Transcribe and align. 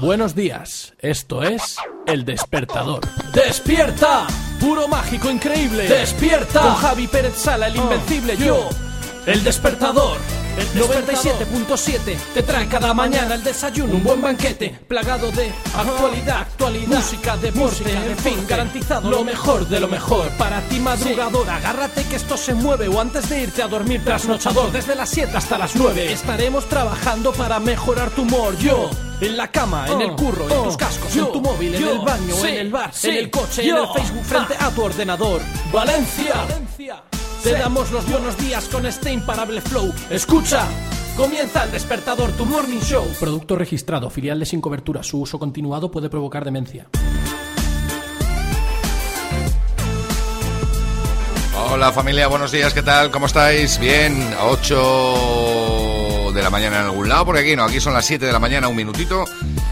Buenos 0.00 0.34
días, 0.34 0.94
esto 0.98 1.44
es 1.44 1.76
El 2.06 2.24
Despertador. 2.24 3.02
¡Despierta! 3.32 4.26
Puro 4.58 4.88
mágico 4.88 5.30
increíble. 5.30 5.86
¡Despierta! 5.86 6.60
Con 6.60 6.74
Javi 6.74 7.06
Pérez 7.06 7.36
Sala, 7.36 7.68
el 7.68 7.76
invencible. 7.76 8.36
Yo, 8.36 8.68
El 9.26 9.44
Despertador. 9.44 10.18
97.7 10.56 12.16
te 12.32 12.42
trae 12.42 12.66
cada 12.66 12.94
mañana 12.94 13.34
el 13.34 13.44
desayuno, 13.44 13.94
un 13.94 14.02
buen 14.02 14.22
banquete, 14.22 14.70
plagado 14.88 15.30
de 15.32 15.52
actualidad, 15.76 16.40
actualidad, 16.40 16.96
música, 16.96 17.36
deporte, 17.36 17.92
en 17.92 18.16
fin, 18.16 18.46
garantizado 18.48 19.10
lo 19.10 19.22
mejor 19.22 19.68
de 19.68 19.80
lo 19.80 19.88
mejor. 19.88 20.28
Para 20.38 20.60
ti 20.62 20.80
madrugador, 20.80 21.48
agárrate 21.50 22.04
que 22.04 22.16
esto 22.16 22.36
se 22.36 22.54
mueve 22.54 22.88
o 22.88 23.00
antes 23.00 23.28
de 23.28 23.42
irte 23.42 23.62
a 23.62 23.68
dormir 23.68 24.02
trasnochador, 24.02 24.72
desde 24.72 24.94
las 24.94 25.10
7 25.10 25.36
hasta 25.36 25.58
las 25.58 25.76
9 25.76 26.12
estaremos 26.12 26.66
trabajando 26.66 27.32
para 27.32 27.60
mejorar 27.60 28.10
tu 28.10 28.22
humor. 28.22 28.56
Yo, 28.56 28.90
en 29.20 29.36
la 29.36 29.48
cama, 29.48 29.86
en 29.88 30.00
el 30.00 30.12
curro, 30.12 30.48
en 30.50 30.64
tus 30.64 30.76
cascos, 30.76 31.14
en 31.14 31.32
tu 31.32 31.40
móvil, 31.40 31.74
en 31.74 31.86
el 31.86 31.98
baño, 31.98 32.46
en 32.46 32.54
el 32.54 32.70
bar, 32.70 32.90
en 33.02 33.14
el 33.14 33.30
coche, 33.30 33.68
en 33.68 33.76
el 33.76 33.88
Facebook, 33.88 34.24
frente 34.24 34.54
a 34.58 34.70
tu 34.70 34.82
ordenador. 34.82 35.40
Valencia. 35.72 36.46
Te 37.46 37.52
damos 37.52 37.92
los 37.92 38.10
buenos 38.10 38.36
días 38.38 38.68
con 38.68 38.86
este 38.86 39.12
imparable 39.12 39.60
flow. 39.60 39.94
Escucha. 40.10 40.66
Comienza 41.16 41.62
el 41.62 41.70
despertador, 41.70 42.32
tu 42.32 42.44
morning 42.44 42.80
show. 42.80 43.06
Producto 43.20 43.54
registrado, 43.54 44.10
filial 44.10 44.40
de 44.40 44.46
sin 44.46 44.60
cobertura. 44.60 45.04
Su 45.04 45.20
uso 45.20 45.38
continuado 45.38 45.88
puede 45.88 46.10
provocar 46.10 46.44
demencia. 46.44 46.88
Hola 51.70 51.92
familia, 51.92 52.26
buenos 52.26 52.50
días, 52.50 52.74
¿qué 52.74 52.82
tal? 52.82 53.12
¿Cómo 53.12 53.26
estáis? 53.26 53.78
Bien, 53.78 54.20
a 54.40 54.46
8 54.46 56.32
de 56.34 56.42
la 56.42 56.50
mañana 56.50 56.80
en 56.80 56.86
algún 56.86 57.08
lado, 57.08 57.26
porque 57.26 57.42
aquí 57.42 57.54
no, 57.54 57.62
aquí 57.62 57.78
son 57.78 57.94
las 57.94 58.06
7 58.06 58.26
de 58.26 58.32
la 58.32 58.40
mañana, 58.40 58.66
un 58.66 58.74
minutito, 58.74 59.24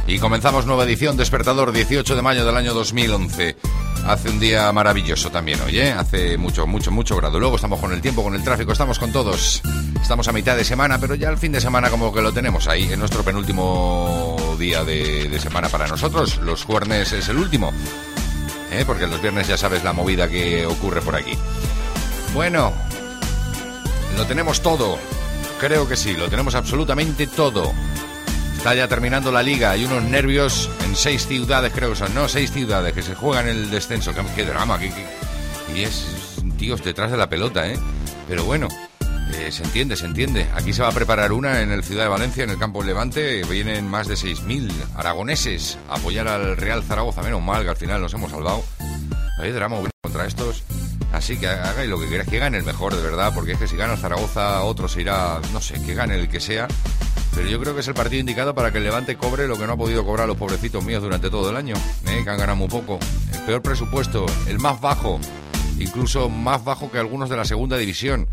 y 0.07 0.21
comenzamos 0.21 0.65
nueva 0.65 0.85
edición 0.85 1.17
Despertador 1.17 1.73
18 1.73 2.15
de 2.15 2.23
mayo 2.23 2.47
del 2.47 2.57
año 2.57 2.73
2011. 2.73 3.57
Hace 4.07 4.29
un 4.29 4.39
día 4.39 4.71
maravilloso 4.71 5.31
también 5.31 5.59
hoy, 5.63 5.79
¿eh? 5.79 5.93
Hace 5.93 6.37
mucho, 6.37 6.67
mucho, 6.67 6.91
mucho 6.91 7.17
grado. 7.17 7.41
Luego 7.41 7.57
estamos 7.57 7.81
con 7.81 7.91
el 7.91 8.03
tiempo, 8.03 8.23
con 8.23 8.35
el 8.35 8.45
tráfico, 8.45 8.73
estamos 8.73 8.99
con 8.99 9.11
todos. 9.13 9.63
Estamos 10.01 10.29
a 10.29 10.33
mitad 10.33 10.57
de 10.57 10.65
semana, 10.65 10.99
pero 10.99 11.15
ya 11.15 11.31
el 11.31 11.39
fin 11.39 11.53
de 11.53 11.61
semana 11.61 11.89
como 11.89 12.13
que 12.13 12.21
lo 12.21 12.31
tenemos 12.31 12.69
ahí, 12.69 12.93
en 12.93 12.99
nuestro 12.99 13.23
penúltimo 13.23 14.37
día 14.59 14.85
de, 14.85 15.39
semana 15.41 15.71
para 15.71 15.87
nosotros. 15.87 16.37
Los 16.37 16.65
jueves 16.65 17.13
es 17.13 17.29
el 17.31 17.39
último, 17.39 17.73
¿eh? 18.71 18.85
Porque 18.87 19.07
los 19.07 19.23
viernes 19.23 19.49
ya 19.49 19.57
sabes 19.57 19.83
la 19.83 19.95
movida 19.95 20.29
que 20.29 20.67
ocurre 20.67 21.01
por 21.01 21.17
aquí. 21.17 21.33
Bueno, 22.35 22.75
lo 24.19 24.27
tenemos 24.27 24.61
todo. 24.61 24.99
Creo 25.59 25.89
que 25.89 25.97
sí, 25.97 26.13
lo 26.13 26.29
tenemos 26.29 26.55
absolutamente 26.55 27.27
todo. 27.27 27.73
Está 28.65 28.77
ya 28.77 28.89
terminando 28.89 29.31
la 29.31 29.43
liga, 29.43 29.73
hay 29.73 29.85
unos 29.85 30.03
nervios 30.05 30.71
en 30.87 30.97
seis 30.97 31.27
ciudades, 31.27 31.71
creo 31.75 31.91
que 31.91 31.97
son, 31.97 32.15
no, 32.15 32.31
seis 32.31 32.51
ciudades 32.51 32.95
que 32.95 33.03
se 33.03 33.15
juegan 33.15 33.47
el 33.47 33.71
descenso. 33.71 34.15
Qué, 34.15 34.23
qué 34.35 34.47
drama, 34.47 34.79
qué, 34.79 34.89
qué- 34.89 35.75
y 35.79 35.83
es 35.83 36.07
tíos 36.57 36.83
detrás 36.83 37.11
de 37.11 37.19
la 37.19 37.29
pelota, 37.29 37.69
¿eh? 37.69 37.79
Pero 38.27 38.45
bueno, 38.45 38.69
eh, 39.35 39.53
se 39.53 39.65
entiende, 39.65 39.97
se 39.97 40.07
entiende. 40.07 40.47
Aquí 40.55 40.73
se 40.73 40.81
va 40.81 40.89
a 40.89 40.93
preparar 40.93 41.33
una 41.33 41.61
en 41.61 41.73
el 41.73 41.85
Ciudad 41.85 42.05
de 42.05 42.09
Valencia, 42.09 42.43
en 42.43 42.49
el 42.49 42.59
campo 42.59 42.83
Levante. 42.83 43.43
Vienen 43.45 43.87
más 43.87 44.09
de 44.09 44.15
6.000 44.15 44.73
aragoneses 44.97 45.77
a 45.91 45.97
apoyar 45.97 46.27
al 46.27 46.57
Real 46.57 46.83
Zaragoza. 46.83 47.21
Menos 47.21 47.43
mal 47.43 47.65
que 47.65 47.69
al 47.69 47.77
final 47.77 48.01
nos 48.01 48.15
hemos 48.15 48.31
salvado. 48.31 48.65
Hay 49.43 49.53
drama 49.53 49.77
contra 50.03 50.25
estos. 50.25 50.63
Así 51.13 51.37
que 51.37 51.49
hagáis 51.49 51.91
lo 51.91 52.01
que 52.01 52.09
queráis, 52.09 52.31
que 52.31 52.39
gane 52.39 52.57
el 52.57 52.65
mejor, 52.65 52.97
de 52.97 53.03
verdad, 53.03 53.31
porque 53.35 53.53
es 53.53 53.59
que 53.59 53.69
si 53.69 53.77
gana 53.77 53.99
Zaragoza, 53.99 54.63
otro 54.63 54.89
se 54.89 55.03
irá, 55.03 55.39
no 55.53 55.61
sé, 55.61 55.75
que 55.85 55.93
gane 55.95 56.15
el 56.19 56.31
que 56.31 56.41
sea. 56.41 56.67
Pero 57.35 57.49
yo 57.49 57.61
creo 57.61 57.75
que 57.75 57.81
es 57.81 57.89
el 57.89 57.95
partido 57.95 58.21
indicado 58.21 58.55
para 58.55 58.71
que 58.71 58.79
el 58.79 58.85
Levante 58.85 59.17
cobre 59.17 59.49
lo 59.49 59.59
que 59.59 59.67
no 59.67 59.73
ha 59.73 59.77
podido 59.77 60.05
cobrar 60.05 60.29
los 60.29 60.37
pobrecitos 60.37 60.85
míos 60.85 61.03
durante 61.03 61.31
todo 61.31 61.51
el 61.51 61.57
año, 61.57 61.75
¿eh? 62.07 62.21
que 62.23 62.31
han 62.31 62.39
ganado 62.39 62.57
muy 62.57 62.69
poco. 62.69 62.99
El 63.33 63.41
peor 63.41 63.63
presupuesto, 63.63 64.25
el 64.47 64.61
más 64.61 64.81
bajo, 64.81 65.19
incluso 65.79 66.29
más 66.29 66.65
bajo 66.65 66.91
que 66.91 66.99
algunos 66.99 67.29
de 67.29 67.37
la 67.37 67.45
segunda 67.45 67.77
división. 67.77 68.29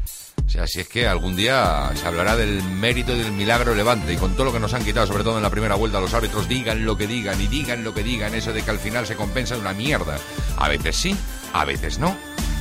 O 0.45 0.49
sea, 0.49 0.67
si 0.67 0.81
es 0.81 0.87
que 0.87 1.07
algún 1.07 1.35
día 1.35 1.91
se 1.95 2.05
hablará 2.05 2.35
del 2.35 2.61
mérito 2.61 3.15
del 3.15 3.31
milagro 3.31 3.73
Levante 3.73 4.13
y 4.13 4.17
con 4.17 4.33
todo 4.33 4.45
lo 4.45 4.53
que 4.53 4.59
nos 4.59 4.73
han 4.73 4.83
quitado, 4.83 5.07
sobre 5.07 5.23
todo 5.23 5.37
en 5.37 5.43
la 5.43 5.49
primera 5.49 5.75
vuelta, 5.75 5.99
los 6.01 6.13
árbitros 6.13 6.47
digan 6.47 6.85
lo 6.85 6.97
que 6.97 7.07
digan 7.07 7.39
y 7.41 7.47
digan 7.47 7.83
lo 7.83 7.93
que 7.93 8.03
digan, 8.03 8.35
eso 8.35 8.53
de 8.53 8.61
que 8.61 8.71
al 8.71 8.79
final 8.79 9.07
se 9.07 9.15
compensa 9.15 9.55
de 9.55 9.61
una 9.61 9.73
mierda. 9.73 10.17
A 10.57 10.67
veces 10.67 10.95
sí, 10.95 11.15
a 11.53 11.65
veces 11.65 11.99
no. 11.99 12.15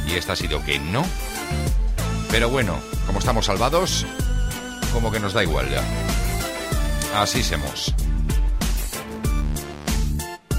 Y 0.07 0.13
esta 0.13 0.35
ha 0.35 0.37
sido 0.37 0.65
que 0.65 0.79
no. 0.79 1.05
Pero 2.31 2.49
bueno, 2.49 2.79
como 3.07 3.19
estamos 3.19 3.47
salvados, 3.47 4.07
como 4.93 5.11
que 5.11 5.21
nos 5.21 5.33
da 5.33 5.43
igual 5.43 5.69
ya. 5.69 5.83
Así 7.17 7.43
somos. 7.43 7.95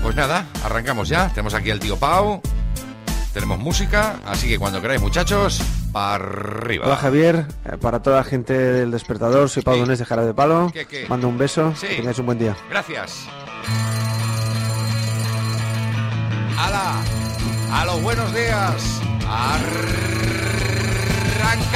Pues 0.02 0.16
nada, 0.16 0.46
arrancamos 0.64 1.08
ya. 1.10 1.30
Tenemos 1.30 1.54
aquí 1.54 1.70
al 1.72 1.80
tío 1.80 1.98
Pau. 1.98 2.42
Tenemos 3.34 3.60
música, 3.60 4.16
así 4.26 4.48
que 4.50 4.60
cuando 4.60 4.82
queráis, 4.82 5.00
muchachos, 5.00 5.62
para 5.94 6.16
arriba. 6.16 6.86
Hola 6.86 6.98
Javier, 6.98 7.46
Eh, 7.66 7.78
para 7.80 8.02
toda 8.02 8.18
la 8.18 8.24
gente 8.26 8.54
del 8.54 8.92
despertador, 8.92 9.48
soy 9.50 9.64
Pablo 9.64 9.78
Sí. 9.78 9.82
Donés 9.84 10.00
de 10.00 10.06
Jara 10.06 10.26
de 10.26 10.34
Palo. 10.34 10.70
¿Qué, 10.74 10.86
qué? 10.86 11.06
Mando 11.08 11.30
un 11.30 11.38
beso, 11.38 11.74
Sí. 11.78 11.88
que 11.88 11.96
tengáis 11.98 12.20
un 12.20 12.26
buen 12.26 12.38
día. 12.40 12.58
Gracias. 12.70 13.26
¡Hala! 16.58 16.96
¡A 17.72 17.86
los 17.86 18.02
buenos 18.02 18.34
días! 18.34 19.00
¡Arrancamos! 19.30 19.72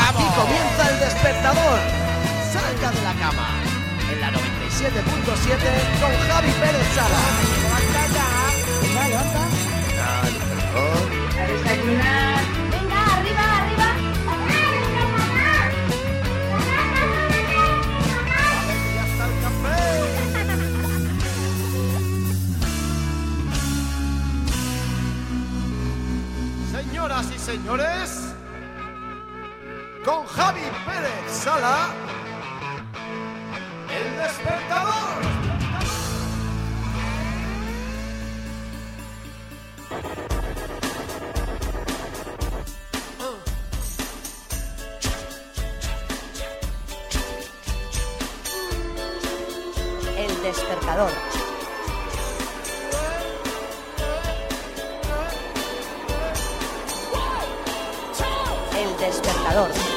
Aquí 0.10 0.26
comienza 0.36 0.90
el 0.92 1.00
despertador. 1.00 1.80
Salga 2.52 2.92
de 2.92 3.02
la 3.02 3.14
cama. 3.14 3.48
En 4.12 4.20
la 4.22 4.30
97.7 4.76 4.92
con 6.02 6.12
Javi 6.28 6.52
Pérez 6.60 6.88
Sala. 6.94 7.22
Levanta 7.64 8.02
ya. 8.14 8.28
Venga, 8.82 9.04
levanta. 9.08 9.44
A 11.40 11.48
desayunar. 11.48 12.44
Venga, 12.72 13.00
arriba, 13.16 13.46
arriba. 13.58 13.90
Señoras 26.72 27.26
y 27.34 27.40
señores, 27.40 28.36
con 30.04 30.26
Javi 30.26 30.68
Pérez 30.86 31.32
Sala, 31.32 31.94
el 33.96 34.18
despertador. 34.18 34.96
El 50.18 50.44
despertador. 50.44 51.12
El 58.78 58.98
despertador. 58.98 59.95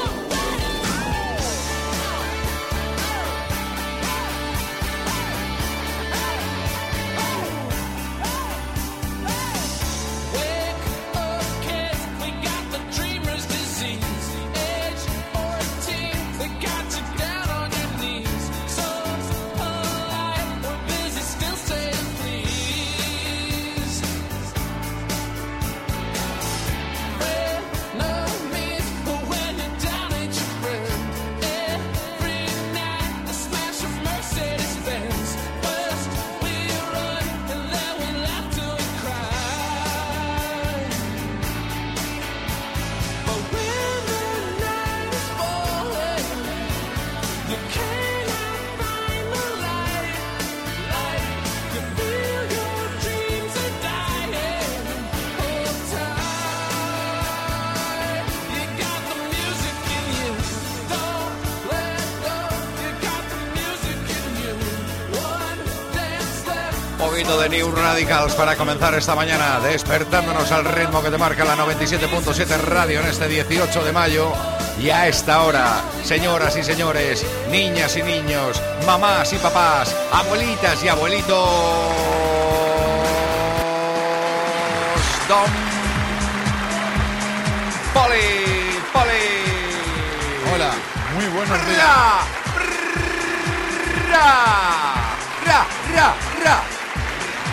Radicals 67.89 68.35
para 68.35 68.55
comenzar 68.55 68.93
esta 68.93 69.15
mañana, 69.15 69.59
despertándonos 69.61 70.51
al 70.51 70.63
ritmo 70.63 71.01
que 71.01 71.09
te 71.09 71.17
marca 71.17 71.43
la 71.43 71.55
97.7 71.55 72.45
radio 72.59 72.99
en 72.99 73.07
este 73.07 73.27
18 73.27 73.83
de 73.83 73.91
mayo. 73.91 74.31
Y 74.79 74.91
a 74.91 75.07
esta 75.07 75.41
hora, 75.41 75.81
señoras 76.03 76.55
y 76.55 76.63
señores, 76.63 77.25
niñas 77.49 77.97
y 77.97 78.03
niños, 78.03 78.61
mamás 78.85 79.33
y 79.33 79.37
papás, 79.37 79.95
abuelitas 80.11 80.83
y 80.83 80.87
abuelitos, 80.87 81.49
Don 85.27 85.49
Poli, 87.91 88.79
Poli. 88.93 90.53
Hola, 90.53 90.71
muy 91.15 91.25
buenos 91.25 91.65
días. 91.65 91.79
Ra, 94.11 94.11
ra. 94.11 94.88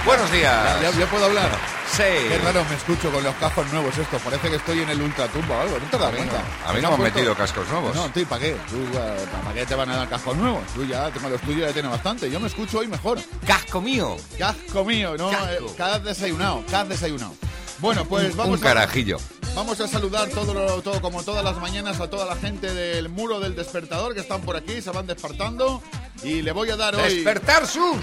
Buenos 0.06 0.30
días. 0.30 0.80
¿Ya, 0.82 0.90
ya 0.92 1.06
puedo 1.10 1.24
hablar? 1.24 1.50
Sí. 1.90 2.02
Qué 2.28 2.38
raro 2.44 2.64
me 2.68 2.76
escucho 2.76 3.10
con 3.10 3.24
los 3.24 3.34
cascos 3.36 3.66
nuevos 3.72 3.96
esto. 3.98 4.18
Parece 4.18 4.48
que 4.50 4.56
estoy 4.56 4.80
en 4.80 4.88
el 4.90 5.02
ultratumba 5.02 5.56
o 5.56 5.60
algo. 5.62 5.78
¿No 5.80 5.86
te 5.90 5.98
das 5.98 6.14
cuenta? 6.14 6.42
a 6.66 6.72
mí 6.72 6.80
no 6.80 6.88
me 6.90 6.94
han 6.94 7.02
metido 7.02 7.34
cascos 7.34 7.66
nuevos. 7.68 7.94
No, 7.94 8.08
tío, 8.10 8.26
¿para 8.28 8.40
qué? 8.42 8.56
Tú, 8.70 8.76
eh, 8.98 9.26
¿Para 9.42 9.54
qué 9.54 9.66
te 9.66 9.74
van 9.74 9.90
a 9.90 9.96
dar 9.96 10.08
cascos 10.08 10.36
nuevos? 10.36 10.62
Tú 10.74 10.84
ya, 10.84 11.10
tengo 11.10 11.28
los 11.28 11.40
tuyos 11.40 11.66
ya 11.68 11.72
tiene 11.72 11.88
bastante. 11.88 12.30
Yo 12.30 12.38
me 12.38 12.46
escucho 12.46 12.78
hoy 12.78 12.86
mejor. 12.86 13.18
Casco 13.46 13.80
mío. 13.80 14.16
Casco 14.38 14.84
mío, 14.84 15.16
¿no? 15.18 15.30
Casco. 15.30 15.46
Eh, 15.66 15.74
cada 15.76 15.98
desayunado, 15.98 16.62
cada 16.70 16.84
desayunado. 16.84 17.34
Bueno, 17.78 18.04
pues 18.04 18.30
Un 18.32 18.36
vamos 18.36 18.60
a... 18.60 18.64
carajillo. 18.64 19.18
Vamos 19.56 19.80
a 19.80 19.88
saludar 19.88 20.28
todo, 20.28 20.52
lo- 20.52 20.82
todo 20.82 21.00
como 21.00 21.22
todas 21.22 21.42
las 21.42 21.56
mañanas 21.56 21.98
a 22.00 22.08
toda 22.10 22.26
la 22.26 22.36
gente 22.36 22.72
del 22.74 23.08
muro 23.08 23.40
del 23.40 23.56
despertador 23.56 24.14
que 24.14 24.20
están 24.20 24.42
por 24.42 24.54
aquí, 24.56 24.82
se 24.82 24.90
van 24.90 25.06
despertando 25.06 25.82
y 26.22 26.42
le 26.42 26.52
voy 26.52 26.68
a 26.70 26.76
dar 26.76 26.94
hoy. 26.94 27.14
Despertar 27.14 27.66
sus. 27.66 27.96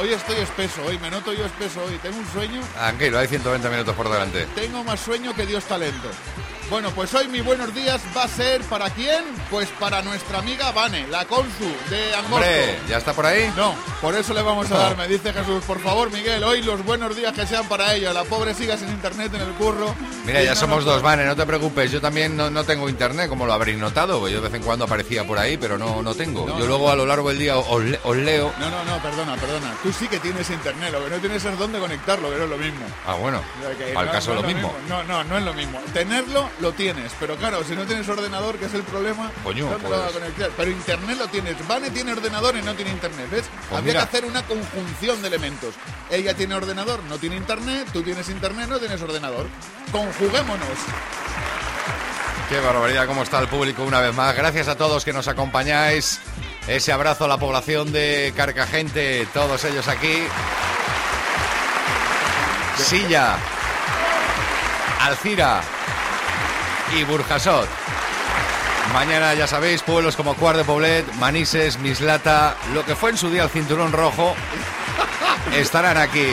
Hoy 0.00 0.12
estoy 0.12 0.36
espeso, 0.36 0.82
hoy 0.86 0.98
me 0.98 1.10
noto 1.10 1.32
yo 1.32 1.44
espeso 1.44 1.82
hoy. 1.84 1.98
Tengo 2.02 2.18
un 2.18 2.26
sueño, 2.32 2.60
Tranquilo, 2.74 3.18
hay 3.18 3.28
120 3.28 3.68
minutos 3.68 3.94
por 3.94 4.08
delante. 4.08 4.46
tengo 4.54 4.82
más 4.84 5.00
sueño 5.00 5.34
que 5.34 5.46
Dios 5.46 5.64
talento. 5.64 6.08
Bueno, 6.70 6.90
pues 6.92 7.12
hoy 7.14 7.28
mi 7.28 7.40
buenos 7.40 7.74
días 7.74 8.00
va 8.16 8.24
a 8.24 8.28
ser 8.28 8.62
para 8.62 8.88
quién? 8.90 9.24
Pues 9.50 9.68
para 9.80 10.00
nuestra 10.02 10.38
amiga 10.38 10.70
Vane, 10.70 11.08
la 11.08 11.24
consu 11.24 11.64
de 11.90 12.14
Angosto. 12.14 12.36
Hombre, 12.36 12.78
¿ya 12.88 12.98
está 12.98 13.12
por 13.12 13.26
ahí? 13.26 13.52
No, 13.56 13.74
por 14.00 14.14
eso 14.14 14.32
le 14.32 14.42
vamos 14.42 14.70
a 14.70 14.78
dar, 14.78 14.96
me 14.96 15.08
dice 15.08 15.32
Jesús. 15.32 15.64
Por 15.64 15.80
favor, 15.80 16.08
Miguel, 16.12 16.44
hoy 16.44 16.62
los 16.62 16.84
buenos 16.84 17.16
días 17.16 17.32
que 17.32 17.44
sean 17.48 17.66
para 17.66 17.94
ella. 17.94 18.12
La 18.12 18.22
pobre 18.22 18.54
siga 18.54 18.76
sin 18.76 18.88
internet 18.90 19.34
en 19.34 19.40
el 19.40 19.50
curro. 19.54 19.92
Mira, 20.24 20.40
ya 20.42 20.50
no 20.54 20.56
somos 20.60 20.76
nos- 20.78 20.84
dos, 20.94 21.02
Vane, 21.02 21.24
no 21.24 21.34
te 21.34 21.44
preocupes. 21.46 21.90
Yo 21.90 22.00
también 22.00 22.36
no, 22.36 22.48
no 22.48 22.62
tengo 22.62 22.88
internet, 22.88 23.28
como 23.28 23.44
lo 23.44 23.52
habréis 23.52 23.76
notado. 23.78 24.28
Yo 24.28 24.40
de 24.40 24.48
vez 24.48 24.54
en 24.54 24.62
cuando 24.62 24.84
aparecía 24.84 25.26
por 25.26 25.36
ahí, 25.36 25.56
pero 25.56 25.76
no, 25.76 26.00
no 26.00 26.14
tengo. 26.14 26.46
No. 26.46 26.56
Yo 26.56 26.66
luego 26.66 26.88
a 26.88 26.94
lo 26.94 27.04
largo 27.04 27.28
del 27.30 27.38
día 27.40 27.58
os, 27.58 27.82
le- 27.82 27.98
os 28.04 28.16
leo. 28.16 28.52
No, 28.60 28.70
no, 28.70 28.84
no, 28.84 29.02
perdona, 29.02 29.34
perdona. 29.34 29.74
Tú 29.82 29.92
sí 29.92 30.06
que 30.06 30.20
tienes 30.20 30.48
internet, 30.48 30.92
lo 30.92 31.02
que 31.04 31.10
no 31.10 31.16
tienes 31.16 31.44
es 31.44 31.58
dónde 31.58 31.80
conectarlo, 31.80 32.30
que 32.30 32.36
no 32.36 32.44
es 32.44 32.50
lo 32.50 32.56
mismo. 32.56 32.86
Ah, 33.04 33.14
bueno, 33.14 33.42
al 33.96 34.10
caso 34.12 34.32
no 34.32 34.42
lo 34.42 34.48
es 34.48 34.54
mismo. 34.54 34.72
No, 34.88 35.02
no, 35.02 35.24
no 35.24 35.38
es 35.38 35.42
lo 35.44 35.54
mismo. 35.54 35.80
Tenerlo 35.92 36.48
lo 36.60 36.70
tienes, 36.72 37.10
pero 37.18 37.34
claro, 37.34 37.64
si 37.64 37.74
no 37.74 37.82
tienes 37.84 38.08
ordenador, 38.08 38.56
que 38.58 38.66
es 38.66 38.74
el 38.74 38.84
problema, 38.84 39.32
Coño, 39.44 39.70
¿dónde 39.70 39.88
lo 39.88 39.98
vas 39.98 40.00
a 40.00 40.10
pues. 40.10 40.22
conectar? 40.22 40.50
Pero 40.56 40.70
internet 40.70 41.18
lo 41.18 41.28
tienes. 41.28 41.68
Vane 41.68 41.90
tiene 41.90 42.12
ordenador 42.12 42.56
y 42.56 42.62
no 42.62 42.74
tiene 42.74 42.90
internet, 42.90 43.26
¿ves? 43.30 43.44
Pues 43.68 43.78
Habría 43.78 43.94
mira. 43.94 44.00
que 44.00 44.08
hacer 44.16 44.24
una 44.26 44.42
conjunción 44.42 45.22
de 45.22 45.28
elementos. 45.28 45.74
Ella 46.10 46.34
tiene 46.34 46.54
ordenador, 46.54 47.02
no 47.04 47.18
tiene 47.18 47.36
internet, 47.36 47.88
tú 47.92 48.02
tienes 48.02 48.28
internet, 48.28 48.68
no 48.68 48.78
tienes 48.78 49.00
ordenador. 49.00 49.46
Conjuguémonos. 49.92 50.78
Qué 52.50 52.60
barbaridad, 52.60 53.06
cómo 53.06 53.22
está 53.22 53.38
el 53.38 53.48
público 53.48 53.84
una 53.84 54.00
vez 54.00 54.14
más. 54.14 54.34
Gracias 54.34 54.68
a 54.68 54.76
todos 54.76 55.04
que 55.04 55.12
nos 55.12 55.28
acompañáis. 55.28 56.20
Ese 56.66 56.92
abrazo 56.92 57.24
a 57.24 57.28
la 57.28 57.38
población 57.38 57.92
de 57.92 58.32
Carcagente, 58.36 59.26
todos 59.32 59.64
ellos 59.64 59.88
aquí. 59.88 60.24
Silla, 62.76 63.36
Alcira 65.00 65.60
y 66.96 67.04
Burjasot. 67.04 67.79
Mañana, 68.92 69.34
ya 69.34 69.46
sabéis, 69.46 69.82
pueblos 69.82 70.16
como 70.16 70.34
Cuart 70.34 70.58
de 70.58 70.64
Poblet, 70.64 71.14
Manises, 71.14 71.78
Mislata, 71.78 72.56
lo 72.74 72.84
que 72.84 72.96
fue 72.96 73.10
en 73.10 73.16
su 73.18 73.30
día 73.30 73.44
el 73.44 73.50
cinturón 73.50 73.92
rojo, 73.92 74.34
estarán 75.54 75.96
aquí. 75.96 76.26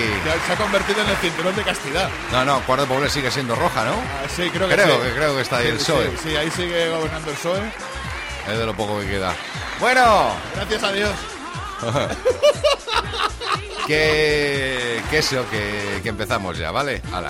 Se 0.47 0.53
ha 0.53 0.55
convertido 0.55 1.01
en 1.03 1.09
el 1.09 1.17
cinturón 1.17 1.55
de 1.55 1.61
castidad. 1.63 2.09
No, 2.31 2.43
no, 2.45 2.59
Cuart 2.61 2.81
de 2.81 2.87
Poblet 2.87 3.11
sigue 3.11 3.29
siendo 3.29 3.55
roja, 3.55 3.85
¿no? 3.85 3.91
Ah, 3.91 4.27
sí, 4.35 4.49
creo 4.49 4.67
que 4.67 4.73
Creo 4.75 4.95
sí. 4.97 5.01
que- 5.07 5.13
creo 5.15 5.35
que 5.35 5.41
está 5.41 5.57
ahí 5.57 5.65
Sí, 5.65 5.69
el 5.71 5.77
PSOE. 5.77 6.11
Sí, 6.11 6.17
sí, 6.29 6.35
ahí 6.35 6.49
sigue 6.51 6.89
gobernando 6.89 7.29
el 7.29 7.35
PSOE. 7.37 7.61
Es 8.51 8.57
de 8.57 8.65
lo 8.65 8.73
poco 8.73 8.99
que 9.01 9.07
queda. 9.07 9.35
Bueno, 9.79 10.31
Gracias 10.55 10.83
a 10.83 10.91
Dios. 10.91 11.11
que, 13.87 15.01
que 15.11 15.17
eso, 15.19 15.45
que, 15.51 15.99
que 16.01 16.09
empezamos 16.09 16.57
ya, 16.57 16.71
¿vale? 16.71 17.03
Hala. 17.13 17.29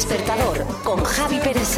despertador 0.00 0.64
con 0.82 1.04
Javi 1.04 1.38
Pérez 1.40 1.68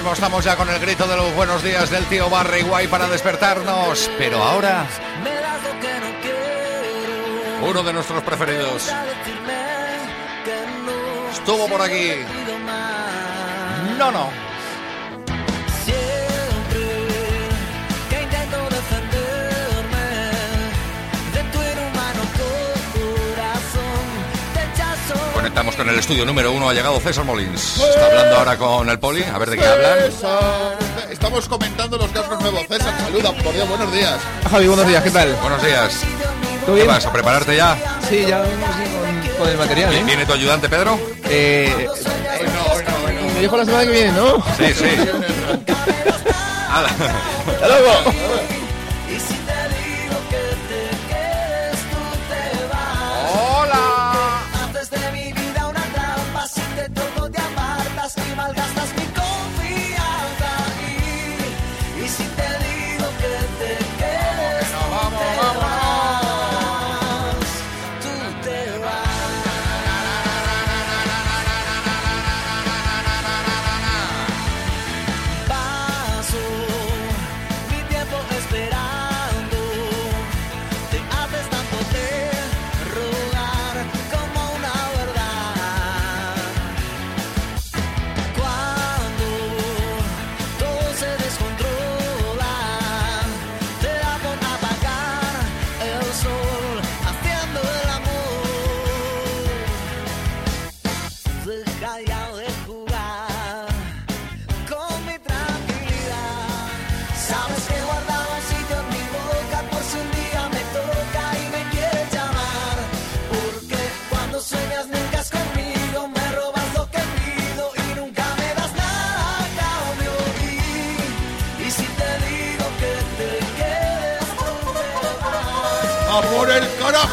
estamos 0.00 0.44
ya 0.44 0.56
con 0.56 0.68
el 0.70 0.78
grito 0.80 1.06
de 1.06 1.16
los 1.16 1.34
buenos 1.34 1.62
días 1.62 1.90
del 1.90 2.06
tío 2.06 2.30
Barry 2.30 2.62
Guay 2.62 2.88
para 2.88 3.08
despertarnos. 3.08 4.10
Pero 4.16 4.42
ahora, 4.42 4.86
uno 7.62 7.82
de 7.82 7.92
nuestros 7.92 8.22
preferidos. 8.22 8.90
Estuvo 11.32 11.68
por 11.68 11.82
aquí. 11.82 12.10
No, 13.98 14.10
no. 14.10 14.51
Conectamos 25.52 25.76
con 25.76 25.88
el 25.90 25.98
estudio 25.98 26.24
número 26.24 26.50
uno. 26.50 26.70
Ha 26.70 26.72
llegado 26.72 26.98
César 26.98 27.24
Molins. 27.26 27.76
Está 27.78 28.06
hablando 28.06 28.36
ahora 28.38 28.56
con 28.56 28.88
el 28.88 28.98
poli. 28.98 29.22
A 29.22 29.36
ver 29.36 29.50
de 29.50 29.58
qué 29.58 29.66
hablan. 29.66 29.98
César. 30.10 30.78
Estamos 31.10 31.46
comentando 31.46 31.98
los 31.98 32.10
casos 32.10 32.40
nuevos. 32.40 32.62
César, 32.66 32.94
saluda, 32.98 33.32
por 33.32 33.52
Dios, 33.52 33.68
buenos 33.68 33.92
días. 33.92 34.18
Javi, 34.50 34.66
buenos 34.66 34.86
días, 34.86 35.02
¿qué 35.04 35.10
tal? 35.10 35.36
Buenos 35.42 35.62
días. 35.62 36.00
¿Todo 36.64 36.74
¿Qué 36.74 36.82
bien? 36.82 36.86
vas 36.86 37.04
a 37.04 37.12
prepararte 37.12 37.54
ya? 37.54 37.76
Sí, 38.08 38.24
ya 38.26 38.40
vengo 38.40 38.64
con, 38.66 39.36
con 39.40 39.48
el 39.50 39.58
material, 39.58 39.94
¿eh? 39.94 40.02
¿Viene 40.06 40.24
tu 40.24 40.32
ayudante 40.32 40.70
Pedro? 40.70 40.98
Eh, 41.24 41.86
Hoy 41.86 42.46
no, 42.46 42.72
hoy 42.74 42.84
no, 42.84 43.06
hoy 43.06 43.14
no. 43.28 43.34
Me 43.34 43.40
dijo 43.40 43.56
la 43.58 43.64
semana 43.66 43.84
que 43.84 43.90
viene, 43.90 44.12
¿no? 44.12 44.42
Sí, 44.56 44.72
sí. 44.74 44.84
Hala. 46.72 46.88
¡Hasta 46.88 47.68
luego! 47.68 47.92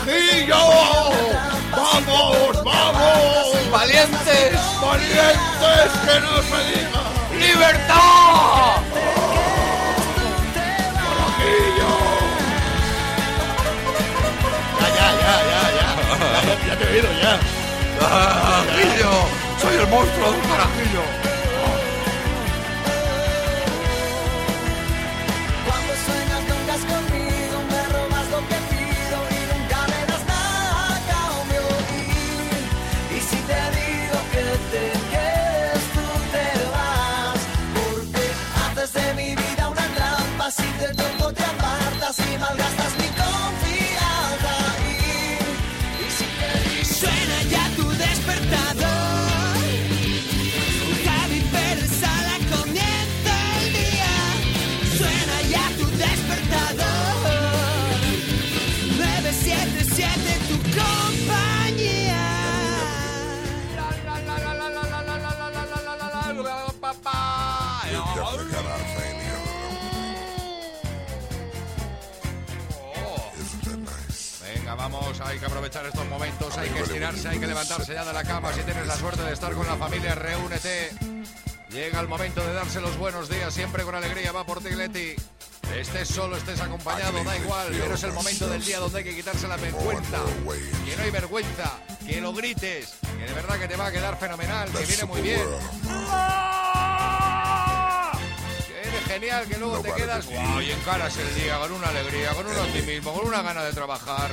Carajillo! 0.10 0.56
¡Vamos, 1.72 2.64
vamos! 2.64 3.72
¡Valientes! 3.72 4.60
¡Valientes 4.82 5.92
que 6.06 6.20
no 6.20 6.34
se 6.42 6.60
diga! 6.70 7.04
¡Libertad! 7.40 8.82
¡Carajillo! 10.96 11.94
Ya, 14.80 14.88
ya, 14.98 15.10
ya, 15.22 15.62
ya, 15.78 15.90
ya. 16.68 16.78
Te 16.78 16.84
he 16.84 16.88
oído, 16.92 17.10
ya. 17.22 17.34
¡Carajillo! 18.00 19.12
¡Soy 19.62 19.76
el 19.76 19.88
monstruo 19.88 20.32
del 20.32 20.42
carajillo! 20.42 21.29
Hay 75.30 75.38
que 75.38 75.46
aprovechar 75.46 75.86
estos 75.86 76.08
momentos, 76.08 76.58
hay 76.58 76.70
que 76.70 76.80
estirarse, 76.80 77.30
hay 77.30 77.40
que 77.40 77.46
levantarse 77.46 77.94
ya 77.94 78.04
de 78.04 78.14
la 78.14 78.24
cama. 78.24 78.52
Si 78.52 78.62
tienes 78.62 78.88
la 78.88 78.98
suerte 78.98 79.22
de 79.22 79.34
estar 79.34 79.54
con 79.54 79.68
la 79.68 79.76
familia, 79.78 80.16
reúnete. 80.16 80.92
Llega 81.70 82.00
el 82.00 82.08
momento 82.08 82.42
de 82.44 82.54
darse 82.54 82.82
los 82.82 82.98
buenos 82.98 83.30
días, 83.30 83.54
siempre 83.54 83.84
con 83.84 83.94
alegría. 83.94 84.32
Va 84.32 84.44
por 84.44 84.60
ti, 84.60 84.72
Leti. 84.72 85.14
Estés 85.76 86.08
solo, 86.08 86.36
estés 86.36 86.60
acompañado, 86.62 87.24
da 87.24 87.38
igual, 87.38 87.68
pero 87.70 87.94
es 87.94 88.04
el 88.04 88.14
momento 88.14 88.48
del 88.48 88.66
día 88.66 88.80
donde 88.80 88.98
hay 88.98 89.04
que 89.04 89.16
quitarse 89.16 89.48
la 89.48 89.58
vergüenza. 89.58 90.18
Que 90.84 90.98
no 90.98 91.04
hay 91.04 91.12
vergüenza, 91.12 91.78
que 92.08 92.20
lo 92.22 92.34
grites, 92.34 92.96
que 93.02 93.26
de 93.26 93.34
verdad 93.34 93.60
que 93.60 93.68
te 93.68 93.76
va 93.76 93.86
a 93.86 93.92
quedar 93.92 94.18
fenomenal, 94.18 94.72
que 94.72 94.86
viene 94.86 95.06
muy 95.06 95.22
bien. 95.22 95.46
Que 98.68 98.82
eres 98.82 99.06
genial, 99.06 99.46
que 99.48 99.58
luego 99.60 99.80
te 99.82 99.94
quedas 99.94 100.26
wow, 100.26 100.60
y 100.60 100.72
encaras 100.72 101.16
el 101.18 101.36
día 101.36 101.60
con 101.60 101.72
una 101.74 101.90
alegría, 101.90 102.34
con 102.34 102.48
un 102.48 102.58
optimismo, 102.58 103.14
con 103.14 103.28
una 103.28 103.44
gana 103.44 103.64
de 103.64 103.74
trabajar. 103.74 104.32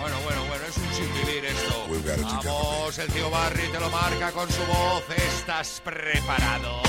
Bueno, 0.00 0.16
bueno, 0.22 0.44
bueno, 0.46 0.64
es 0.66 0.76
un 0.76 0.92
sin 0.92 1.12
vivir 1.14 1.44
esto. 1.44 1.86
Vamos, 2.44 2.98
el 2.98 3.08
tío 3.12 3.30
Barry 3.30 3.68
te 3.68 3.80
lo 3.80 3.90
marca 3.90 4.32
con 4.32 4.50
su 4.50 4.64
voz. 4.64 5.04
¿Estás 5.10 5.80
preparado? 5.84 6.82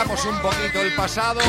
Recordamos 0.00 0.24
un 0.24 0.38
poquito 0.40 0.80
el 0.80 0.94
pasado. 0.94 1.40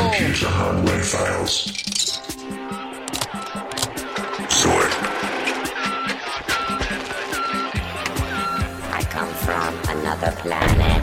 I 8.94 9.04
come 9.06 9.34
from 9.46 9.74
another 9.90 10.34
planet. 10.42 11.02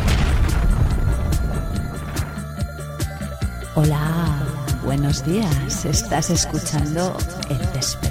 Hola, 3.75 4.43
buenos 4.83 5.25
días. 5.25 5.85
Estás 5.85 6.31
escuchando 6.31 7.17
El 7.49 7.59
Despertador. 7.73 8.08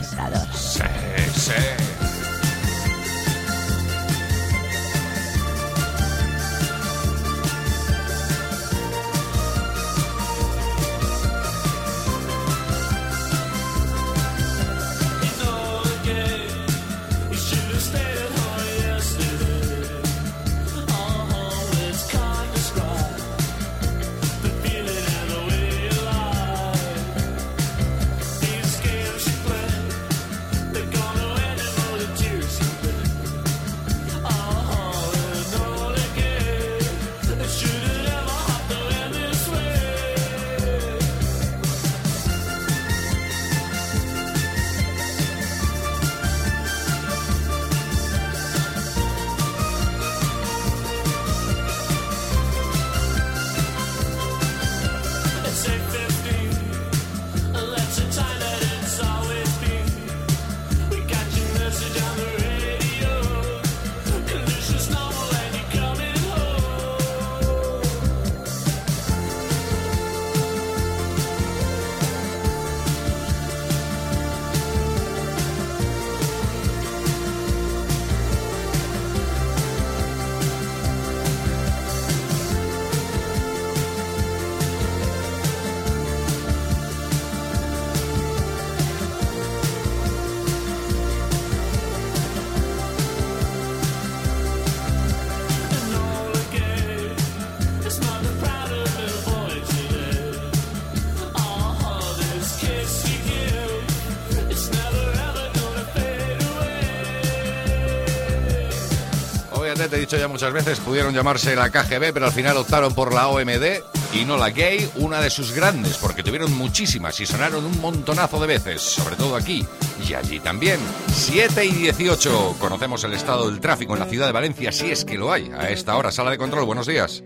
Dicho 110.08 110.18
ya 110.18 110.30
muchas 110.30 110.54
veces, 110.54 110.80
pudieron 110.80 111.14
llamarse 111.14 111.54
la 111.54 111.70
KGB, 111.70 112.14
pero 112.14 112.28
al 112.28 112.32
final 112.32 112.56
optaron 112.56 112.96
por 112.96 113.14
la 113.14 113.28
OMD 113.28 113.84
y 114.14 114.24
no 114.24 114.38
la 114.38 114.52
Gay, 114.52 114.90
una 114.96 115.20
de 115.20 115.30
sus 115.30 115.52
grandes, 115.52 115.98
porque 115.98 116.24
tuvieron 116.24 116.54
muchísimas 116.54 117.20
y 117.20 117.26
sonaron 117.26 117.66
un 117.66 117.82
montonazo 117.82 118.40
de 118.40 118.48
veces, 118.48 118.82
sobre 118.82 119.18
todo 119.18 119.36
aquí 119.36 119.68
y 120.08 120.14
allí 120.14 120.40
también. 120.40 120.80
7 121.10 121.66
y 121.66 121.72
18, 121.72 122.56
conocemos 122.58 123.04
el 123.04 123.16
estado 123.16 123.50
del 123.50 123.60
tráfico 123.60 123.96
en 123.96 124.00
la 124.00 124.06
ciudad 124.06 124.28
de 124.28 124.32
Valencia, 124.32 124.72
si 124.72 124.92
es 124.92 125.04
que 125.04 125.18
lo 125.18 125.30
hay. 125.30 125.52
A 125.58 125.70
esta 125.72 125.98
hora, 125.98 126.10
sala 126.10 126.32
de 126.32 126.38
control, 126.38 126.64
buenos 126.64 126.88
días. 126.88 127.22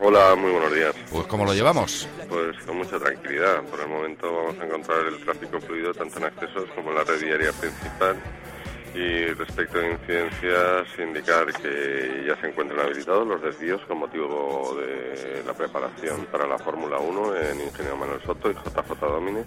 Hola, 0.00 0.34
muy 0.36 0.50
buenos 0.50 0.74
días. 0.74 0.94
Pues, 1.10 1.26
¿cómo 1.28 1.46
lo 1.46 1.54
llevamos? 1.54 2.06
Pues 2.28 2.56
con 2.66 2.76
mucha 2.76 2.98
tranquilidad. 2.98 3.62
Por 3.70 3.80
el 3.80 3.88
momento 3.88 4.30
vamos 4.30 4.56
a 4.60 4.66
encontrar 4.66 4.98
el 5.06 5.18
tráfico 5.24 5.60
fluido 5.62 5.94
tanto 5.94 6.18
en 6.18 6.24
accesos 6.26 6.68
como 6.74 6.90
en 6.90 6.96
la 6.96 7.04
red 7.04 7.20
viaria 7.20 7.52
principal. 7.52 8.16
Respecto 9.36 9.78
a 9.78 9.86
incidencias, 9.86 10.98
indicar 10.98 11.52
que 11.52 12.24
ya 12.26 12.34
se 12.40 12.48
encuentran 12.48 12.80
habilitados 12.80 13.26
los 13.26 13.42
desvíos 13.42 13.80
con 13.82 13.98
motivo 13.98 14.74
de 14.80 15.42
la 15.44 15.52
preparación 15.52 16.26
para 16.32 16.46
la 16.46 16.58
Fórmula 16.58 16.98
1 16.98 17.36
en 17.36 17.60
Ingenio 17.60 17.96
Manuel 17.96 18.22
Soto 18.22 18.50
y 18.50 18.54
JJ 18.54 19.00
Domine. 19.00 19.44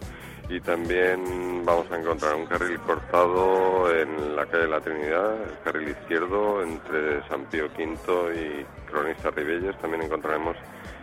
Y 0.49 0.59
también 0.59 1.65
vamos 1.65 1.91
a 1.91 1.99
encontrar 1.99 2.35
un 2.35 2.45
carril 2.45 2.79
cortado 2.81 3.91
en 3.91 4.35
la 4.35 4.45
calle 4.45 4.63
de 4.63 4.69
la 4.69 4.81
Trinidad, 4.81 5.41
el 5.41 5.59
carril 5.63 5.89
izquierdo 5.89 6.61
entre 6.61 7.27
San 7.27 7.45
Pío 7.45 7.65
V 7.65 8.35
y 8.35 8.65
Cronista 8.89 9.31
Ribelles. 9.31 9.79
También 9.79 10.03
encontraremos 10.03 10.57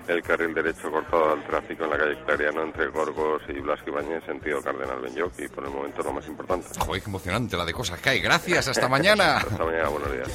el 0.08 0.22
carril 0.22 0.54
derecho 0.54 0.90
cortado 0.90 1.32
al 1.32 1.44
tráfico 1.46 1.84
en 1.84 1.90
la 1.90 1.98
calle 1.98 2.18
Clariano 2.24 2.62
entre 2.62 2.86
Gorgos 2.88 3.42
y 3.48 3.52
Blasco 3.60 3.90
Ibáñez, 3.90 4.24
sentido 4.24 4.62
Cardenal 4.62 5.00
Benyoc. 5.00 5.32
Y 5.38 5.48
por 5.48 5.64
el 5.64 5.70
momento 5.70 6.02
lo 6.02 6.12
más 6.12 6.26
importante. 6.26 6.68
Joder, 6.78 7.02
qué 7.02 7.08
emocionante 7.08 7.56
la 7.56 7.64
de 7.64 7.72
cosas 7.72 8.00
que 8.00 8.10
hay. 8.10 8.20
Gracias, 8.20 8.68
hasta 8.68 8.88
mañana. 8.88 9.36
Hasta 9.48 9.64
mañana, 9.64 9.88
buenos 9.88 10.12
días. 10.12 10.28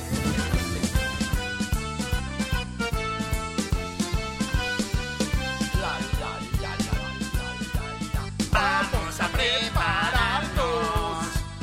Vamos 8.51 9.19
a 9.19 9.27
prepararnos 9.29 10.63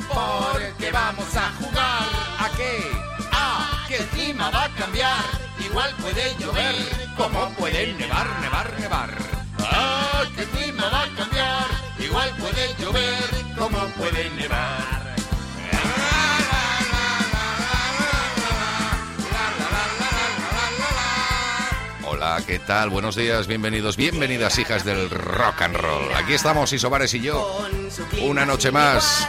porque 0.07 0.91
vamos 0.91 1.35
a 1.37 1.51
jugar. 1.53 2.09
¿A 2.39 2.49
qué? 2.57 2.79
A 3.31 3.85
que 3.87 3.95
el 3.97 4.05
clima 4.07 4.49
va 4.49 4.65
a 4.65 4.69
cambiar. 4.75 5.30
Igual 5.71 5.95
puede 6.01 6.35
llover 6.37 6.75
como 7.15 7.49
puede 7.51 7.93
nevar, 7.93 8.27
nevar, 8.41 8.77
nevar. 8.77 9.17
Ah, 9.59 10.23
que 10.35 10.43
clima 10.43 10.89
va 10.89 11.03
a 11.03 11.15
cambiar. 11.15 11.65
Igual 11.97 12.29
puede 12.37 12.75
llover 12.77 13.55
como 13.57 13.79
puede 13.95 14.29
nevar. 14.31 15.15
Hola, 22.05 22.43
¿qué 22.45 22.59
tal? 22.59 22.89
Buenos 22.89 23.15
días, 23.15 23.47
bienvenidos, 23.47 23.95
bienvenidas 23.95 24.59
hijas 24.59 24.83
del 24.83 25.09
rock 25.09 25.61
and 25.61 25.77
roll. 25.77 26.13
Aquí 26.15 26.33
estamos 26.33 26.73
Isobares 26.73 27.13
y 27.13 27.21
yo, 27.21 27.65
una 28.21 28.45
noche 28.45 28.71
más. 28.71 29.25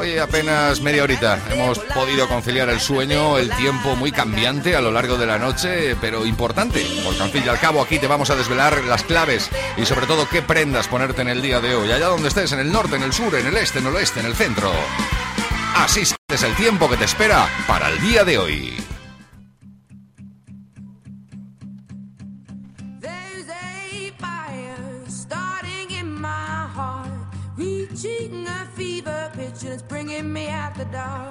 Hoy 0.00 0.16
apenas 0.16 0.80
media 0.80 1.02
horita 1.02 1.38
hemos 1.50 1.78
podido 1.78 2.26
conciliar 2.26 2.70
el 2.70 2.80
sueño, 2.80 3.36
el 3.36 3.54
tiempo 3.56 3.96
muy 3.96 4.10
cambiante 4.10 4.74
a 4.74 4.80
lo 4.80 4.90
largo 4.90 5.18
de 5.18 5.26
la 5.26 5.38
noche, 5.38 5.94
pero 6.00 6.24
importante, 6.24 6.86
porque 7.04 7.22
al 7.22 7.28
fin 7.28 7.42
y 7.44 7.48
al 7.50 7.60
cabo 7.60 7.82
aquí 7.82 7.98
te 7.98 8.06
vamos 8.06 8.30
a 8.30 8.34
desvelar 8.34 8.82
las 8.84 9.02
claves 9.02 9.50
y 9.76 9.84
sobre 9.84 10.06
todo 10.06 10.26
qué 10.26 10.40
prendas 10.40 10.88
ponerte 10.88 11.20
en 11.20 11.28
el 11.28 11.42
día 11.42 11.60
de 11.60 11.74
hoy, 11.74 11.92
allá 11.92 12.06
donde 12.06 12.28
estés, 12.28 12.50
en 12.52 12.60
el 12.60 12.72
norte, 12.72 12.96
en 12.96 13.02
el 13.02 13.12
sur, 13.12 13.34
en 13.34 13.46
el 13.46 13.56
este, 13.58 13.80
en 13.80 13.88
el 13.88 13.94
oeste, 13.94 14.20
en 14.20 14.26
el 14.26 14.34
centro. 14.34 14.72
Así 15.76 16.00
es 16.00 16.42
el 16.42 16.54
tiempo 16.56 16.88
que 16.88 16.96
te 16.96 17.04
espera 17.04 17.46
para 17.68 17.90
el 17.90 18.00
día 18.00 18.24
de 18.24 18.38
hoy. 18.38 18.99
Me 30.92 31.29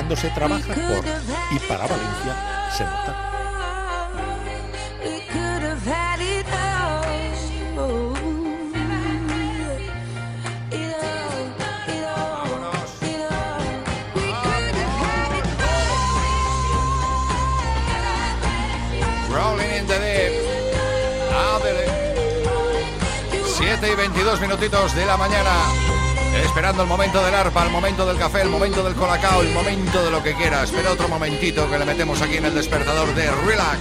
Cuando 0.00 0.16
se 0.16 0.30
trabaja 0.30 0.74
y 1.50 1.58
para 1.68 1.86
Valencia, 1.86 2.70
se 2.74 2.84
nota. 2.84 3.14
We 5.04 5.20
could 5.30 5.62
have 5.62 5.84
had 5.84 6.20
it 6.22 6.46
all. 6.48 7.04
It 10.72 10.96
all, 10.96 11.36
it 11.92 12.04
all, 12.08 12.48
it 13.02 13.20
all. 13.30 13.60
We 14.14 14.32
could 14.40 14.74
have 14.80 14.96
had 15.04 15.32
it 15.36 15.44
Rolling 19.30 19.70
in 19.70 19.86
the 19.86 19.98
deep. 19.98 20.32
Ándele. 21.54 21.84
7 23.44 23.92
y 23.92 23.94
22 23.96 24.40
minutitos 24.40 24.94
de 24.94 25.04
la 25.04 25.18
mañana. 25.18 25.99
Esperando 26.44 26.82
el 26.82 26.88
momento 26.88 27.22
del 27.24 27.34
arpa, 27.34 27.64
el 27.64 27.70
momento 27.70 28.06
del 28.06 28.16
café, 28.18 28.42
el 28.42 28.48
momento 28.48 28.82
del 28.82 28.94
colacao, 28.94 29.42
el 29.42 29.52
momento 29.52 30.02
de 30.04 30.10
lo 30.10 30.22
que 30.22 30.34
quiera. 30.34 30.62
Espera 30.62 30.92
otro 30.92 31.08
momentito 31.08 31.70
que 31.70 31.78
le 31.78 31.84
metemos 31.84 32.20
aquí 32.22 32.36
en 32.36 32.46
el 32.46 32.54
despertador 32.54 33.14
de 33.14 33.30
Relax. 33.30 33.80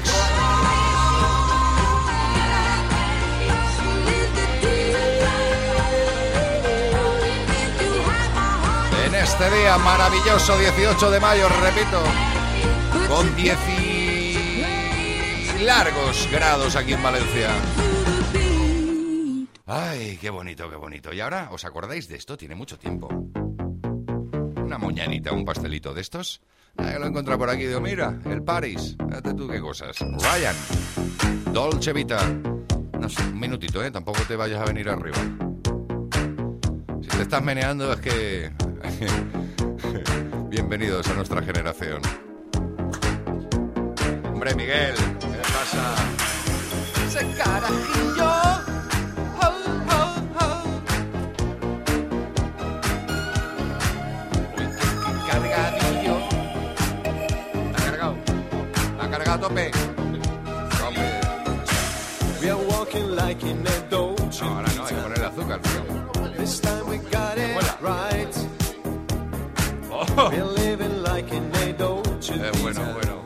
En 9.05 9.15
este 9.15 9.49
día 9.51 9.77
maravilloso 9.77 10.57
18 10.57 11.11
de 11.11 11.19
mayo, 11.19 11.47
repito, 11.61 12.01
con 13.07 13.35
10 13.35 13.57
y 13.69 15.63
largos 15.63 16.27
grados 16.31 16.75
aquí 16.75 16.93
en 16.93 17.03
Valencia. 17.03 17.49
Ay, 19.89 20.19
qué 20.21 20.29
bonito, 20.29 20.69
qué 20.69 20.75
bonito. 20.75 21.11
Y 21.11 21.19
ahora, 21.19 21.49
¿os 21.51 21.65
acordáis 21.65 22.07
de 22.07 22.15
esto? 22.15 22.37
Tiene 22.37 22.53
mucho 22.53 22.77
tiempo. 22.77 23.07
Una 23.07 24.77
moñanita, 24.77 25.31
un 25.31 25.43
pastelito 25.43 25.95
de 25.95 26.01
estos. 26.01 26.41
Ah, 26.77 26.93
lo 26.99 27.05
he 27.05 27.07
encontrado 27.07 27.39
por 27.39 27.49
aquí. 27.49 27.65
Digo, 27.65 27.81
mira, 27.81 28.19
el 28.25 28.43
Paris. 28.43 28.95
Fíjate 29.03 29.33
tú 29.33 29.47
qué 29.47 29.59
cosas. 29.59 29.97
Ryan. 29.99 30.55
Dolce 31.51 31.91
Vita. 31.91 32.23
No 32.99 33.09
sé, 33.09 33.23
un 33.23 33.39
minutito, 33.39 33.83
¿eh? 33.83 33.89
Tampoco 33.89 34.19
te 34.27 34.35
vayas 34.35 34.61
a 34.61 34.65
venir 34.65 34.89
arriba. 34.89 35.17
Si 37.01 37.07
te 37.07 37.21
estás 37.23 37.43
meneando 37.43 37.91
es 37.91 37.99
que... 37.99 38.51
Bienvenidos 40.49 41.07
a 41.07 41.15
nuestra 41.15 41.41
generación. 41.41 42.03
Hombre, 44.25 44.53
Miguel, 44.53 44.93
¿qué 45.19 45.41
pasa? 45.51 45.95
Ese 47.07 47.27
carajillo. 47.35 48.38
Walking 62.91 63.15
like 63.15 63.43
in 63.43 63.67
a 63.67 63.89
Dolce 63.91 64.43
No, 64.43 64.49
ahora 64.49 64.67
no, 64.75 64.83
hay 64.83 64.95
que 64.95 65.01
ponerle 65.01 65.25
azúcar, 65.27 65.61
tío. 65.61 66.33
This 66.37 66.59
time 66.59 66.87
we 66.87 66.97
got 66.97 67.37
it 67.37 67.81
right. 67.81 68.35
Oh. 69.91 70.29
We're 70.31 70.43
living 70.43 71.03
like 71.03 71.31
in 71.31 71.51
a 71.55 71.73
Dolce 71.73 72.33
Eh, 72.33 72.51
bueno, 72.63 72.81
bueno. 72.93 73.23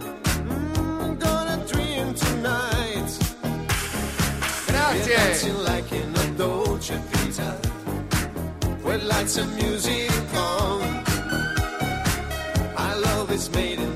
Mm, 0.50 1.18
gonna 1.18 1.58
dream 1.66 2.14
tonight. 2.14 3.10
We're 4.68 4.74
Grazie. 4.74 5.14
dancing 5.14 5.58
like 5.64 5.90
in 5.94 6.14
a 6.14 6.38
Dolce 6.38 6.98
Vita. 7.12 7.58
With 8.84 9.04
lights 9.04 9.38
and 9.38 9.56
music 9.56 10.12
on. 10.36 10.82
Our 12.76 12.98
love 13.00 13.32
is 13.32 13.50
made 13.52 13.80
in 13.80 13.93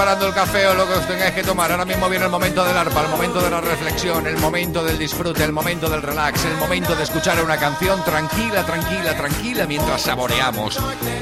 preparando 0.00 0.28
el 0.28 0.32
café 0.32 0.66
o 0.66 0.72
lo 0.72 0.86
que 0.86 0.94
os 0.94 1.06
tengáis 1.06 1.34
que 1.34 1.42
tomar. 1.42 1.70
Ahora 1.70 1.84
mismo 1.84 2.08
viene 2.08 2.24
el 2.24 2.30
momento 2.30 2.64
del 2.64 2.74
arpa, 2.74 3.02
el 3.02 3.10
momento 3.10 3.38
de 3.42 3.50
la 3.50 3.60
reflexión, 3.60 4.26
el 4.26 4.38
momento 4.38 4.82
del 4.82 4.98
disfrute, 4.98 5.44
el 5.44 5.52
momento 5.52 5.90
del 5.90 6.00
relax, 6.00 6.42
el 6.46 6.56
momento 6.56 6.96
de 6.96 7.02
escuchar 7.02 7.44
una 7.44 7.58
canción 7.58 8.02
tranquila, 8.02 8.64
tranquila, 8.64 9.14
tranquila 9.14 9.66
mientras 9.66 10.00
saboreamos 10.00 10.78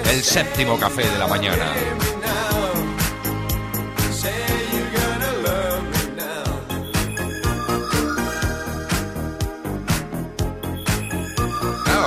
el 0.08 0.22
séptimo 0.22 0.78
café 0.78 1.10
de 1.10 1.18
la 1.18 1.26
mañana. 1.26 1.72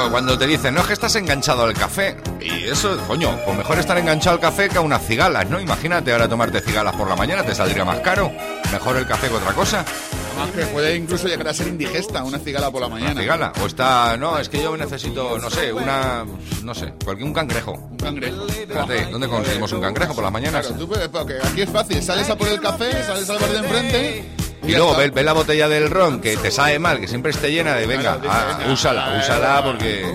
Claro, 0.01 0.13
cuando 0.13 0.35
te 0.35 0.47
dicen, 0.47 0.73
no 0.73 0.81
es 0.81 0.87
que 0.87 0.93
estás 0.93 1.15
enganchado 1.15 1.63
al 1.63 1.75
café. 1.75 2.17
Y 2.41 2.63
eso, 2.63 2.97
coño, 3.07 3.37
pues 3.45 3.55
mejor 3.55 3.77
estar 3.77 3.95
enganchado 3.99 4.37
al 4.37 4.41
café 4.41 4.67
que 4.67 4.79
a 4.79 4.81
unas 4.81 5.05
cigalas, 5.05 5.47
¿no? 5.47 5.59
Imagínate 5.59 6.11
ahora 6.11 6.27
tomarte 6.27 6.59
cigalas 6.59 6.95
por 6.95 7.07
la 7.07 7.15
mañana, 7.15 7.43
te 7.43 7.53
saldría 7.53 7.85
más 7.85 7.99
caro. 7.99 8.31
Mejor 8.71 8.97
el 8.97 9.05
café 9.05 9.27
que 9.27 9.35
otra 9.35 9.53
cosa. 9.53 9.85
Además 10.31 10.55
que 10.55 10.65
puede 10.73 10.95
incluso 10.95 11.27
llegar 11.27 11.49
a 11.49 11.53
ser 11.53 11.67
indigesta 11.67 12.23
una 12.23 12.39
cigala 12.39 12.71
por 12.71 12.81
la 12.81 12.87
mañana. 12.87 13.11
Una 13.11 13.21
cigala. 13.21 13.53
O 13.61 13.67
está, 13.67 14.17
no, 14.17 14.39
es 14.39 14.49
que 14.49 14.63
yo 14.63 14.75
necesito, 14.75 15.37
no 15.37 15.51
sé, 15.51 15.71
una, 15.71 16.25
no 16.63 16.73
sé, 16.73 16.93
cualquier 17.05 17.27
un 17.27 17.33
cangrejo. 17.33 17.73
Un 17.73 17.97
cangrejo. 17.97 18.47
Fíjate, 18.47 19.05
¿dónde 19.05 19.27
conseguimos 19.27 19.71
un 19.71 19.81
cangrejo 19.81 20.15
por 20.15 20.23
las 20.23 20.33
mañanas? 20.33 20.65
Claro, 20.65 20.81
tú 20.81 20.87
puedes, 20.87 21.09
porque 21.09 21.35
aquí 21.43 21.61
es 21.61 21.69
fácil, 21.69 22.01
sales 22.01 22.27
a 22.27 22.35
por 22.35 22.47
el 22.47 22.59
café, 22.59 22.91
sales 23.03 23.29
al 23.29 23.37
bar 23.37 23.49
de 23.51 23.57
enfrente 23.59 24.40
Y 24.63 24.73
luego 24.73 24.95
ve, 24.95 25.09
ve 25.09 25.23
la 25.23 25.33
botella 25.33 25.67
del 25.67 25.89
ron 25.89 26.21
que 26.21 26.37
te 26.37 26.51
sabe 26.51 26.77
mal, 26.77 26.99
que 26.99 27.07
siempre 27.07 27.31
esté 27.31 27.51
llena 27.51 27.73
de 27.75 27.87
venga, 27.87 28.19
ah, 28.27 28.59
úsala, 28.71 29.17
úsala 29.19 29.63
porque 29.63 30.05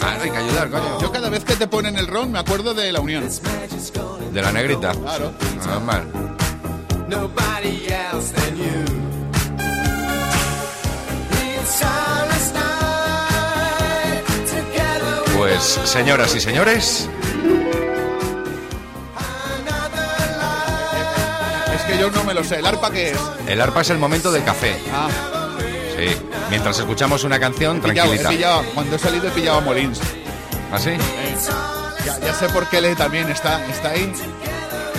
ah, 0.00 0.18
hay 0.22 0.30
que 0.30 0.36
ayudar, 0.36 0.70
coño. 0.70 1.00
Yo 1.00 1.12
cada 1.12 1.28
vez 1.28 1.44
que 1.44 1.54
te 1.56 1.66
ponen 1.66 1.96
el 1.98 2.06
ron 2.06 2.32
me 2.32 2.38
acuerdo 2.38 2.72
de 2.72 2.92
la 2.92 3.00
unión. 3.00 3.28
De 4.32 4.42
la 4.42 4.52
negrita. 4.52 4.92
Claro. 4.92 5.32
Normal. 5.66 6.04
Nobody 7.08 7.86
else 7.88 8.32
than 8.32 8.56
you. 8.56 8.84
It's 11.30 11.82
our 11.82 12.26
last 12.26 12.54
night 12.54 14.24
together. 14.46 15.36
Pues 15.36 15.62
señoras 15.84 16.34
y 16.34 16.40
señores, 16.40 17.08
que 21.96 22.00
yo 22.00 22.10
no 22.10 22.24
me 22.24 22.34
lo 22.34 22.44
sé. 22.44 22.56
¿El 22.58 22.66
arpa 22.66 22.90
qué 22.90 23.10
es? 23.10 23.18
el 23.46 23.60
arpa 23.60 23.80
es 23.82 23.90
el 23.90 23.98
momento 23.98 24.30
del 24.32 24.44
café. 24.44 24.76
Ah, 24.92 25.08
Sí. 25.96 26.08
Mientras 26.50 26.76
escuchamos 26.80 27.22
una 27.22 27.38
canción 27.38 27.76
he 27.76 27.80
pillado, 27.80 28.12
he 28.12 28.18
tranquilita. 28.18 28.28
pillado. 28.30 28.62
Cuando 28.74 28.96
he 28.96 28.98
salido 28.98 29.28
he 29.28 29.30
pillado 29.30 29.58
a 29.58 29.60
Molins. 29.60 30.00
¿Ah, 30.72 30.78
sí? 30.78 30.90
Ya, 32.04 32.18
ya 32.18 32.34
sé 32.34 32.48
por 32.48 32.68
qué 32.68 32.78
él 32.78 32.96
también 32.96 33.28
está, 33.30 33.64
está 33.68 33.90
ahí. 33.90 34.12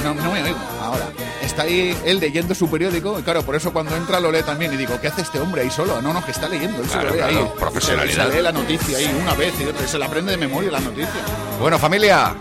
No, 0.06 0.14
no 0.14 0.32
me 0.32 0.42
oigo 0.44 0.58
ahora. 0.82 1.06
Está 1.44 1.64
ahí 1.64 1.96
él 2.06 2.20
leyendo 2.22 2.56
su 2.56 2.70
periódico 2.70 3.20
y 3.20 3.24
claro, 3.24 3.44
por 3.44 3.56
eso 3.56 3.74
cuando 3.74 3.94
entra 3.96 4.22
lo 4.22 4.32
lee 4.32 4.42
también 4.44 4.74
y 4.74 4.78
digo, 4.78 5.00
¿qué 5.02 5.10
hace 5.10 5.22
este 5.22 5.40
hombre 5.40 5.64
ahí 5.64 5.70
solo? 5.70 6.02
No, 6.02 6.14
no, 6.14 6.24
que 6.26 6.32
está 6.32 6.48
leyendo, 6.48 6.82
él 6.82 6.90
se 6.90 6.96
lo 6.96 7.10
lee 7.10 7.18
claro, 7.18 7.28
ahí. 7.54 7.60
profesionalidad. 7.60 8.28
Se 8.30 8.36
lee 8.38 8.42
la 8.42 8.52
noticia 8.54 8.98
ahí 8.98 9.20
una 9.22 9.34
vez 9.34 9.54
y 9.60 9.88
se 9.90 10.00
la 10.00 10.06
aprende 10.06 10.32
de 10.32 10.38
memoria 10.38 10.72
la 10.72 10.80
noticia. 10.80 11.12
Bueno, 11.60 11.78
familia, 11.78 12.34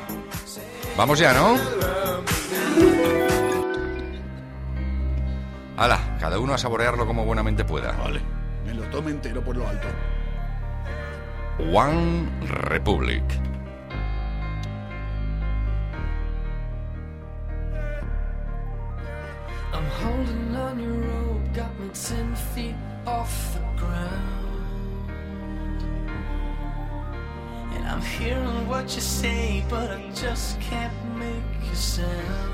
vamos 0.96 1.18
ya, 1.18 1.32
¿no? 1.32 1.58
Hala, 5.76 6.16
cada 6.20 6.38
uno 6.38 6.54
a 6.54 6.58
saborearlo 6.58 7.04
como 7.04 7.24
buenamente 7.24 7.64
pueda. 7.64 7.92
Vale. 7.92 8.20
Me 8.64 8.74
lo 8.74 8.84
tome 8.90 9.10
entero 9.10 9.42
por 9.42 9.56
lo 9.56 9.66
alto. 9.66 9.88
One 11.72 12.30
Republic. 12.70 13.22
I'm 19.72 19.84
holding 20.00 20.54
on 20.54 20.78
your 20.78 20.92
rope, 20.92 21.52
got 21.52 21.78
me 21.80 21.88
ten 21.88 22.36
feet 22.54 22.76
off 23.04 23.54
the 23.54 23.60
ground. 23.76 24.22
And 27.74 27.84
I'm 27.84 28.00
hearing 28.00 28.68
what 28.68 28.94
you 28.94 29.00
say, 29.00 29.64
but 29.68 29.90
I 29.90 30.08
just 30.14 30.60
can't 30.60 30.92
make 31.18 31.72
a 31.72 31.74
sound. 31.74 32.53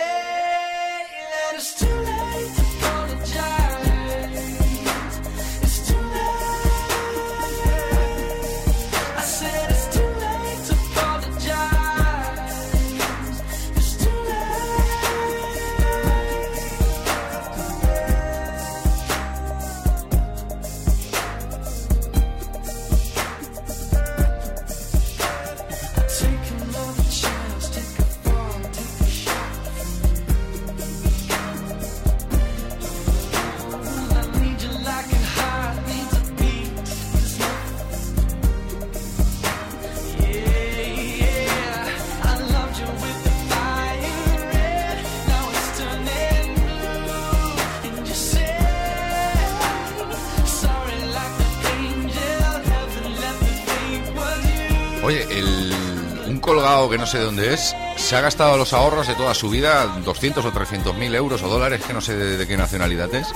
lado, 56.57 56.89
que 56.89 56.97
no 56.97 57.05
sé 57.05 57.19
de 57.19 57.25
dónde 57.25 57.53
es, 57.53 57.75
se 57.95 58.15
ha 58.15 58.21
gastado 58.21 58.57
los 58.57 58.73
ahorros 58.73 59.07
de 59.07 59.13
toda 59.15 59.33
su 59.33 59.49
vida, 59.49 59.85
200 60.03 60.43
o 60.43 60.51
300 60.51 60.95
mil 60.97 61.13
euros 61.15 61.41
o 61.43 61.47
dólares, 61.47 61.81
que 61.85 61.93
no 61.93 62.01
sé 62.01 62.15
de, 62.15 62.37
de 62.37 62.47
qué 62.47 62.57
nacionalidad 62.57 63.13
es, 63.15 63.27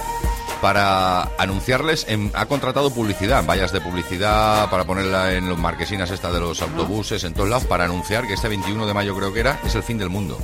para 0.61 1.23
anunciarles, 1.37 2.05
en- 2.07 2.31
ha 2.33 2.45
contratado 2.47 2.91
publicidad, 2.91 3.45
vallas 3.45 3.71
de 3.71 3.81
publicidad, 3.81 4.69
para 4.69 4.83
ponerla 4.85 5.33
en 5.33 5.47
los 5.49 5.57
marquesinas 5.57 6.11
esta 6.11 6.31
de 6.31 6.39
los 6.39 6.61
autobuses, 6.61 7.23
en 7.23 7.33
todos 7.33 7.49
lados, 7.49 7.65
para 7.65 7.85
anunciar 7.85 8.27
que 8.27 8.33
este 8.33 8.47
21 8.47 8.85
de 8.87 8.93
mayo 8.93 9.15
creo 9.15 9.33
que 9.33 9.39
era, 9.41 9.59
es 9.65 9.75
el 9.75 9.83
fin 9.83 9.97
del 9.97 10.09
mundo. 10.09 10.37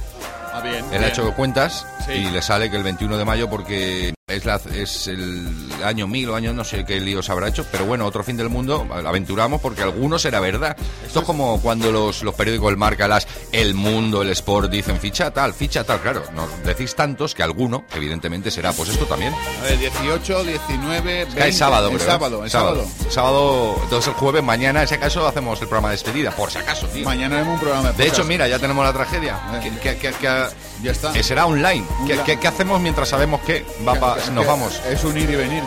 Ah, 0.54 0.62
bien. 0.62 0.76
Él 0.76 0.90
bien. 0.92 1.04
ha 1.04 1.08
hecho 1.08 1.34
cuentas 1.34 1.86
Sí. 2.06 2.14
y 2.14 2.30
le 2.30 2.42
sale 2.42 2.70
que 2.70 2.78
el 2.78 2.84
21 2.84 3.18
de 3.18 3.26
mayo 3.26 3.50
porque 3.50 4.14
es, 4.34 4.46
la, 4.46 4.60
es 4.74 5.08
el 5.08 5.48
año 5.84 6.08
1000 6.08 6.30
o 6.30 6.36
año 6.36 6.54
no 6.54 6.64
sé 6.64 6.84
qué 6.86 7.00
líos 7.00 7.30
habrá 7.30 7.48
hecho, 7.50 7.66
pero 7.72 7.86
bueno, 7.86 8.06
otro 8.06 8.24
fin 8.24 8.38
del 8.38 8.50
mundo, 8.50 8.88
aventuramos 8.92 9.62
porque 9.62 9.82
algunos 9.84 10.24
era 10.26 10.40
verdad. 10.40 10.76
Esto 11.06 11.20
es 11.22 11.26
como 11.26 11.60
cuando 11.62 11.92
los, 11.92 12.24
los 12.24 12.34
periódicos, 12.36 12.72
el 12.72 12.78
Marca, 12.78 13.08
las 13.08 13.28
El 13.52 13.74
Mundo, 13.74 14.22
el 14.22 14.30
Sport 14.30 14.72
dicen 14.72 14.98
ficha 15.00 15.32
tal, 15.32 15.54
ficha 15.54 15.84
tal, 15.84 16.00
claro, 16.02 16.24
nos 16.34 16.48
decís 16.64 16.96
tantos 16.96 17.36
que 17.36 17.44
alguno, 17.44 17.86
evidentemente, 17.94 18.52
será 18.52 18.72
pues 18.74 18.90
esto 18.90 19.06
también. 19.06 19.34
A 19.34 19.64
ver, 19.64 19.78
18, 19.80 20.44
19, 20.44 21.02
20. 21.26 21.36
Cae 21.38 21.52
sábado, 21.54 21.90
el 21.90 21.96
creo, 21.98 22.08
sábado, 22.08 22.44
el 22.44 22.50
sábado. 22.50 22.86
Sábado, 23.10 23.76
entonces 23.84 24.08
el 24.10 24.14
jueves, 24.16 24.44
mañana, 24.44 24.80
en 24.80 24.86
ese 24.86 25.00
caso, 25.00 25.28
hacemos 25.28 25.62
el 25.62 25.68
programa 25.68 25.90
de 25.90 25.94
despedida, 25.96 26.32
por 26.32 26.50
si 26.52 26.58
acaso, 26.60 26.88
tío. 26.88 27.06
Mañana 27.06 27.36
haremos 27.36 27.56
un 27.56 27.60
programa 27.60 27.92
de 27.92 27.98
De 28.04 28.08
hecho, 28.10 28.24
mira, 28.24 28.48
ya 28.48 28.60
tenemos 28.60 28.84
la 28.86 28.94
tragedia. 28.94 29.40
Eh. 29.56 29.60
Que, 29.82 29.96
que- 29.96 29.98
que- 29.98 30.14
que- 30.14 30.46
Ya 30.84 30.92
está. 30.92 31.12
que 31.14 31.22
será 31.22 31.46
online. 31.46 31.86
¿Qué, 32.08 32.18
qué- 32.26 32.40
qué 32.40 32.48
hacemos 32.48 32.80
mientras 32.82 33.10
sabemos 33.10 33.42
que 33.42 33.66
va 33.88 33.94
pa- 34.00 34.18
Que- 34.26 34.32
nos 34.32 34.46
vamos? 34.46 34.82
Es 34.88 35.04
un 35.04 35.18
ir 35.18 35.30
y 35.30 35.36
venir. 35.36 35.64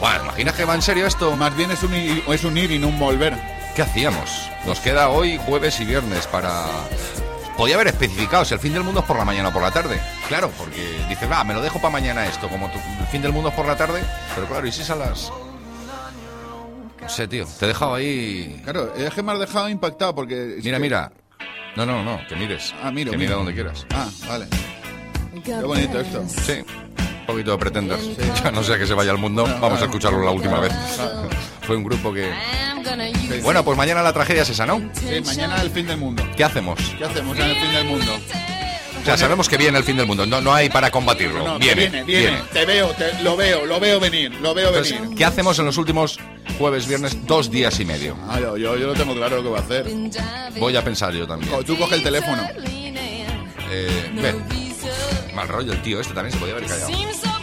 Bueno, 0.00 0.24
¿imaginas 0.24 0.54
que 0.54 0.64
va 0.64 0.74
en 0.74 0.82
serio 0.82 1.06
esto? 1.06 1.36
Más 1.36 1.56
bien 1.56 1.70
es 1.70 1.82
un 1.82 1.94
ir, 1.94 2.22
es 2.28 2.44
un 2.44 2.56
ir 2.58 2.70
y 2.70 2.78
no 2.78 2.88
un 2.88 2.98
volver. 2.98 3.34
¿Qué 3.74 3.82
hacíamos? 3.82 4.50
Nos 4.66 4.78
queda 4.80 5.08
hoy 5.08 5.38
jueves 5.46 5.80
y 5.80 5.84
viernes 5.84 6.26
para... 6.26 6.66
Podía 7.56 7.76
haber 7.76 7.88
especificado 7.88 8.44
si 8.44 8.54
el 8.54 8.60
fin 8.60 8.72
del 8.72 8.82
mundo 8.82 9.00
es 9.00 9.06
por 9.06 9.16
la 9.16 9.24
mañana 9.24 9.48
o 9.48 9.52
por 9.52 9.62
la 9.62 9.70
tarde. 9.70 10.00
Claro, 10.28 10.50
porque 10.58 10.98
dices, 11.08 11.30
va, 11.30 11.42
me 11.44 11.54
lo 11.54 11.60
dejo 11.62 11.78
para 11.80 11.90
mañana 11.92 12.26
esto, 12.26 12.48
como 12.48 12.68
tu- 12.70 12.78
el 13.00 13.06
fin 13.10 13.22
del 13.22 13.32
mundo 13.32 13.50
es 13.50 13.54
por 13.54 13.66
la 13.66 13.76
tarde. 13.76 14.02
Pero 14.34 14.46
claro, 14.48 14.66
¿y 14.66 14.72
si 14.72 14.82
es 14.82 14.90
a 14.90 14.96
las...? 14.96 15.30
No 17.00 17.08
sé, 17.08 17.28
tío, 17.28 17.46
te 17.58 17.64
he 17.66 17.68
dejado 17.68 17.94
ahí... 17.94 18.60
Claro, 18.64 18.92
es 18.94 19.12
que 19.12 19.22
me 19.22 19.32
has 19.32 19.38
dejado 19.38 19.68
impactado 19.68 20.14
porque... 20.14 20.56
Mira, 20.62 20.76
que- 20.78 20.82
mira. 20.82 21.12
No, 21.76 21.84
no, 21.84 22.02
no, 22.02 22.20
que 22.28 22.36
mires. 22.36 22.74
Ah, 22.82 22.90
miro, 22.90 23.10
Que 23.12 23.18
mira 23.18 23.34
donde 23.34 23.52
quieras. 23.54 23.84
Ah, 23.94 24.08
vale. 24.28 24.46
Qué 25.44 25.54
bonito 25.56 26.00
esto. 26.00 26.24
Sí, 26.28 26.64
un 27.24 27.26
poquito 27.26 27.52
de 27.52 27.58
Pretenders. 27.58 28.02
Ya 28.44 28.50
no 28.50 28.62
sé 28.62 28.74
a 28.74 28.78
que 28.78 28.86
se 28.86 28.92
vaya 28.94 29.10
al 29.10 29.18
mundo, 29.18 29.44
vamos 29.60 29.80
a 29.80 29.84
escucharlo 29.84 30.22
la 30.22 30.30
última 30.30 30.60
vez. 30.60 30.72
Fue 31.62 31.76
un 31.76 31.84
grupo 31.84 32.12
que... 32.12 32.30
Bueno, 33.42 33.64
pues 33.64 33.76
mañana 33.78 34.02
la 34.02 34.12
tragedia 34.12 34.42
es 34.42 34.50
esa, 34.50 34.66
¿no? 34.66 34.82
Sí, 34.92 35.06
mañana 35.24 35.62
el 35.62 35.70
fin 35.70 35.86
del 35.86 35.96
mundo. 35.96 36.22
¿Qué 36.36 36.44
hacemos? 36.44 36.78
¿Qué 36.98 37.04
hacemos 37.04 37.36
en 37.38 37.44
el 37.44 37.56
fin 37.56 37.72
del 37.72 37.84
mundo? 37.86 38.12
O 39.00 39.04
sea, 39.06 39.16
sabemos 39.16 39.48
que 39.48 39.56
viene 39.56 39.76
el 39.78 39.84
fin 39.84 39.96
del 39.96 40.06
mundo, 40.06 40.26
no, 40.26 40.40
no 40.42 40.52
hay 40.54 40.68
para 40.68 40.90
combatirlo. 40.90 41.42
No, 41.44 41.58
viene, 41.58 41.88
viene, 41.88 42.04
viene. 42.04 42.38
Te 42.52 42.64
veo, 42.66 42.88
te- 42.90 43.22
lo 43.22 43.36
veo, 43.36 43.64
lo 43.66 43.78
veo 43.80 43.98
venir, 44.00 44.32
lo 44.40 44.54
veo 44.54 44.68
Entonces, 44.68 44.98
venir. 45.00 45.16
¿qué 45.16 45.24
hacemos 45.24 45.58
en 45.58 45.64
los 45.66 45.76
últimos 45.78 46.18
jueves, 46.58 46.86
viernes, 46.86 47.26
dos 47.26 47.50
días 47.50 47.78
y 47.80 47.84
medio? 47.84 48.16
Ah, 48.28 48.38
yo, 48.40 48.56
yo, 48.56 48.76
yo 48.76 48.86
lo 48.88 48.94
tengo 48.94 49.14
claro 49.14 49.36
lo 49.36 49.42
que 49.42 49.48
va 49.50 49.58
a 49.58 49.62
hacer. 49.62 49.86
Voy 50.58 50.76
a 50.76 50.82
pensar 50.84 51.12
yo 51.14 51.26
también. 51.26 51.50
Tú 51.64 51.78
coge 51.78 51.96
el 51.96 52.02
teléfono. 52.02 52.46
Eh, 53.70 54.10
ven. 54.14 54.63
Mal 55.34 55.48
rollo 55.48 55.72
el 55.72 55.82
tío, 55.82 56.00
este 56.00 56.14
también 56.14 56.32
se 56.32 56.38
podía 56.38 56.54
haber 56.54 56.66
callado. 56.68 57.33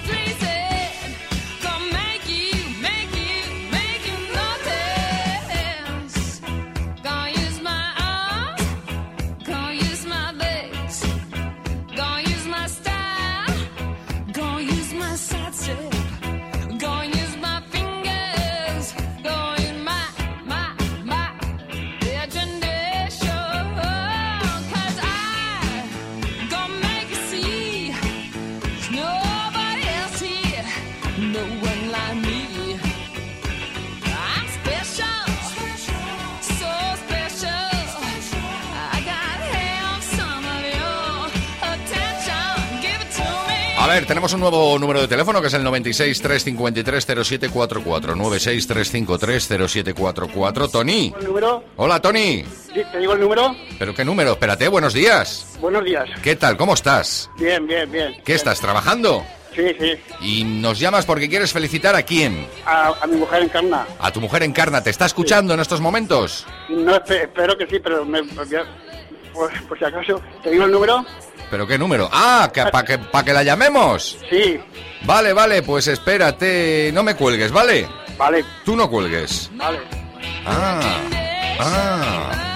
Ver, 43.91 44.05
tenemos 44.05 44.31
un 44.33 44.39
nuevo 44.41 44.77
número 44.79 45.01
de 45.01 45.07
teléfono 45.07 45.41
que 45.41 45.47
es 45.47 45.53
el 45.53 45.63
96 45.63 46.21
353 46.21 47.05
0744. 47.05 48.15
96 48.15 48.67
353 48.67 49.47
0744. 49.47 50.67
Tony. 50.69 51.13
¿El 51.19 51.25
número? 51.25 51.63
Hola, 51.77 52.01
Tony. 52.01 52.43
Sí, 52.73 52.81
¿Te 52.91 52.97
digo 52.99 53.13
el 53.13 53.19
número? 53.21 53.55
¿Pero 53.79 53.93
qué 53.93 54.05
número? 54.05 54.33
Espérate, 54.33 54.67
buenos 54.67 54.93
días. 54.93 55.57
Buenos 55.59 55.83
días. 55.83 56.09
¿Qué 56.23 56.35
tal? 56.35 56.57
¿Cómo 56.57 56.73
estás? 56.73 57.29
Bien, 57.37 57.65
bien, 57.67 57.91
bien. 57.91 58.15
¿Qué 58.23 58.33
estás 58.35 58.59
trabajando? 58.59 59.25
Sí, 59.55 59.63
sí. 59.79 59.93
Y 60.21 60.43
nos 60.45 60.79
llamas 60.79 61.05
porque 61.05 61.27
quieres 61.27 61.51
felicitar 61.51 61.93
a 61.95 62.03
quién? 62.03 62.47
A, 62.65 62.93
a 63.01 63.07
mi 63.07 63.17
mujer 63.17 63.43
encarna. 63.43 63.85
A 63.99 64.09
tu 64.11 64.21
mujer 64.21 64.43
Encarna. 64.43 64.81
¿Te 64.81 64.89
está 64.91 65.05
escuchando 65.07 65.53
en 65.53 65.59
estos 65.59 65.81
momentos? 65.81 66.45
No 66.69 66.95
espe- 66.95 67.23
espero 67.23 67.57
que 67.57 67.67
sí, 67.67 67.77
pero 67.83 68.05
me, 68.05 68.23
pues, 68.23 69.51
por 69.67 69.77
si 69.77 69.83
acaso. 69.83 70.21
¿Te 70.41 70.51
digo 70.51 70.63
el 70.63 70.71
número? 70.71 71.05
¿Pero 71.51 71.67
qué 71.67 71.77
número? 71.77 72.09
Ah, 72.13 72.49
¿para 72.71 72.85
que, 72.85 72.97
pa 72.97 73.25
que 73.25 73.33
la 73.33 73.43
llamemos? 73.43 74.17
Sí. 74.29 74.57
Vale, 75.03 75.33
vale, 75.33 75.61
pues 75.61 75.85
espérate. 75.87 76.91
No 76.93 77.03
me 77.03 77.15
cuelgues, 77.15 77.51
¿vale? 77.51 77.89
Vale. 78.17 78.45
Tú 78.63 78.77
no 78.77 78.89
cuelgues. 78.89 79.51
Vale. 79.55 79.79
Ah, 80.45 80.79
ah, 80.79 81.59
ah, 81.59 82.31
ah, 82.31 82.50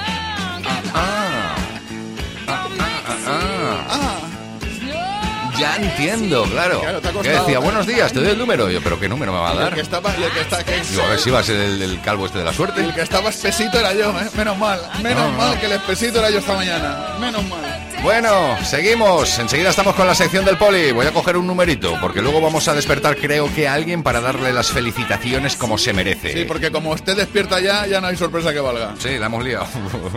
Ya 5.58 5.76
entiendo, 5.78 6.44
claro. 6.44 6.82
Claro, 6.82 7.00
te 7.02 7.08
ha 7.08 7.12
Que 7.12 7.18
costado. 7.18 7.40
decía, 7.40 7.60
buenos 7.60 7.88
días, 7.88 8.12
te 8.12 8.20
doy 8.20 8.30
el 8.30 8.38
número. 8.38 8.70
Yo, 8.70 8.82
¿pero 8.82 9.00
qué 9.00 9.08
número 9.08 9.32
me 9.32 9.40
va 9.40 9.50
a 9.50 9.54
el 9.54 9.58
dar? 9.60 9.74
que 9.76 9.82
estaba, 9.82 10.14
el 10.14 10.32
que 10.32 10.42
está, 10.42 10.64
que, 10.64 10.82
Digo, 10.82 11.02
a 11.04 11.08
ver 11.10 11.20
si 11.20 11.30
va 11.30 11.40
a 11.40 11.44
ser 11.44 11.56
el, 11.56 11.82
el 11.82 12.02
calvo 12.02 12.26
este 12.26 12.40
de 12.40 12.44
la 12.46 12.54
suerte. 12.54 12.82
el 12.82 12.94
que 12.94 13.02
estaba 13.02 13.30
espesito 13.30 13.80
era 13.80 13.94
yo, 13.94 14.10
¿eh? 14.20 14.30
Menos 14.36 14.58
mal, 14.58 14.82
menos 15.02 15.32
No, 15.32 15.38
mal 15.38 15.54
no. 15.56 15.60
que 15.60 15.66
el 15.68 15.72
espesito 15.74 16.20
era 16.20 16.30
yo 16.30 16.40
esta 16.40 16.54
mañana. 16.54 17.16
Menos 17.20 17.44
mal. 17.48 17.62
Bueno, 18.04 18.58
seguimos. 18.64 19.40
Enseguida 19.40 19.70
estamos 19.70 19.96
con 19.96 20.06
la 20.06 20.14
sección 20.14 20.44
del 20.46 20.58
poli. 20.58 20.92
Voy 20.92 21.08
a 21.08 21.12
coger 21.12 21.38
un 21.38 21.48
numerito, 21.48 21.98
porque 22.02 22.22
luego 22.22 22.42
vamos 22.42 22.68
a 22.68 22.74
despertar, 22.74 23.16
creo 23.18 23.52
que 23.54 23.68
a 23.68 23.74
alguien 23.74 24.04
para 24.04 24.20
darle 24.22 24.52
las 24.54 24.70
felicitaciones 24.72 25.56
como 25.56 25.78
se 25.78 25.94
merece. 25.94 26.34
Sí, 26.34 26.46
porque 26.46 26.72
como 26.72 26.92
usted 26.92 27.16
despierta 27.16 27.60
ya, 27.62 27.88
ya 27.88 28.02
no 28.02 28.08
hay 28.08 28.18
sorpresa 28.18 28.52
que 28.54 28.60
valga. 28.60 28.94
Sí, 29.00 29.18
la 29.18 29.28
hemos 29.28 29.44
liado. 29.44 29.66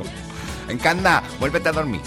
Encanta, 0.68 1.22
vuélvete 1.40 1.68
a 1.70 1.72
dormir. 1.72 2.00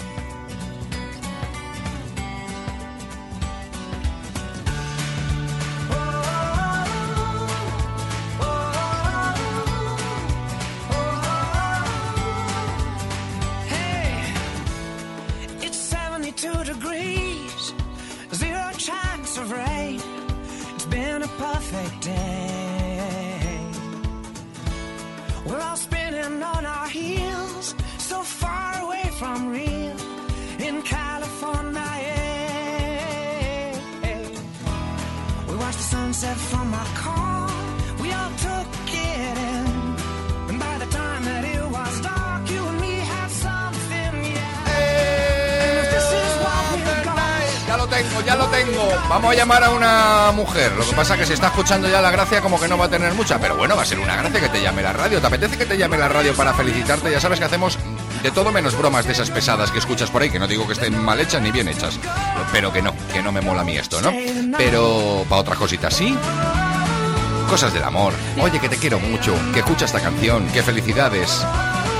A 21.22 21.28
perfect 21.38 22.00
day. 22.00 23.60
We're 25.46 25.60
all 25.60 25.76
spinning 25.76 26.42
on 26.42 26.66
our 26.66 26.88
heels, 26.88 27.76
so 27.98 28.22
far 28.22 28.82
away 28.82 29.04
from 29.20 29.50
real 29.50 29.96
in 30.58 30.82
California. 30.82 31.80
We 35.48 35.54
watched 35.54 35.78
the 35.78 35.88
sunset 35.96 36.36
from 36.36 36.74
our 36.74 36.90
car, 36.96 37.48
we 38.00 38.10
all 38.12 38.30
took 38.38 38.81
Ya 48.26 48.36
lo 48.36 48.46
tengo. 48.46 48.88
Vamos 49.08 49.32
a 49.32 49.34
llamar 49.34 49.64
a 49.64 49.70
una 49.70 50.32
mujer. 50.32 50.72
Lo 50.72 50.84
que 50.84 50.92
pasa 50.92 51.14
es 51.14 51.20
que 51.20 51.26
si 51.26 51.32
está 51.32 51.48
escuchando 51.48 51.88
ya 51.88 52.00
la 52.00 52.10
gracia, 52.10 52.40
como 52.40 52.60
que 52.60 52.68
no 52.68 52.78
va 52.78 52.86
a 52.86 52.88
tener 52.88 53.12
mucha. 53.14 53.38
Pero 53.38 53.56
bueno, 53.56 53.76
va 53.76 53.82
a 53.82 53.86
ser 53.86 53.98
una 53.98 54.16
gracia 54.16 54.40
que 54.40 54.48
te 54.48 54.62
llame 54.62 54.82
la 54.82 54.92
radio. 54.92 55.20
¿Te 55.20 55.26
apetece 55.26 55.56
que 55.56 55.66
te 55.66 55.76
llame 55.76 55.98
la 55.98 56.08
radio 56.08 56.34
para 56.34 56.54
felicitarte? 56.54 57.10
Ya 57.10 57.20
sabes 57.20 57.38
que 57.38 57.44
hacemos 57.46 57.78
de 58.22 58.30
todo 58.30 58.52
menos 58.52 58.76
bromas 58.76 59.06
de 59.06 59.12
esas 59.12 59.30
pesadas 59.30 59.70
que 59.72 59.78
escuchas 59.78 60.10
por 60.10 60.22
ahí, 60.22 60.30
que 60.30 60.38
no 60.38 60.46
digo 60.46 60.66
que 60.66 60.74
estén 60.74 60.96
mal 60.96 61.18
hechas 61.18 61.42
ni 61.42 61.50
bien 61.50 61.68
hechas. 61.68 61.98
Pero 62.52 62.72
que 62.72 62.80
no, 62.82 62.94
que 63.12 63.22
no 63.22 63.32
me 63.32 63.40
mola 63.40 63.62
a 63.62 63.64
mí 63.64 63.76
esto, 63.76 64.00
¿no? 64.00 64.12
Pero 64.56 65.24
para 65.28 65.40
otras 65.40 65.58
cositas 65.58 65.94
sí. 65.94 66.16
Cosas 67.48 67.74
del 67.74 67.82
amor. 67.82 68.14
Oye, 68.40 68.58
que 68.60 68.68
te 68.68 68.76
quiero 68.76 68.98
mucho, 68.98 69.34
que 69.52 69.58
escucha 69.58 69.84
esta 69.84 70.00
canción, 70.00 70.46
que 70.48 70.62
felicidades. 70.62 71.44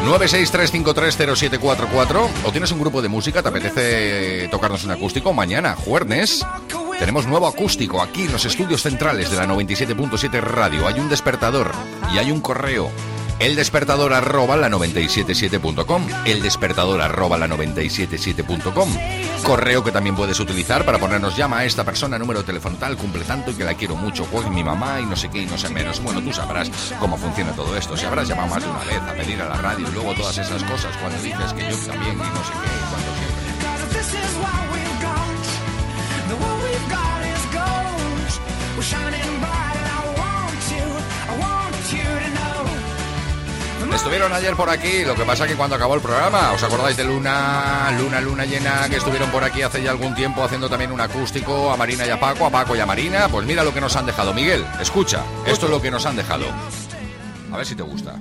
963530744 0.05 2.29
o 2.45 2.51
tienes 2.51 2.73
un 2.73 2.81
grupo 2.81 3.03
de 3.03 3.09
música, 3.09 3.43
te 3.43 3.49
apetece 3.49 4.49
tocarnos 4.49 4.85
un 4.85 4.91
acústico, 4.91 5.33
mañana, 5.33 5.77
jueves, 5.77 6.45
tenemos 6.99 7.27
nuevo 7.27 7.47
acústico 7.47 8.03
aquí 8.03 8.23
en 8.23 8.33
los 8.33 8.45
estudios 8.45 8.83
centrales 8.83 9.31
de 9.31 9.37
la 9.37 9.47
97.7 9.47 10.41
Radio. 10.41 10.87
Hay 10.87 11.01
un 11.01 11.09
despertador 11.09 11.73
y 12.15 12.19
hay 12.19 12.31
un 12.31 12.41
correo. 12.41 12.91
El 13.39 13.57
despertador 13.57 14.13
arroba 14.13 14.57
la 14.57 14.69
977.com. 14.69 16.07
El 16.25 16.43
despertador 16.43 17.01
arroba 17.01 17.39
la 17.39 17.49
977.com. 17.49 18.89
Correo 19.43 19.83
que 19.83 19.93
también 19.93 20.15
puedes 20.15 20.39
utilizar 20.41 20.85
para 20.85 20.99
ponernos 20.99 21.37
llama 21.37 21.59
a 21.59 21.65
esta 21.65 21.85
persona, 21.85 22.19
número 22.19 22.41
de 22.41 22.47
teléfono 22.47 22.77
tal, 22.77 22.97
cumple 22.97 23.25
tanto 23.25 23.51
y 23.51 23.55
que 23.55 23.65
la 23.65 23.75
quiero 23.75 23.97
mucho, 23.97 24.25
pues 24.27 24.49
mi 24.49 24.63
mamá 24.63 25.01
y 25.01 25.07
no 25.07 25.17
sé 25.17 25.31
qué 25.31 25.43
y 25.43 25.47
no 25.47 25.59
sé 25.59 25.69
menos. 25.69 26.01
Bueno, 26.03 26.23
tú 26.23 26.33
sabrás 26.33 26.71
cómo 26.99 27.17
funciona 27.17 27.53
todo 27.53 27.77
esto. 27.77 27.97
Si 27.97 28.07
habrás 28.07 28.29
llamado 28.29 28.49
más 28.49 28.63
de 28.63 28.71
una 28.71 28.85
vez 28.85 29.03
a 29.03 29.13
pedir 29.15 29.43
a 29.43 29.49
la 29.49 29.57
radio 29.57 29.89
y 29.89 29.93
luego 29.93 30.15
todas 30.15 30.39
esas 30.39 30.63
cosas 30.65 30.97
cuando 30.99 31.21
dices 31.23 31.53
que 31.53 31.71
yo 31.71 31.77
también 31.93 32.15
y 32.15 32.19
no 32.19 32.45
sé 32.45 32.53
qué, 32.53 32.69
y 32.69 32.91
cuando 32.91 33.15
siempre. 33.19 33.43
Estuvieron 43.95 44.33
ayer 44.33 44.57
por 44.57 44.69
aquí, 44.71 45.05
lo 45.05 45.15
que 45.15 45.25
pasa 45.25 45.47
que 45.47 45.55
cuando 45.55 45.77
acabó 45.77 45.95
el 45.95 46.01
programa, 46.01 46.53
¿os 46.53 46.63
acordáis 46.63 46.97
de 46.97 47.05
Luna, 47.05 47.91
Luna, 47.99 48.21
Luna 48.21 48.45
llena, 48.45 48.89
que 48.89 48.97
estuvieron 48.97 49.31
por 49.31 49.45
aquí 49.45 49.63
hace 49.63 49.83
ya 49.83 49.91
algún 49.91 50.15
tiempo 50.15 50.43
haciendo 50.43 50.69
también 50.69 50.91
un 50.93 51.01
acústico 51.01 51.71
a 51.71 51.77
Marina 51.77 52.07
y 52.07 52.11
a 52.11 52.19
Paco, 52.19 52.47
a 52.47 52.51
Paco 52.51 52.75
y 52.75 52.81
a 52.81 52.87
Marina? 52.87 53.29
Pues 53.29 53.47
mira 53.47 53.63
lo 53.63 53.73
que 53.73 53.81
nos 53.81 53.95
han 53.95 54.07
dejado. 54.07 54.35
Miguel, 54.35 54.65
escucha, 54.81 55.23
esto 55.47 55.67
es 55.67 55.71
lo 55.71 55.81
que 55.81 55.91
nos 55.91 56.05
han 56.07 56.17
dejado. 56.17 56.47
A 57.53 57.57
ver 57.57 57.67
si 57.67 57.75
te 57.75 57.83
gusta. 57.83 58.19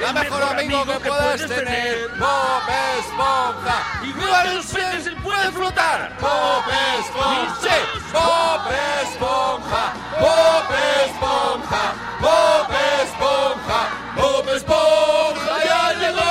La 0.00 0.12
mejor 0.12 0.42
amigo 0.42 0.84
que 0.86 0.98
puedas 1.00 1.40
tener, 1.46 2.08
Bob 2.18 2.62
Esponja. 2.98 3.84
Igual 4.04 4.56
los 4.56 4.66
peces 4.66 5.14
puede 5.24 5.50
flotar, 5.52 6.16
Bob 6.20 6.64
Esponja. 6.98 7.56
Sí, 7.60 7.68
Bob 8.12 8.60
Esponja, 9.02 9.92
Bob 10.20 10.70
Esponja, 11.04 11.94
Bob 12.20 12.70
Esponja, 13.02 13.80
Bob 14.16 14.48
Esponja 14.48 15.64
ya 15.64 15.92
llegó. 15.94 16.28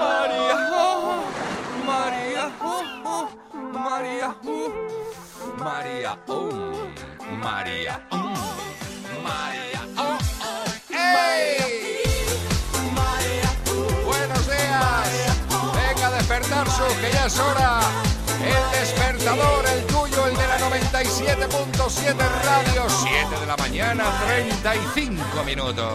María, 0.00 0.56
oh, 2.62 2.82
oh, 3.04 3.28
María, 3.74 4.34
oh, 4.44 4.72
María, 5.58 6.18
oh, 6.26 6.50
María, 7.42 8.00
oh, 8.10 8.23
que 17.00 17.08
ya 17.12 17.26
es 17.26 17.38
hora. 17.38 17.80
El 18.54 18.64
despertador, 18.80 19.64
el 19.74 19.86
tuyo, 19.86 20.26
el 20.26 20.36
de 20.36 20.46
la 20.46 20.58
97.7 20.58 22.16
Radio. 22.48 22.82
7 22.88 23.40
de 23.40 23.46
la 23.46 23.56
mañana, 23.56 24.04
35 24.26 25.44
minutos. 25.44 25.94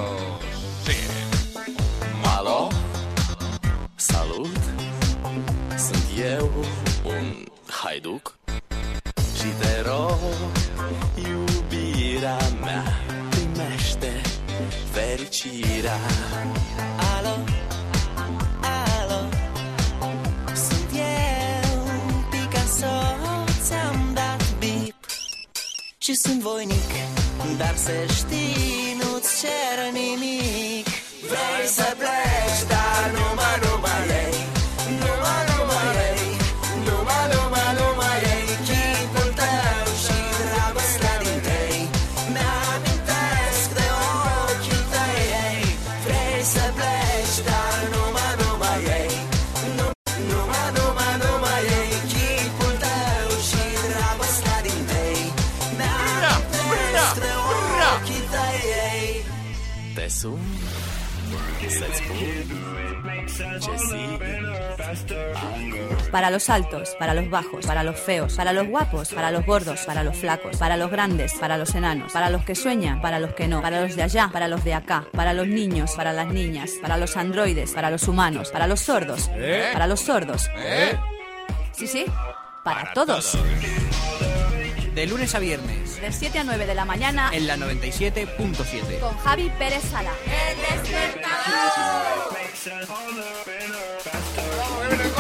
Sí. 0.86 0.98
Alo, 2.38 2.70
salut, 3.98 4.58
sunt 5.78 6.08
eu, 6.18 6.50
un 7.04 7.46
haiduc 7.84 8.38
Și 9.38 9.50
te 9.60 9.82
rog, 9.86 10.20
iubirea 11.16 12.38
mea, 12.62 12.84
primește 13.30 14.22
fericirea 14.94 16.00
alo, 17.18 17.36
Și 26.02 26.14
sunt 26.14 26.42
voinic, 26.42 26.92
dar 27.58 27.76
să 27.76 27.92
știi, 28.08 28.98
nu-ți 29.02 29.30
cer 29.42 29.92
nimic. 29.92 30.88
Vrei 31.22 31.68
să 31.68 31.96
pleci, 31.98 32.62
dar 32.68 33.12
numai, 33.12 33.60
numai 33.62 33.69
ei 33.69 33.69
Para 66.12 66.30
los 66.32 66.50
altos, 66.50 66.96
para 66.98 67.14
los 67.14 67.30
bajos, 67.30 67.66
para 67.66 67.84
los 67.84 68.00
feos, 68.00 68.34
para 68.34 68.54
los 68.54 68.68
guapos, 68.68 69.14
para 69.14 69.32
los 69.32 69.46
gordos, 69.46 69.82
para 69.86 70.04
los 70.04 70.18
flacos, 70.18 70.58
para 70.58 70.78
los 70.78 70.90
grandes, 70.90 71.34
para 71.34 71.58
los 71.58 71.76
enanos, 71.76 72.12
para 72.12 72.30
los 72.30 72.44
que 72.44 72.56
sueñan, 72.56 73.02
para 73.02 73.20
los 73.20 73.34
que 73.34 73.48
no, 73.48 73.62
para 73.62 73.82
los 73.82 73.96
de 73.96 74.04
allá, 74.04 74.30
para 74.32 74.48
los 74.48 74.64
de 74.64 74.74
acá, 74.74 75.06
para 75.12 75.34
los 75.34 75.48
niños, 75.48 75.92
para 75.96 76.14
las 76.14 76.28
niñas, 76.28 76.72
para 76.82 76.98
los 76.98 77.16
androides, 77.18 77.72
para 77.72 77.92
los 77.92 78.08
humanos, 78.08 78.50
para 78.50 78.68
los 78.68 78.80
sordos, 78.80 79.30
¿Eh? 79.34 79.70
para 79.74 79.88
los 79.88 80.00
sordos. 80.00 80.50
¿Eh? 80.58 80.98
Sí, 81.72 81.88
sí, 81.88 82.06
para, 82.64 82.94
todos. 82.94 83.38
De 84.96 85.06
lunes 85.06 85.36
a 85.36 85.40
viernes, 85.40 86.02
De 86.02 86.12
7 86.12 86.40
a 86.40 86.44
9 86.44 86.66
de 86.66 86.76
la 86.76 86.84
mañana 86.86 87.30
en 87.32 87.48
la 87.48 87.56
97.7. 87.56 89.00
con 89.00 89.18
Javi 89.20 89.50
Pérez 89.58 89.84
Sala. 89.84 90.12
El 90.26 90.58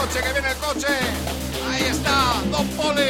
coche, 0.09 0.23
que 0.23 0.33
viene 0.33 0.49
el 0.49 0.57
coche. 0.57 0.87
Ahí 1.71 1.83
está, 1.83 2.41
Don 2.51 2.67
Poli. 2.69 3.01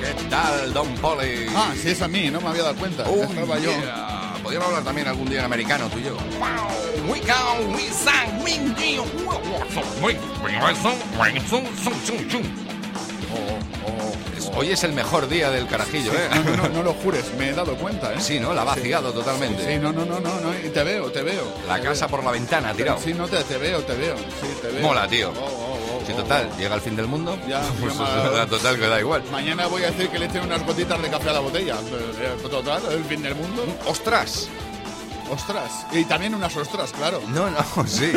¿Qué 0.00 0.28
tal, 0.30 0.72
Don 0.72 0.94
Poli? 0.96 1.46
Ah, 1.54 1.72
sí, 1.80 1.90
es 1.90 2.02
a 2.02 2.08
mí, 2.08 2.30
no 2.30 2.40
me 2.40 2.48
había 2.48 2.62
dado 2.62 2.76
cuenta. 2.76 3.04
Oh, 3.06 3.22
estaba 3.22 3.58
yo. 3.58 3.70
yeah. 3.70 4.34
Podríamos 4.42 4.68
hablar 4.68 4.84
también 4.84 5.08
algún 5.08 5.28
día 5.28 5.40
en 5.40 5.44
americano, 5.46 5.88
tú 5.88 5.98
y 5.98 6.04
yo. 6.04 6.16
We 7.08 7.20
go, 7.20 7.74
we 7.74 7.90
sang, 7.90 8.42
we 8.42 8.58
do. 8.74 9.04
Es 13.84 14.13
hoy 14.54 14.70
es 14.70 14.84
el 14.84 14.92
mejor 14.92 15.28
día 15.28 15.50
del 15.50 15.66
carajillo, 15.66 16.12
¿eh? 16.12 16.28
No, 16.44 16.56
no, 16.56 16.68
no, 16.68 16.82
lo 16.82 16.92
jures, 16.94 17.24
me 17.38 17.50
he 17.50 17.52
dado 17.54 17.76
cuenta, 17.76 18.12
¿eh? 18.12 18.20
Sí, 18.20 18.38
¿no? 18.40 18.52
La 18.54 18.62
ha 18.62 18.64
vaciado 18.64 19.12
totalmente. 19.12 19.64
Sí, 19.74 19.78
no, 19.80 19.92
no, 19.92 20.04
no, 20.04 20.20
no, 20.20 20.40
no, 20.40 20.54
y 20.58 20.68
te 20.70 20.82
veo, 20.82 21.10
te 21.10 21.22
veo. 21.22 21.44
La 21.68 21.80
casa 21.80 22.08
por 22.08 22.22
la 22.24 22.30
ventana, 22.30 22.72
tirado. 22.74 22.98
Sí, 23.02 23.14
no, 23.14 23.26
te, 23.28 23.42
te 23.44 23.58
veo, 23.58 23.82
te 23.82 23.94
veo, 23.94 24.16
sí, 24.16 24.48
te 24.60 24.68
veo. 24.68 24.82
Mola, 24.82 25.06
tío. 25.08 25.30
Oh, 25.30 25.44
oh, 25.44 25.78
oh, 25.96 26.02
Sí, 26.06 26.12
oh, 26.12 26.16
total, 26.16 26.50
oh. 26.52 26.58
llega 26.58 26.74
el 26.74 26.80
fin 26.80 26.96
del 26.96 27.06
mundo. 27.06 27.38
Ya, 27.48 27.60
pues 27.80 27.94
total 28.50 28.78
que 28.78 28.86
da 28.86 29.00
igual. 29.00 29.22
Mañana 29.32 29.66
voy 29.66 29.82
a 29.84 29.90
decir 29.90 30.08
que 30.08 30.18
le 30.18 30.26
echen 30.26 30.42
unas 30.42 30.64
gotitas 30.64 31.00
de 31.00 31.08
café 31.10 31.30
a 31.30 31.32
la 31.34 31.40
botella. 31.40 31.74
Eh, 31.76 32.36
Total, 32.50 32.82
el 32.92 33.04
fin 33.04 33.22
del 33.22 33.34
mundo. 33.34 33.64
¡Ostras! 33.86 34.48
Ostras. 35.30 35.86
Y 35.92 36.04
también 36.04 36.34
unas 36.34 36.54
ostras, 36.54 36.92
claro. 36.92 37.20
No, 37.28 37.48
no, 37.50 37.64
sí. 37.86 38.12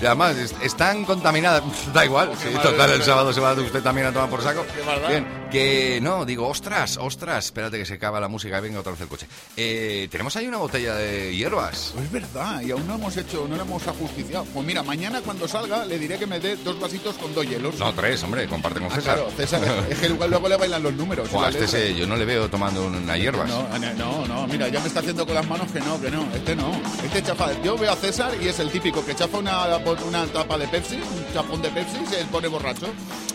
Y 0.00 0.06
además, 0.06 0.36
est- 0.36 0.54
están 0.62 1.04
contaminadas. 1.04 1.62
Da 1.92 2.04
igual. 2.04 2.30
Sí, 2.40 2.50
total, 2.62 2.90
el 2.92 3.02
sábado 3.02 3.32
se 3.32 3.40
va 3.40 3.52
usted 3.54 3.82
también 3.82 4.06
a 4.06 4.12
tomar 4.12 4.30
por 4.30 4.42
saco. 4.42 4.64
Bien, 5.08 5.26
que 5.50 6.00
no, 6.02 6.24
digo, 6.24 6.48
ostras, 6.48 6.98
ostras. 7.00 7.46
Espérate 7.46 7.78
que 7.78 7.86
se 7.86 7.94
acaba 7.94 8.20
la 8.20 8.28
música 8.28 8.58
y 8.58 8.60
venga 8.60 8.80
otra 8.80 8.92
vez 8.92 9.00
el 9.00 9.08
coche. 9.08 9.26
Eh, 9.56 10.08
tenemos 10.10 10.34
ahí 10.36 10.46
una 10.46 10.58
botella 10.58 10.94
de 10.94 11.34
hierbas. 11.36 11.92
Pues 11.94 12.06
es 12.06 12.12
verdad, 12.12 12.60
y 12.62 12.70
aún 12.70 12.86
no 12.86 12.94
hemos 12.96 13.16
hecho, 13.16 13.46
no 13.48 13.56
lo 13.56 13.62
hemos 13.62 13.86
ajusticiado. 13.86 14.44
Pues 14.52 14.66
mira, 14.66 14.82
mañana 14.82 15.20
cuando 15.22 15.46
salga 15.48 15.84
le 15.84 15.98
diré 15.98 16.18
que 16.18 16.26
me 16.26 16.40
dé 16.40 16.56
dos 16.56 16.78
vasitos 16.80 17.16
con 17.16 17.34
dos 17.34 17.46
hielos. 17.46 17.76
No, 17.78 17.92
tres, 17.94 18.22
hombre, 18.22 18.46
comparte 18.48 18.80
con 18.80 18.90
Ah, 18.90 18.94
César. 18.96 19.14
claro, 19.16 19.30
César, 19.36 19.62
es 19.90 19.98
que 19.98 20.08
luego 20.08 20.26
luego 20.28 20.48
le 20.48 20.56
bailan 20.56 20.82
los 20.82 20.92
números. 20.94 21.30
Buah, 21.30 21.42
la 21.42 21.48
este 21.50 21.68
se- 21.68 21.94
yo 21.94 22.06
no 22.06 22.16
le 22.16 22.24
veo 22.24 22.48
tomando 22.50 22.86
una 22.86 23.16
hierbas. 23.16 23.48
No, 23.48 23.66
no, 23.96 24.26
no, 24.26 24.46
mira, 24.46 24.68
ya 24.68 24.80
me 24.80 24.88
está 24.88 25.00
haciendo 25.00 25.24
con 25.24 25.34
las 25.34 25.46
manos 25.48 25.70
que 25.72 25.80
no, 25.80 26.00
que 26.00 26.10
no, 26.10 26.26
este 26.34 26.56
no. 26.56 26.70
Este 27.04 27.22
chafa, 27.22 27.50
yo 27.62 27.76
veo 27.78 27.92
a 27.92 27.96
César 27.96 28.32
y 28.40 28.48
es 28.48 28.58
el 28.58 28.70
típico 28.70 29.04
que 29.04 29.14
chafa 29.14 29.38
una, 29.38 29.66
una 30.06 30.26
tapa 30.26 30.58
de 30.58 30.66
Pepsi, 30.68 30.98
chapón 31.36 31.60
de 31.60 31.68
Pepsi 31.68 31.98
se 32.06 32.24
pone 32.24 32.48
borracho. 32.48 32.86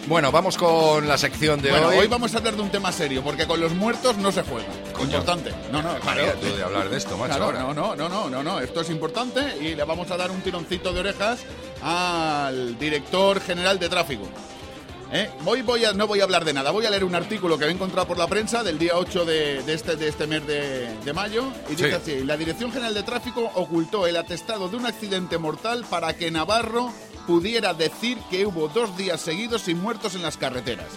Bueno, 0.07 0.31
vamos 0.31 0.57
con 0.57 1.07
la 1.07 1.19
sección 1.19 1.61
de 1.61 1.69
bueno, 1.69 1.89
hoy. 1.89 1.97
hoy 1.97 2.07
vamos 2.07 2.33
a 2.33 2.39
hablar 2.39 2.55
de 2.55 2.61
un 2.63 2.71
tema 2.71 2.91
serio, 2.91 3.21
porque 3.23 3.45
con 3.45 3.59
los 3.61 3.73
muertos 3.75 4.17
no 4.17 4.31
se 4.31 4.41
juega. 4.41 4.67
Importante. 4.99 5.51
No, 5.71 5.83
no, 5.83 5.89
tú 5.99 6.55
de 6.57 6.63
hablar 6.63 6.89
de 6.89 6.97
esto, 6.97 7.15
macho, 7.15 7.35
Claro, 7.35 7.43
ahora. 7.45 7.59
no, 7.59 7.73
no, 7.75 7.95
no, 7.95 8.09
no, 8.09 8.29
no, 8.31 8.43
no, 8.43 8.59
esto 8.59 8.81
es 8.81 8.89
importante 8.89 9.39
y 9.61 9.75
le 9.75 9.83
vamos 9.83 10.09
a 10.09 10.17
dar 10.17 10.31
un 10.31 10.41
tironcito 10.41 10.91
de 10.93 10.99
orejas 11.01 11.41
al 11.83 12.79
director 12.79 13.39
general 13.39 13.77
de 13.77 13.87
tráfico. 13.87 14.23
¿Eh? 15.13 15.29
Hoy 15.45 15.61
voy 15.61 15.85
a, 15.85 15.93
no 15.93 16.07
voy 16.07 16.21
a 16.21 16.23
hablar 16.23 16.43
de 16.43 16.53
nada, 16.53 16.71
voy 16.71 16.85
a 16.87 16.89
leer 16.89 17.03
un 17.03 17.13
artículo 17.13 17.59
que 17.59 17.65
he 17.65 17.69
encontrado 17.69 18.07
por 18.07 18.17
la 18.17 18.25
prensa 18.27 18.63
del 18.63 18.79
día 18.79 18.93
8 18.95 19.25
de, 19.25 19.61
de 19.61 19.73
este, 19.75 19.95
de 19.97 20.07
este 20.07 20.25
mes 20.25 20.47
de, 20.47 20.89
de 21.05 21.13
mayo 21.13 21.43
y 21.69 21.75
dice 21.75 21.89
Sí. 21.89 21.95
así, 21.95 22.23
la 22.23 22.35
Dirección 22.37 22.71
General 22.71 22.93
de 22.95 23.03
Tráfico 23.03 23.51
ocultó 23.55 24.07
el 24.07 24.15
atestado 24.17 24.69
de 24.69 24.77
un 24.77 24.85
accidente 24.87 25.37
mortal 25.37 25.85
para 25.89 26.15
que 26.15 26.31
Navarro 26.31 26.91
pudiera 27.21 27.73
decir 27.73 28.17
que 28.29 28.45
hubo 28.45 28.67
dos 28.67 28.95
días 28.97 29.21
seguidos 29.21 29.63
sin 29.63 29.81
muertos 29.81 30.15
en 30.15 30.21
las 30.21 30.37
carreteras. 30.37 30.87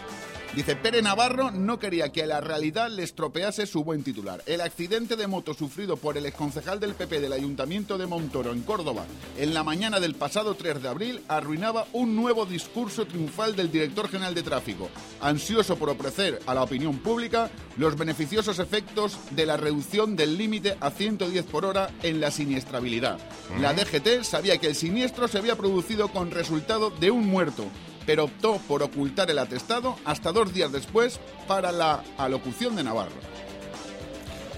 Dice, 0.54 0.76
Pere 0.76 1.02
Navarro 1.02 1.50
no 1.50 1.80
quería 1.80 2.12
que 2.12 2.24
la 2.26 2.40
realidad 2.40 2.88
le 2.88 3.02
estropease 3.02 3.66
su 3.66 3.82
buen 3.82 4.04
titular. 4.04 4.40
El 4.46 4.60
accidente 4.60 5.16
de 5.16 5.26
moto 5.26 5.52
sufrido 5.52 5.96
por 5.96 6.16
el 6.16 6.26
exconcejal 6.26 6.78
del 6.78 6.94
PP 6.94 7.20
del 7.20 7.32
Ayuntamiento 7.32 7.98
de 7.98 8.06
Montoro 8.06 8.52
en 8.52 8.62
Córdoba 8.62 9.04
en 9.36 9.52
la 9.52 9.64
mañana 9.64 9.98
del 9.98 10.14
pasado 10.14 10.54
3 10.54 10.80
de 10.80 10.88
abril 10.88 11.20
arruinaba 11.26 11.88
un 11.92 12.14
nuevo 12.14 12.46
discurso 12.46 13.04
triunfal 13.04 13.56
del 13.56 13.72
director 13.72 14.08
general 14.08 14.32
de 14.32 14.44
tráfico, 14.44 14.90
ansioso 15.20 15.74
por 15.74 15.90
ofrecer 15.90 16.38
a 16.46 16.54
la 16.54 16.62
opinión 16.62 16.98
pública 16.98 17.50
los 17.76 17.98
beneficiosos 17.98 18.60
efectos 18.60 19.18
de 19.32 19.46
la 19.46 19.56
reducción 19.56 20.14
del 20.14 20.38
límite 20.38 20.76
a 20.78 20.92
110 20.92 21.46
por 21.46 21.64
hora 21.64 21.90
en 22.04 22.20
la 22.20 22.30
siniestrabilidad. 22.30 23.18
La 23.60 23.74
DGT 23.74 24.22
sabía 24.22 24.58
que 24.58 24.68
el 24.68 24.76
siniestro 24.76 25.26
se 25.26 25.38
había 25.38 25.56
producido 25.56 26.12
con 26.12 26.30
resultado 26.30 26.90
de 26.90 27.10
un 27.10 27.26
muerto, 27.26 27.64
pero 28.06 28.24
optó 28.24 28.58
por 28.68 28.82
ocultar 28.82 29.30
el 29.30 29.38
atestado 29.38 29.96
hasta 30.04 30.32
dos 30.32 30.52
días 30.52 30.70
después 30.72 31.18
para 31.46 31.72
la 31.72 32.02
alocución 32.18 32.76
de 32.76 32.84
Navarro. 32.84 33.34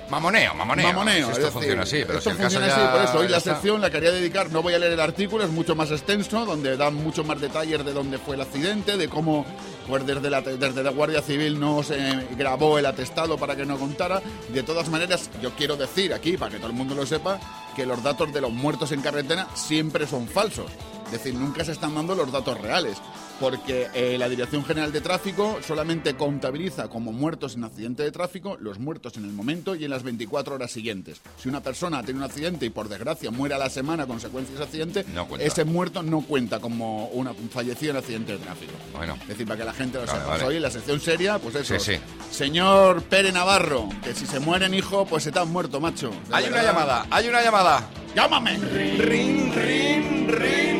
Mamoneo, 0.08 0.54
mamoneo. 0.54 0.86
Mamoneo, 0.86 1.14
Si 1.26 1.32
es 1.32 1.38
esto 1.38 1.40
decir, 1.46 1.52
funciona 1.52 1.82
así, 1.82 1.96
pero 2.06 2.18
esto 2.18 2.30
si 2.30 2.36
el 2.36 2.36
caso 2.36 2.50
funciona 2.60 2.66
ya- 2.68 2.76
así, 2.92 2.96
por 2.96 3.04
eso 3.08 3.18
hoy 3.18 3.28
la 3.28 3.38
está. 3.38 3.52
sección 3.54 3.80
la 3.80 3.90
quería 3.90 4.12
dedicar, 4.12 4.52
no 4.52 4.62
voy 4.62 4.74
a 4.74 4.78
leer 4.78 4.92
el 4.92 5.00
artículo, 5.00 5.42
es 5.42 5.50
mucho 5.50 5.74
más 5.74 5.90
extenso, 5.90 6.44
donde 6.46 6.76
dan 6.76 6.94
mucho 6.94 7.24
más 7.24 7.40
detalles 7.40 7.84
de 7.84 7.92
dónde 7.92 8.18
fue 8.18 8.36
el 8.36 8.42
accidente, 8.42 8.96
de 8.96 9.08
cómo 9.08 9.44
pues 9.88 10.06
desde 10.06 10.30
la, 10.30 10.42
desde 10.42 10.82
la 10.84 10.90
Guardia 10.90 11.22
Civil 11.22 11.58
no 11.58 11.82
se 11.82 11.98
grabó 12.36 12.78
el 12.78 12.86
atestado 12.86 13.36
para 13.36 13.56
que 13.56 13.66
no 13.66 13.78
contara. 13.78 14.22
De 14.50 14.62
todas 14.62 14.88
maneras, 14.90 15.28
yo 15.42 15.50
quiero 15.56 15.74
decir 15.76 16.14
aquí, 16.14 16.36
para 16.36 16.52
que 16.52 16.58
todo 16.58 16.68
el 16.68 16.74
mundo 16.76 16.94
lo 16.94 17.04
sepa, 17.04 17.40
que 17.74 17.84
los 17.84 18.00
datos 18.00 18.32
de 18.32 18.40
los 18.40 18.52
muertos 18.52 18.92
en 18.92 19.02
carretera 19.02 19.48
siempre 19.54 20.06
son 20.06 20.28
falsos. 20.28 20.70
Es 21.06 21.12
decir, 21.12 21.34
nunca 21.34 21.64
se 21.64 21.72
están 21.72 21.94
dando 21.94 22.14
los 22.14 22.30
datos 22.32 22.60
reales, 22.60 22.98
porque 23.38 23.86
eh, 23.94 24.16
la 24.18 24.28
Dirección 24.28 24.64
General 24.64 24.90
de 24.92 25.00
Tráfico 25.00 25.58
solamente 25.66 26.14
contabiliza 26.14 26.88
como 26.88 27.12
muertos 27.12 27.54
en 27.54 27.64
accidente 27.64 28.02
de 28.02 28.10
tráfico 28.10 28.56
los 28.60 28.78
muertos 28.78 29.16
en 29.16 29.24
el 29.24 29.32
momento 29.32 29.74
y 29.74 29.84
en 29.84 29.90
las 29.90 30.02
24 30.02 30.54
horas 30.56 30.70
siguientes. 30.70 31.20
Si 31.40 31.48
una 31.48 31.62
persona 31.62 32.02
tiene 32.02 32.18
un 32.20 32.24
accidente 32.24 32.66
y 32.66 32.70
por 32.70 32.88
desgracia 32.88 33.30
muere 33.30 33.54
a 33.54 33.58
la 33.58 33.70
semana 33.70 34.02
a 34.04 34.06
consecuencia 34.06 34.50
de 34.56 34.62
ese 34.64 34.64
accidente, 34.64 35.04
No 35.14 35.28
ese 35.38 35.64
muerto 35.64 36.02
no 36.02 36.22
cuenta 36.22 36.58
como 36.60 37.06
una, 37.08 37.30
un 37.32 37.50
fallecido 37.50 37.92
en 37.92 37.98
accidente 37.98 38.32
de 38.32 38.38
tráfico. 38.38 38.72
Bueno. 38.96 39.16
Es 39.22 39.28
decir, 39.28 39.46
para 39.46 39.58
que 39.58 39.64
la 39.64 39.72
gente 39.74 39.98
lo 39.98 40.06
Vale, 40.06 40.12
sepa. 40.18 40.24
vale. 40.30 40.38
Pues 40.40 40.48
hoy 40.50 40.56
en 40.56 40.62
la 40.62 40.70
sección 40.70 41.00
seria, 41.00 41.38
pues 41.38 41.54
eso. 41.54 41.78
Sí, 41.78 41.94
sí. 41.94 42.00
Señor 42.32 43.02
Pere 43.02 43.30
Navarro, 43.32 43.88
que 44.02 44.14
si 44.14 44.26
se 44.26 44.40
mueren, 44.40 44.74
hijo, 44.74 45.06
pues 45.06 45.22
se 45.24 45.30
te 45.32 45.38
han 45.38 45.50
muerto, 45.52 45.80
macho. 45.80 46.10
Hay 46.32 46.46
una 46.46 46.62
llamada, 46.62 47.06
hay 47.10 47.28
una 47.28 47.42
llamada. 47.42 47.88
¡Llámame! 48.14 48.56
Rin, 48.56 48.98
rin, 48.98 49.52
rin, 49.54 50.28
rin, 50.28 50.75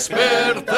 despertador. 0.00 0.70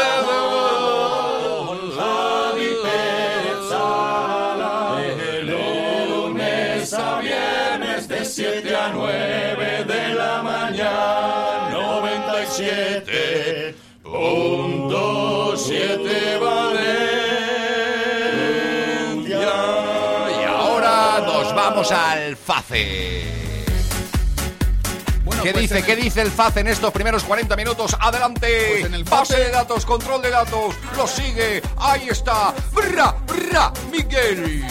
Pérez 2.82 3.62
Sala. 3.68 4.96
De 5.16 5.42
lunes 5.44 6.92
a 6.92 7.20
viernes 7.20 8.08
de 8.08 8.24
7 8.24 8.74
a 8.74 8.88
9 8.92 9.84
de 9.84 10.14
la 10.14 10.42
mañana. 10.42 11.68
97 11.70 13.76
punto 14.02 15.56
7 15.56 16.38
Valencia. 16.38 16.98
Y 20.40 20.44
ahora 20.44 21.20
nos 21.24 21.54
vamos 21.54 21.92
al 21.92 22.34
FACE. 22.36 23.41
¿Qué 25.43 25.53
pues 25.53 25.62
dice? 25.70 25.82
¿Qué 25.82 25.93
el- 25.93 26.03
dice 26.03 26.20
el 26.22 26.30
FACE 26.30 26.61
en 26.61 26.68
estos 26.68 26.93
primeros 26.93 27.24
40 27.24 27.57
minutos? 27.57 27.97
¡Adelante! 28.01 28.66
Pues 28.70 28.84
en 28.86 28.95
el 28.95 29.05
Base 29.05 29.34
FACE- 29.34 29.45
de 29.47 29.51
datos, 29.51 29.84
control 29.86 30.22
de 30.22 30.30
datos, 30.30 30.74
lo 30.97 31.07
sigue. 31.07 31.62
Ahí 31.78 32.09
está. 32.09 32.55
¡Bra, 32.72 33.14
bra, 33.26 33.72
Miguel! 33.90 34.64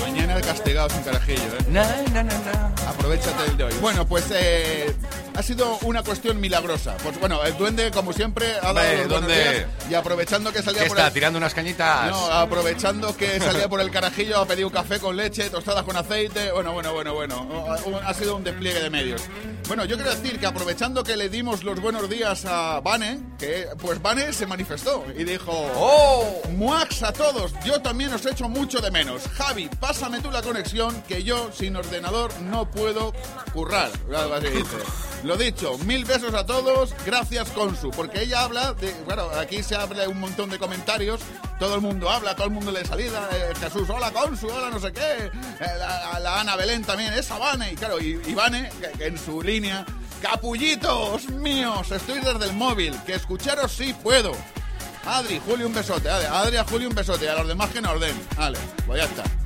Mañana 0.00 0.40
castigados 0.40 0.92
un 0.94 1.02
carajillo, 1.04 1.42
¿eh? 1.42 1.64
Na, 1.68 1.84
na, 2.12 2.22
na, 2.24 2.34
na. 2.38 2.72
Aprovechate 2.88 3.42
del 3.44 3.56
de 3.56 3.64
hoy. 3.64 3.74
Bueno, 3.80 4.06
pues 4.06 4.24
eh, 4.32 4.94
ha 5.34 5.42
sido 5.42 5.78
una 5.82 6.02
cuestión 6.02 6.40
milagrosa. 6.40 6.96
Pues 7.02 7.18
bueno, 7.18 7.42
el 7.44 7.56
duende, 7.56 7.90
como 7.90 8.12
siempre, 8.12 8.54
ha 8.62 8.72
dado 8.72 9.08
¿dónde? 9.08 9.66
y 9.90 9.94
aprovechando 9.94 10.52
que 10.52 10.62
salía 10.62 10.82
¿Qué 10.82 10.88
por 10.88 10.98
está? 10.98 11.08
el... 11.08 11.14
¿Tirando 11.14 11.38
unas 11.38 11.54
cañitas? 11.54 12.10
No, 12.10 12.26
aprovechando 12.26 13.16
que 13.16 13.40
salía 13.40 13.68
por 13.68 13.80
el 13.80 13.90
carajillo 13.90 14.38
ha 14.38 14.46
pedido 14.46 14.68
un 14.68 14.74
café 14.74 14.98
con 14.98 15.16
leche, 15.16 15.50
tostadas 15.50 15.84
con 15.84 15.96
aceite. 15.96 16.52
Bueno, 16.52 16.72
bueno, 16.72 16.92
bueno, 16.92 17.14
bueno. 17.14 17.66
Ha 18.04 18.14
sido 18.14 18.36
un 18.36 18.44
despliegue 18.44 18.80
de 18.80 18.90
medios. 18.90 19.22
Bueno, 19.68 19.84
yo 19.84 19.96
quiero 19.96 20.14
decir 20.14 20.38
que 20.38 20.46
aprovechando 20.46 21.02
que 21.04 21.16
le 21.16 21.28
dimos 21.28 21.64
los 21.64 21.80
buenos 21.80 22.08
días 22.10 22.44
a 22.44 22.80
Vane, 22.80 23.20
que 23.38 23.68
pues 23.78 24.02
Vane 24.02 24.32
se 24.32 24.46
manifestó 24.46 25.04
y 25.16 25.24
dijo: 25.24 25.52
¡Oh! 25.76 26.42
¡Muax 26.50 27.02
a 27.04 27.12
todos! 27.12 27.52
Yo 27.64 27.80
también 27.80 28.12
os 28.12 28.26
echo 28.26 28.48
mucho 28.48 28.80
de 28.80 28.90
menos. 28.90 29.22
Javi, 29.34 29.68
pásame 29.80 30.20
tú 30.20 30.30
la 30.30 30.42
conexión, 30.42 31.02
que 31.02 31.22
yo 31.22 31.50
sin 31.52 31.76
ordenador 31.76 32.32
no 32.42 32.70
puedo 32.70 33.12
currar. 33.52 33.90
Así 34.34 34.48
dice. 34.48 34.76
Lo 35.24 35.36
dicho, 35.36 35.78
mil 35.78 36.04
besos 36.04 36.34
a 36.34 36.44
todos, 36.44 36.94
gracias 37.06 37.48
Consu, 37.50 37.90
porque 37.90 38.22
ella 38.22 38.42
habla 38.42 38.72
de, 38.74 38.92
claro, 39.04 39.30
aquí 39.38 39.62
se 39.62 39.76
habla 39.76 40.08
un 40.08 40.18
montón 40.18 40.50
de 40.50 40.58
comentarios, 40.58 41.20
todo 41.60 41.76
el 41.76 41.80
mundo 41.80 42.10
habla, 42.10 42.34
todo 42.34 42.46
el 42.46 42.52
mundo 42.52 42.72
le 42.72 42.84
salida, 42.84 43.28
eh, 43.32 43.52
Jesús, 43.60 43.88
hola 43.88 44.10
Consu, 44.10 44.48
hola 44.48 44.70
no 44.70 44.80
sé 44.80 44.92
qué, 44.92 45.26
eh, 45.26 45.30
la, 46.20 46.40
Ana 46.40 46.56
Belén 46.56 46.82
también, 46.82 47.12
esa 47.12 47.38
Vane, 47.38 47.72
y 47.72 47.76
claro, 47.76 48.00
y, 48.00 48.20
y 48.26 48.34
que, 48.98 49.06
en 49.06 49.16
su 49.16 49.40
línea, 49.40 49.86
capullitos 50.20 51.28
míos, 51.30 51.92
estoy 51.92 52.18
desde 52.18 52.46
el 52.46 52.54
móvil, 52.54 52.92
que 53.06 53.14
escucharos 53.14 53.70
sí 53.70 53.94
puedo. 54.02 54.32
Adri, 55.04 55.40
Julio, 55.44 55.66
un 55.66 55.74
besote. 55.74 56.08
Adri, 56.08 56.56
a 56.56 56.64
Julio, 56.64 56.88
un 56.88 56.94
besote. 56.94 57.28
A 57.28 57.34
los 57.34 57.48
demás 57.48 57.70
que 57.70 57.80
nos 57.80 58.00
den. 58.00 58.14
Vale, 58.36 58.56
pues 58.86 59.00
ya 59.00 59.06
está. 59.06 59.41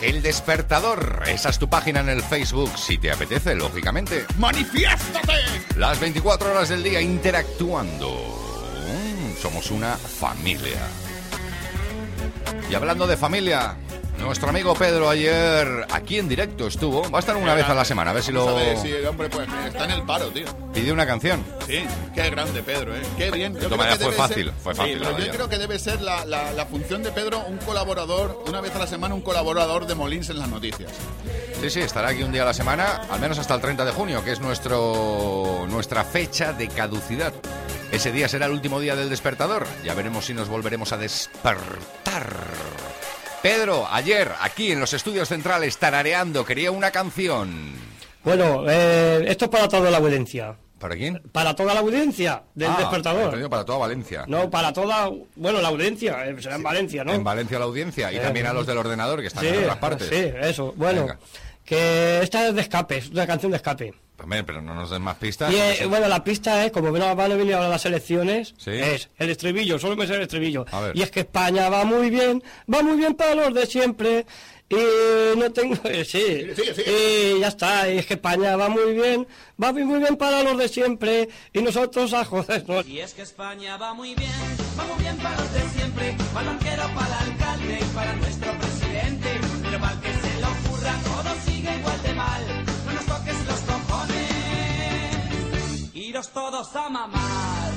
El 0.00 0.22
despertador. 0.22 1.22
Esa 1.26 1.48
es 1.48 1.58
tu 1.58 1.68
página 1.68 2.00
en 2.00 2.08
el 2.08 2.22
Facebook, 2.22 2.70
si 2.76 2.98
te 2.98 3.10
apetece, 3.10 3.54
lógicamente. 3.54 4.26
¡Manifiéstate! 4.38 5.32
Las 5.76 5.98
24 6.00 6.50
horas 6.50 6.68
del 6.68 6.82
día 6.82 7.00
interactuando. 7.00 8.10
Mm, 8.10 9.40
somos 9.40 9.70
una 9.70 9.96
familia. 9.96 10.80
Y 12.70 12.74
hablando 12.74 13.06
de 13.06 13.16
familia, 13.16 13.76
Nuestro 14.18 14.48
amigo 14.48 14.74
Pedro 14.74 15.08
ayer 15.10 15.86
aquí 15.92 16.18
en 16.18 16.28
directo 16.28 16.66
estuvo. 16.66 17.08
Va 17.10 17.18
a 17.18 17.20
estar 17.20 17.36
una 17.36 17.54
vez 17.54 17.68
a 17.68 17.74
la 17.74 17.84
semana, 17.84 18.10
a 18.10 18.14
ver 18.14 18.22
si 18.22 18.32
lo... 18.32 18.54
ver 18.56 18.78
si 18.78 18.90
el 18.90 19.06
hombre 19.06 19.28
pues, 19.28 19.46
está 19.66 19.84
en 19.84 19.90
el 19.90 20.02
paro, 20.04 20.28
tío. 20.28 20.46
Pidió 20.72 20.94
una 20.94 21.06
canción. 21.06 21.44
Sí, 21.66 21.84
qué 22.14 22.30
grande 22.30 22.62
Pedro, 22.62 22.96
¿eh? 22.96 23.02
Qué 23.18 23.30
bien. 23.30 23.52
De 23.52 23.60
todas 23.60 23.76
maneras, 23.78 23.98
que 23.98 24.04
fue 24.06 24.12
fácil, 24.14 24.44
ser- 24.46 24.54
fue 24.62 24.74
fácil, 24.74 24.98
Sí, 24.98 25.04
pero 25.04 25.18
yo 25.26 25.32
creo 25.32 25.48
que 25.48 25.58
debe 25.58 25.78
ser 25.78 26.00
la, 26.00 26.24
la- 26.24 26.52
la 26.52 26.66
función 26.66 27.02
de 27.02 27.12
Pedro, 27.12 27.40
un 27.46 27.58
colaborador, 27.58 28.42
una 28.48 28.60
vez 28.62 28.74
a 28.74 28.78
la 28.78 28.86
semana, 28.86 29.14
un 29.14 29.20
colaborador 29.20 29.86
de 29.86 29.94
Molins 29.94 30.30
en 30.30 30.38
las 30.38 30.48
noticias. 30.48 30.90
Sí, 31.60 31.68
sí, 31.70 31.80
estará 31.80 32.08
aquí 32.08 32.22
un 32.22 32.32
día 32.32 32.42
a 32.42 32.46
la 32.46 32.54
semana, 32.54 33.02
al 33.10 33.20
menos 33.20 33.38
hasta 33.38 33.54
el 33.54 33.60
30 33.60 33.84
de 33.84 33.92
junio, 33.92 34.24
que 34.24 34.32
es 34.32 34.40
nuestro 34.40 35.66
nuestra 35.68 36.02
fecha 36.04 36.52
de 36.52 36.68
caducidad. 36.68 37.32
Ese 37.92 38.10
día 38.10 38.28
será 38.28 38.46
el 38.46 38.52
último 38.52 38.80
día 38.80 38.96
del 38.96 39.10
despertador. 39.10 39.66
Ya 39.84 39.94
veremos 39.94 40.24
si 40.26 40.34
nos 40.34 40.48
volveremos 40.48 40.92
a 40.92 40.96
despertar. 40.96 42.26
Pedro, 43.48 43.86
ayer, 43.90 44.32
aquí 44.40 44.72
en 44.72 44.80
los 44.80 44.94
estudios 44.94 45.28
centrales, 45.28 45.76
tarareando, 45.76 46.46
quería 46.46 46.70
una 46.70 46.90
canción. 46.90 47.72
Bueno, 48.24 48.64
eh, 48.66 49.22
esto 49.28 49.44
es 49.44 49.50
para 49.50 49.68
toda 49.68 49.90
la 49.90 49.98
audiencia. 49.98 50.56
¿Para 50.78 50.96
quién? 50.96 51.20
Para 51.30 51.54
toda 51.54 51.74
la 51.74 51.80
audiencia 51.80 52.44
del 52.54 52.70
Ah, 52.70 52.76
despertador. 52.78 53.50
Para 53.50 53.66
toda 53.66 53.76
Valencia. 53.76 54.24
No, 54.28 54.48
para 54.48 54.72
toda, 54.72 55.10
bueno, 55.36 55.60
la 55.60 55.68
audiencia, 55.68 56.24
eh, 56.24 56.34
será 56.40 56.56
en 56.56 56.62
Valencia, 56.62 57.04
¿no? 57.04 57.12
En 57.12 57.22
Valencia 57.22 57.58
la 57.58 57.66
audiencia 57.66 58.10
y 58.10 58.16
Eh, 58.16 58.20
también 58.20 58.46
a 58.46 58.54
los 58.54 58.66
del 58.66 58.78
ordenador 58.78 59.20
que 59.20 59.26
están 59.26 59.42
sí, 59.44 59.48
en 59.50 59.58
otras 59.58 59.76
partes. 59.76 60.08
Sí, 60.08 60.32
eso. 60.40 60.72
Bueno, 60.74 61.02
Venga. 61.02 61.18
que 61.66 62.20
esta 62.22 62.48
es 62.48 62.54
de 62.54 62.62
escape, 62.62 62.96
es 62.96 63.10
una 63.10 63.26
canción 63.26 63.52
de 63.52 63.56
escape. 63.56 63.92
Hombre, 64.22 64.44
pero 64.44 64.62
no 64.62 64.74
nos 64.74 64.90
den 64.90 65.02
más 65.02 65.16
pistas. 65.16 65.52
Y 65.52 65.56
eh, 65.56 65.66
porque 65.70 65.86
bueno, 65.86 66.08
la 66.08 66.22
pista 66.24 66.64
es, 66.64 66.72
como 66.72 66.90
van 66.92 67.02
a 67.02 67.14
van 67.14 67.32
a 67.32 67.34
venir 67.34 67.54
ahora 67.54 67.68
las 67.68 67.84
elecciones, 67.84 68.54
Sí. 68.56 68.70
es 68.70 69.08
el 69.18 69.30
estribillo, 69.30 69.78
solo 69.78 69.96
me 69.96 70.06
sé 70.06 70.14
el 70.14 70.22
estribillo. 70.22 70.64
A 70.70 70.80
ver. 70.80 70.96
Y 70.96 71.02
es 71.02 71.10
que 71.10 71.20
España 71.20 71.68
va 71.68 71.84
muy 71.84 72.10
bien, 72.10 72.42
va 72.72 72.82
muy 72.82 72.96
bien 72.96 73.14
para 73.14 73.34
los 73.34 73.52
de 73.52 73.66
siempre. 73.66 74.24
Y 74.70 75.36
no 75.38 75.52
tengo. 75.52 75.76
eh, 75.84 76.04
sí. 76.06 76.46
Y 76.86 77.40
ya 77.40 77.48
está. 77.48 77.88
Y 77.90 77.98
es 77.98 78.06
que 78.06 78.14
España 78.14 78.56
va 78.56 78.68
muy 78.70 78.94
bien, 78.94 79.26
va 79.62 79.72
muy 79.72 79.84
muy 79.84 79.98
bien 79.98 80.16
para 80.16 80.42
los 80.42 80.56
de 80.56 80.68
siempre. 80.68 81.28
Y 81.52 81.60
nosotros 81.60 82.14
a 82.14 82.24
jodernos. 82.24 82.86
Y 82.86 83.00
es 83.00 83.12
que 83.12 83.22
España 83.22 83.76
va 83.76 83.92
muy 83.92 84.14
bien, 84.14 84.30
va 84.78 84.84
muy 84.86 85.02
bien 85.02 85.16
para 85.18 85.36
los 85.36 85.52
de 85.52 85.60
siempre, 85.76 86.16
para 86.32 86.40
el 86.50 86.56
banquero, 86.56 86.82
para 86.94 87.06
el 87.06 87.30
alcalde 87.32 87.78
y 87.80 87.94
para 87.94 88.12
nuestro 88.16 88.52
presidente. 88.58 89.28
Pero 89.62 89.80
para 89.80 89.92
el 89.92 90.00
que 90.00 90.12
se 90.14 90.40
le 90.40 90.46
ocurra, 90.46 90.94
todo 91.04 91.34
sigue 91.44 91.76
igual 91.76 92.02
de 92.02 92.14
mal. 92.14 92.53
Iros 96.14 96.28
todos 96.28 96.76
a 96.76 96.88
mamar. 96.88 97.72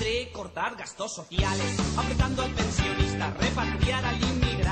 Recortar 0.00 0.74
gastos 0.74 1.14
sociales, 1.14 1.76
apretando 1.96 2.42
al 2.42 2.50
pensionista, 2.50 3.30
repatriar 3.38 4.04
al 4.04 4.20
inmigrante. 4.20 4.67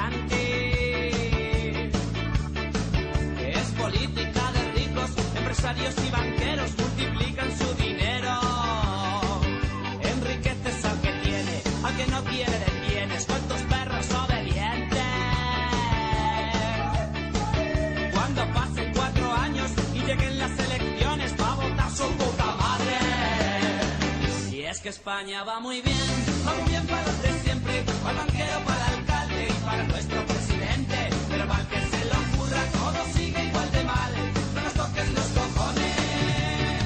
Que 24.86 24.90
España 24.90 25.42
va 25.42 25.58
muy 25.58 25.80
bien, 25.80 26.08
va 26.46 26.54
muy 26.54 26.70
bien 26.70 26.86
para 26.86 27.02
los 27.02 27.20
de 27.20 27.32
siempre, 27.42 27.82
para 28.04 28.10
el 28.10 28.16
banquero, 28.18 28.58
para 28.64 28.86
el 28.86 28.94
alcalde 28.94 29.48
y 29.50 29.52
para 29.64 29.82
nuestro 29.82 30.24
presidente. 30.26 31.10
Pero 31.28 31.42
el 31.42 31.66
que 31.72 31.80
se 31.90 32.04
le 32.04 32.16
ocurra, 32.22 32.62
todo 32.70 32.98
sigue 33.12 33.44
igual 33.46 33.72
de 33.72 33.82
mal. 33.82 34.12
No 34.54 34.60
nos 34.60 34.74
toquen 34.74 35.12
los 35.12 35.26
cojones, 35.38 36.84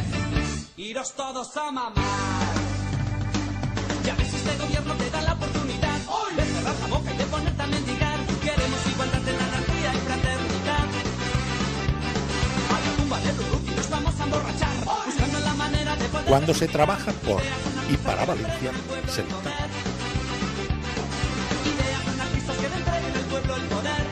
iros 0.78 1.12
todos 1.14 1.54
a 1.58 1.70
mamar. 1.70 2.54
Ya 4.06 4.14
ves, 4.14 4.32
este 4.32 4.56
gobierno 4.56 4.94
te 4.94 5.10
da 5.10 5.20
la 5.20 5.34
oportunidad 5.34 5.98
de 6.36 6.42
cerrar 6.52 6.76
la 6.80 6.86
boca 6.86 7.12
y 7.12 7.18
de 7.18 7.24
ponerte 7.26 7.62
a 7.62 7.66
mendigar. 7.66 8.18
Queremos 8.46 8.80
igualdad 8.92 9.28
en 9.28 9.36
la 9.36 9.44
anarquía 9.44 9.90
y 9.92 9.98
fraternidad. 10.08 10.88
A 12.74 12.76
la 12.80 12.90
tumba 12.96 13.20
de 13.20 13.32
Ruruki 13.32 13.70
nos 13.76 13.90
vamos 13.90 14.14
a 14.18 14.24
emborrachar, 14.24 14.69
Cuando 16.30 16.54
se 16.54 16.68
trabaja 16.68 17.10
por 17.26 17.42
y 17.90 17.96
para 17.96 18.24
Valencia, 18.24 18.70
se 19.08 19.24
nota. 19.24 19.50
Ideas 21.64 22.06
anarquistas 22.06 22.56
que 22.56 22.68
le 22.68 22.76
entreguen 22.76 23.16
al 23.16 23.24
pueblo 23.24 23.56
el 23.56 23.62
poder. 23.62 24.06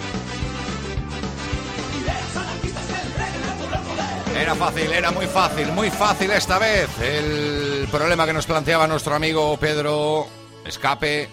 Ideas 2.03 2.37
anarquistas 2.37 2.87
que 2.87 2.93
le 2.93 3.03
entreguen 3.03 3.43
al 3.45 3.57
pueblo 3.57 3.77
el 3.77 3.85
poder. 3.85 4.43
Era 4.43 4.55
fácil, 4.57 4.93
era 4.93 5.11
muy 5.13 5.27
fácil, 5.27 5.71
muy 5.71 5.91
fácil 5.91 6.31
esta 6.33 6.59
vez. 6.59 6.89
El 7.01 7.87
problema 7.89 8.27
que 8.27 8.33
nos 8.33 8.47
planteaba 8.47 8.89
nuestro 8.89 9.15
amigo 9.15 9.57
Pedro 9.57 10.27
Escape. 10.65 11.31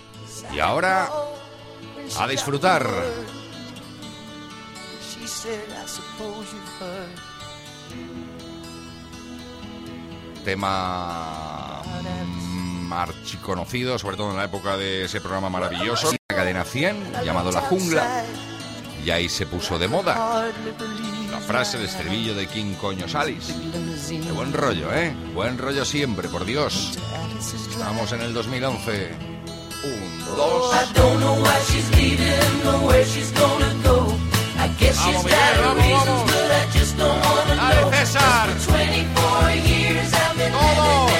Y 0.54 0.60
ahora, 0.60 1.10
a 2.20 2.28
disfrutar. 2.28 2.88
Tema 10.46 11.82
mm, 11.84 12.94
archiconocido, 12.94 13.98
sobre 13.98 14.16
todo 14.16 14.30
en 14.30 14.38
la 14.38 14.46
época 14.46 14.78
de 14.78 15.06
ese 15.06 15.20
programa 15.20 15.50
maravilloso, 15.50 16.12
la 16.12 16.36
cadena 16.36 16.64
100, 16.64 17.24
llamado 17.26 17.52
La 17.52 17.62
Jungla. 17.62 18.24
Y 19.04 19.10
ahí 19.10 19.28
se 19.28 19.48
puso 19.48 19.80
de 19.80 19.88
moda 19.88 20.46
la 21.32 21.40
frase 21.40 21.80
de 21.80 21.86
estribillo 21.86 22.36
de 22.36 22.48
King 22.48 22.76
Coño 22.80 23.08
Salis. 23.08 23.56
Buen 24.36 24.54
rollo, 24.54 24.94
¿eh? 24.94 25.16
Buen 25.34 25.58
rollo 25.58 25.84
siempre, 25.84 26.30
por 26.30 26.46
Dios. 26.46 26.92
Estamos 27.70 28.12
en 28.12 28.22
el 28.22 28.34
2011. 28.34 29.12
Un, 29.84 30.26
dos. 30.38 30.76
She's 35.06 35.22
she's 35.22 35.32
got 35.32 35.54
her 35.62 35.74
reasons, 35.76 36.22
but 36.32 36.52
I 36.52 36.64
just 36.72 36.98
don't 36.98 37.20
wanna 37.26 37.56
know. 37.56 37.92
César! 37.92 38.50
For 38.50 38.72
24 38.72 39.52
years 39.70 40.10
I've 40.14 40.38
been 40.38 40.54
living 40.54 41.15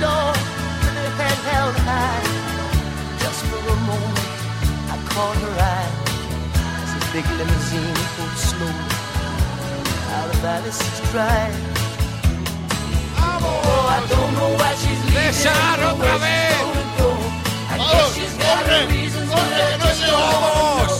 door 0.00 0.32
with 0.82 0.96
her 1.00 1.12
head 1.20 1.38
held 1.50 1.76
high. 1.84 2.24
Just 3.22 3.40
for 3.48 3.60
a 3.60 3.78
moment, 3.90 4.30
I 4.94 4.96
caught 5.12 5.36
her 5.44 5.56
eye 5.76 5.92
as 6.82 6.90
a 6.96 7.02
big 7.12 7.26
limousine 7.38 8.00
pulled 8.16 8.38
slowly 8.48 8.88
out 10.16 10.28
of 10.34 10.44
Alice's 10.44 10.98
drive. 11.12 11.56
Oh, 13.22 13.96
I 13.96 14.00
don't 14.12 14.32
know 14.38 14.50
why 14.60 14.72
she's 14.82 15.02
leaving. 15.04 15.36
César, 15.36 15.76
or 15.84 15.92
otra 15.92 16.00
where 16.00 16.16
she's 16.16 16.24
vez. 16.24 16.60
gonna 16.64 16.86
go. 16.98 17.08
I 17.72 17.76
guess 17.78 18.08
she's 18.16 18.34
got 18.44 18.62
her 18.72 18.84
reasons, 18.88 19.30
but 19.30 20.99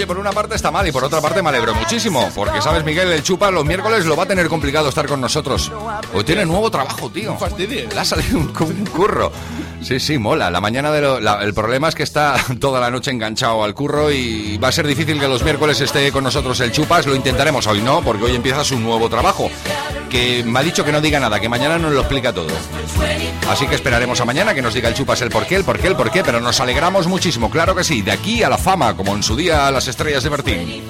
Oye, 0.00 0.06
por 0.06 0.16
una 0.18 0.32
parte 0.32 0.54
está 0.54 0.70
mal 0.70 0.88
y 0.88 0.92
por 0.92 1.04
otra 1.04 1.20
parte 1.20 1.42
me 1.42 1.50
alegro 1.50 1.74
muchísimo. 1.74 2.30
Porque, 2.34 2.62
¿sabes, 2.62 2.82
Miguel? 2.84 3.12
El 3.12 3.22
chupa 3.22 3.50
los 3.50 3.66
miércoles 3.66 4.06
lo 4.06 4.16
va 4.16 4.22
a 4.22 4.26
tener 4.26 4.48
complicado 4.48 4.88
estar 4.88 5.06
con 5.06 5.20
nosotros. 5.20 5.70
Hoy 6.14 6.24
tiene 6.24 6.46
nuevo 6.46 6.70
trabajo, 6.70 7.10
tío. 7.10 7.36
fastidio. 7.36 7.86
Le 7.92 8.00
ha 8.00 8.04
salido 8.06 8.38
un, 8.38 8.46
un 8.58 8.86
curro. 8.86 9.30
Sí, 9.82 10.00
sí, 10.00 10.16
mola. 10.16 10.50
La 10.50 10.58
mañana 10.62 10.90
de 10.90 11.02
lo- 11.02 11.20
la- 11.20 11.42
el 11.42 11.52
problema 11.52 11.90
es 11.90 11.94
que 11.94 12.02
está 12.02 12.34
toda 12.60 12.80
la 12.80 12.90
noche 12.90 13.10
enganchado 13.10 13.62
al 13.62 13.74
curro 13.74 14.10
y 14.10 14.56
va 14.56 14.68
a 14.68 14.72
ser 14.72 14.86
difícil 14.86 15.20
que 15.20 15.28
los 15.28 15.42
miércoles 15.42 15.78
esté 15.82 16.10
con 16.12 16.24
nosotros 16.24 16.58
el 16.60 16.72
chupas. 16.72 17.04
Lo 17.06 17.14
intentaremos 17.14 17.66
hoy, 17.66 17.82
no, 17.82 18.00
porque 18.00 18.24
hoy 18.24 18.34
empieza 18.34 18.64
su 18.64 18.80
nuevo 18.80 19.10
trabajo. 19.10 19.50
Que 20.08 20.42
me 20.44 20.58
ha 20.58 20.62
dicho 20.62 20.82
que 20.82 20.92
no 20.92 21.00
diga 21.02 21.20
nada, 21.20 21.38
que 21.38 21.48
mañana 21.50 21.78
nos 21.78 21.92
lo 21.92 22.00
explica 22.00 22.32
todo. 22.32 22.48
Así 23.48 23.66
que 23.66 23.74
esperaremos 23.76 24.20
a 24.20 24.24
mañana 24.24 24.54
que 24.54 24.62
nos 24.62 24.74
diga 24.74 24.88
el 24.88 24.94
chupas 24.94 25.20
el 25.22 25.30
por 25.30 25.46
qué, 25.46 25.56
el 25.56 25.64
por 25.64 25.78
qué, 25.78 25.86
el 25.88 25.96
por 25.96 26.10
qué, 26.10 26.22
pero 26.22 26.40
nos 26.40 26.60
alegramos 26.60 27.06
muchísimo, 27.08 27.50
claro 27.50 27.74
que 27.74 27.82
sí, 27.84 28.02
de 28.02 28.12
aquí 28.12 28.42
a 28.42 28.48
la 28.48 28.58
fama, 28.58 28.96
como 28.96 29.14
en 29.14 29.22
su 29.22 29.34
día 29.36 29.66
a 29.66 29.70
las 29.70 29.86
estrellas 29.90 30.22
de 30.22 30.28
Bertín. 30.30 30.82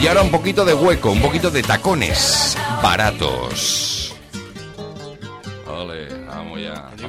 Y 0.00 0.06
ahora 0.06 0.22
un 0.22 0.30
poquito 0.30 0.64
de 0.64 0.74
hueco, 0.74 1.10
un 1.10 1.20
poquito 1.20 1.50
de 1.50 1.62
tacones 1.62 2.56
baratos. 2.82 4.03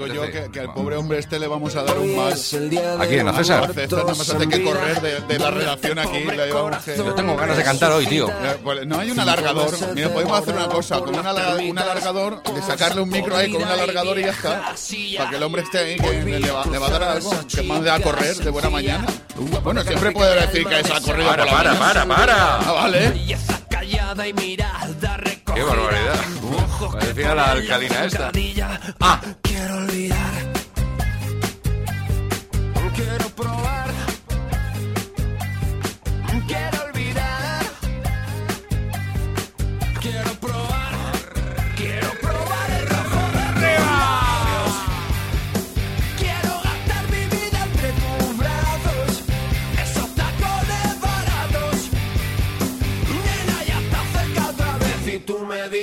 Digo 0.05 0.25
yo 0.25 0.31
que, 0.31 0.51
que 0.51 0.59
al 0.59 0.73
pobre 0.73 0.95
hombre 0.97 1.19
este 1.19 1.39
le 1.39 1.47
vamos 1.47 1.75
a 1.75 1.83
dar 1.83 1.97
un 1.97 2.15
más. 2.15 2.53
¿A 2.53 3.05
quién? 3.07 3.27
¿A 3.27 3.33
César? 3.33 3.73
César 3.73 3.99
nada 3.99 4.13
más 4.15 4.29
hace 4.29 4.47
que 4.47 4.63
correr 4.63 5.01
de, 5.01 5.19
de 5.21 5.39
la 5.39 5.51
redacción 5.51 5.99
aquí. 5.99 6.23
Yo 6.97 7.13
tengo 7.15 7.35
ganas 7.35 7.57
de 7.57 7.63
cantar 7.63 7.91
hoy, 7.91 8.05
tío. 8.07 8.29
Pues, 8.63 8.85
No 8.85 8.99
hay 8.99 9.11
un 9.11 9.19
alargador. 9.19 9.71
Mira, 9.93 10.09
podemos 10.09 10.39
hacer 10.39 10.55
una 10.55 10.67
cosa. 10.67 10.99
Con 10.99 11.15
un, 11.15 11.25
ala- 11.25 11.55
un 11.57 11.77
alargador, 11.79 12.43
de 12.43 12.61
sacarle 12.61 13.01
un 13.01 13.09
micro 13.09 13.35
ahí 13.35 13.51
con 13.51 13.61
un 13.63 13.67
alargador 13.67 14.19
y 14.19 14.21
ya 14.23 14.31
está. 14.31 14.73
Para 15.17 15.29
que 15.29 15.35
el 15.37 15.43
hombre 15.43 15.61
esté 15.63 15.79
ahí, 15.79 15.95
que 15.97 16.23
le 16.39 16.51
va, 16.51 16.65
le 16.65 16.77
va 16.77 16.87
a 16.87 16.89
dar 16.91 17.03
algo. 17.03 17.31
Que 17.47 17.61
mande 17.63 17.89
a 17.91 17.99
correr 17.99 18.35
de 18.35 18.49
buena 18.49 18.69
mañana. 18.69 19.05
Bueno, 19.63 19.83
siempre 19.83 20.11
puede 20.11 20.39
decir 20.41 20.65
que 20.65 20.79
es 20.79 20.91
a 20.91 21.01
correr 21.01 21.25
Para, 21.27 21.45
para, 21.45 21.77
para, 21.79 22.05
para. 22.05 22.55
Ah, 22.59 22.71
vale. 22.71 23.13
Qué 25.53 25.63
barbaridad. 25.63 26.25
Parecía 26.91 27.35
la 27.35 27.51
alcalina 27.51 28.05
esta. 28.05 28.31
Ah, 28.99 29.21
Quiero 29.41 29.75
olvidar. 29.77 30.53
Quiero 32.95 33.29
probar. 33.29 33.64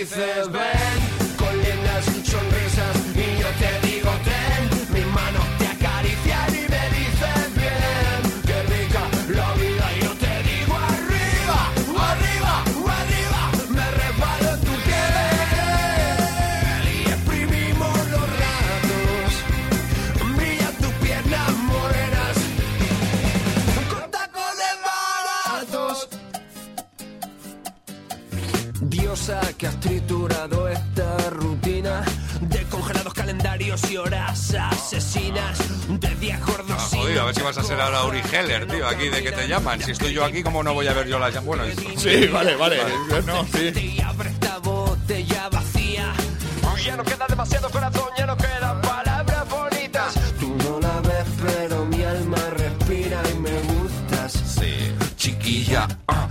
Tú 0.05 0.51
me 0.51 0.72
Que 29.57 29.69
has 29.69 29.79
triturado 29.79 30.67
esta 30.67 31.31
rutina 31.31 32.03
de 32.41 32.65
congelados 32.65 33.15
calendarios 33.15 33.89
y 33.89 33.97
horas 33.97 34.53
asesinas 34.53 35.61
de 35.89 36.09
días 36.17 36.45
gordos. 36.45 36.77
Ah, 36.77 36.89
jodido, 36.91 37.23
a 37.23 37.25
ver 37.27 37.35
si 37.37 37.41
vas 37.43 37.57
a 37.57 37.63
ser 37.63 37.81
ahora 37.81 38.05
Uri 38.05 38.21
Geller, 38.21 38.67
tío, 38.67 38.85
aquí 38.89 39.09
de 39.11 39.23
que 39.23 39.31
te 39.31 39.47
llaman. 39.47 39.81
Si 39.81 39.93
estoy 39.93 40.13
yo 40.13 40.25
aquí, 40.25 40.43
¿cómo 40.43 40.65
no 40.65 40.75
voy 40.75 40.89
a 40.89 40.93
ver 40.93 41.07
yo 41.07 41.21
las 41.21 41.33
llamadas? 41.33 41.47
Bueno, 41.47 41.65
Sí, 41.99 42.27
vale, 42.33 42.57
vale. 42.57 42.79
No, 43.25 43.47
sí. 43.47 43.95
Y 43.97 44.01
abre 44.01 44.31
esta 44.31 44.59
botella 44.59 45.49
vacía. 45.51 46.13
Ya 46.85 46.97
no 46.97 47.05
queda 47.05 47.25
demasiado 47.29 47.71
corazón, 47.71 48.09
ya 48.19 48.27
no 48.27 48.37
quedan 48.37 48.81
palabras 48.81 49.49
bonitas. 49.49 50.15
Tú 50.41 50.53
no 50.65 50.81
la 50.81 51.01
ves, 51.01 51.27
pero 51.47 51.85
mi 51.85 52.03
alma 52.03 52.39
respira 52.57 53.23
y 53.33 53.39
me 53.39 53.53
gustas. 53.61 54.33
Sí, 54.33 54.93
chiquilla. 55.15 55.87
Ah, 56.09 56.29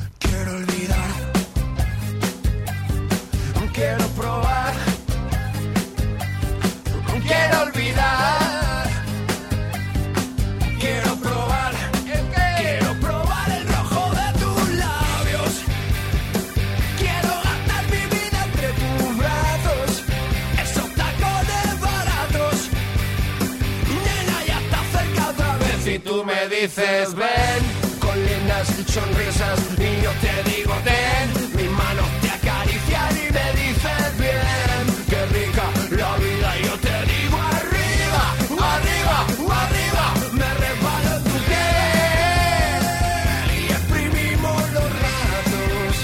tú 26.03 26.23
me 26.23 26.47
dices, 26.47 27.13
ven, 27.15 27.63
con 27.99 28.15
lindas 28.25 28.67
sonrisas. 28.87 29.59
Y 29.77 30.01
yo 30.03 30.11
te 30.21 30.43
digo, 30.49 30.73
ten, 30.83 31.31
mis 31.55 31.69
manos 31.71 32.05
te 32.21 32.29
acarician 32.29 33.17
y 33.17 33.31
me 33.31 33.53
dices, 33.53 34.17
bien, 34.17 34.83
qué 35.09 35.25
rica 35.27 35.63
la 35.91 36.15
vida. 36.17 36.57
Yo 36.63 36.77
te 36.79 37.05
digo, 37.11 37.37
arriba, 37.37 38.35
arriba, 38.75 39.25
arriba. 39.63 40.13
Me 40.33 40.53
resbalo 40.53 41.17
en 41.17 41.23
tu 41.23 41.37
piel 41.49 42.81
y 43.57 43.71
exprimimos 43.71 44.61
los 44.71 44.89
ratos. 45.03 45.95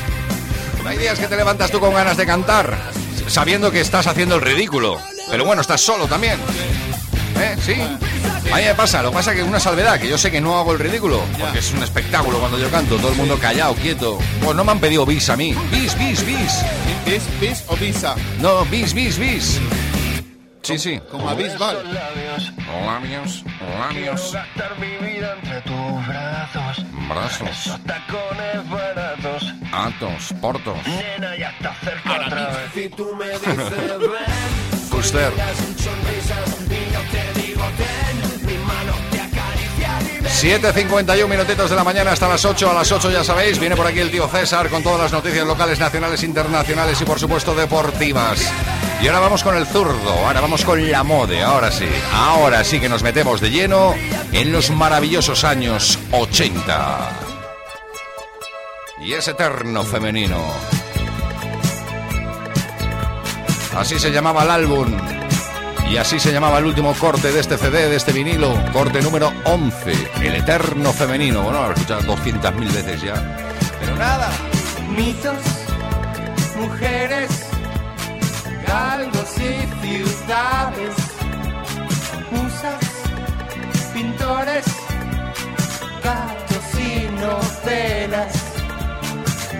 Hay 0.85 0.97
días 0.97 1.19
que 1.19 1.27
te 1.27 1.35
levantas 1.35 1.71
tú 1.71 1.79
con 1.79 1.93
ganas 1.93 2.17
de 2.17 2.25
cantar, 2.25 2.77
sabiendo 3.27 3.71
que 3.71 3.81
estás 3.81 4.07
haciendo 4.07 4.35
el 4.35 4.41
ridículo. 4.41 4.99
Pero 5.29 5.45
bueno, 5.45 5.61
estás 5.61 5.81
solo 5.81 6.07
también. 6.07 6.39
¿Eh? 7.39 7.55
Sí. 7.61 7.75
A 8.51 8.57
mí 8.57 8.63
me 8.63 8.73
pasa, 8.75 9.03
lo 9.03 9.09
que 9.11 9.15
pasa 9.17 9.35
que 9.35 9.43
una 9.43 9.59
salvedad, 9.59 9.99
que 9.99 10.07
yo 10.07 10.17
sé 10.17 10.31
que 10.31 10.41
no 10.41 10.57
hago 10.57 10.71
el 10.73 10.79
ridículo, 10.79 11.21
porque 11.39 11.59
es 11.59 11.71
un 11.73 11.83
espectáculo 11.83 12.39
cuando 12.39 12.57
yo 12.57 12.69
canto, 12.71 12.95
todo 12.97 13.09
el 13.11 13.17
mundo 13.17 13.37
callado, 13.39 13.75
quieto. 13.75 14.17
Pues 14.43 14.55
no 14.55 14.63
me 14.63 14.71
han 14.71 14.79
pedido 14.79 15.05
bis 15.05 15.29
a 15.29 15.35
mí. 15.37 15.53
Bis, 15.71 15.95
bis, 15.97 16.25
bis. 16.25 16.63
¿Bis, 17.05 17.23
bis 17.39 17.63
o 17.67 17.75
visa? 17.75 18.15
No, 18.39 18.65
bis, 18.65 18.93
bis, 18.93 19.17
bis. 19.19 19.59
Sí, 20.63 20.77
sí. 20.77 20.99
Como 21.09 21.29
a 21.29 21.33
Bisbal. 21.33 21.77
Labios, 21.93 22.51
labios, 23.79 24.33
gastar 24.33 24.77
mi 24.79 25.07
vida 25.07 25.33
entre 25.41 25.61
tus 25.61 26.07
brazos. 26.07 26.85
brazos, 27.07 27.79
Tacones 27.85 28.69
baratos. 28.69 29.53
atos, 29.71 30.33
portos. 30.41 30.77
Nena, 30.85 31.37
ya 31.37 31.49
está 31.51 31.73
cerca 31.75 32.25
otra 32.25 32.47
vez. 32.47 32.85
Y 32.85 32.89
tú 32.89 33.15
me 33.17 33.29
dices, 33.29 33.55
ven, 33.99 34.89
Fuster. 34.89 35.31
7.51 40.37 41.27
minutitos 41.27 41.67
de 41.67 41.75
la 41.75 41.83
mañana 41.83 42.11
hasta 42.11 42.27
las 42.27 42.45
8. 42.45 42.69
A 42.69 42.73
las 42.75 42.91
8 42.91 43.09
ya 43.09 43.23
sabéis, 43.23 43.57
viene 43.59 43.75
por 43.75 43.87
aquí 43.87 43.99
el 43.99 44.11
tío 44.11 44.27
César 44.27 44.69
con 44.69 44.83
todas 44.83 45.01
las 45.01 45.11
noticias 45.11 45.47
locales, 45.47 45.79
nacionales, 45.79 46.21
internacionales 46.21 47.01
y 47.01 47.05
por 47.05 47.19
supuesto 47.19 47.55
deportivas. 47.55 48.39
Y 49.01 49.07
ahora 49.07 49.19
vamos 49.19 49.41
con 49.41 49.57
el 49.57 49.65
zurdo, 49.65 50.11
ahora 50.11 50.39
vamos 50.39 50.63
con 50.63 50.91
la 50.91 51.03
mode, 51.03 51.41
ahora 51.41 51.71
sí. 51.71 51.87
Ahora 52.13 52.63
sí 52.63 52.79
que 52.79 52.87
nos 52.87 53.01
metemos 53.01 53.41
de 53.41 53.49
lleno 53.49 53.95
en 54.31 54.51
los 54.51 54.69
maravillosos 54.69 55.43
años 55.43 55.97
80. 56.11 57.09
Y 59.01 59.13
es 59.13 59.27
eterno 59.27 59.83
femenino. 59.83 60.39
Así 63.75 63.97
se 63.97 64.11
llamaba 64.11 64.43
el 64.43 64.51
álbum. 64.51 65.26
Y 65.89 65.95
así 65.97 66.19
se 66.19 66.31
llamaba 66.31 66.59
el 66.59 66.65
último 66.65 66.93
corte 66.93 67.31
de 67.31 67.39
este 67.39 67.57
CD, 67.57 67.89
de 67.89 67.95
este 67.95 68.11
vinilo, 68.11 68.53
corte 68.73 69.01
número 69.01 69.31
11, 69.45 69.93
El 70.21 70.35
Eterno 70.35 70.91
Femenino. 70.91 71.43
Bueno, 71.43 71.61
lo 71.63 71.69
he 71.69 71.73
escuchado 71.73 72.15
200.000 72.15 72.73
veces 72.73 73.01
ya. 73.01 73.37
Pero 73.79 73.95
nada. 73.95 74.29
Mitos, 74.95 75.37
mujeres, 76.59 77.29
galgos 78.67 79.29
y 79.37 79.87
ciudades, 79.87 80.95
musas, 82.31 82.79
pintores, 83.93 84.65
gatos 86.03 86.79
y 86.79 87.09
novelas, 87.21 88.33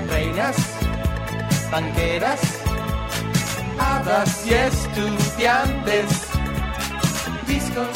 reinas, 0.09 0.55
banqueras, 1.71 2.56
hadas 3.79 4.45
y 4.45 4.53
estudiantes, 4.53 6.05
discos, 7.47 7.87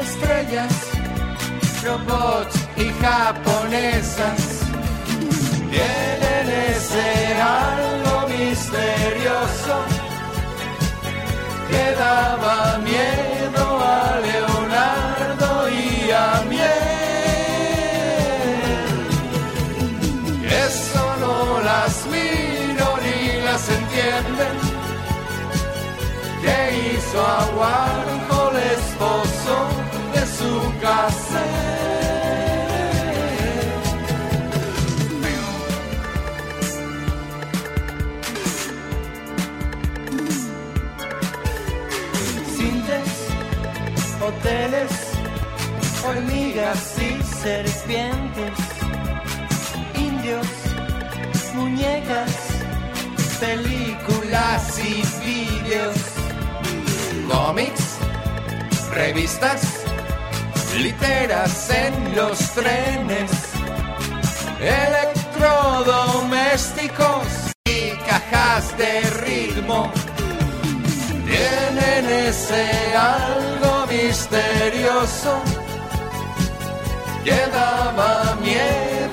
estrellas, 0.00 0.72
robots 1.84 2.56
y 2.76 2.88
japonesas. 3.02 4.60
Tienen 5.70 6.48
ese 6.70 7.34
algo 7.42 8.28
misterioso 8.28 9.74
que 11.68 11.94
daba 11.98 12.78
miedo 12.78 13.64
a 13.84 14.18
Leonardo 14.26 15.68
y 15.68 16.10
a 16.10 16.42
Miel. 16.48 16.88
Eso 20.66 21.16
no 21.20 21.60
las 21.60 22.06
miro 22.06 22.98
ni 23.04 23.44
las 23.44 23.68
entienden. 23.68 24.37
Que 26.48 26.94
hizo 26.94 27.20
a 27.20 27.40
Warhol 27.58 28.56
esposo 28.56 29.56
de 30.14 30.22
su 30.38 30.52
casa. 30.80 31.42
Cintes, 42.56 43.10
hoteles, 44.26 44.92
hormigas 46.06 46.94
y 46.98 47.22
serpientes, 47.44 48.58
indios, 49.94 50.46
muñecas, 51.54 52.32
películas 53.38 54.78
y 54.78 55.02
vídeos, 55.26 55.96
cómics, 57.28 57.98
revistas, 58.92 59.84
literas 60.76 61.70
en 61.70 62.16
los 62.16 62.38
trenes, 62.52 63.30
electrodomésticos 64.60 67.26
y 67.64 67.92
cajas 68.08 68.76
de 68.78 69.00
ritmo. 69.26 69.92
Tienen 71.26 72.08
ese 72.26 72.66
algo 72.96 73.86
misterioso 73.86 75.40
que 77.24 77.38
daba 77.52 78.36
miedo 78.40 79.07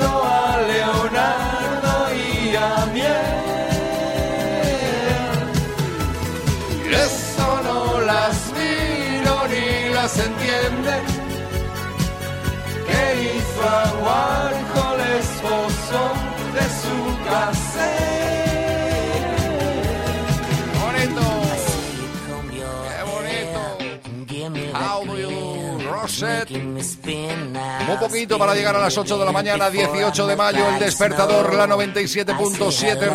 a 14.16 14.51
Warhol 14.51 15.01
esposo 15.20 16.01
de 16.55 16.66
su 16.82 16.97
casa. 17.30 17.88
Bonito. 20.82 21.26
How 24.74 25.05
do 25.05 25.16
you, 25.18 25.80
Rosette? 25.89 26.51
Un 26.51 27.99
poquito 27.99 28.38
para 28.38 28.53
llegar 28.53 28.76
a 28.76 28.80
las 28.80 28.97
8 28.97 29.18
de 29.18 29.26
la 29.26 29.32
mañana, 29.32 29.70
18 29.70 30.28
de 30.28 30.36
mayo, 30.36 30.68
el 30.70 30.80
despertador, 30.80 31.53
la 31.53 31.68
97.7 31.68 33.09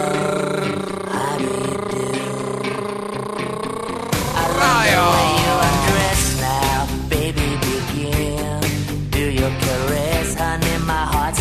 radio. 4.59 5.31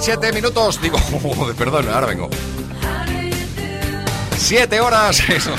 7 0.00 0.32
minutos, 0.32 0.80
digo, 0.80 0.98
perdón, 1.58 1.88
ahora 1.90 2.06
vengo. 2.06 2.30
7 4.38 4.80
horas, 4.80 5.20
eso. 5.28 5.54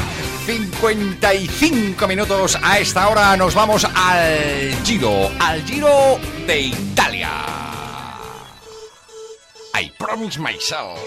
55 0.48 2.08
minutos. 2.08 2.58
A 2.64 2.80
esta 2.80 3.08
hora 3.08 3.38
nos 3.38 3.54
vamos 3.54 3.86
al 3.86 4.76
Giro, 4.84 5.30
al 5.40 5.64
Giro 5.64 6.20
de 6.48 6.60
Italia. 6.60 7.30
I 9.80 9.92
promise 10.00 10.40
myself. 10.40 11.00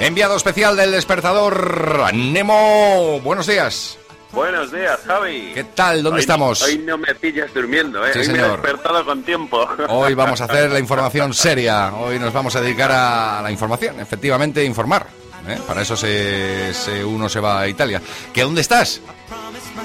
Enviado 0.00 0.34
especial 0.34 0.76
del 0.76 0.90
despertador, 0.90 2.12
Nemo. 2.12 3.20
Buenos 3.22 3.46
días. 3.46 3.96
Buenos 4.32 4.72
días, 4.72 4.98
Javi. 5.06 5.52
¿Qué 5.54 5.64
tal? 5.64 6.02
¿Dónde 6.02 6.16
Hoy- 6.16 6.20
estamos? 6.22 6.62
Hoy 6.62 6.78
no 6.78 6.96
me 6.96 7.14
pillas 7.14 7.52
durmiendo, 7.52 8.04
¿eh? 8.06 8.12
Sí, 8.14 8.20
hoy 8.20 8.26
me 8.28 8.32
he 8.32 8.36
señor. 8.36 8.62
despertado 8.62 9.04
con 9.04 9.22
tiempo. 9.22 9.68
Hoy 9.88 10.14
vamos 10.14 10.40
a 10.40 10.44
hacer 10.44 10.70
la 10.70 10.78
información 10.78 11.34
seria. 11.34 11.92
Hoy 11.94 12.18
nos 12.18 12.32
vamos 12.32 12.56
a 12.56 12.60
dedicar 12.62 12.90
a 12.90 13.42
la 13.42 13.50
información, 13.50 14.00
efectivamente, 14.00 14.64
informar. 14.64 15.06
¿eh? 15.46 15.58
Para 15.66 15.82
eso 15.82 15.96
se, 15.96 16.72
se- 16.72 17.04
uno 17.04 17.28
se 17.28 17.40
va 17.40 17.60
a 17.60 17.68
Italia. 17.68 18.00
¿Que 18.32 18.42
dónde 18.42 18.62
estás? 18.62 19.02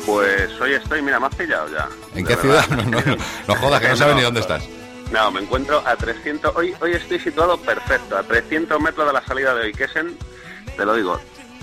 Pues 0.05 0.49
hoy 0.61 0.73
estoy, 0.73 1.01
mira, 1.01 1.19
me 1.19 1.27
has 1.27 1.35
pillado 1.35 1.67
ya. 1.69 1.89
¿En 2.15 2.25
qué 2.25 2.35
verdad. 2.37 2.63
ciudad? 2.65 2.67
No, 2.85 3.01
no, 3.01 3.01
no, 3.01 3.17
no 3.47 3.55
jodas, 3.55 3.81
que 3.81 3.89
no 3.89 3.97
sabes 3.97 4.15
ni 4.15 4.21
dónde 4.21 4.39
estás. 4.39 4.63
No, 5.11 5.29
me 5.31 5.41
encuentro 5.41 5.81
a 5.85 5.95
300... 5.97 6.55
Hoy, 6.55 6.73
hoy 6.81 6.91
estoy 6.93 7.19
situado 7.19 7.57
perfecto, 7.57 8.17
a 8.17 8.23
300 8.23 8.79
metros 8.79 9.07
de 9.07 9.13
la 9.13 9.25
salida 9.25 9.53
de 9.55 9.61
Oikesen. 9.63 10.17
Te 10.75 10.85
lo 10.85 10.93
digo, 10.93 11.19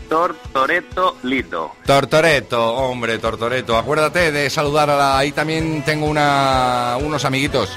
Tortoreto 0.08 1.16
Lito. 1.22 1.72
Tortoreto, 1.86 2.74
hombre, 2.74 3.18
Tortoreto. 3.18 3.76
Acuérdate 3.76 4.30
de 4.32 4.50
saludar 4.50 4.90
a 4.90 4.96
la... 4.96 5.18
Ahí 5.18 5.32
también 5.32 5.82
tengo 5.84 6.06
una, 6.06 6.96
unos 7.00 7.24
amiguitos. 7.24 7.70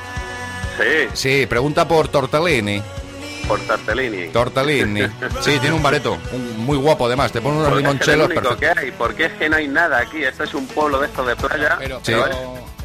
Sí, 0.78 1.08
Sí, 1.14 1.46
pregunta 1.48 1.88
por 1.88 2.08
Tortellini. 2.08 2.82
por 3.48 3.60
Tartellini. 3.62 4.28
Tortellini. 4.30 5.02
Sí, 5.42 5.58
tiene 5.60 5.76
un 5.76 5.82
bareto. 5.84 6.18
un- 6.34 6.58
muy 6.66 6.78
guapo, 6.78 7.08
además. 7.08 7.32
Te 7.32 7.42
pone 7.42 7.58
unos 7.58 7.72
es 7.72 7.78
limonchelos 7.78 8.28
perfectos. 8.28 8.58
que 8.58 8.68
hay, 8.80 8.92
porque 8.92 9.26
es 9.26 9.34
que 9.34 9.50
no 9.50 9.56
hay 9.58 9.68
nada 9.68 10.00
aquí. 10.00 10.24
Este 10.24 10.44
es 10.44 10.54
un 10.54 10.68
pueblo 10.68 11.00
de 11.00 11.08
estos 11.08 11.26
de 11.26 11.36
playa. 11.36 11.78
Pero, 11.80 12.02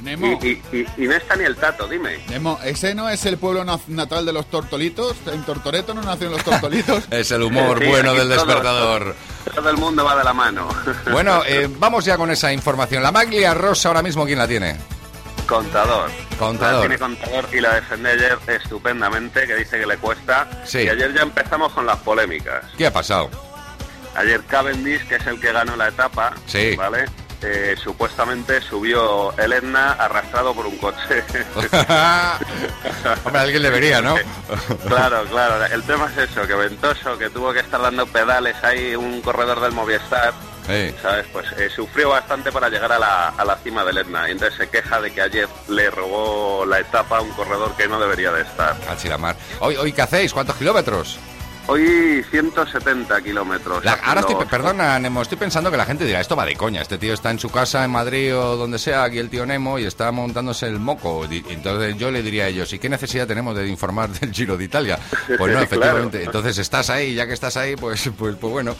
Nemo, 0.02 0.38
Y, 0.42 0.46
y- 0.46 0.62
y- 0.72 1.04
y 1.04 1.06
no 1.06 1.14
está 1.14 1.36
ni 1.36 1.44
el 1.44 1.54
tato, 1.56 1.86
dime. 1.86 2.18
Nemo, 2.28 2.58
¿ese 2.64 2.94
no 2.94 3.08
es 3.08 3.24
el 3.24 3.38
pueblo 3.38 3.64
na- 3.64 3.78
natal 3.88 4.26
de 4.26 4.32
los 4.32 4.46
tortolitos? 4.50 5.16
¿En 5.32 5.42
Tortoreto 5.44 5.94
no 5.94 6.02
nacen 6.02 6.30
los 6.30 6.42
tortolitos? 6.42 7.04
Es 7.10 7.30
el 7.30 7.42
humor 7.42 7.78
Sí, 7.80 7.86
bueno 7.88 8.12
del 8.14 8.28
todo- 8.28 8.36
despertador. 8.46 9.16
Todo 9.54 9.70
el 9.70 9.76
mundo 9.76 10.04
va 10.04 10.16
de 10.16 10.24
la 10.24 10.32
mano. 10.32 10.68
Bueno, 11.12 11.42
eh, 11.46 11.68
vamos 11.78 12.04
ya 12.04 12.16
con 12.16 12.30
esa 12.30 12.52
información. 12.52 13.02
La 13.02 13.12
maglia 13.12 13.54
rosa 13.54 13.88
ahora 13.88 14.02
mismo, 14.02 14.24
¿quién 14.26 14.38
la 14.38 14.48
tiene? 14.48 14.76
Contador. 15.46 16.10
Contador. 16.38 16.74
La 16.74 16.80
tiene 16.80 16.98
contador 16.98 17.48
y 17.52 17.60
la 17.60 17.74
defendí 17.74 18.08
ayer 18.08 18.38
estupendamente, 18.48 19.46
que 19.46 19.54
dice 19.56 19.78
que 19.78 19.86
le 19.86 19.96
cuesta. 19.98 20.48
Sí. 20.64 20.78
Y 20.78 20.88
ayer 20.88 21.12
ya 21.14 21.22
empezamos 21.22 21.72
con 21.72 21.84
las 21.86 21.98
polémicas. 21.98 22.64
¿Qué 22.76 22.86
ha 22.86 22.92
pasado? 22.92 23.28
Ayer 24.14 24.42
Cavendish, 24.44 25.06
que 25.08 25.16
es 25.16 25.26
el 25.26 25.40
que 25.40 25.52
ganó 25.52 25.74
la 25.76 25.88
etapa, 25.88 26.34
Sí. 26.46 26.74
¿vale? 26.76 27.06
Eh, 27.44 27.74
supuestamente 27.82 28.60
subió 28.60 29.36
el 29.36 29.52
Etna 29.52 29.92
arrastrado 29.92 30.54
por 30.54 30.66
un 30.66 30.76
coche. 30.78 31.24
Hombre, 33.24 33.40
alguien 33.40 33.62
le 33.62 33.70
vería, 33.70 34.00
¿no? 34.00 34.14
claro, 34.86 35.24
claro. 35.30 35.64
El 35.66 35.82
tema 35.82 36.08
es 36.16 36.30
eso, 36.30 36.46
que 36.46 36.54
Ventoso, 36.54 37.18
que 37.18 37.30
tuvo 37.30 37.52
que 37.52 37.60
estar 37.60 37.80
dando 37.80 38.06
pedales 38.06 38.56
ahí, 38.62 38.94
un 38.94 39.20
corredor 39.22 39.60
del 39.60 39.72
Movistar, 39.72 40.32
Eh. 40.68 40.94
¿sabes? 41.02 41.26
Pues 41.32 41.46
eh, 41.58 41.68
sufrió 41.74 42.10
bastante 42.10 42.52
para 42.52 42.68
llegar 42.68 42.92
a 42.92 42.98
la, 42.98 43.28
a 43.30 43.44
la 43.44 43.56
cima 43.56 43.84
del 43.84 43.98
Etna. 43.98 44.28
Y 44.28 44.32
entonces 44.32 44.56
se 44.58 44.68
queja 44.68 45.00
de 45.00 45.12
que 45.12 45.22
ayer 45.22 45.48
le 45.68 45.90
robó 45.90 46.64
la 46.64 46.78
etapa 46.78 47.18
a 47.18 47.20
un 47.22 47.30
corredor 47.30 47.74
que 47.76 47.88
no 47.88 47.98
debería 47.98 48.30
de 48.30 48.42
estar. 48.42 48.76
Chilamar. 48.98 49.34
Hoy, 49.60 49.76
hoy, 49.76 49.92
¿qué 49.92 50.02
hacéis? 50.02 50.32
¿Cuántos 50.32 50.54
kilómetros? 50.56 51.18
Hoy 51.68 52.24
170 52.30 53.22
kilómetros. 53.22 53.84
La- 53.84 53.92
ahora 53.92 54.20
estoy, 54.20 54.44
perdona, 54.46 54.98
Nemo, 54.98 55.22
estoy 55.22 55.38
pensando 55.38 55.70
que 55.70 55.76
la 55.76 55.84
gente 55.86 56.04
dirá, 56.04 56.20
esto 56.20 56.34
va 56.34 56.44
de 56.44 56.56
coña, 56.56 56.82
este 56.82 56.98
tío 56.98 57.14
está 57.14 57.30
en 57.30 57.38
su 57.38 57.50
casa 57.50 57.84
en 57.84 57.90
Madrid 57.92 58.36
o 58.36 58.56
donde 58.56 58.78
sea, 58.78 59.04
aquí 59.04 59.18
el 59.18 59.30
tío 59.30 59.46
Nemo, 59.46 59.78
y 59.78 59.84
está 59.84 60.10
montándose 60.10 60.66
el 60.66 60.80
moco. 60.80 61.24
Entonces 61.30 61.96
yo 61.96 62.10
le 62.10 62.22
diría 62.22 62.44
a 62.44 62.48
ellos, 62.48 62.72
¿y 62.72 62.78
qué 62.80 62.88
necesidad 62.88 63.26
tenemos 63.28 63.56
de 63.56 63.68
informar 63.68 64.10
del 64.10 64.32
Giro 64.32 64.56
de 64.56 64.64
Italia? 64.64 64.98
Pues 65.26 65.38
no, 65.38 65.46
Claro. 65.46 65.60
efectivamente. 65.62 66.24
Entonces 66.24 66.58
estás 66.58 66.90
ahí, 66.90 67.14
ya 67.14 67.26
que 67.26 67.32
estás 67.32 67.56
ahí, 67.56 67.76
pues, 67.76 68.10
pues, 68.18 68.34
pues 68.36 68.52
bueno. 68.52 68.74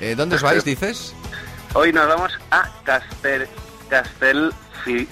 Eh, 0.00 0.14
¿Dónde 0.14 0.36
os 0.36 0.42
vais, 0.42 0.62
dices? 0.64 1.14
Hoy 1.74 1.92
nos 1.92 2.06
vamos 2.06 2.32
a 2.50 2.68
Castel, 2.84 3.48
Castel 3.88 4.52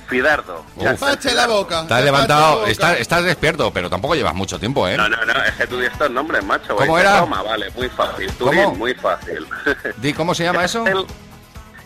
Fidardo. 0.09 0.65
Fache 0.99 1.35
la 1.35 1.47
boca. 1.47 1.83
Estás 1.83 2.05
levantado, 2.05 2.67
estás, 2.67 2.99
estás 3.01 3.25
despierto, 3.25 3.73
pero 3.73 3.89
tampoco 3.91 4.15
llevas 4.15 4.35
mucho 4.35 4.59
tiempo, 4.59 4.87
¿eh? 4.89 4.97
No, 4.97 5.09
no, 5.09 5.17
no, 5.25 5.33
es 5.45 5.53
que 5.55 5.67
tú 5.67 5.79
di 5.79 5.87
estos 5.87 6.11
nombres, 6.11 6.45
macho. 6.45 6.77
¿Cómo 6.77 6.99
era? 6.99 7.21
Roma, 7.21 7.43
vale, 7.43 7.71
muy 7.75 7.89
fácil. 7.89 8.33
¿Cómo? 8.39 8.51
Turín, 8.51 8.79
muy 8.79 8.95
fácil. 8.95 9.47
Di, 9.99 10.13
¿Cómo 10.13 10.35
se 10.35 10.45
llama 10.45 10.65
eso? 10.65 10.85
Castel, 10.85 11.07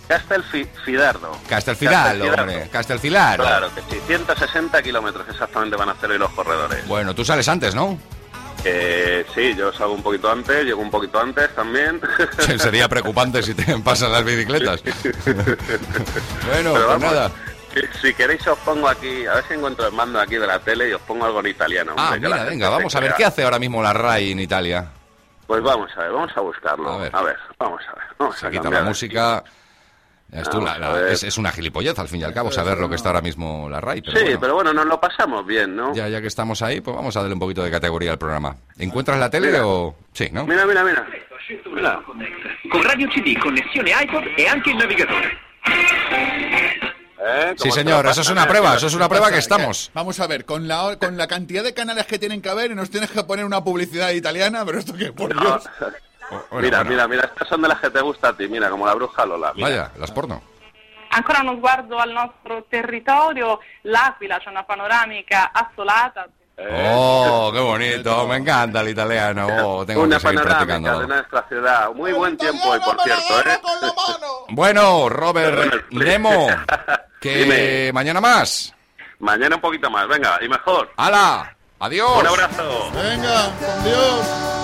Castel 0.08 0.42
Fi- 0.44 0.68
Fidardo. 0.84 1.36
Castelfidal, 1.48 1.94
Castelfidardo. 2.18 2.42
hombre, 2.42 2.68
Castelfilar. 2.70 3.40
Claro 3.40 3.70
que 3.74 3.80
sí, 3.90 4.00
160 4.06 4.82
kilómetros 4.82 5.26
exactamente 5.28 5.76
van 5.76 5.88
a 5.88 5.92
hacer 5.92 6.10
hoy 6.10 6.18
los 6.18 6.30
corredores. 6.30 6.86
Bueno, 6.86 7.14
tú 7.14 7.24
sales 7.24 7.48
antes, 7.48 7.74
¿no? 7.74 7.98
Eh, 8.62 9.24
sí, 9.34 9.54
yo 9.56 9.72
salgo 9.72 9.94
un 9.94 10.02
poquito 10.02 10.30
antes, 10.30 10.64
llego 10.64 10.82
un 10.82 10.90
poquito 10.90 11.18
antes 11.18 11.48
también. 11.54 11.98
Sería 12.58 12.88
preocupante 12.90 13.42
si 13.42 13.54
te 13.54 13.64
pasan 13.84 14.12
las 14.12 14.22
bicicletas. 14.22 14.82
bueno, 16.46 16.72
pues 16.72 16.86
vamos, 16.86 17.00
nada. 17.12 17.30
Si, 17.72 17.80
si 18.08 18.14
queréis 18.14 18.46
os 18.48 18.58
pongo 18.60 18.88
aquí, 18.88 19.26
a 19.26 19.34
ver 19.34 19.44
si 19.46 19.54
encuentro 19.54 19.86
el 19.86 19.92
mando 19.92 20.20
aquí 20.20 20.36
de 20.36 20.46
la 20.46 20.58
tele 20.58 20.88
y 20.88 20.92
os 20.92 21.00
pongo 21.02 21.24
algo 21.26 21.40
en 21.40 21.46
italiano. 21.46 21.92
Ah, 21.96 22.10
hombre, 22.14 22.28
mira, 22.28 22.44
venga, 22.44 22.68
vamos 22.70 22.94
a 22.96 23.00
ver 23.00 23.14
qué 23.16 23.24
hace 23.24 23.44
ahora 23.44 23.58
mismo 23.58 23.82
la 23.82 23.92
RAI 23.92 24.32
en 24.32 24.40
Italia. 24.40 24.86
Pues 25.46 25.62
vamos 25.62 25.90
a 25.96 26.00
ver, 26.02 26.12
vamos 26.12 26.30
a 26.36 26.40
buscarlo. 26.40 26.90
A 26.92 26.98
ver, 27.22 27.36
vamos 27.58 27.80
a 27.88 27.92
ver. 27.94 28.04
Vamos 28.18 28.36
Se 28.38 28.46
a 28.46 28.50
quita 28.50 28.70
la 28.70 28.82
música. 28.82 29.42
Es, 30.32 30.48
tú, 30.48 30.60
la- 30.60 30.72
Vamos 30.74 30.80
la- 30.80 30.90
a 30.90 30.92
ver. 30.94 31.12
es, 31.12 31.22
es 31.24 31.38
una 31.38 31.50
gilipollez 31.50 31.98
al 31.98 32.06
fin 32.06 32.20
y 32.20 32.24
al 32.24 32.32
cabo 32.32 32.52
saber 32.52 32.78
lo 32.78 32.88
que 32.88 32.94
está 32.94 33.08
ahora 33.08 33.20
mismo 33.20 33.68
la 33.68 33.80
RAI. 33.80 34.00
Pero 34.02 34.16
sí, 34.16 34.22
bueno, 34.24 34.40
pero 34.40 34.54
bueno, 34.54 34.72
nos 34.72 34.86
lo 34.86 35.00
pasamos 35.00 35.44
bien, 35.44 35.74
¿no? 35.74 35.92
ya, 35.92 36.06
ya 36.08 36.20
que 36.20 36.28
estamos 36.28 36.62
ahí, 36.62 36.80
pues 36.80 36.94
vamos 36.96 37.16
a 37.16 37.20
darle 37.20 37.34
un 37.34 37.40
poquito 37.40 37.64
de 37.64 37.70
categoría 37.70 38.12
al 38.12 38.18
programa. 38.18 38.54
¿Encuentras 38.78 39.18
la 39.18 39.28
tele 39.28 39.48
Mira. 39.48 39.66
o...? 39.66 39.96
Sí, 40.12 40.28
¿no? 40.32 40.46
Mira, 40.46 40.64
mira, 40.66 40.84
mira. 40.84 41.04
Mira. 41.66 42.00
Con 42.70 42.84
radio 42.84 43.08
CD, 43.12 43.36
connessione 43.40 43.90
iPod 44.02 44.22
e 44.36 44.46
anche 44.46 44.70
il 44.70 44.76
navigatore. 44.76 45.36
¿Eh? 47.22 47.54
Sí, 47.58 47.70
señor, 47.70 48.06
eso 48.06 48.22
es 48.22 48.30
una 48.30 48.46
prueba, 48.46 48.76
eso 48.76 48.86
es 48.86 48.94
una 48.94 49.08
prueba 49.08 49.30
que 49.30 49.38
estamos. 49.38 49.90
Vamos 49.92 50.18
a 50.20 50.26
ver, 50.26 50.44
con 50.46 50.66
la, 50.66 50.96
con 50.98 51.16
la 51.16 51.26
cantidad 51.26 51.62
de 51.62 51.74
canales 51.74 52.06
que 52.06 52.18
tienen 52.18 52.40
que 52.40 52.48
haber 52.48 52.70
y 52.70 52.74
nos 52.74 52.90
tienes 52.90 53.10
que 53.10 53.22
poner 53.24 53.44
una 53.44 53.62
publicidad 53.62 54.10
italiana, 54.10 54.64
pero 54.64 54.78
esto 54.78 54.94
que 54.94 55.12
por 55.12 55.34
No. 55.34 55.40
Dios. 55.42 55.64
mira, 56.52 56.82
mira, 56.84 57.06
mira, 57.08 57.24
estas 57.24 57.48
son 57.48 57.60
de 57.62 57.68
las 57.68 57.78
que 57.80 57.90
te 57.90 58.00
gusta 58.00 58.28
a 58.28 58.32
ti, 58.36 58.48
mira, 58.48 58.70
como 58.70 58.86
la 58.86 58.94
bruja 58.94 59.26
Lola. 59.26 59.52
mira. 59.54 59.68
Vaya, 59.68 59.90
las 59.98 60.10
porno. 60.10 60.42
Ancora 61.10 61.40
uno 61.42 61.56
sguardo 61.56 62.00
al 62.00 62.14
nostro 62.14 62.62
territorio, 62.70 63.58
l'Aquila 63.82 64.38
c'è 64.38 64.48
una 64.48 64.64
panoramica 64.64 65.50
assolata. 65.52 66.26
Oh, 66.56 67.50
qué 67.52 67.58
bonito, 67.58 68.26
me 68.28 68.36
encanta 68.36 68.82
el 68.82 68.90
italiano. 68.90 69.46
Oh, 69.64 69.84
tengo 69.86 70.02
Una 70.02 70.16
que 70.16 70.20
seguir 70.20 70.40
panorámica 70.40 70.66
practicando. 70.78 71.00
de 71.00 71.06
nuestra 71.08 71.48
ciudad. 71.48 71.90
Muy 71.94 72.12
buen 72.12 72.36
tiempo 72.36 72.68
hoy, 72.68 72.78
por 72.80 73.00
cierto, 73.02 73.40
¿eh? 73.40 73.58
Bueno, 74.50 75.08
Robert 75.08 75.86
Nemo, 75.90 76.46
que 77.20 77.36
Dime. 77.36 77.92
mañana 77.92 78.20
más. 78.20 78.74
Mañana 79.18 79.56
un 79.56 79.60
poquito 79.62 79.90
más, 79.90 80.08
venga, 80.08 80.38
y 80.42 80.48
mejor. 80.48 80.90
¡Hala! 80.96 81.54
¡Adiós! 81.78 82.10
Un 82.20 82.26
abrazo. 82.26 82.90
Venga, 82.94 83.44
con 83.58 83.84
Dios. 83.84 84.59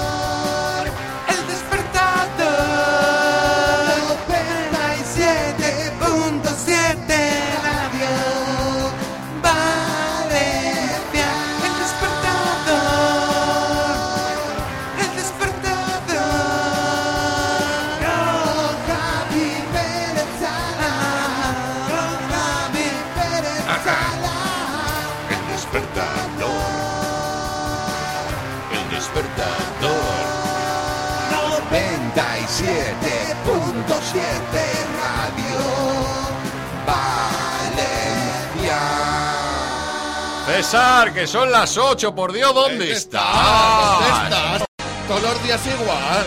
César, 40.71 41.15
que 41.15 41.29
son 41.29 41.53
las 41.53 41.79
8, 41.79 42.13
por 42.13 42.33
Dios, 42.33 42.53
¿dónde 42.53 42.91
estás? 42.91 43.23
¿Dónde 43.23 44.09
estás? 44.25 44.65
Todos 45.07 45.23
los 45.23 45.43
días 45.45 45.61
igual. 45.65 46.27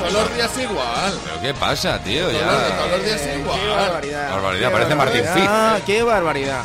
Todos 0.00 0.12
los 0.14 0.34
días 0.34 0.58
igual. 0.58 1.18
¿Pero 1.24 1.40
qué 1.42 1.54
pasa, 1.54 1.98
tío? 2.02 2.26
Todos 2.28 2.42
los- 2.42 2.42
Ya. 2.68 2.76
todos 2.76 2.90
los 2.90 3.04
días 3.04 3.20
igual. 3.38 3.60
Qué 3.60 3.68
barbaridad. 3.68 4.30
Barbaridad, 4.32 4.68
Qué 4.68 4.72
parece 4.74 4.94
Martín 4.96 5.24
barbaridad, 5.24 5.82
Qué 5.86 6.02
barbaridad. 6.02 6.62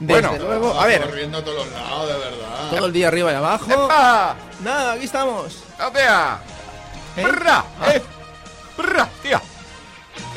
Desde 0.00 0.26
Bueno. 0.28 0.44
luego, 0.44 0.80
a 0.80 0.86
ver, 0.86 1.02
Corriendo 1.02 1.38
a 1.38 1.44
todos 1.44 1.56
los 1.66 1.68
lados, 1.72 2.08
de 2.08 2.14
verdad. 2.18 2.70
todo 2.70 2.86
el 2.86 2.92
día 2.92 3.08
arriba 3.08 3.30
y 3.30 3.34
abajo. 3.36 3.70
¡Epa! 3.70 4.34
Nada, 4.64 4.92
aquí 4.94 5.04
estamos. 5.04 5.56
¡Opea! 5.86 6.40
¿Eh? 7.16 7.22
¡Brra! 7.22 7.64
¡Eh! 7.94 8.02
¡Brra! 8.76 9.08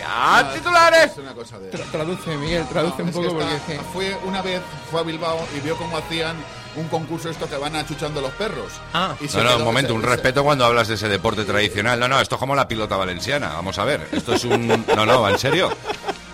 ¡Tío! 0.04 0.10
¡Ya, 0.10 0.54
titulares! 0.54 1.12
Es 1.12 1.18
una 1.18 1.34
cosa 1.34 1.60
de... 1.60 1.72
Tra- 1.72 1.92
traduce, 1.92 2.36
Miguel, 2.38 2.66
traduce 2.68 2.98
No, 2.98 3.04
un 3.04 3.10
es 3.10 3.16
poco 3.16 3.28
que 3.30 3.34
porque 3.36 3.74
está- 3.74 3.84
fue 3.92 4.18
una 4.26 4.42
vez 4.42 4.62
fue 4.92 5.00
a 5.00 5.04
Bilbao 5.04 5.40
y 5.56 5.60
vio 5.62 5.76
cómo 5.78 5.98
hacían 5.98 6.36
un 6.76 6.88
concurso 6.88 7.30
esto 7.30 7.48
que 7.48 7.56
van 7.58 7.76
achuchando 7.76 8.20
los 8.20 8.32
perros. 8.32 8.72
Ah. 8.94 9.16
Y 9.22 9.28
se 9.28 9.38
No, 9.38 9.44
no, 9.44 9.58
un 9.58 9.64
momento, 9.64 9.94
un 9.94 10.02
respeto 10.02 10.44
cuando 10.44 10.66
hablas 10.66 10.88
de 10.88 10.96
ese 10.96 11.08
deporte 11.08 11.46
tradicional. 11.46 12.00
No, 12.00 12.08
no, 12.08 12.20
esto 12.20 12.36
es 12.36 12.40
como 12.40 12.56
la 12.56 12.68
pilota 12.68 12.98
valenciana. 12.98 13.50
Vamos 13.54 13.78
a 13.78 13.84
ver, 13.86 14.08
esto 14.12 14.34
es 14.34 14.44
un... 14.46 14.68
No, 14.96 15.06
no, 15.06 15.30
en 15.30 15.38
serio. 15.38 15.70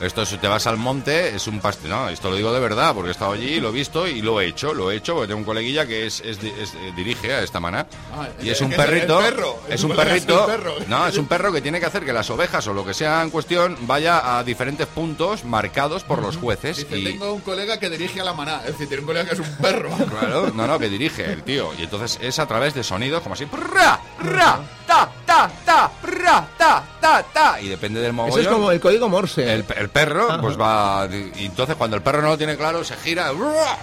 Esto 0.01 0.21
es, 0.21 0.29
te 0.39 0.47
vas 0.47 0.65
al 0.65 0.77
monte, 0.77 1.35
es 1.35 1.47
un 1.47 1.59
pastel. 1.59 1.89
No, 1.89 2.07
esto 2.07 2.29
lo 2.29 2.37
digo 2.37 2.53
de 2.53 2.59
verdad, 2.61 2.93
porque 2.93 3.09
he 3.09 3.11
estado 3.11 3.33
allí, 3.33 3.59
lo 3.59 3.69
he 3.69 3.71
visto 3.73 4.07
y 4.07 4.21
lo 4.21 4.39
he 4.39 4.45
hecho, 4.47 4.73
lo 4.73 4.91
he 4.91 4.95
hecho, 4.95 5.13
porque 5.15 5.27
tengo 5.27 5.39
un 5.39 5.45
coleguilla 5.45 5.85
que 5.85 6.05
es, 6.07 6.21
es 6.21 6.39
di- 6.41 6.53
es- 6.57 6.73
eh, 6.75 6.93
dirige 6.95 7.33
a 7.33 7.41
esta 7.43 7.59
maná. 7.59 7.85
Ah, 8.13 8.27
y 8.41 8.49
es 8.49 8.57
es 8.57 8.61
un 8.61 8.69
perrito. 8.71 9.19
perro, 9.19 9.59
Es 9.67 9.83
un 9.83 9.93
perrito. 9.95 10.45
perro. 10.45 10.75
No, 10.87 11.05
es 11.07 11.17
un 11.17 11.25
perro 11.27 11.51
que 11.51 11.61
tiene 11.61 11.79
que 11.81 11.85
hacer 11.85 12.05
que 12.05 12.13
las 12.13 12.29
ovejas 12.29 12.65
o 12.67 12.73
lo 12.73 12.85
que 12.85 12.93
sea 12.93 13.21
en 13.23 13.29
cuestión 13.29 13.75
vaya 13.81 14.37
a 14.37 14.43
diferentes 14.45 14.87
puntos 14.87 15.43
marcados 15.43 16.03
por 16.05 16.21
los 16.21 16.37
jueces. 16.37 16.77
Dice, 16.77 16.97
Y, 16.99 17.03
tengo 17.03 17.33
un 17.33 17.41
colega 17.41 17.77
que 17.77 17.89
dirige 17.89 18.21
a 18.21 18.23
la 18.23 18.33
maná. 18.33 18.59
Es 18.65 18.71
decir, 18.73 18.87
tiene 18.87 19.01
un 19.01 19.07
colega 19.07 19.25
que 19.27 19.33
es 19.33 19.39
un 19.41 19.55
perro. 19.57 19.89
Claro, 20.09 20.51
no, 20.55 20.65
no, 20.65 20.79
que 20.79 20.87
dirige 20.89 21.25
el 21.25 21.43
tío. 21.43 21.71
Y 21.77 21.83
entonces 21.83 22.17
es 22.21 22.39
a 22.39 22.45
través 22.47 22.73
de 22.73 22.83
sonidos 22.83 23.21
como 23.21 23.33
así. 23.33 23.45
¡Ra! 23.73 23.99
¡Ra! 24.21 24.59
¡Ta! 24.89 25.07
¡Ta! 25.23 25.51
¡Ta! 25.65 25.91
¡Ra! 26.01 26.47
¡Ta! 26.57 26.83
¡Ta! 26.99 27.23
¡Ta! 27.31 27.61
Y 27.61 27.67
depende 27.69 27.99
del 27.99 28.07
Eso 28.09 28.13
mogollón. 28.23 28.39
es 28.41 28.47
como 28.47 28.71
el 28.71 28.79
código 28.79 29.07
Morse. 29.07 29.43
El, 29.53 29.63
el 29.77 29.89
perro, 29.89 30.41
pues 30.41 30.59
va. 30.59 31.07
Y 31.35 31.45
entonces 31.45 31.75
cuando 31.75 31.95
el 31.95 32.01
perro 32.01 32.23
no 32.23 32.29
lo 32.29 32.37
tiene 32.39 32.57
claro, 32.57 32.83
se 32.83 32.95
gira. 32.95 33.31
¡ra! 33.31 33.77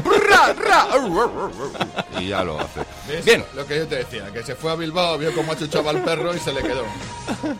¡ra! 0.00 0.54
¡ra! 0.54 0.54
¡ra! 0.54 0.86
Y 2.18 2.28
ya 2.28 2.42
lo 2.44 2.58
hace. 2.58 2.80
¿Ves? 3.06 3.24
Bien, 3.26 3.44
Lo 3.54 3.66
que 3.66 3.76
yo 3.76 3.86
te 3.86 3.96
decía, 3.96 4.32
que 4.32 4.42
se 4.42 4.54
fue 4.54 4.72
a 4.72 4.74
Bilbao, 4.74 5.18
vio 5.18 5.34
cómo 5.34 5.52
achuchaba 5.52 5.90
al 5.90 6.02
perro 6.02 6.34
y 6.34 6.38
se 6.38 6.52
le 6.54 6.62
quedó. 6.62 6.84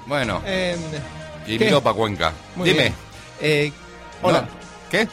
bueno. 0.07 0.41
Eh, 0.47 0.77
Y 1.47 1.59
¿qué? 1.59 1.67
miró 1.67 1.83
pa' 1.83 1.93
Cuenca. 1.93 2.33
Muy 2.57 2.71
Dime. 2.71 2.83
bien. 2.85 2.95
Eh, 3.43 3.73
hola. 4.23 4.41
No, 4.43 4.49
¿Qué? 4.91 5.07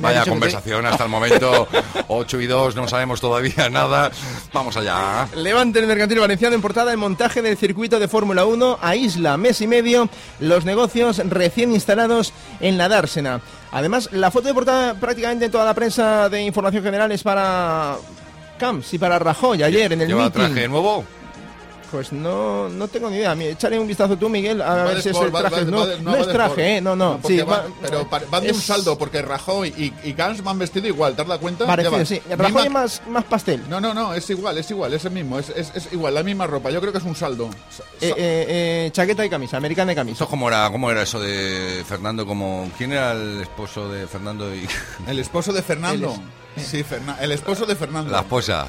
Vaya 0.00 0.24
conversación 0.24 0.86
hasta 0.86 1.04
el 1.04 1.10
momento. 1.10 1.68
8 2.08 2.40
y 2.40 2.46
2, 2.46 2.76
no 2.76 2.88
sabemos 2.88 3.20
todavía 3.20 3.68
nada. 3.70 4.10
Vamos 4.52 4.76
allá. 4.76 5.28
Levante 5.36 5.78
el 5.78 5.86
mercantil 5.86 6.18
valenciano 6.20 6.54
en 6.54 6.62
portada 6.62 6.90
el 6.90 6.98
montaje 6.98 7.42
del 7.42 7.56
circuito 7.56 7.98
de 7.98 8.08
Fórmula 8.08 8.44
1 8.44 8.78
a 8.80 8.96
Isla, 8.96 9.36
mes 9.36 9.60
y 9.60 9.66
medio, 9.66 10.08
los 10.40 10.64
negocios 10.64 11.18
recién 11.28 11.72
instalados 11.72 12.32
en 12.60 12.78
la 12.78 12.88
dársena. 12.88 13.40
Además, 13.72 14.08
la 14.12 14.30
foto 14.30 14.48
de 14.48 14.54
portada 14.54 14.94
prácticamente 14.94 15.44
en 15.44 15.50
toda 15.50 15.64
la 15.64 15.74
prensa 15.74 16.28
de 16.28 16.42
información 16.42 16.82
general 16.82 17.12
es 17.12 17.22
para 17.22 17.96
Camps 18.58 18.92
y 18.94 18.98
para 18.98 19.18
Rajoy 19.18 19.62
ayer 19.62 19.92
en 19.92 20.00
el 20.00 20.08
¿Lleva 20.08 20.24
meeting. 20.24 20.40
traje 20.40 20.68
nuevo? 20.68 21.04
Pues 21.90 22.12
no, 22.12 22.68
no 22.68 22.86
tengo 22.88 23.10
ni 23.10 23.16
idea. 23.16 23.34
Mi- 23.34 23.46
Échale 23.46 23.78
un 23.78 23.86
vistazo 23.88 24.16
tú, 24.16 24.28
Miguel, 24.28 24.62
a 24.62 24.74
Va 24.76 24.84
ver 24.84 25.02
si 25.02 25.08
es 25.08 25.16
el 25.18 25.32
traje. 25.32 25.64
no, 25.64 26.14
es 26.16 26.28
traje. 26.28 26.76
¿eh? 26.76 26.80
No, 26.80 26.94
no. 26.94 27.18
sí, 27.26 27.38
va- 27.38 27.44
va- 27.44 27.64
pero 27.82 28.06
van 28.30 28.42
de 28.44 28.52
un 28.52 28.60
saldo, 28.60 28.96
porque 28.96 29.22
Rajoy 29.22 29.74
y, 29.76 29.92
y 30.08 30.12
Gans 30.12 30.42
van 30.44 30.58
vestido 30.58 30.86
igual, 30.86 31.16
¿te 31.16 31.22
has 31.22 31.28
dado 31.28 31.40
cuenta? 31.40 31.66
Parecido, 31.66 32.04
sí. 32.04 32.20
misma- 32.28 32.36
Rajoy 32.36 32.68
más, 32.68 33.02
más 33.08 33.24
pastel. 33.24 33.64
No, 33.68 33.80
no, 33.80 33.92
no, 33.92 34.14
es 34.14 34.28
igual, 34.30 34.56
es 34.58 34.70
igual, 34.70 34.94
es 34.94 35.04
el 35.04 35.10
mismo, 35.12 35.38
es, 35.38 35.48
es, 35.50 35.72
es 35.74 35.92
igual, 35.92 36.14
la 36.14 36.22
misma 36.22 36.46
ropa. 36.46 36.70
Yo 36.70 36.80
creo 36.80 36.92
que 36.92 36.98
es 36.98 37.04
un 37.04 37.16
saldo. 37.16 37.50
Eh, 38.00 38.08
eh, 38.08 38.14
eh, 38.16 38.90
chaqueta 38.92 39.24
y 39.26 39.28
camisa, 39.30 39.56
americana 39.56 39.92
y 39.92 39.94
camisa. 39.96 40.12
¿Esto 40.24 40.28
cómo 40.28 40.48
era, 40.48 40.68
cómo 40.70 40.90
era 40.90 41.02
eso 41.02 41.18
de 41.20 41.84
Fernando? 41.88 42.24
Como, 42.26 42.70
¿Quién 42.78 42.92
era 42.92 43.12
el 43.12 43.40
esposo 43.40 43.88
de 43.90 44.06
Fernando 44.06 44.54
y 44.54 44.68
El 45.08 45.18
esposo 45.18 45.52
de 45.52 45.62
Fernando. 45.62 46.14
Sí, 46.56 46.82
Ferna- 46.84 47.16
el 47.20 47.32
esposo 47.32 47.64
de 47.64 47.74
Fernando. 47.76 48.10
la 48.10 48.20
esposa? 48.20 48.66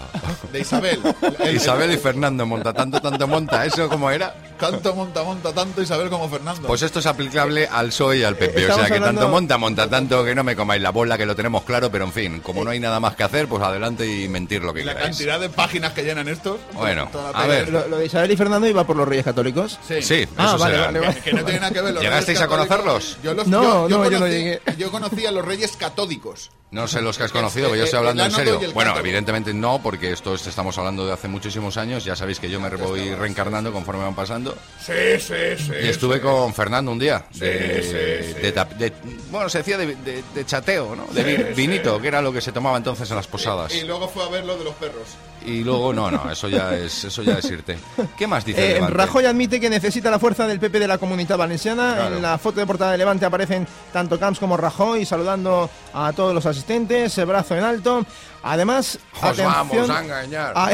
De 0.52 0.60
Isabel. 0.62 1.00
El- 1.40 1.56
Isabel 1.56 1.92
y 1.92 1.98
Fernando 1.98 2.46
monta 2.46 2.72
tanto, 2.74 3.02
tanto 3.02 3.28
monta. 3.28 3.66
¿Eso 3.66 3.90
cómo 3.90 4.10
era? 4.12 4.34
Tanto 4.60 4.94
monta, 4.96 5.24
monta, 5.24 5.52
tanto 5.52 5.82
Isabel 5.82 6.10
como 6.10 6.30
Fernando. 6.30 6.68
Pues 6.68 6.84
esto 6.84 7.00
es 7.00 7.06
aplicable 7.08 7.68
al 7.68 7.88
PSOE 7.88 8.20
y 8.20 8.24
al 8.24 8.36
PP. 8.38 8.70
O 8.72 8.76
sea 8.76 8.86
que 8.88 9.00
tanto 9.00 9.28
monta, 9.28 9.58
monta 9.58 9.90
tanto 9.90 10.24
que 10.24 10.36
no 10.36 10.44
me 10.44 10.56
comáis 10.56 10.82
la 10.82 10.92
bola, 10.92 11.18
que 11.18 11.26
lo 11.26 11.36
tenemos 11.36 11.64
claro, 11.64 11.92
pero 11.92 12.06
en 12.06 12.14
fin, 12.14 12.40
como 12.42 12.64
no 12.64 12.70
hay 12.70 12.80
nada 12.80 13.00
más 13.00 13.16
que 13.16 13.24
hacer, 13.24 13.48
pues 13.48 13.62
adelante 13.64 14.06
y 14.08 14.28
mentir 14.30 14.62
lo 14.64 14.74
que 14.74 14.86
la 14.86 14.94
queráis. 14.94 15.18
cantidad 15.18 15.40
de 15.40 15.50
páginas 15.50 15.94
que 15.94 16.04
llenan 16.04 16.28
estos. 16.28 16.60
Bueno, 16.74 17.10
Toda 17.12 17.32
la 17.32 17.40
a 17.40 17.48
ver. 17.48 17.70
Lo, 17.70 17.88
lo 17.88 17.98
de 17.98 18.06
Isabel 18.06 18.30
y 18.32 18.38
Fernando 18.38 18.68
iba 18.68 18.86
por 18.86 18.96
los 18.96 19.08
Reyes 19.08 19.26
Católicos. 19.26 19.80
Sí, 19.88 20.02
Sí, 20.04 20.28
Ah, 20.38 20.46
eso 20.50 20.58
vale, 20.60 20.76
será. 20.76 20.86
vale, 20.88 21.00
vale. 21.00 21.16
Que, 21.16 21.22
que 21.22 21.34
no 21.34 21.44
tiene 21.44 21.60
nada 21.60 21.74
que 21.74 21.82
ver. 21.82 21.94
Los 21.96 22.04
¿Llegasteis 22.04 22.38
Reyes 22.38 22.42
a 22.42 22.48
conocerlos? 22.48 23.18
Yo 23.24 23.34
los, 23.34 23.48
No, 23.48 23.64
yo, 23.64 23.90
yo 23.90 23.98
no, 24.04 24.10
yo 24.12 24.20
no 24.20 24.28
llegué. 24.28 24.62
Yo 24.78 24.92
conocí 24.92 25.26
a 25.26 25.32
los 25.32 25.44
Reyes 25.44 25.76
Catódicos. 25.76 26.52
No 26.72 26.88
sé 26.88 27.02
los 27.02 27.18
que 27.18 27.26
has 27.26 27.32
conocido, 27.34 27.68
Eh, 27.68 27.72
pero 27.72 27.76
yo 27.80 27.84
estoy 27.84 27.98
eh, 27.98 28.00
hablando 28.00 28.24
el 28.24 28.30
en 28.32 28.36
serio. 28.36 28.60
Bueno, 28.74 28.98
evidentemente 28.98 29.54
no, 29.54 29.82
porque 29.84 30.14
esto 30.14 30.34
es- 30.36 30.48
estamos 30.48 30.78
hablando 30.78 31.06
de 31.06 31.12
hace 31.12 31.28
muchísimos 31.28 31.76
años. 31.76 32.06
Ya 32.06 32.16
sabéis 32.16 32.40
que 32.40 32.50
yo 32.50 32.62
me 32.62 32.70
voy 32.70 33.14
reencarnando 33.14 33.74
conforme 33.74 34.04
van 34.04 34.16
pasando. 34.16 34.56
Sí, 34.80 34.94
sí, 35.20 35.34
sí. 35.58 35.72
Y 35.84 35.90
estuve 35.90 36.22
con 36.22 36.54
Fernando 36.54 36.92
un 36.92 37.00
día. 37.00 37.26
De, 37.34 37.84
sí, 37.84 38.34
sí. 38.36 38.42
de 38.42 38.52
de- 38.52 38.94
bueno, 39.30 39.50
se 39.50 39.58
decía 39.58 39.78
de, 39.78 40.24
chateo, 40.46 40.96
¿no? 40.96 41.08
De 41.14 41.54
vinito, 41.56 42.00
que 42.02 42.08
era 42.08 42.22
lo 42.22 42.32
que 42.32 42.40
se 42.42 42.52
tomaba 42.54 42.78
entonces 42.78 43.10
en 43.10 43.18
las 43.18 43.28
posadas. 43.28 43.76
Y 43.76 43.82
luego 43.84 44.08
fue 44.08 44.24
a 44.24 44.30
ver 44.30 44.46
lo 44.46 44.58
de 44.58 44.64
los 44.64 44.76
perros. 44.76 45.08
Y 45.46 45.64
luego, 45.64 45.92
no, 45.94 46.12
no, 46.12 46.32
eso 46.32 46.48
ya 46.50 46.76
es, 46.76 47.04
eso 47.06 47.24
ya 47.24 47.34
es 47.40 47.46
irte. 47.46 47.78
¿Qué 48.18 48.28
más 48.28 48.46
dice 48.46 48.72
Eh, 48.72 48.74
Levante? 48.76 48.96
Rajoy 48.98 49.26
admite 49.26 49.60
que 49.60 49.70
necesita 49.70 50.12
la 50.12 50.20
fuerza 50.20 50.46
del 50.46 50.60
PP 50.60 50.80
de 50.80 50.88
la 50.88 50.98
Comunidad 50.98 51.38
Valenciana. 51.38 51.94
Claro. 51.96 52.16
En 52.18 52.22
la 52.22 52.38
foto 52.38 52.60
de 52.60 52.68
portada 52.68 52.92
de 52.92 52.98
Levante 53.00 53.26
aparecen 53.26 53.68
tanto 53.92 54.20
Camps 54.20 54.40
como 54.40 54.56
Rajoy 54.58 55.06
saludando 55.06 55.70
a 55.94 56.14
todos 56.14 56.34
los 56.34 56.46
asistentes, 56.46 57.18
el 57.18 57.26
brazo 57.26 57.56
en 57.58 57.64
alto. 57.64 58.06
Además, 58.44 59.00
Os 59.16 59.24
atención, 59.24 59.48
vamos 59.52 59.90
a 59.90 60.04
engañar. 60.04 60.56
Va- 60.56 60.70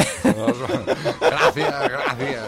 gracias, 1.22 1.89
gracias. 1.89 2.43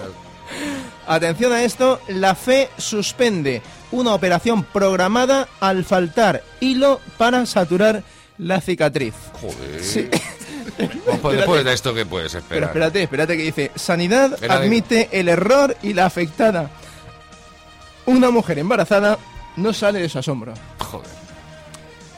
atención 1.07 1.53
a 1.53 1.63
esto, 1.63 1.99
la 2.07 2.35
FE 2.35 2.69
suspende 2.77 3.61
una 3.91 4.13
operación 4.13 4.63
programada 4.63 5.47
al 5.59 5.83
faltar 5.85 6.43
hilo 6.59 6.99
para 7.17 7.45
saturar 7.45 8.03
la 8.37 8.61
cicatriz. 8.61 9.13
Joder. 9.41 9.83
Sí. 9.83 10.09
Pues 11.21 11.37
después 11.37 11.63
de 11.65 11.73
esto, 11.73 11.93
¿qué 11.93 12.05
puedes 12.05 12.31
Pero 12.31 12.43
esperar? 12.43 12.63
espérate, 12.69 13.03
espérate 13.03 13.37
que 13.37 13.43
dice, 13.43 13.71
Sanidad 13.75 14.41
Era 14.41 14.59
de- 14.59 14.65
admite 14.65 15.09
el 15.11 15.27
error 15.29 15.75
y 15.83 15.93
la 15.93 16.05
afectada. 16.05 16.69
Una 18.05 18.31
mujer 18.31 18.59
embarazada 18.59 19.17
no 19.57 19.73
sale 19.73 19.99
de 19.99 20.09
su 20.09 20.19
asombro. 20.19 20.53
Joder. 20.79 21.07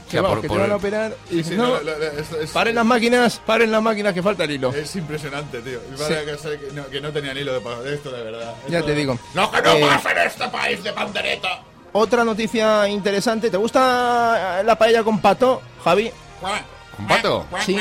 Que, 0.06 0.12
sea, 0.18 0.22
vamos, 0.24 0.36
por- 0.36 0.42
que 0.42 0.48
por- 0.50 0.58
te 0.58 0.62
van 0.64 0.72
a 0.72 0.76
operar 0.76 1.16
y 1.30 1.42
Sí, 1.44 1.56
no, 1.56 1.82
no, 1.82 1.90
es- 1.92 2.32
es- 2.34 2.52
paren 2.52 2.76
las 2.76 2.86
máquinas, 2.86 3.42
paren 3.46 3.72
las 3.72 3.82
máquinas 3.82 4.14
que 4.14 4.22
falta 4.22 4.44
el 4.44 4.52
hilo. 4.52 4.74
Es 4.74 4.96
impresionante, 4.96 5.62
tío. 5.62 5.80
Sí. 5.98 6.04
que, 6.14 6.74
no, 6.74 6.88
que 6.88 7.00
no 7.02 7.12
tenían 7.12 7.38
hilo 7.38 7.54
de 7.60 7.84
de 7.84 7.96
esto, 7.96 8.12
de 8.12 8.22
verdad. 8.24 8.54
Ya 8.68 8.80
Esto- 8.80 8.90
te 8.90 8.96
digo. 8.96 9.18
¡No, 9.34 9.50
que 9.50 9.62
no 9.62 9.72
Eh, 9.72 9.82
pasa 9.82 10.12
en 10.12 10.18
este 10.28 10.48
país 10.50 10.84
de 10.84 10.92
pandereta! 10.94 11.62
Otra 11.94 12.24
noticia 12.24 12.88
interesante, 12.88 13.50
¿te 13.50 13.58
gusta 13.58 14.62
la 14.64 14.76
paella 14.78 15.04
con 15.04 15.20
pato, 15.20 15.62
Javi? 15.84 16.12
¿Con 16.96 17.08
pato? 17.08 17.46
Sí. 17.66 17.78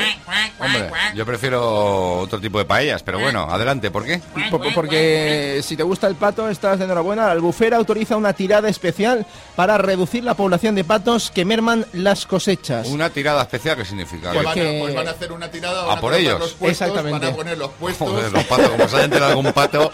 Hombre, 0.59 0.91
yo 1.15 1.27
prefiero 1.27 2.19
otro 2.21 2.41
tipo 2.41 2.59
de 2.59 2.65
paellas, 2.65 3.03
pero 3.03 3.19
bueno, 3.19 3.43
adelante, 3.51 3.91
¿por 3.91 4.05
qué? 4.05 4.21
Por- 4.51 4.63
por- 4.63 4.75
porque 4.75 5.61
si 5.65 5.77
te 5.77 5.83
gusta 5.83 6.07
el 6.07 6.15
pato, 6.15 6.49
estás 6.49 6.79
de 6.79 6.85
enhorabuena. 6.85 7.27
La 7.27 7.33
albufera 7.33 7.77
autoriza 7.77 8.17
una 8.17 8.33
tirada 8.33 8.69
especial 8.69 9.27
para 9.57 9.79
reducir 9.79 10.23
la 10.25 10.35
población 10.35 10.75
de 10.75 10.85
patos 10.85 11.31
que 11.31 11.45
merman 11.45 11.85
las 11.93 12.25
cosechas. 12.25 12.87
Una 12.89 13.11
tirada 13.11 13.43
especial, 13.43 13.77
¿qué 13.77 13.85
significa? 13.85 14.31
Pues 14.33 14.45
van, 14.45 14.55
que- 14.55 14.79
a, 14.79 14.81
pues 14.83 14.95
van 14.95 15.09
a 15.09 15.11
hacer 15.11 15.33
una 15.33 15.51
tirada, 15.51 15.83
¿A 15.83 15.87
van 15.87 15.99
a 15.99 16.01
por 16.01 16.15
ellos? 16.15 16.39
los 16.39 16.53
puestos, 16.53 16.87
Exactamente. 16.89 17.27
van 17.27 17.33
a 17.35 17.37
poner 17.37 17.59
los 17.59 17.71
puestos. 17.81 18.09
Joder, 18.09 18.33
los 18.33 18.45
patos, 18.45 18.69
como 18.71 18.89
se 18.89 18.97
haya 18.97 19.05
enterado 19.07 19.31
algún 19.33 19.53
pato, 19.53 19.91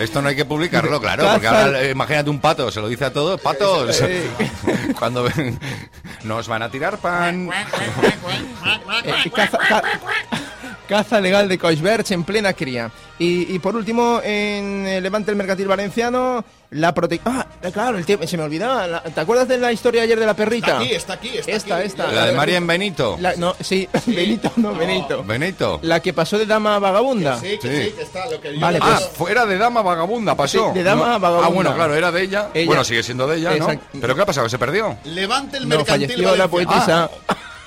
esto 0.00 0.20
no 0.20 0.28
hay 0.28 0.36
que 0.36 0.44
publicarlo, 0.44 1.00
claro, 1.00 1.28
porque 1.32 1.46
ahora 1.46 1.82
eh, 1.82 1.90
imagínate 1.90 2.28
un 2.30 2.40
pato, 2.40 2.70
se 2.70 2.80
lo 2.80 2.88
dice 2.88 3.04
a 3.06 3.12
todos, 3.12 3.40
patos, 3.40 4.02
cuando 4.98 5.22
ven, 5.22 5.58
nos 6.24 6.48
van 6.48 6.62
a 6.62 6.70
tirar 6.70 6.98
pan. 6.98 7.48
Eh, 9.04 9.30
caza, 9.30 9.58
ca- 9.58 9.82
caza 10.88 11.20
legal 11.20 11.48
de 11.48 11.58
Coixberch 11.58 12.10
en 12.12 12.24
plena 12.24 12.52
cría. 12.52 12.90
Y, 13.18 13.54
y 13.54 13.58
por 13.58 13.74
último, 13.76 14.20
en 14.22 14.86
el 14.86 15.02
Levante 15.02 15.30
el 15.30 15.36
Mercantil 15.36 15.66
Valenciano, 15.66 16.44
la 16.70 16.92
protección... 16.92 17.34
Ah, 17.38 17.46
claro, 17.72 17.96
el 17.96 18.04
se 18.28 18.36
me 18.36 18.42
olvidaba. 18.42 18.86
la- 18.86 19.02
¿Te 19.02 19.18
acuerdas 19.20 19.48
de 19.48 19.56
la 19.58 19.72
historia 19.72 20.02
ayer 20.02 20.18
de 20.20 20.26
la 20.26 20.34
perrita? 20.34 20.82
Está 20.82 20.82
aquí, 20.82 20.92
está 20.94 21.12
aquí, 21.14 21.38
está 21.38 21.50
Esta, 21.52 21.76
aquí. 21.76 21.86
esta. 21.86 22.12
La 22.12 22.26
de 22.26 22.32
María 22.32 22.58
en 22.58 22.66
Benito. 22.66 23.16
La- 23.20 23.34
no, 23.36 23.56
sí, 23.60 23.88
Benito, 24.06 24.52
no, 24.56 24.74
Benito. 24.74 25.24
Benito. 25.24 25.78
La 25.82 26.00
que 26.00 26.12
pasó 26.12 26.36
de 26.36 26.44
dama 26.46 26.78
vagabunda. 26.78 27.40
Sí, 27.40 27.58
que 27.60 27.68
Sí. 27.68 27.84
sí, 27.90 27.96
que 27.96 28.02
está 28.02 28.28
lo 28.30 28.38
que 28.40 28.54
yo 28.54 28.60
Vale, 28.60 28.78
Ah, 28.82 28.96
pues- 28.98 29.10
fuera 29.16 29.46
de 29.46 29.56
dama 29.56 29.80
vagabunda, 29.82 30.34
pasó. 30.36 30.68
Sí, 30.72 30.78
de 30.78 30.84
dama 30.84 31.06
No- 31.12 31.20
vagabunda. 31.20 31.46
Ah, 31.46 31.50
bueno, 31.50 31.74
claro, 31.74 31.94
era 31.94 32.12
de 32.12 32.22
ella. 32.22 32.48
Ella. 32.52 32.66
Bueno, 32.66 32.84
sigue 32.84 33.02
siendo 33.02 33.26
de 33.26 33.38
ella, 33.38 33.56
¿no? 33.56 33.68
¿Pero 33.98 34.14
qué 34.14 34.20
ha 34.22 34.26
pasado? 34.26 34.46
¿Que 34.46 34.50
se 34.50 34.58
perdió? 34.58 34.98
Levante 35.04 35.56
el 35.56 35.62
No, 35.68 35.76
mercantil 35.78 36.08
falleció 36.08 36.36
la 36.36 36.48
poetisa. 36.48 37.10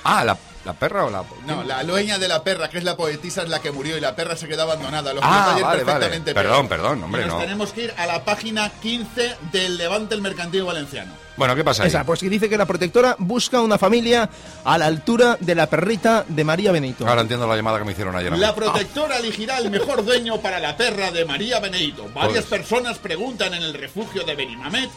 Ah, 0.04 0.24
la, 0.24 0.36
la 0.64 0.72
perra 0.74 1.04
o 1.06 1.10
la... 1.10 1.24
No, 1.46 1.62
la 1.64 1.82
dueña 1.84 2.18
de 2.18 2.28
la 2.28 2.42
perra, 2.44 2.68
que 2.68 2.78
es 2.78 2.84
la 2.84 2.96
poetisa, 2.96 3.42
es 3.42 3.48
la 3.48 3.60
que 3.60 3.70
murió 3.70 3.96
y 3.96 4.00
la 4.00 4.14
perra 4.14 4.36
se 4.36 4.46
quedó 4.46 4.62
abandonada. 4.62 5.14
Lo 5.14 5.20
Ah, 5.22 5.52
ayer 5.54 5.64
vale, 5.64 5.64
vale. 5.64 5.84
perfectamente. 5.84 6.34
Perdón, 6.34 6.68
perdón, 6.68 7.02
hombre, 7.04 7.24
nos 7.26 7.34
no. 7.36 7.40
tenemos 7.40 7.72
que 7.72 7.84
ir 7.84 7.94
a 7.96 8.06
la 8.06 8.24
página 8.24 8.68
15 8.82 9.36
del 9.52 9.78
Levante 9.78 10.14
el 10.14 10.20
Mercantil 10.20 10.64
Valenciano. 10.64 11.12
Bueno, 11.36 11.56
¿qué 11.56 11.64
pasa 11.64 11.84
ahí? 11.84 11.88
Esa, 11.88 12.04
pues 12.04 12.20
que 12.20 12.28
dice 12.28 12.50
que 12.50 12.58
la 12.58 12.66
protectora 12.66 13.16
busca 13.18 13.62
una 13.62 13.78
familia 13.78 14.28
a 14.64 14.76
la 14.76 14.84
altura 14.86 15.38
de 15.40 15.54
la 15.54 15.66
perrita 15.68 16.24
de 16.28 16.44
María 16.44 16.70
Benito. 16.72 17.08
Ahora 17.08 17.22
entiendo 17.22 17.46
la 17.46 17.56
llamada 17.56 17.78
que 17.78 17.84
me 17.86 17.92
hicieron 17.92 18.14
ayer. 18.14 18.36
La 18.36 18.54
protectora 18.54 19.16
elegirá 19.18 19.56
el 19.58 19.70
mejor 19.70 20.04
dueño 20.04 20.38
para 20.42 20.60
la 20.60 20.76
perra 20.76 21.10
de 21.10 21.24
María. 21.24 21.58
Varias 21.60 22.04
Pues. 22.14 22.44
personas 22.44 22.98
preguntan 22.98 23.54
en 23.54 23.62
el 23.62 23.72
refugio 23.72 24.24
de 24.24 24.34
Benimamet 24.34 24.90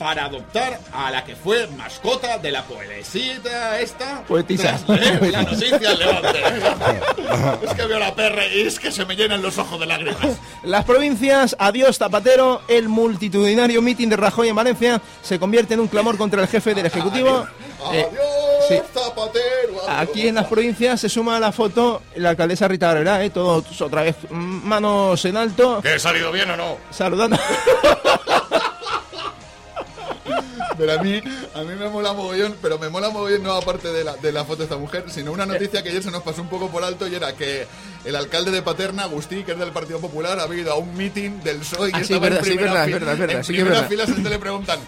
para 0.00 0.24
adoptar 0.24 0.80
a 0.94 1.10
la 1.10 1.22
que 1.24 1.36
fue 1.36 1.66
mascota 1.76 2.38
de 2.38 2.50
la 2.50 2.62
poesía 2.64 3.78
esta. 3.78 4.22
Poetisa. 4.22 4.80
Tras 4.86 5.30
la 5.30 5.42
noticia 5.42 5.78
Levante. 5.98 6.42
es 7.62 7.74
que 7.74 7.84
veo 7.84 7.98
la 7.98 8.14
perra 8.14 8.46
y 8.46 8.62
es 8.62 8.78
que 8.80 8.90
se 8.90 9.04
me 9.04 9.14
llenan 9.14 9.42
los 9.42 9.58
ojos 9.58 9.78
de 9.78 9.84
lágrimas. 9.84 10.38
Las 10.62 10.86
provincias, 10.86 11.54
adiós 11.58 11.98
Zapatero, 11.98 12.62
el 12.66 12.88
multitudinario 12.88 13.82
mitin 13.82 14.08
de 14.08 14.16
Rajoy 14.16 14.48
en 14.48 14.56
Valencia 14.56 15.02
se 15.22 15.38
convierte 15.38 15.74
en 15.74 15.80
un 15.80 15.88
clamor 15.88 16.16
contra 16.16 16.40
el 16.40 16.48
jefe 16.48 16.74
del 16.74 16.86
Ejecutivo. 16.86 17.46
Eh, 17.92 18.06
Adiós, 18.08 18.22
sí. 18.68 18.80
Aquí 19.86 20.28
en 20.28 20.36
las 20.36 20.46
provincias 20.46 20.98
se 20.98 21.10
suma 21.10 21.36
a 21.36 21.40
la 21.40 21.52
foto 21.52 22.00
la 22.16 22.30
alcaldesa 22.30 22.68
Rita 22.68 22.86
Barberá, 22.88 23.22
eh, 23.22 23.28
todos 23.28 23.78
otra 23.82 24.02
vez 24.02 24.16
mm, 24.30 24.34
manos 24.66 25.22
en 25.26 25.36
alto, 25.36 25.82
¿Que 25.82 25.96
he 25.96 25.98
salido 25.98 26.32
bien 26.32 26.50
o 26.52 26.56
no? 26.56 26.78
saludando. 26.90 27.38
Pero 30.80 30.98
a 30.98 31.02
mí, 31.02 31.20
a 31.54 31.62
mí 31.62 31.74
me 31.78 31.88
mola 31.90 32.14
mogollón, 32.14 32.56
pero 32.62 32.78
me 32.78 32.88
mola 32.88 33.10
mogollón 33.10 33.42
no 33.42 33.52
aparte 33.52 33.88
de 33.92 34.02
la, 34.02 34.16
de 34.16 34.32
la 34.32 34.44
foto 34.46 34.58
de 34.58 34.64
esta 34.64 34.78
mujer, 34.78 35.04
sino 35.08 35.30
una 35.30 35.44
noticia 35.44 35.82
que 35.82 35.90
ayer 35.90 36.02
se 36.02 36.10
nos 36.10 36.22
pasó 36.22 36.40
un 36.40 36.48
poco 36.48 36.68
por 36.70 36.82
alto 36.82 37.06
y 37.06 37.14
era 37.14 37.34
que 37.36 37.66
el 38.06 38.16
alcalde 38.16 38.50
de 38.50 38.62
Paterna, 38.62 39.02
Agustí, 39.02 39.44
que 39.44 39.52
es 39.52 39.58
del 39.58 39.72
Partido 39.72 40.00
Popular, 40.00 40.38
ha 40.40 40.54
ido 40.54 40.72
a 40.72 40.76
un 40.76 40.96
meeting 40.96 41.40
del 41.42 41.58
PSOE 41.58 41.90
y 41.90 41.92
Ah, 41.92 41.96
sí, 41.98 42.02
estaba 42.14 42.20
verdad, 42.20 42.38
en 42.38 42.44
sí, 42.44 42.50
primera 42.52 42.72
verdad, 42.72 42.86
fila. 42.86 42.98
verdad, 43.14 43.30
en 43.36 43.44
sí 43.44 43.52
primera 43.52 43.82
fila 43.84 44.06
siempre 44.06 44.30
le 44.30 44.38
preguntan 44.38 44.80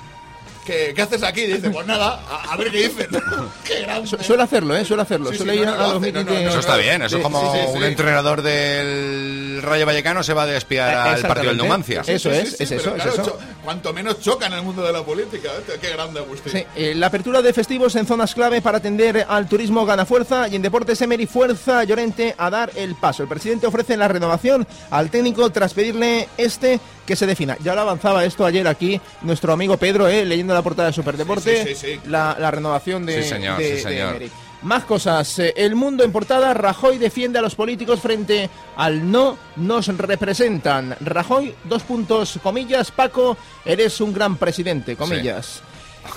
¿qué, 0.64 0.92
qué 0.94 1.02
haces 1.02 1.22
aquí? 1.22 1.42
Dice, 1.46 1.70
pues 1.70 1.86
nada, 1.86 2.20
a, 2.28 2.52
a 2.52 2.56
ver 2.56 2.70
qué 2.70 2.88
dicen. 2.88 3.08
qué 3.64 3.86
suele 4.24 4.42
hacerlo, 4.42 4.76
¿eh? 4.76 4.84
Suele 4.84 5.02
hacerlo. 5.02 5.30
Sí, 5.30 5.38
suele 5.38 5.54
sí, 5.54 5.58
ir 5.60 5.66
no, 5.66 5.72
a 5.74 5.76
lo 5.76 5.94
los 6.00 6.12
no, 6.12 6.24
no, 6.24 6.30
de- 6.32 6.46
Eso 6.46 6.58
está 6.60 6.76
bien, 6.76 7.02
eso 7.02 7.16
es 7.16 7.22
como 7.22 7.40
sí, 7.52 7.58
sí, 7.60 7.66
sí. 7.72 7.76
un 7.78 7.84
entrenador 7.84 8.42
del 8.42 9.60
Rayo 9.62 9.86
Vallecano 9.86 10.22
se 10.22 10.34
va 10.34 10.44
a 10.44 10.56
espiar 10.56 10.88
al 10.88 10.94
Exactamente. 11.14 11.28
partido 11.28 11.48
del 11.50 11.56
Numancia. 11.58 12.00
Eso 12.06 12.30
Sí, 12.30 12.36
es, 12.36 12.60
eso, 12.60 12.74
es 12.74 12.82
claro, 12.82 13.10
eso. 13.12 13.38
cuanto 13.64 13.92
menos 13.92 14.20
choca 14.20 14.46
en 14.46 14.54
el 14.54 14.62
mundo 14.62 14.82
de 14.82 14.92
la 14.92 15.02
política. 15.04 15.48
¿eh? 15.48 15.78
Qué 15.80 15.90
grande 15.90 16.20
Agustín. 16.20 16.52
Sí, 16.52 16.64
eh, 16.76 16.94
la 16.94 17.06
apertura 17.08 17.42
de 17.42 17.52
festivos 17.52 17.94
en 17.96 18.06
zonas 18.06 18.34
clave 18.34 18.60
para 18.60 18.78
atender 18.78 19.26
al 19.28 19.48
turismo 19.48 19.84
gana 19.86 20.04
fuerza 20.06 20.48
y 20.48 20.56
en 20.56 20.62
deportes 20.62 21.00
Emery 21.02 21.26
fuerza 21.26 21.80
a 21.80 21.84
Llorente 21.84 22.34
a 22.38 22.50
dar 22.50 22.70
el 22.76 22.94
paso. 22.94 23.22
El 23.22 23.28
presidente 23.28 23.66
ofrece 23.66 23.96
la 23.96 24.08
renovación 24.08 24.66
al 24.90 25.10
técnico 25.10 25.50
tras 25.50 25.74
pedirle 25.74 26.28
este 26.36 26.80
que 27.06 27.16
se 27.16 27.26
defina. 27.26 27.56
Ya 27.62 27.74
lo 27.74 27.80
avanzaba 27.82 28.24
esto 28.24 28.44
ayer 28.44 28.66
aquí 28.68 29.00
nuestro 29.22 29.52
amigo 29.52 29.76
Pedro, 29.76 30.08
eh, 30.08 30.24
leyendo 30.24 30.54
la 30.54 30.62
portada 30.62 30.88
de 30.88 30.94
Superdeporte, 30.94 31.64
Sí, 31.64 31.74
sí, 31.74 31.74
sí, 31.74 32.00
sí. 32.02 32.08
La, 32.10 32.36
la 32.38 32.50
renovación 32.50 33.04
de, 33.06 33.22
Sí, 33.22 33.28
señor, 33.28 33.58
de- 33.58 33.64
sí, 33.68 33.72
de 33.72 33.80
señor. 33.82 34.18
Más 34.62 34.84
cosas. 34.84 35.40
Eh, 35.40 35.52
El 35.56 35.74
mundo 35.74 36.04
en 36.04 36.12
portada. 36.12 36.54
Rajoy 36.54 36.96
defiende 36.98 37.38
a 37.40 37.42
los 37.42 37.56
políticos 37.56 37.98
frente 38.00 38.48
al 38.76 39.10
no 39.10 39.36
nos 39.56 39.88
representan. 39.88 40.96
Rajoy, 41.00 41.52
dos 41.64 41.82
puntos, 41.82 42.38
comillas. 42.42 42.92
Paco, 42.92 43.36
eres 43.64 44.00
un 44.00 44.12
gran 44.12 44.36
presidente, 44.36 44.94
comillas. 44.94 45.62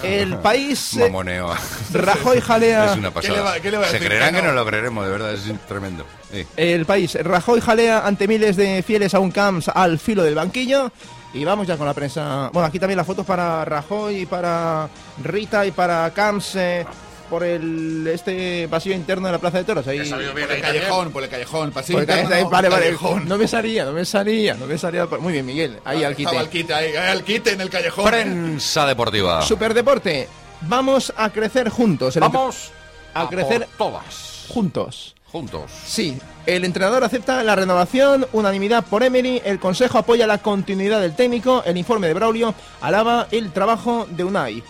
El 0.03 0.38
país. 0.41 0.95
eh, 0.95 0.99
Mamoneo. 0.99 1.55
Rajoy 1.91 2.39
jalea. 2.39 2.91
Es 2.91 2.97
una 2.97 3.09
pasada. 3.11 3.55
Se 3.89 3.99
creerán 3.99 4.36
que 4.36 4.43
no 4.43 4.51
lo 4.51 4.63
creeremos, 4.65 5.05
de 5.05 5.11
verdad, 5.11 5.33
es 5.33 5.41
tremendo. 5.67 6.05
Sí. 6.36 6.47
El 6.57 6.86
país. 6.86 7.15
Rajoy 7.21 7.61
jalea 7.61 8.05
ante 8.05 8.27
miles 8.27 8.55
de 8.55 8.83
fieles 8.83 9.13
a 9.13 9.19
un 9.19 9.31
camps 9.31 9.69
al 9.69 9.99
filo 9.99 10.23
del 10.23 10.36
banquillo. 10.36 10.91
Y 11.33 11.43
vamos 11.43 11.67
ya 11.67 11.75
con 11.77 11.86
la 11.86 11.93
prensa. 11.93 12.49
Bueno, 12.53 12.67
aquí 12.67 12.79
también 12.79 12.97
las 12.97 13.05
fotos 13.07 13.25
para 13.25 13.65
Rajoy 13.65 14.21
y 14.21 14.25
para 14.25 14.88
Rita 15.21 15.65
y 15.65 15.71
para 15.71 16.09
Camps 16.13 16.55
eh, 16.55 16.86
por 17.29 17.43
el 17.43 18.07
este 18.07 18.69
pasillo 18.69 18.95
interno 18.95 19.27
de 19.27 19.33
la 19.33 19.39
Plaza 19.39 19.57
de 19.57 19.65
Toros. 19.65 19.86
Ahí, 19.86 19.99
Por 20.09 20.21
el 20.21 20.61
callejón, 20.61 21.11
por 21.11 21.23
el 21.23 21.29
callejón, 21.29 21.71
pasillo 21.71 21.99
Por 21.99 22.09
el 22.09 22.19
interno, 22.19 22.29
calle- 22.29 22.49
vale, 22.49 22.69
vale. 22.69 22.86
callejón. 22.86 23.27
No 23.27 23.38
me 23.38 23.49
salía, 23.49 23.83
no 23.83 23.91
me 23.91 24.05
salía, 24.05 24.53
no 24.53 24.65
me 24.65 24.77
salía. 24.77 25.05
Muy 25.19 25.33
bien, 25.33 25.45
Miguel. 25.45 25.77
Ahí 25.83 26.05
al 26.05 26.15
quite. 26.15 26.38
Al 26.38 26.47
quite, 26.49 26.73
ahí, 26.73 26.95
al 26.95 27.23
quite 27.25 27.51
en 27.51 27.59
el 27.61 27.69
callejón. 27.69 28.05
Prensa 28.05 28.86
deportiva. 28.86 29.41
Superdeporte. 29.41 30.29
Vamos 30.61 31.11
a 31.17 31.29
crecer 31.31 31.67
juntos. 31.67 32.15
Vamos 32.17 32.71
a 33.13 33.27
crecer 33.27 33.67
todas. 33.77 34.45
juntos. 34.47 35.15
Juntos. 35.36 35.69
Sí, 35.86 36.17
el 36.45 36.63
entrenador 36.63 37.03
acepta 37.03 37.43
la 37.43 37.57
renovación, 37.57 38.25
unanimidad 38.31 38.86
por 38.86 39.03
Emery, 39.03 39.41
el 39.43 39.59
Consejo 39.59 39.97
apoya 39.97 40.25
la 40.25 40.38
continuidad 40.38 41.01
del 41.01 41.13
técnico, 41.13 41.61
el 41.65 41.75
informe 41.75 42.07
de 42.07 42.13
Braulio 42.13 42.55
alaba 42.79 43.27
el 43.31 43.51
trabajo 43.51 44.07
de 44.09 44.23
Unai. 44.23 44.63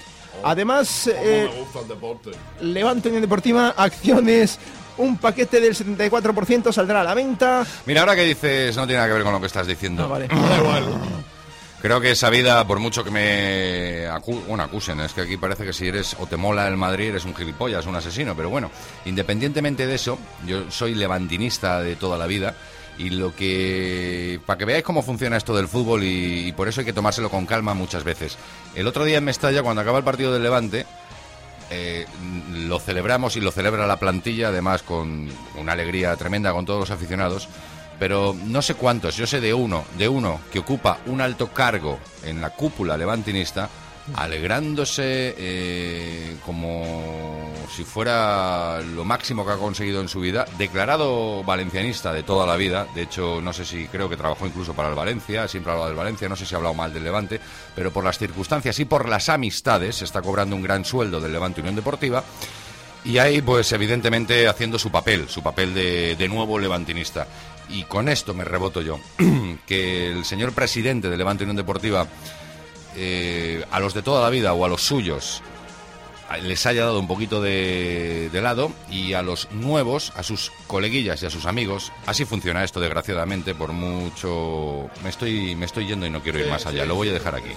Además, 0.44 1.06
eh. 1.06 1.48
Levante 2.62 3.10
Unión 3.10 3.22
Deportiva, 3.22 3.76
acciones, 3.78 4.58
un 4.98 5.18
paquete 5.18 5.62
del 5.62 5.76
74% 5.76 6.74
saldrá 6.74 7.02
a 7.02 7.04
la 7.04 7.14
venta. 7.14 7.64
Mira, 7.86 8.02
ahora 8.02 8.16
que 8.16 8.24
dices, 8.24 8.76
no 8.76 8.88
tiene 8.88 8.98
nada 8.98 9.10
que 9.10 9.14
ver 9.14 9.24
con 9.24 9.34
lo 9.34 9.40
que 9.40 9.46
estás 9.46 9.68
diciendo. 9.68 10.06
Ah, 10.06 10.08
vale. 10.08 10.28
Da 10.50 10.58
igual. 10.58 10.84
Creo 11.86 12.02
que 12.02 12.10
esa 12.10 12.32
vida, 12.32 12.66
por 12.66 12.80
mucho 12.80 13.04
que 13.04 13.12
me 13.12 14.08
acu- 14.10 14.60
acusen, 14.60 15.02
es 15.02 15.14
que 15.14 15.22
aquí 15.22 15.38
parece 15.38 15.66
que 15.66 15.72
si 15.72 15.88
eres 15.88 16.16
o 16.20 16.26
te 16.26 16.36
mola 16.36 16.68
el 16.68 16.78
Madrid 16.78 17.10
eres 17.10 17.26
un 17.26 17.36
gilipollas, 17.36 17.86
un 17.86 17.96
asesino, 17.96 18.36
pero 18.36 18.50
bueno, 18.50 18.72
independientemente 19.06 19.86
de 19.86 19.94
eso, 19.94 20.18
yo 20.48 20.72
soy 20.72 20.96
levantinista 20.96 21.84
de 21.84 21.96
toda 21.96 22.18
la 22.18 22.26
vida 22.26 22.56
y 22.98 23.12
lo 23.12 23.36
que 23.36 24.40
para 24.48 24.58
que 24.58 24.66
veáis 24.66 24.84
cómo 24.84 25.04
funciona 25.04 25.38
esto 25.38 25.56
del 25.56 25.68
fútbol 25.68 26.04
y, 26.04 26.48
y 26.48 26.52
por 26.54 26.68
eso 26.68 26.80
hay 26.82 26.86
que 26.88 26.94
tomárselo 26.94 27.30
con 27.30 27.46
calma 27.46 27.76
muchas 27.76 28.04
veces. 28.04 28.36
El 28.74 28.88
otro 28.88 29.06
día 29.06 29.20
en 29.20 29.24
Mestalla, 29.26 29.62
cuando 29.62 29.84
acaba 29.84 30.00
el 30.00 30.04
partido 30.04 30.34
del 30.34 30.42
Levante, 30.42 30.88
eh, 31.70 32.08
lo 32.52 32.80
celebramos 32.80 33.36
y 33.36 33.42
lo 33.42 33.52
celebra 33.52 33.86
la 33.86 33.98
plantilla, 34.00 34.48
además 34.48 34.82
con 34.82 35.30
una 35.56 35.74
alegría 35.74 36.16
tremenda 36.16 36.52
con 36.52 36.66
todos 36.66 36.80
los 36.80 36.90
aficionados. 36.90 37.48
Pero 38.00 38.36
no 38.46 38.62
sé 38.62 38.76
cuántos, 38.76 39.16
yo 39.16 39.26
sé 39.26 39.40
de 39.40 39.54
uno, 39.54 39.86
de 39.98 40.10
uno 40.10 40.42
que 40.52 40.60
ocupa 40.60 41.00
un 41.06 41.22
alto 41.22 41.48
cargo 41.48 42.00
en 42.24 42.42
la 42.42 42.50
cúpula 42.50 42.98
levantinista, 42.98 43.70
alegrándose 44.14 45.34
eh, 45.38 46.38
como 46.46 47.54
si 47.74 47.84
fuera 47.84 48.80
lo 48.82 49.04
máximo 49.04 49.46
que 49.46 49.54
ha 49.54 49.58
conseguido 49.58 50.02
en 50.02 50.08
su 50.08 50.20
vida, 50.20 50.46
declarado 50.58 51.44
valencianista 51.44 52.14
de 52.14 52.24
toda 52.24 52.46
la 52.46 52.56
vida, 52.56 52.88
de 52.94 53.04
hecho 53.04 53.42
no 53.42 53.52
sé 53.52 53.66
si 53.66 53.88
creo 53.88 54.08
que 54.10 54.18
trabajó 54.18 54.46
incluso 54.46 54.74
para 54.74 54.90
el 54.90 54.96
Valencia, 54.96 55.48
siempre 55.48 55.72
ha 55.72 55.74
hablado 55.74 55.90
del 55.90 55.98
Valencia, 55.98 56.30
no 56.30 56.36
sé 56.36 56.46
si 56.46 56.54
ha 56.54 56.58
hablado 56.58 56.76
mal 56.76 56.94
del 56.94 57.04
Levante, 57.04 57.40
pero 57.76 57.92
por 57.92 58.04
las 58.04 58.18
circunstancias 58.18 58.80
y 58.80 58.86
por 58.86 59.10
las 59.10 59.30
amistades 59.30 60.02
está 60.02 60.22
cobrando 60.22 60.56
un 60.56 60.62
gran 60.62 60.86
sueldo 60.86 61.20
del 61.20 61.34
Levante 61.34 61.62
Unión 61.62 61.76
Deportiva. 61.76 62.24
Y 63.04 63.20
ahí, 63.20 63.44
pues 63.44 63.72
evidentemente 63.72 64.48
haciendo 64.48 64.80
su 64.80 64.90
papel, 64.90 65.30
su 65.30 65.44
papel 65.44 65.76
de 65.76 66.28
nuevo 66.28 66.58
levantinista. 66.58 67.28
Y 67.70 67.84
con 67.84 68.10
esto 68.10 68.34
me 68.34 68.44
reboto 68.44 68.82
yo, 68.82 69.00
que 69.68 70.12
el 70.12 70.24
señor 70.26 70.54
presidente 70.54 71.10
de 71.10 71.18
Levante 71.18 71.44
Unión 71.44 71.58
Deportiva, 71.58 72.08
eh, 72.96 73.64
a 73.72 73.80
los 73.80 73.94
de 73.94 74.02
toda 74.02 74.22
la 74.24 74.30
vida 74.30 74.54
o 74.54 74.64
a 74.66 74.70
los 74.70 74.82
suyos, 74.82 75.42
les 76.42 76.66
haya 76.66 76.86
dado 76.86 77.00
un 77.00 77.08
poquito 77.08 77.42
de, 77.42 78.30
de 78.32 78.42
lado 78.42 78.72
y 78.90 79.14
a 79.14 79.22
los 79.22 79.48
nuevos, 79.52 80.12
a 80.16 80.24
sus 80.24 80.52
coleguillas 80.68 81.22
y 81.24 81.26
a 81.28 81.30
sus 81.30 81.46
amigos, 81.46 81.92
así 82.08 82.26
funciona 82.26 82.64
esto 82.64 82.80
desgraciadamente, 82.80 83.54
por 83.56 83.72
mucho... 83.74 84.90
Me 85.04 85.10
estoy, 85.10 85.56
me 85.56 85.66
estoy 85.66 85.88
yendo 85.88 86.06
y 86.06 86.10
no 86.10 86.22
quiero 86.22 86.40
ir 86.40 86.46
Sí, 86.46 86.52
más 86.52 86.66
allá, 86.66 86.82
sí, 86.84 86.88
lo 86.88 86.96
voy 86.96 87.08
a 87.10 87.12
sí, 87.12 87.18
dejar 87.20 87.36
aquí. 87.36 87.50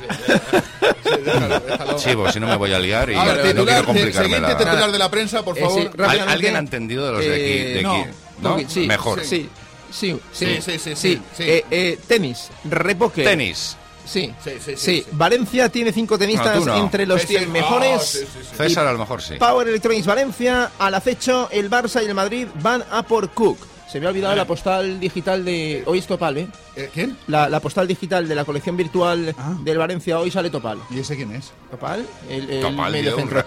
déjalo, 1.25 1.61
déjalo. 1.67 1.99
Sí, 1.99 2.11
pues 2.15 2.35
si 2.35 2.41
no 2.41 2.47
me 2.47 2.57
voy 2.57 2.73
a 2.73 2.79
liar 2.79 3.11
y 3.11 3.15
A 3.15 3.25
ver, 3.25 3.37
no 3.37 3.43
titular, 3.43 3.67
quiero 3.67 3.85
complicarme 3.87 4.41
la... 4.41 4.57
titular 4.57 4.93
de 4.93 4.99
la 4.99 5.11
prensa, 5.11 5.43
por 5.45 5.57
Eh, 5.59 5.61
favor. 5.63 5.81
sí, 5.81 5.87
¿Al- 5.87 5.93
rápidamente. 5.95 6.33
¿Alguien 6.33 6.57
ha 6.57 6.59
entendido 6.59 7.07
de 7.07 7.13
los 7.13 7.21
de 7.25 7.33
aquí? 7.35 7.43
Eh, 7.43 7.75
De 7.75 7.83
no. 7.83 7.95
aquí? 7.95 8.11
¿No? 8.41 8.59
Sí, 8.69 8.87
Mejor. 8.87 9.25
Sí, 9.25 9.49
sí, 9.90 10.19
sí. 10.32 10.59
Sí, 10.60 10.78
sí, 10.78 10.78
sí, 10.78 10.97
sí. 10.97 11.20
Eh, 11.40 11.65
eh, 11.70 11.98
tenis, 12.06 12.48
repoque. 12.65 13.24
Tenis. 13.24 13.77
Sí, 14.05 14.32
Sí, 14.43 14.52
sí, 14.65 14.73
sí. 14.77 15.05
Valencia 15.12 15.69
tiene 15.69 15.93
cinco 15.93 16.19
tenistas 16.19 16.65
No, 16.65 16.65
no. 16.65 16.78
entre 16.78 17.05
los 17.06 17.20
Sí, 17.20 17.27
sí. 17.28 17.36
100 17.36 17.52
mejores. 17.52 18.02
Sí. 18.02 18.27
César 18.56 18.86
a 18.86 18.93
lo 18.94 18.98
mejor 18.98 19.20
sí. 19.20 19.35
Power 19.35 19.69
Electronics 19.69 20.06
Valencia, 20.06 20.70
al 20.78 20.94
acecho, 20.94 21.48
el 21.52 21.69
Barça 21.70 22.02
y 22.02 22.06
el 22.06 22.15
Madrid 22.15 22.47
van 22.62 22.82
a 22.90 23.02
por 23.02 23.28
Cook. 23.31 23.59
Se 23.90 23.98
me 24.01 24.06
ha 24.06 24.10
olvidado 24.10 24.36
la 24.36 24.44
postal 24.44 25.01
digital 25.01 25.44
de. 25.47 25.82
Hoy 25.86 25.98
es 26.01 26.06
Topal, 26.06 26.36
¿eh? 26.36 26.48
Eh, 26.77 26.90
¿Quién? 26.93 27.16
La, 27.27 27.48
la 27.48 27.59
postal 27.60 27.89
digital 27.89 28.28
de 28.28 28.35
la 28.35 28.44
colección 28.44 28.77
virtual 28.77 29.35
Ah. 29.39 29.56
del 29.62 29.78
Valencia 29.78 30.19
hoy 30.19 30.31
sale 30.31 30.51
Topal. 30.51 30.78
¿Y 30.90 30.98
ese 31.01 31.16
quién 31.16 31.32
es? 31.35 31.52
Topal, 31.70 32.06
el, 32.28 32.51
el 32.51 32.60
Topal, 32.60 32.93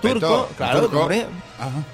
turco. 0.02 0.50
Claro, 0.58 0.82
turco. 0.82 1.00
hombre. 1.02 1.28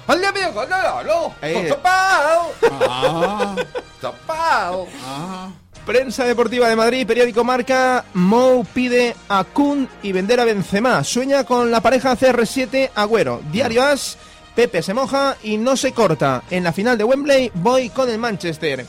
¡Al 0.06 0.20
de 0.20 0.26
amigo! 0.26 0.64
¡No, 0.66 1.02
no! 1.04 1.34
Eh. 1.42 1.66
¡Topal! 1.68 2.38
Ah, 2.72 3.56
¡Topal! 4.00 4.86
ah. 5.04 5.48
Prensa 5.84 6.24
Deportiva 6.24 6.68
de 6.68 6.76
Madrid, 6.76 7.06
periódico 7.06 7.44
Marca, 7.44 8.04
Mou 8.12 8.62
pide 8.74 9.16
a 9.30 9.42
Kun 9.44 9.88
y 10.02 10.12
vender 10.12 10.38
a 10.38 10.44
Benzema. 10.44 11.02
Sueña 11.02 11.44
con 11.44 11.70
la 11.70 11.80
pareja 11.80 12.14
CR7 12.14 12.90
Agüero. 12.94 13.40
Diario 13.50 13.82
As, 13.82 14.18
Pepe 14.58 14.82
se 14.82 14.92
moja 14.92 15.36
y 15.44 15.56
no 15.56 15.76
se 15.76 15.92
corta. 15.92 16.42
En 16.50 16.64
la 16.64 16.72
final 16.72 16.98
de 16.98 17.04
Wembley 17.04 17.52
voy 17.54 17.90
con 17.90 18.10
el 18.10 18.18
Manchester. 18.18 18.84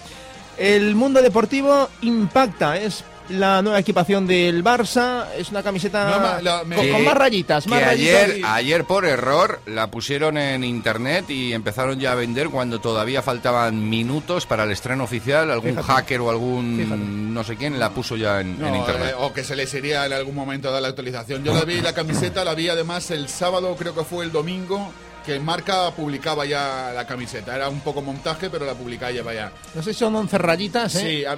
El 0.57 0.95
mundo 0.95 1.21
deportivo 1.21 1.87
impacta, 2.01 2.75
es 2.79 3.03
la 3.29 3.61
nueva 3.61 3.77
equipación 3.77 4.25
del 4.25 4.63
Barça, 4.63 5.27
es 5.37 5.51
una 5.51 5.61
camiseta 5.61 6.09
No, 6.09 6.19
ma- 6.19 6.41
la- 6.41 6.63
me- 6.63 6.75
con, 6.75 6.89
con 6.89 7.05
más 7.05 7.13
rayitas, 7.13 7.67
más 7.67 7.77
que 7.81 7.85
rayitas. 7.85 8.23
ayer, 8.23 8.41
ayer 8.47 8.83
por 8.85 9.05
error 9.05 9.59
la 9.67 9.91
pusieron 9.91 10.39
en 10.39 10.63
internet 10.63 11.29
y 11.29 11.53
empezaron 11.53 11.99
ya 11.99 12.13
a 12.13 12.15
vender 12.15 12.49
cuando 12.49 12.81
todavía 12.81 13.21
faltaban 13.21 13.87
minutos 13.91 14.47
para 14.47 14.63
el 14.63 14.71
estreno 14.71 15.03
oficial. 15.03 15.51
Algún 15.51 15.73
Fíjate. 15.75 15.85
hacker 15.87 16.21
o 16.21 16.31
algún 16.31 16.79
Fíjate. 16.81 16.99
no 16.99 17.43
sé 17.43 17.55
quién 17.57 17.77
la 17.77 17.91
puso 17.91 18.15
ya 18.17 18.41
en, 18.41 18.53
internet. 18.53 19.11
eh, 19.11 19.15
o 19.19 19.31
que 19.33 19.43
se 19.43 19.55
les 19.55 19.71
iría 19.75 20.03
en 20.07 20.13
algún 20.13 20.33
momento 20.33 20.71
dar 20.71 20.81
la 20.81 20.87
actualización. 20.87 21.43
Yo 21.43 21.53
la 21.53 21.61
vi, 21.63 21.79
la 21.79 21.93
camiseta 21.93 22.43
la 22.43 22.55
vi 22.55 22.69
además 22.69 23.11
el 23.11 23.29
sábado, 23.29 23.75
creo 23.77 23.93
que 23.93 24.03
fue 24.03 24.25
el 24.25 24.31
domingo, 24.31 24.91
que 25.33 25.39
Marca 25.39 25.91
publicaba 25.91 26.45
ya 26.45 26.91
la 26.93 27.05
camiseta. 27.05 27.55
Era 27.55 27.69
un 27.69 27.81
poco 27.81 28.01
montaje, 28.01 28.49
pero 28.49 28.65
la 28.65 28.73
publicaba 28.73 29.11
ya 29.11 29.33
ya. 29.33 29.51
No 29.75 29.83
sé 29.83 29.93
si 29.93 29.99
son 29.99 30.15
11 30.15 30.37
rayitas, 30.39 30.95
¿eh? 30.95 30.99
Sí, 30.99 31.25
a- 31.25 31.33
eh, 31.33 31.37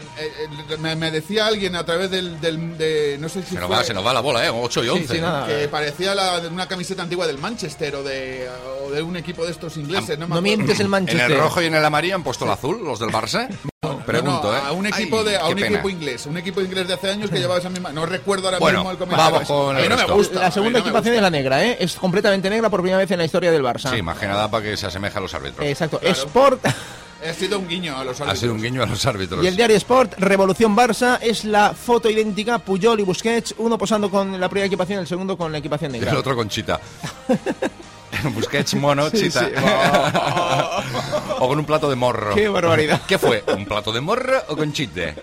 eh, 0.72 0.78
me, 0.78 0.96
me 0.96 1.12
decía 1.12 1.46
alguien 1.48 1.76
a 1.76 1.86
través 1.86 2.10
del, 2.10 2.40
del- 2.40 2.78
de, 2.78 3.18
no 3.20 3.28
sé 3.28 3.42
si 3.44 3.50
se, 3.50 3.56
nos 3.56 3.68
fue- 3.68 3.76
va, 3.78 3.84
se 3.84 3.94
nos 3.94 4.06
va 4.06 4.14
la 4.14 4.22
bola, 4.22 4.46
¿eh? 4.46 4.50
8 4.50 4.84
y 4.84 4.90
11. 4.90 5.16
sí, 5.16 5.20
nada. 5.22 5.46
que 5.48 5.68
parecía 5.68 6.16
la, 6.16 6.40
de 6.40 6.48
una 6.48 6.68
camiseta 6.68 7.04
antigua 7.04 7.28
del 7.28 7.38
Manchester 7.38 7.96
o 7.96 8.04
de, 8.04 8.48
o 8.86 8.92
de 8.92 9.02
un 9.02 9.18
equipo 9.18 9.44
de 9.46 9.52
estos 9.52 9.76
ingleses. 9.78 10.18
No, 10.18 10.28
me 10.28 10.36
No 10.36 10.42
mientes 10.42 10.80
el 10.80 10.86
En 10.86 10.92
Manchester. 10.92 11.32
el 11.32 11.38
rojo 11.38 11.62
y 11.62 11.66
en 11.66 11.76
el 11.76 11.84
amarillo 11.84 12.16
han 12.16 12.24
puesto 12.24 12.46
el 12.46 12.52
azul, 12.52 12.82
los 12.84 13.00
del 13.00 13.10
Barça. 13.10 13.50
Pregunto, 14.06 14.44
No, 14.44 14.52
no, 14.52 14.58
¿eh? 14.58 14.62
a 14.64 14.72
un 14.74 14.86
equipo 14.86 15.18
Ay, 15.22 15.26
de 15.26 15.38
a 15.38 15.48
un 15.48 15.56
pena. 15.56 15.68
equipo 15.70 15.90
inglés, 15.90 16.28
un 16.28 16.38
equipo 16.38 16.62
inglés 16.62 16.88
de 16.88 16.94
hace 16.94 17.10
años 17.10 17.32
que 17.32 17.40
llevaba 17.40 17.60
esa 17.60 17.70
misma, 17.72 17.92
no 17.92 18.06
recuerdo 18.06 18.46
ahora 18.46 18.60
Bueno, 18.60 18.78
mismo 18.78 18.92
el 18.92 18.98
comentario. 19.00 19.32
vamos 19.34 19.48
con 19.48 19.76
a 19.76 19.80
mí 19.80 19.84
el 19.86 19.90
no 19.90 19.96
me 19.96 20.02
resto. 20.04 20.16
gusta. 20.18 20.40
a 20.40 20.44
La 20.44 20.52
segunda 20.52 20.78
no 20.80 20.86
equipación 20.86 21.16
es 21.16 21.22
la 21.24 21.30
negra, 21.32 21.66
¿eh? 21.66 21.78
Es 21.80 21.96
completamente 21.96 22.48
negra 22.52 22.70
por 22.70 22.82
primera 22.82 23.00
vez 23.00 23.10
en 23.10 23.18
la 23.18 23.26
historia 23.26 23.52
del 23.52 23.64
Barça. 23.64 23.90
Sí, 23.92 24.04
más 24.04 24.20
que 24.20 24.28
nada 24.28 24.52
para 24.52 24.64
que 24.66 24.78
se 24.78 24.86
asemeje 24.86 25.18
a 25.18 25.22
los 25.22 25.34
árbitros. 25.34 25.66
Exacto. 25.66 25.98
Claro. 25.98 26.14
Sport 26.16 26.64
Ha 27.28 27.34
sido 27.34 27.58
un 27.58 27.68
guiño 27.68 27.98
a 27.98 28.04
los 28.04 28.20
Ha 28.20 28.24
árbitros. 28.26 28.40
sido 28.40 28.54
un 28.54 28.62
guiño 28.62 28.84
a 28.84 28.86
los 28.86 29.04
árbitros. 29.08 29.44
y 29.44 29.48
el 29.48 29.56
diario 29.56 29.78
Sport, 29.78 30.14
Revolución 30.20 30.76
Barça, 30.78 31.18
es 31.20 31.44
la 31.44 31.74
foto 31.74 32.08
idéntica 32.08 32.60
Puyol 32.60 33.00
y 33.00 33.04
Busquets, 33.04 33.56
uno 33.58 33.80
posando 33.80 34.12
con 34.12 34.40
la 34.40 34.48
primera 34.48 34.68
equipación, 34.68 35.00
el 35.00 35.08
segundo 35.08 35.36
con 35.36 35.52
la 35.52 35.58
equipación 35.58 35.90
Y 35.90 35.94
negra. 35.96 36.12
el 36.12 36.18
otro 36.18 36.36
con 36.36 36.50
chita. 36.50 36.80
Busquets 38.34 38.74
mono, 38.76 39.10
Sí, 39.10 39.18
chita. 39.24 39.40
sí. 39.46 39.52
o 41.40 41.48
con 41.48 41.58
un 41.60 41.66
plato 41.66 41.90
de 41.90 41.96
morro. 41.96 42.36
Qué 42.36 42.48
barbaridad. 42.50 43.02
¿Qué 43.08 43.18
fue? 43.18 43.44
¿Un 43.56 43.66
plato 43.66 43.92
de 43.92 44.02
morro 44.02 44.42
o 44.50 44.56
con 44.58 44.74
chite? 44.74 45.16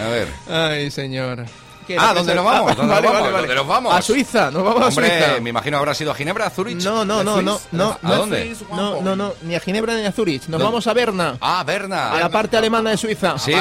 A 0.00 0.08
ver. 0.08 0.28
Ay, 0.48 0.90
señor. 0.90 1.44
Que 1.88 1.96
Ah, 1.98 2.12
¿dónde 2.14 2.34
nos 2.34 2.44
vamos? 2.44 2.70
Ah, 2.70 2.74
¿Dónde 2.76 2.92
vale, 2.94 3.02
nos 3.02 3.12
vamos? 3.12 3.32
vale. 3.32 3.38
¿Dónde 3.38 3.54
nos 3.56 3.66
vamos? 3.66 3.94
A 3.94 4.02
Suiza, 4.02 4.50
nos 4.52 4.62
vamos 4.62 4.82
a 4.82 4.86
Hombre, 4.88 5.08
Suiza. 5.24 5.40
me 5.40 5.50
imagino 5.50 5.78
habrá 5.78 5.94
sido 5.94 6.12
a 6.12 6.14
Ginebra, 6.14 6.46
a 6.46 6.50
Zurich. 6.50 6.80
No, 6.84 7.04
no, 7.04 7.24
no, 7.24 7.42
no, 7.42 7.58
no, 7.72 7.90
¿A 7.90 7.98
no. 8.06 8.16
dónde? 8.16 8.54
No, 8.70 9.00
no, 9.02 9.16
no, 9.16 9.32
ni 9.42 9.54
a 9.56 9.60
Ginebra 9.60 9.94
ni 9.96 10.04
a 10.04 10.12
Zurich. 10.12 10.42
Nos 10.42 10.50
¿Dónde? 10.52 10.64
vamos 10.64 10.86
a 10.86 10.92
Berna. 10.92 11.36
Ah, 11.40 11.64
Berna. 11.66 12.12
A 12.12 12.20
la 12.20 12.28
parte 12.28 12.56
alemana 12.56 12.90
de 12.90 12.96
Suiza. 12.96 13.36
Sí. 13.38 13.52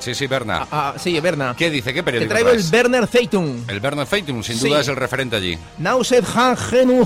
Sí, 0.00 0.14
sí, 0.14 0.26
Berna. 0.26 0.66
Ah, 0.72 0.94
sí, 0.98 1.20
Berna. 1.20 1.54
¿Qué 1.56 1.70
dice? 1.70 1.92
¿Qué 1.92 2.00
Te 2.00 2.04
periódico 2.04 2.30
traigo 2.32 2.48
el 2.50 2.56
traes? 2.56 2.70
Berner 2.70 3.06
Zeitung. 3.06 3.64
El 3.68 3.80
Berner 3.80 4.06
Feitum, 4.06 4.42
sin 4.42 4.56
Sí. 4.58 4.68
duda 4.68 4.80
es 4.80 4.88
el 4.88 4.96
referente 4.96 5.36
allí. 5.36 5.56
Nauset 5.78 6.24
han 6.34 6.56
genu 6.56 7.04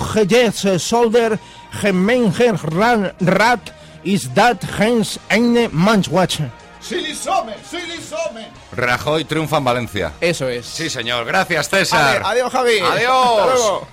solder 0.79 1.39
gemenger 1.81 2.57
rat 3.21 3.71
is 4.05 4.33
dat 4.35 4.63
hens 4.79 5.19
eine 5.29 5.69
manchwatch. 5.73 6.41
¡Silisome! 6.83 7.55
¡Silisome! 7.69 8.49
Rajoy 8.73 9.25
triunfa 9.25 9.59
en 9.59 9.65
Valencia. 9.65 10.13
Eso 10.21 10.49
es. 10.49 10.67
Sí, 10.67 10.91
señor. 10.91 11.25
Gracias, 11.25 11.69
César. 11.69 12.23
Ade- 12.23 12.27
adiós, 12.27 12.53
Javi. 12.53 12.79
Adiós. 12.81 13.39
Hasta 13.39 13.55
luego. 13.55 13.89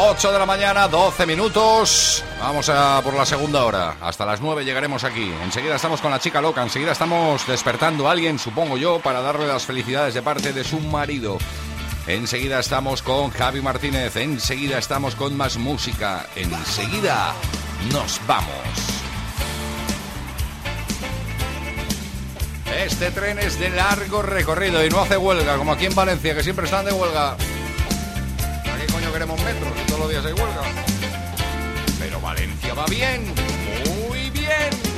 8 0.00 0.32
de 0.32 0.38
la 0.38 0.46
mañana, 0.46 0.86
12 0.86 1.26
minutos. 1.26 2.22
Vamos 2.40 2.68
a 2.68 3.00
por 3.02 3.14
la 3.14 3.26
segunda 3.26 3.64
hora. 3.64 3.96
Hasta 4.00 4.24
las 4.24 4.40
9 4.40 4.64
llegaremos 4.64 5.02
aquí. 5.02 5.32
Enseguida 5.42 5.74
estamos 5.74 6.00
con 6.00 6.10
la 6.12 6.20
chica 6.20 6.40
loca. 6.40 6.62
Enseguida 6.62 6.92
estamos 6.92 7.44
despertando 7.48 8.06
a 8.08 8.12
alguien, 8.12 8.38
supongo 8.38 8.76
yo, 8.76 9.00
para 9.00 9.20
darle 9.22 9.46
las 9.48 9.64
felicidades 9.64 10.14
de 10.14 10.22
parte 10.22 10.52
de 10.52 10.62
su 10.62 10.78
marido. 10.78 11.38
Enseguida 12.08 12.58
estamos 12.58 13.02
con 13.02 13.28
Javi 13.28 13.60
Martínez. 13.60 14.16
Enseguida 14.16 14.78
estamos 14.78 15.14
con 15.14 15.36
más 15.36 15.58
música. 15.58 16.26
Enseguida 16.36 17.34
nos 17.92 18.18
vamos. 18.26 18.48
Este 22.82 23.10
tren 23.10 23.38
es 23.38 23.60
de 23.60 23.68
largo 23.68 24.22
recorrido 24.22 24.82
y 24.86 24.88
no 24.88 25.00
hace 25.00 25.18
huelga, 25.18 25.58
como 25.58 25.72
aquí 25.72 25.84
en 25.84 25.94
Valencia, 25.94 26.34
que 26.34 26.42
siempre 26.42 26.64
están 26.64 26.86
de 26.86 26.92
huelga. 26.92 27.36
¿Para 28.64 28.78
qué 28.78 28.90
coño 28.90 29.12
queremos 29.12 29.38
metros 29.42 29.70
si 29.78 29.84
todos 29.84 30.00
los 30.00 30.10
días 30.10 30.24
hay 30.24 30.32
huelga? 30.32 30.62
Pero 31.98 32.20
Valencia 32.22 32.72
va 32.72 32.86
bien, 32.86 33.34
muy 34.08 34.30
bien. 34.30 34.88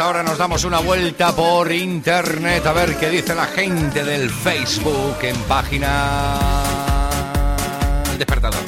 Retar. 0.00 0.08
Y 0.08 0.08
a 0.08 0.08
esta 0.08 0.08
hora 0.08 0.22
nos 0.22 0.38
damos 0.38 0.64
una 0.64 0.78
vuelta 0.78 1.34
por 1.34 1.70
internet 1.70 2.66
a 2.66 2.72
ver 2.72 2.96
qué 2.96 3.10
dice 3.10 3.34
la 3.34 3.46
gente 3.46 4.02
del 4.02 4.30
Facebook 4.30 5.18
en 5.22 5.36
página 5.42 6.38
El 8.10 8.18
Despertador. 8.18 8.60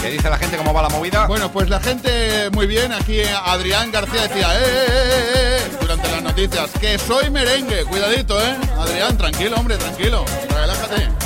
¿Qué 0.00 0.10
dice 0.10 0.30
la 0.30 0.38
gente? 0.38 0.56
¿Cómo 0.56 0.72
va 0.72 0.82
la 0.82 0.88
movida? 0.88 1.26
Bueno, 1.26 1.52
pues 1.52 1.68
la 1.68 1.78
gente 1.78 2.50
muy 2.50 2.66
bien. 2.66 2.92
Aquí 2.92 3.20
Adrián 3.22 3.92
García 3.92 4.22
decía, 4.22 4.48
eh, 4.54 4.64
eh, 4.64 4.86
eh, 4.88 5.58
eh, 5.58 5.76
durante 5.80 6.10
las 6.10 6.22
noticias, 6.22 6.70
que 6.80 6.98
soy 6.98 7.30
merengue. 7.30 7.84
Cuidadito, 7.84 8.40
¿eh? 8.40 8.56
Adrián, 8.78 9.18
tranquilo, 9.18 9.56
hombre, 9.56 9.76
tranquilo. 9.76 10.24
Relájate. 10.48 11.19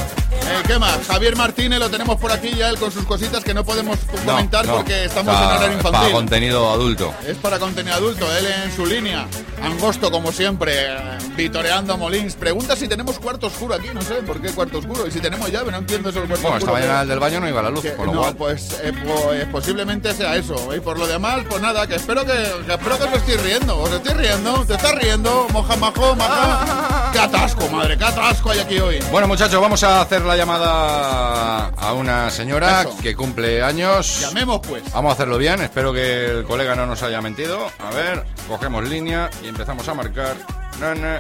Eh, 0.55 0.63
¿Qué 0.67 0.79
más? 0.79 0.99
Javier 1.09 1.37
Martínez 1.37 1.79
lo 1.79 1.91
tenemos 1.91 2.17
por 2.21 2.31
aquí 2.31 2.51
ya 2.55 2.69
él 2.69 2.79
con 2.79 2.91
sus 2.93 3.05
cositas 3.05 3.43
que 3.43 3.53
no 3.55 3.65
podemos 3.65 3.99
comentar 4.25 4.65
no. 4.67 4.77
porque 4.77 5.05
estamos 5.07 5.35
Para- 5.35 5.47
en 5.47 5.57
horario 5.63 5.79
Para 5.79 5.89
infantil. 5.97 6.13
contenido 6.13 6.71
adulto. 6.71 7.15
Es 7.27 7.37
para 7.39 7.59
contenido 7.59 7.95
adulto, 7.97 8.27
él 8.37 8.47
en 8.65 8.75
su 8.75 8.87
línea. 8.87 9.27
Angosto, 9.63 10.11
como 10.11 10.31
siempre, 10.33 10.73
eh, 10.93 11.19
vitoreando 11.37 11.95
a 11.95 11.97
Molins. 11.97 12.35
Pregunta 12.37 12.77
si 12.77 12.87
tenemos 12.87 13.19
cuarto 13.19 13.47
oscuro 13.49 13.75
aquí, 13.75 13.89
no 13.95 14.03
sé 14.03 14.15
por 14.17 14.41
qué 14.41 14.51
cuarto 14.53 14.79
oscuro. 14.79 15.07
Y 15.07 15.11
si 15.11 15.21
tenemos 15.21 15.51
llave, 15.51 15.71
no 15.73 15.79
entiendo 15.79 16.11
eso 16.11 16.21
Bueno, 16.21 16.35
esta 16.35 16.49
oscuro. 16.49 16.73
mañana 16.73 17.03
el 17.03 17.09
del 17.09 17.19
baño 17.19 17.41
no 17.41 17.49
iba 17.49 17.63
la 17.63 17.71
luz, 17.71 17.83
Que- 17.83 17.95
con 17.95 18.07
lo 18.07 18.13
no, 18.15 18.21
cual... 18.21 18.37
pues, 18.37 18.79
eh, 18.83 18.93
pues, 19.05 19.47
posiblemente 19.47 20.13
sea 20.15 20.37
eso. 20.37 20.75
Y 20.75 20.81
por 20.81 20.99
lo 20.99 21.07
demás, 21.07 21.41
pues 21.49 21.61
nada, 21.63 21.87
que 21.87 21.95
espero 21.97 22.25
que, 22.25 22.33
que 22.67 22.75
espero 22.75 22.99
que 22.99 23.05
os 23.05 23.13
estéis 23.15 23.43
riendo. 23.43 23.79
Os 23.79 23.91
estoy 23.91 24.15
riendo, 24.15 24.65
te 24.67 24.75
estás 24.75 24.95
riendo, 24.97 25.47
moja 25.53 25.77
majo, 25.77 26.15
maja. 26.15 26.94
Qué 27.15 27.21
atasco, 27.21 27.69
madre, 27.69 27.97
qué 27.97 28.05
atasco 28.05 28.51
hay 28.51 28.59
aquí 28.59 28.79
hoy. 28.81 28.99
Bueno, 29.13 29.29
muchachos, 29.29 29.61
vamos 29.61 29.85
a 29.85 30.01
hacer 30.01 30.23
la 30.23 30.37
llamada 30.37 31.67
a 31.69 31.93
una 31.93 32.29
señora 32.29 32.83
Eso. 32.83 32.97
que 33.01 33.15
cumple 33.15 33.63
años. 33.63 34.21
Llamemos 34.21 34.61
pues. 34.67 34.83
Vamos 34.93 35.11
a 35.11 35.13
hacerlo 35.15 35.39
bien, 35.39 35.61
espero 35.63 35.93
que 35.93 36.27
el 36.27 36.45
colega 36.45 36.75
no 36.75 36.87
nos 36.87 37.05
haya 37.05 37.21
mentido. 37.21 37.71
A 37.79 37.91
ver, 37.95 38.25
cogemos 38.49 38.83
línea 38.89 39.31
y 39.45 39.47
empezamos 39.47 39.87
a 39.89 39.95
marcar. 39.95 40.35
Nana, 40.81 41.19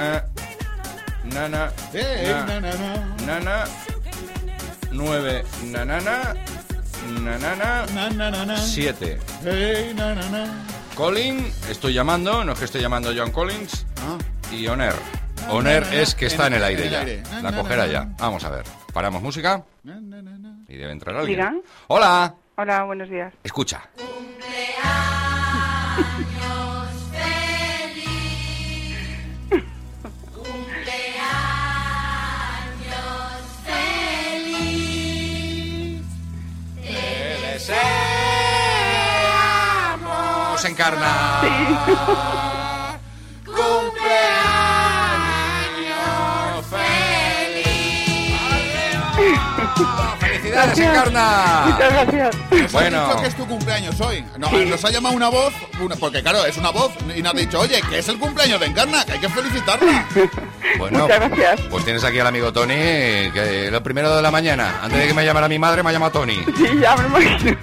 eh, 0.00 0.22
nana, 1.32 1.70
Eh, 1.94 2.34
na- 2.46 2.60
na, 2.60 2.60
na, 2.60 2.74
na. 2.74 3.16
nana, 3.40 3.64
nueve, 4.90 5.44
nanana, 5.66 6.34
nanana, 7.20 7.86
Na, 7.94 8.10
na, 8.10 8.30
na, 8.32 8.44
na. 8.44 8.56
siete. 8.56 9.20
Hey, 9.44 9.92
na, 9.94 10.16
na, 10.16 10.28
na. 10.30 10.64
Colin, 10.96 11.52
estoy 11.70 11.94
llamando, 11.94 12.42
no 12.44 12.52
es 12.54 12.58
que 12.58 12.64
estoy 12.64 12.80
llamando 12.82 13.10
a 13.10 13.14
John 13.16 13.30
Collins. 13.30 13.86
Ah. 14.02 14.18
Y 14.52 14.66
Oner. 14.66 14.94
Oner 15.50 15.82
es 15.92 16.14
que 16.14 16.26
está 16.26 16.46
en 16.46 16.54
el 16.54 16.64
aire 16.64 16.86
en 16.86 16.94
el 16.94 17.22
ya. 17.22 17.42
La 17.42 17.52
cogerá 17.52 17.86
ya. 17.86 18.08
Vamos 18.18 18.44
a 18.44 18.50
ver. 18.50 18.64
Paramos 18.92 19.22
música. 19.22 19.62
Y 20.68 20.76
debe 20.76 20.92
entrar 20.92 21.16
alguien. 21.16 21.62
Hola. 21.88 22.34
Hola, 22.56 22.84
buenos 22.84 23.08
días. 23.08 23.32
Escucha. 23.44 23.88
Te 36.82 37.36
deseamos 37.52 37.78
encarnar. 40.64 41.40
Cumpleaños 41.40 42.47
off. 49.80 50.27
¡Felicidades, 50.62 50.78
Encarna! 50.98 51.62
Muchas 51.66 51.92
gracias. 51.92 52.72
Bueno. 52.72 53.00
has 53.00 53.08
dicho 53.08 53.22
que 53.22 53.28
es 53.28 53.34
tu 53.36 53.46
cumpleaños 53.46 54.00
hoy. 54.00 54.24
No, 54.38 54.50
Nos 54.50 54.84
ha 54.84 54.90
llamado 54.90 55.14
una 55.16 55.28
voz, 55.28 55.52
una- 55.80 55.96
porque 55.96 56.22
claro, 56.22 56.44
es 56.44 56.56
una 56.56 56.70
voz, 56.70 56.92
y 57.16 57.22
nos 57.22 57.32
ha 57.34 57.36
dicho, 57.36 57.60
oye, 57.60 57.80
que 57.88 57.98
es 57.98 58.08
el 58.08 58.18
cumpleaños 58.18 58.60
de 58.60 58.66
Encarna, 58.66 59.04
que 59.04 59.12
hay 59.12 59.18
que 59.20 59.28
felicitarla. 59.28 60.06
Bueno, 60.76 61.00
Muchas 61.04 61.18
gracias. 61.20 61.60
pues 61.70 61.84
tienes 61.84 62.04
aquí 62.04 62.18
al 62.18 62.26
amigo 62.26 62.52
Tony, 62.52 62.74
que 62.74 63.68
lo 63.72 63.82
primero 63.82 64.14
de 64.14 64.20
la 64.20 64.30
mañana, 64.30 64.80
antes 64.82 65.00
de 65.00 65.06
que 65.08 65.14
me 65.14 65.24
llamara 65.24 65.48
mi 65.48 65.58
madre, 65.58 65.82
me 65.82 65.88
ha 65.88 65.92
llamado 65.94 66.12
Tony. 66.12 66.36
Sí, 66.56 66.66
ya 66.80 66.94
me 66.96 67.06
imagino. 67.06 67.56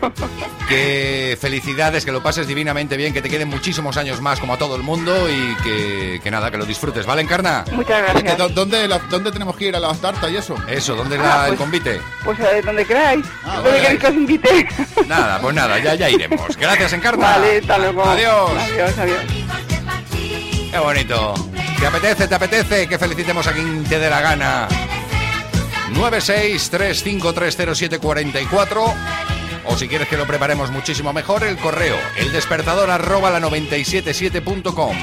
Que 0.67 1.37
felicidades, 1.39 2.03
que 2.03 2.11
lo 2.11 2.23
pases 2.23 2.47
divinamente 2.47 2.97
bien, 2.97 3.13
que 3.13 3.21
te 3.21 3.29
queden 3.29 3.47
muchísimos 3.47 3.97
años 3.97 4.19
más 4.21 4.39
como 4.39 4.55
a 4.55 4.57
todo 4.57 4.75
el 4.75 4.81
mundo 4.81 5.29
y 5.29 5.55
que, 5.63 6.19
que 6.23 6.31
nada, 6.31 6.49
que 6.49 6.57
lo 6.57 6.65
disfrutes, 6.65 7.05
¿vale, 7.05 7.21
Encarna? 7.21 7.63
Muchas 7.73 8.01
gracias. 8.01 8.55
¿dónde, 8.55 8.87
la- 8.87 8.97
¿Dónde 8.97 9.31
tenemos 9.31 9.55
que 9.55 9.65
ir 9.65 9.75
a 9.75 9.79
la 9.79 9.93
tarta 9.93 10.27
y 10.27 10.37
eso? 10.37 10.55
Eso, 10.67 10.95
¿dónde 10.95 11.17
Ah, 11.19 11.23
la- 11.23 11.41
el 11.43 11.47
pues- 11.49 11.59
convite? 11.59 12.01
Pues 12.23 12.39
eh, 12.39 12.61
queráis. 12.85 13.25
Ah, 13.43 13.61
vale. 13.61 13.97
que 13.97 14.07
os 14.07 14.13
invite. 14.13 14.67
Nada, 15.07 15.39
pues 15.41 15.55
nada, 15.55 15.79
ya, 15.79 15.95
ya 15.95 16.09
iremos. 16.09 16.55
Gracias, 16.57 16.93
Encarna. 16.93 17.31
Vale, 17.31 17.57
hasta 17.57 17.77
luego. 17.77 18.03
Adiós. 18.03 18.51
Adiós, 18.71 18.97
adiós. 18.97 19.19
Qué 20.71 20.79
bonito. 20.79 21.33
¿Te 21.79 21.85
apetece, 21.87 22.27
te 22.27 22.35
apetece 22.35 22.87
que 22.87 22.97
felicitemos 22.97 23.45
a 23.47 23.53
quien 23.53 23.83
te 23.83 23.99
dé 23.99 24.09
la 24.09 24.21
gana? 24.21 24.67
963530744 25.93 28.93
o 29.67 29.75
si 29.77 29.87
quieres 29.87 30.07
que 30.07 30.17
lo 30.17 30.25
preparemos 30.27 30.69
muchísimo 30.71 31.11
mejor, 31.13 31.43
el 31.43 31.57
correo, 31.57 31.95
el 32.17 32.31
despertador 32.31 32.89
arroba 32.91 33.31
la 33.31 33.39
977.com. 33.39 34.95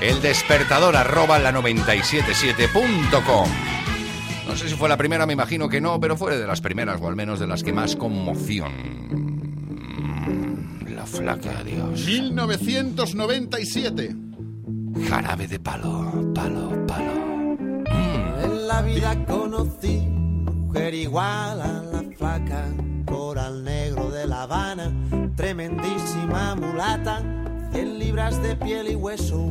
El 0.00 0.20
despertador 0.22 0.96
arroba 0.96 1.38
la 1.38 1.52
977.com. 1.52 3.48
No 4.48 4.56
sé 4.56 4.68
si 4.68 4.74
fue 4.74 4.88
la 4.88 4.96
primera, 4.96 5.26
me 5.26 5.34
imagino 5.34 5.68
que 5.68 5.80
no, 5.80 6.00
pero 6.00 6.16
fue 6.16 6.36
de 6.38 6.46
las 6.46 6.62
primeras, 6.62 7.00
o 7.00 7.06
al 7.06 7.14
menos 7.14 7.38
de 7.38 7.46
las 7.46 7.62
que 7.62 7.72
más 7.72 7.94
conmoción. 7.94 8.72
La 10.88 11.06
flaca, 11.06 11.62
Dios. 11.62 12.04
1997. 12.06 14.16
Jarabe 15.08 15.46
de 15.46 15.60
palo, 15.60 16.32
palo, 16.34 16.84
palo. 16.86 17.12
En 18.42 18.66
la 18.66 18.82
vida 18.82 19.24
conocí 19.26 20.18
mujer 20.68 20.94
igual 20.94 21.62
a 21.62 21.82
la 21.82 22.02
flaca, 22.16 22.66
coral 23.06 23.64
negro 23.64 24.10
de 24.10 24.26
La 24.26 24.42
Habana, 24.42 24.92
tremendísima 25.36 26.54
mulata, 26.54 27.22
100 27.72 27.98
libras 27.98 28.42
de 28.42 28.54
piel 28.56 28.90
y 28.90 28.94
hueso, 28.94 29.50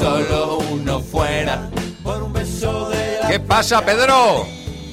solo 0.00 0.58
uno 0.70 1.00
fuera. 1.00 1.70
Por 2.02 2.22
un 2.22 2.32
beso 2.32 2.88
de 2.88 3.18
la 3.22 3.28
¿Qué 3.28 3.40
pasa, 3.40 3.84
Pedro? 3.84 4.46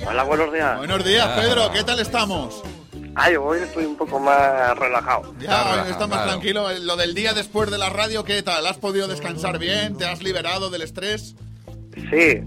Hola, 0.06 0.24
buenos 0.24 0.54
días. 0.54 0.78
Buenos 0.78 1.04
días, 1.06 1.28
Pedro. 1.40 1.72
¿Qué 1.72 1.84
tal 1.84 2.00
estamos? 2.00 2.62
Ay, 3.16 3.36
hoy 3.36 3.60
estoy 3.62 3.86
un 3.86 3.96
poco 3.96 4.20
más 4.20 4.78
relajado. 4.78 5.34
Ya, 5.40 5.84
hoy 5.84 5.92
está 5.92 6.08
más 6.08 6.26
tranquilo. 6.26 6.68
Lo 6.82 6.96
del 6.98 7.16
día 7.16 7.34
después 7.34 7.72
de 7.72 7.78
la 7.78 7.90
radio, 7.90 8.24
¿qué 8.24 8.44
tal? 8.44 8.68
¿Has 8.68 8.78
podido 8.78 9.08
descansar 9.08 9.58
bien? 9.58 9.98
¿Te 9.98 10.06
has 10.06 10.22
liberado 10.22 10.70
del 10.70 10.82
estrés? 10.82 11.36
Sí, 12.12 12.42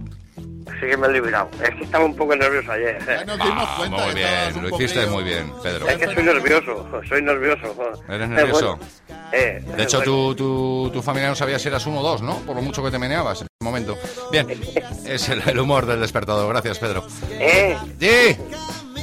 sí 0.80 0.86
que 0.86 0.96
me 0.96 1.06
he 1.06 1.12
liberado. 1.12 1.48
Es 1.62 1.70
que 1.76 1.84
estaba 1.84 2.04
un 2.04 2.16
poco 2.16 2.34
nervioso 2.34 2.72
ayer. 2.72 2.98
Ah, 3.40 3.86
muy 3.88 4.14
bien, 4.14 4.62
lo 4.62 4.76
hiciste 4.76 5.06
muy 5.06 5.22
bien, 5.24 5.52
Pedro. 5.62 5.86
Es 5.88 5.98
que 5.98 6.06
soy 6.14 6.22
nervioso, 6.24 6.88
soy 7.08 7.22
nervioso. 7.22 7.74
joder. 7.74 7.94
¿Eres 8.08 8.26
Eh, 8.28 8.32
nervioso? 8.32 8.76
bueno, 8.76 9.22
eh, 9.32 9.62
De 9.76 9.82
hecho, 9.82 10.00
eh, 10.00 10.04
tu, 10.04 10.34
tu, 10.34 10.90
tu 10.92 11.02
familia 11.02 11.28
no 11.28 11.34
sabía 11.36 11.58
si 11.58 11.68
eras 11.68 11.86
uno 11.86 12.00
o 12.00 12.02
dos, 12.02 12.22
¿no? 12.22 12.36
Por 12.40 12.56
lo 12.56 12.62
mucho 12.62 12.82
que 12.82 12.90
te 12.90 12.98
meneabas 12.98 13.40
en 13.42 13.46
ese 13.46 13.64
momento. 13.64 13.96
Bien, 14.32 14.46
es 15.06 15.28
el, 15.28 15.42
el 15.46 15.58
humor 15.58 15.86
del 15.86 16.00
despertador. 16.00 16.48
Gracias, 16.52 16.78
Pedro. 16.78 17.06
Eh. 17.30 17.76
Sí. 18.00 18.36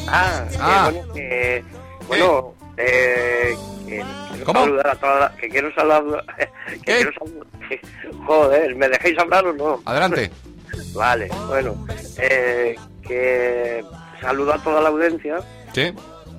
Ah, 0.10 0.46
eh, 0.52 0.58
Ah. 0.60 0.90
bueno, 0.92 1.14
que, 1.14 1.64
bueno, 2.08 2.54
eh, 2.78 3.56
que 3.88 4.04
quiero 4.32 4.46
¿Cómo? 4.46 4.60
saludar 4.62 4.88
a 4.90 4.96
toda 4.96 5.20
la- 5.20 5.36
que 5.36 5.50
quiero 5.50 5.74
saludar, 5.74 6.04
que 6.68 6.80
quiero 6.82 7.12
saludar, 7.20 7.48
joder, 8.26 8.76
¿me 8.76 8.88
dejéis 8.90 9.18
hablar 9.20 9.46
o 9.48 9.54
no? 9.54 9.82
Adelante. 9.86 10.32
Vale, 10.94 11.30
bueno, 11.48 11.86
eh, 12.18 12.76
que 13.08 13.84
saludo 14.22 14.54
a 14.54 14.64
toda 14.64 14.82
la 14.82 14.90
audiencia 14.90 15.38
Sí. 15.74 15.94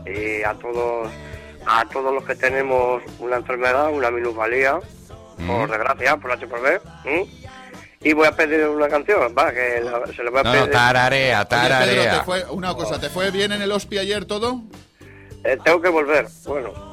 y 0.06 0.42
a 0.42 0.54
todos, 0.54 1.08
a 1.66 1.84
todos 1.88 2.12
los 2.12 2.24
que 2.24 2.34
tenemos 2.34 3.02
una 3.18 3.36
enfermedad, 3.36 3.90
una 3.92 4.10
minusvalía, 4.10 4.78
por 5.46 5.70
desgracia, 5.70 6.16
por 6.16 6.32
H 6.32 6.46
por 6.46 6.60
B, 6.60 6.80
¿m? 7.04 7.26
y 8.00 8.12
voy 8.12 8.26
a 8.26 8.32
pedir 8.32 8.66
una 8.68 8.88
canción, 8.88 9.34
va, 9.36 9.52
que 9.52 9.80
la- 9.82 10.06
se 10.14 10.22
le 10.22 10.30
voy 10.30 10.40
a 10.40 10.42
No, 10.44 10.52
pedir. 10.52 10.66
no, 10.66 10.70
tararea, 10.72 11.38
Oye, 11.40 11.46
Pedro, 11.48 11.62
¿te 11.62 11.68
tararea. 11.68 12.22
fue, 12.24 12.44
una 12.50 12.74
cosa, 12.74 13.00
¿te 13.00 13.08
fue 13.10 13.30
bien 13.30 13.52
en 13.52 13.62
el 13.62 13.70
hospi 13.72 13.98
ayer 13.98 14.24
todo? 14.24 14.62
Eh, 15.44 15.56
tengo 15.64 15.80
que 15.80 15.88
volver, 15.88 16.26
bueno. 16.46 16.87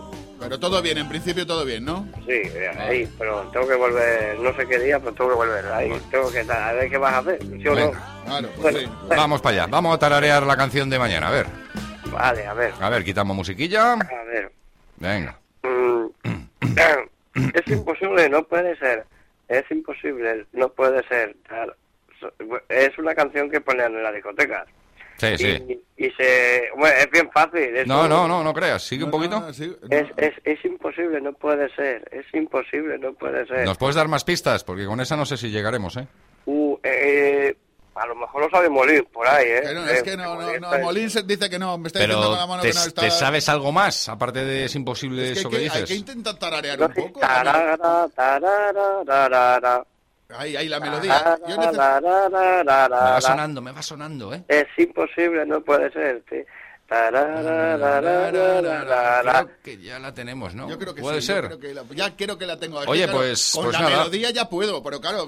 Pero 0.46 0.60
todo 0.60 0.82
bien, 0.82 0.98
en 1.00 1.10
principio 1.10 1.46
todo 1.48 1.66
bien, 1.66 1.84
¿no? 1.84 2.08
Sí, 2.26 2.34
eh, 2.34 2.70
ahí, 2.78 3.12
pero 3.18 3.42
tengo 3.52 3.68
que 3.68 3.74
volver, 3.74 4.40
no 4.40 4.56
sé 4.56 4.68
qué 4.68 4.78
día, 4.78 5.00
pero 5.00 5.14
tengo 5.14 5.32
que 5.32 5.36
volver. 5.38 5.66
Ahí 5.68 5.92
tengo 6.12 6.32
que 6.32 6.40
a 6.42 6.72
ver 6.74 6.90
qué 6.90 6.98
vas 7.00 7.14
a 7.14 7.18
hacer, 7.18 7.42
¿sí 7.42 7.68
o 7.68 7.74
no? 7.76 7.92
Claro, 8.26 8.50
Bueno, 8.58 8.80
Vamos 9.10 9.42
para 9.42 9.56
allá. 9.64 9.68
Vamos 9.68 9.96
a 9.96 10.00
tararear 10.00 10.44
la 10.44 10.56
canción 10.56 10.90
de 10.90 11.00
mañana. 11.00 11.30
A 11.30 11.32
ver. 11.32 11.48
Vale, 12.12 12.46
a 12.46 12.54
ver, 12.54 12.74
A 12.80 12.90
ver, 12.90 13.04
quitamos 13.04 13.36
musiquilla. 13.36 13.94
a 13.94 14.24
ver. 14.32 14.52
Venga. 14.98 15.38
Mm, 15.64 16.06
es 17.54 17.68
imposible, 17.68 18.30
no 18.30 18.44
puede 18.44 18.78
ser. 18.78 19.06
Es 19.48 19.64
imposible, 19.72 20.46
no 20.54 20.70
puede 20.70 21.06
ser. 21.08 21.36
Es 22.70 22.98
una 23.00 23.16
canción 23.16 23.50
que 23.50 23.62
ponen 23.62 23.96
en 23.96 24.04
la 24.04 24.12
discoteca. 24.12 24.66
Sí, 25.18 25.38
sí. 25.38 25.64
Y, 25.98 26.06
y 26.08 26.12
se... 26.12 26.64
Bueno, 26.78 26.96
es 26.98 27.10
bien 27.12 27.30
fácil. 27.32 27.76
es 27.78 27.88
No, 27.88 28.04
un- 28.04 28.10
no, 28.10 28.28
no, 28.28 28.44
no 28.44 28.54
creas. 28.54 28.84
Sigue 28.84 29.04
un 29.06 29.12
poquito. 29.12 29.48
Es, 29.50 29.60
es, 30.18 30.34
es 30.44 30.66
imposible, 30.66 31.22
no 31.22 31.34
puede 31.34 31.74
ser. 31.76 32.08
Es 32.12 32.26
imposible, 32.34 32.98
no 32.98 33.14
puede 33.14 33.46
ser. 33.48 33.66
¿Nos 33.66 33.78
puedes 33.78 33.96
dar 33.96 34.08
más 34.08 34.24
pistas? 34.24 34.64
Porque 34.64 34.86
con 34.86 35.00
esa 35.00 35.16
no 35.16 35.26
sé 35.26 35.38
si 35.38 35.50
llegaremos, 35.50 35.96
¿eh? 35.98 36.08
Uh, 36.46 36.78
eh, 36.84 37.56
a 37.96 38.06
lo 38.08 38.16
mejor 38.16 38.42
lo 38.44 38.50
sabe 38.50 38.68
morir 38.70 39.06
por 39.06 39.26
ahí, 39.26 39.46
¿eh? 39.48 39.62
Que 39.66 39.74
no, 39.74 39.86
es 39.88 40.00
Eh, 40.00 40.04
que 40.04 40.18
no, 40.18 40.24
no, 40.26 40.36
porque 40.42 40.60
no, 40.60 40.68
está- 40.74 40.84
Molín 40.84 41.10
se 41.10 41.24
dice 41.24 41.50
que 41.50 41.58
no, 41.58 41.78
me 41.78 41.88
está 41.88 42.00
diciendo 42.00 42.22
con 42.28 42.32
la 42.34 42.38
Pero, 42.40 42.48
mano 42.50 42.62
¿te, 42.62 42.68
que 42.70 42.74
no 42.76 42.82
está... 42.82 43.02
te 43.02 43.12
sabes 43.12 43.48
algo 43.48 43.72
más? 43.72 44.10
Aparte 44.10 44.44
de 44.44 44.66
es 44.66 44.76
imposible 44.76 45.32
Es 45.32 45.38
eso 45.40 45.50
que, 45.50 45.56
que 45.58 45.64
hay 45.64 45.70
que- 45.70 45.76
hay 45.78 45.82
dices. 45.84 45.90
que 45.96 46.00
intentar 46.12 46.36
tararear 46.38 46.78
No 46.78 46.88
un 46.88 46.94
poco. 46.94 47.20
tarara, 47.22 47.78
tarara, 48.14 49.04
tarara. 49.06 49.86
Ahí, 50.30 50.56
ahí, 50.56 50.68
la 50.68 50.80
melodía. 50.80 51.38
Yo 51.48 51.56
necesito- 51.56 51.78
Tarara, 51.78 52.90
Me 52.90 53.12
va 53.12 53.22
sonando, 53.22 53.62
me 53.62 53.72
va 53.72 53.82
sonando, 53.82 54.34
¿eh? 54.34 54.44
Es 54.48 54.66
imposible, 54.78 55.46
no 55.46 55.62
puede 55.62 55.92
ser. 55.92 56.24
sí. 56.30 56.38
Creo 56.88 57.12
que 59.64 59.78
ya 59.82 59.98
la 60.00 60.14
tenemos, 60.14 60.54
¿no? 60.54 60.70
Yo 60.70 60.78
creo 60.78 60.94
que 60.94 61.02
Puede 61.02 61.20
sí, 61.22 61.28
ser. 61.28 61.46
creo 61.46 61.60
que 61.60 61.74
la- 61.74 61.84
ya 61.96 62.16
creo 62.16 62.38
que 62.38 62.46
la 62.46 62.60
tengo 62.60 62.80
aquí. 62.80 62.92
Oye, 62.92 63.04
claro, 63.06 63.18
pues- 63.20 63.52
Con 63.56 63.64
pues 63.66 63.74
la 63.74 63.80
nada. 63.82 63.98
melodía 63.98 64.30
ya 64.30 64.48
puedo, 64.48 64.84
pero 64.84 65.02
claro, 65.02 65.28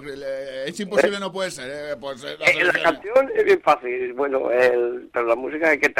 es 0.65 0.79
imposible, 0.79 1.19
no 1.19 1.31
puede 1.31 1.49
ser. 1.51 1.93
eh, 1.93 1.97
pues, 1.99 2.23
eh, 2.23 2.37
la 2.39 2.45
Eh, 2.47 2.81
canción 2.83 3.31
es 3.35 3.43
bien 3.43 3.59
fácil, 3.61 4.13
bueno, 4.13 4.51
el, 4.51 5.09
pero 5.11 5.25
la 5.25 5.35
música 5.35 5.69
hay 5.69 5.79
que 5.79 5.91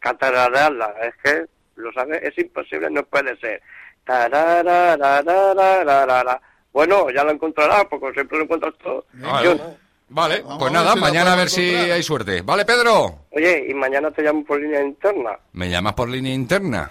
catararearla, 0.00 0.94
es 1.02 1.14
que, 1.24 1.44
lo 1.76 1.92
sabes, 1.92 2.22
es 2.22 2.38
imposible, 2.38 2.88
no 2.90 3.02
puede 3.04 3.36
ser. 3.38 3.60
Tararararararara. 4.04 6.40
Bueno, 6.78 7.10
ya 7.10 7.24
lo 7.24 7.32
encontrarás, 7.32 7.86
porque 7.90 8.12
siempre 8.12 8.38
lo 8.38 8.44
encuentras 8.44 8.72
todo. 8.80 9.04
Vale, 9.14 9.44
Yo 9.44 9.54
no. 9.56 9.76
Vale, 10.10 10.42
Vamos 10.42 10.58
pues 10.60 10.72
nada, 10.72 10.94
mañana 10.94 11.32
a 11.32 11.36
ver 11.36 11.50
si 11.50 11.74
hay 11.74 12.04
suerte. 12.04 12.42
¿Vale, 12.42 12.64
Pedro? 12.64 13.24
Oye, 13.32 13.66
y 13.68 13.74
mañana 13.74 14.12
te 14.12 14.22
llamo 14.22 14.44
por 14.44 14.60
línea 14.60 14.80
interna, 14.80 15.36
Me 15.54 15.68
llamas 15.68 15.94
por 15.94 16.08
línea 16.08 16.32
interna, 16.32 16.88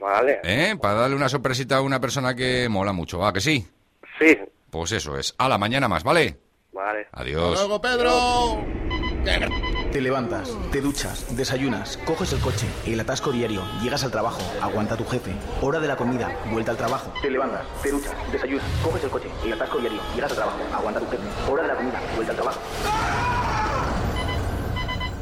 ¿vale? 0.00 0.40
¿eh? 0.42 0.74
Para 0.82 0.94
darle 0.94 1.14
una 1.14 1.28
sorpresita 1.28 1.76
a 1.76 1.80
una 1.80 2.00
persona 2.00 2.34
que 2.34 2.68
mola 2.68 2.92
mucho, 2.92 3.20
¿va? 3.20 3.32
¿Que 3.32 3.40
sí? 3.40 3.64
Sí, 4.18 4.36
Pues 4.68 4.90
eso 4.90 5.16
es. 5.16 5.32
A 5.38 5.48
la 5.48 5.58
mañana 5.58 5.86
más, 5.86 6.02
¿vale? 6.02 6.36
vale. 6.72 7.06
Adiós. 7.12 7.52
Hasta 7.52 7.68
luego, 7.68 7.80
Pedro. 7.80 8.64
Te 9.92 10.00
levantas, 10.00 10.56
te 10.70 10.80
duchas, 10.80 11.36
desayunas, 11.36 11.98
coges 12.04 12.32
el 12.32 12.38
coche, 12.38 12.64
el 12.86 13.00
atasco 13.00 13.32
diario, 13.32 13.64
llegas 13.82 14.04
al 14.04 14.12
trabajo, 14.12 14.40
aguanta 14.62 14.96
tu 14.96 15.04
jefe, 15.04 15.32
hora 15.60 15.80
de 15.80 15.88
la 15.88 15.96
comida, 15.96 16.32
vuelta 16.48 16.70
al 16.70 16.76
trabajo. 16.76 17.12
Te 17.20 17.28
levantas, 17.28 17.66
te 17.82 17.90
duchas, 17.90 18.12
desayunas, 18.30 18.64
coges 18.84 19.02
el 19.02 19.10
coche, 19.10 19.28
el 19.44 19.52
atasco 19.52 19.78
diario, 19.78 20.00
llegas 20.14 20.30
al 20.30 20.36
trabajo, 20.36 20.58
aguanta 20.72 21.00
tu 21.00 21.06
jefe, 21.10 21.24
hora 21.50 21.62
de 21.62 21.68
la 21.68 21.74
comida, 21.74 22.00
vuelta 22.14 22.30
al 22.30 22.36
trabajo. 22.36 22.60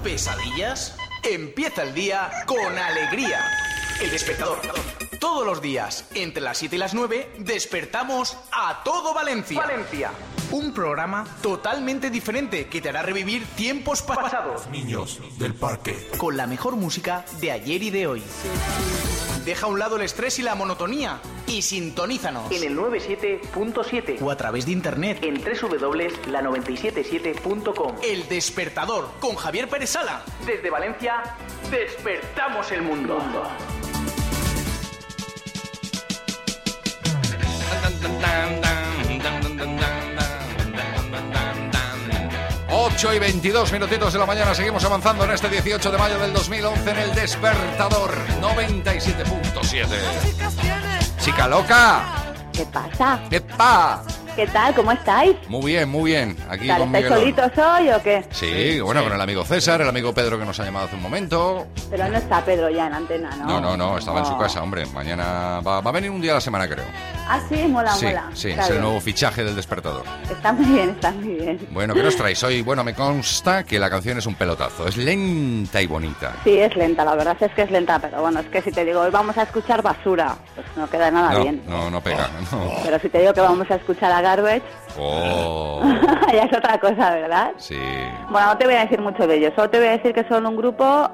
¿Pesadillas? 0.05 0.99
Empieza 1.23 1.83
el 1.85 1.95
día 1.95 2.31
con 2.45 2.77
alegría. 2.79 3.41
El 4.03 4.11
despertador. 4.11 4.61
Todos 5.19 5.47
los 5.47 5.63
días, 5.63 6.05
entre 6.15 6.43
las 6.43 6.59
7 6.59 6.77
y 6.77 6.79
las 6.79 6.93
9, 6.93 7.37
despertamos 7.39 8.37
a 8.53 8.83
todo 8.85 9.15
Valencia. 9.15 9.61
Valencia. 9.61 10.11
Un 10.51 10.73
programa 10.73 11.27
totalmente 11.43 12.09
diferente 12.11 12.67
que 12.69 12.81
te 12.81 12.89
hará 12.89 13.03
revivir 13.03 13.45
tiempos 13.57 14.01
pa- 14.03 14.15
pasados. 14.15 14.67
Niños 14.69 15.21
del 15.39 15.53
parque. 15.55 16.09
Con 16.17 16.37
la 16.39 16.47
mejor 16.47 16.77
música 16.77 17.25
de 17.41 17.53
ayer 17.53 17.83
y 17.83 17.91
de 17.91 18.07
hoy. 18.07 18.23
Deja 19.45 19.67
a 19.67 19.69
un 19.69 19.79
lado 19.79 19.97
el 19.97 20.03
estrés 20.03 20.39
y 20.39 20.43
la 20.43 20.55
monotonía 20.55 21.21
y 21.47 21.61
sintonízanos 21.63 22.51
en 22.53 22.63
el 22.65 22.77
97.7 22.79 24.21
o 24.23 24.31
a 24.31 24.37
través 24.37 24.65
de 24.67 24.73
internet 24.73 25.19
en 25.23 25.35
www.la977.com. 25.43 27.97
El 28.03 28.27
despertador 28.29 29.09
con 29.21 29.37
Javier 29.37 29.69
Pérez 29.69 29.91
Sala. 29.91 30.23
Desde 30.47 30.69
Valencia, 30.71 31.23
despertamos 31.71 32.71
el 32.73 32.83
mundo. 32.83 33.19
8 42.99 43.15
y 43.15 43.19
22 43.21 43.71
minutitos 43.71 44.13
de 44.13 44.19
la 44.19 44.27
mañana, 44.27 44.53
seguimos 44.57 44.85
avanzando 44.85 45.23
en 45.23 45.31
este 45.31 45.49
18 45.49 45.93
de 45.93 45.99
mayo 45.99 46.19
del 46.19 46.33
2011 46.33 46.91
en 46.91 46.97
el 46.97 47.15
Despertador. 47.15 48.11
97.7. 48.41 49.87
Chica 51.21 51.47
loca, 51.47 52.35
¿Qué 52.53 52.67
pasa? 52.67 54.03
¿Qué 54.39 54.47
tal? 54.47 54.73
¿Cómo 54.73 54.93
estáis? 54.93 55.35
Muy 55.49 55.73
bien, 55.73 55.89
muy 55.89 56.13
bien. 56.13 56.37
Aquí 56.49 56.69
con 56.69 56.77
¿Estáis 56.77 56.91
Miguelón. 56.93 57.19
solitos 57.19 57.59
hoy 57.59 57.89
o 57.91 58.01
qué? 58.05 58.25
Sí, 58.31 58.79
bueno, 58.79 59.03
con 59.03 59.13
el 59.13 59.21
amigo 59.21 59.45
César, 59.45 59.81
el 59.81 59.89
amigo 59.89 60.15
Pedro 60.15 60.39
que 60.39 60.45
nos 60.45 60.61
ha 60.61 60.65
llamado 60.65 60.87
hace 60.87 60.95
un 60.95 61.03
momento. 61.03 61.67
Pero 61.91 62.07
no 62.07 62.17
está 62.19 62.45
Pedro 62.45 62.71
ya 62.71 62.87
en 62.87 62.95
antena, 62.95 63.31
¿no? 63.37 63.47
No, 63.47 63.61
no, 63.61 63.77
no, 63.77 63.99
estaba 63.99 64.21
en 64.21 64.27
su 64.27 64.35
Oh. 64.35 64.39
casa, 64.39 64.63
hombre. 64.63 64.87
Mañana 64.87 65.59
va, 65.67 65.81
va 65.81 65.91
a 65.91 65.93
venir 65.93 66.13
un 66.13 66.21
día 66.21 66.31
a 66.31 66.35
la 66.37 66.41
semana, 66.41 66.69
creo. 66.69 66.85
Ah, 67.31 67.41
sí, 67.49 67.57
mola, 67.67 67.91
sí, 67.95 68.07
mola. 68.07 68.31
sí, 68.33 68.51
Está 68.51 68.63
es 68.63 68.69
el 68.69 68.75
bien. 68.75 68.85
nuevo 68.85 69.01
fichaje 69.01 69.43
del 69.43 69.57
despertador. 69.57 70.05
Está 70.31 70.53
muy 70.53 70.67
bien, 70.67 70.91
está 70.91 71.11
muy 71.11 71.35
bien. 71.35 71.67
Bueno, 71.73 71.93
¿qué 71.93 72.03
nos 72.05 72.17
traéis 72.17 72.41
hoy? 72.45 72.63
Bueno, 72.63 72.85
me 72.85 72.95
consta 72.95 73.65
que 73.65 73.79
la 73.81 73.91
canción 73.91 74.19
es 74.19 74.27
un 74.27 74.37
pelotazo. 74.37 74.87
Es 74.87 74.97
lenta 74.97 75.83
y 75.83 75.87
bonita. 75.89 76.37
Sí, 76.45 76.57
es 76.57 76.75
lenta, 76.77 77.05
la 77.05 77.17
verdad 77.17 77.37
es 77.41 77.53
que 77.55 77.63
es 77.63 77.71
lenta, 77.73 77.99
pero 77.99 78.21
bueno, 78.23 78.39
es 78.39 78.47
que 78.47 78.63
si 78.63 78.71
te 78.71 78.85
digo 78.85 79.01
hoy 79.01 79.11
vamos 79.11 79.37
a 79.37 79.43
escuchar 79.43 79.83
basura, 79.83 80.37
pues 80.55 80.67
no 80.77 80.89
queda 80.89 81.11
nada 81.11 81.33
No, 81.33 81.43
bien. 81.43 81.63
no, 81.67 81.91
no 81.91 82.01
pega. 82.01 82.29
No. 82.53 82.71
Pero 82.85 82.99
si 83.01 83.09
te 83.09 83.19
digo 83.19 83.35
que 83.35 83.41
vamos 83.41 83.69
a 83.71 83.75
escuchar 83.75 84.13
a 84.13 84.23
Garbage, 84.29 84.63
Oh, 85.01 85.81
ya 86.33 86.43
es 86.43 86.57
otra 86.57 86.79
cosa, 86.79 87.11
¿verdad? 87.15 87.53
sí. 87.57 87.79
Bueno, 88.31 88.49
no 88.49 88.59
te 88.59 88.65
voy 88.67 88.75
a 88.75 88.81
decir 88.81 89.01
mucho 89.01 89.27
de 89.27 89.37
ellos, 89.37 89.53
solo 89.57 89.71
te 89.71 89.79
voy 89.79 89.89
a 89.89 89.93
decir 89.93 90.13
que 90.13 90.25
son 90.29 90.45
un 90.47 90.57
grupo 90.57 91.09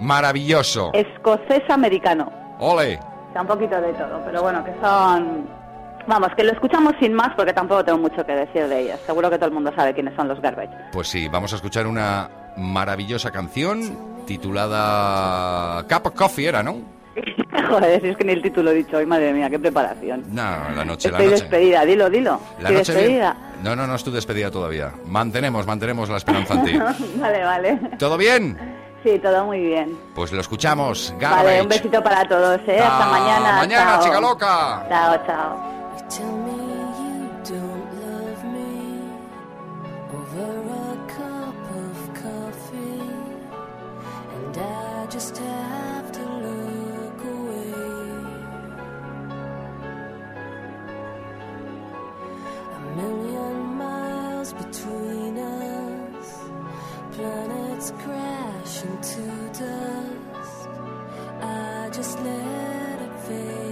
Maravilloso. 0.00 0.90
escocés-americano. 0.92 2.30
Ole. 2.58 2.98
Sea, 3.32 3.40
un 3.42 3.46
poquito 3.48 3.80
de 3.80 3.92
todo, 3.94 4.20
pero 4.24 4.42
bueno, 4.42 4.64
que 4.64 4.72
son... 4.80 5.48
Vamos, 6.06 6.28
que 6.36 6.44
lo 6.44 6.52
escuchamos 6.52 6.92
sin 7.00 7.14
más 7.14 7.30
porque 7.34 7.52
tampoco 7.54 7.82
tengo 7.84 7.98
mucho 7.98 8.24
que 8.26 8.32
decir 8.34 8.68
de 8.68 8.80
ellos. 8.80 9.00
Seguro 9.06 9.30
que 9.30 9.36
todo 9.36 9.46
el 9.46 9.54
mundo 9.54 9.72
sabe 9.74 9.94
quiénes 9.94 10.14
son 10.14 10.28
los 10.28 10.38
Garbage. 10.40 10.70
Pues 10.92 11.08
sí, 11.08 11.28
vamos 11.28 11.52
a 11.54 11.56
escuchar 11.56 11.86
una 11.86 12.28
maravillosa 12.58 13.30
canción 13.30 13.80
titulada 14.26 15.82
Cup 15.84 16.06
of 16.08 16.14
Coffee, 16.14 16.46
era, 16.48 16.62
¿no? 16.62 16.76
Joder, 17.68 18.00
si 18.00 18.08
es 18.08 18.16
que 18.16 18.24
ni 18.24 18.32
el 18.32 18.42
título 18.42 18.70
he 18.70 18.74
dicho 18.74 18.96
hoy, 18.96 19.06
madre 19.06 19.32
mía, 19.32 19.48
qué 19.48 19.58
preparación. 19.58 20.24
No, 20.32 20.42
la 20.42 20.84
noche, 20.84 21.10
la 21.10 21.18
Estoy 21.18 21.30
noche. 21.32 21.42
despedida, 21.42 21.84
dilo, 21.84 22.10
dilo. 22.10 22.40
La 22.60 22.70
noche 22.70 22.92
bien. 22.92 23.04
despedida. 23.04 23.36
No, 23.62 23.76
no, 23.76 23.86
no 23.86 23.94
es 23.94 24.04
tu 24.04 24.10
despedida 24.10 24.50
todavía. 24.50 24.92
Mantenemos, 25.06 25.66
mantenemos 25.66 26.08
la 26.08 26.16
esperanza 26.16 26.54
en 26.54 26.64
ti. 26.64 26.78
vale, 27.16 27.44
vale. 27.44 27.76
¿Todo 27.98 28.16
bien? 28.16 28.58
Sí, 29.04 29.18
todo 29.22 29.44
muy 29.44 29.60
bien. 29.60 29.96
Pues 30.14 30.32
lo 30.32 30.40
escuchamos. 30.40 31.12
Vale, 31.20 31.26
Garbage. 31.26 31.62
un 31.62 31.68
besito 31.68 32.02
para 32.02 32.26
todos, 32.26 32.60
¿eh? 32.66 32.80
Hasta 32.80 33.04
Hasta 33.04 33.06
mañana. 33.20 33.56
mañana, 33.56 33.90
chao. 33.92 34.02
chica 34.04 34.20
loca. 34.20 34.86
Chao, 34.88 35.16
chao. 35.26 35.74
Tell 36.08 36.26
me 36.26 36.54
million 52.96 53.56
miles 53.76 54.52
between 54.52 55.38
us, 55.38 56.28
planets 57.12 57.90
crash 58.02 58.82
into 58.82 59.26
dust. 59.58 60.68
I 61.40 61.90
just 61.92 62.18
let 62.20 63.02
it 63.02 63.14
fade 63.26 63.63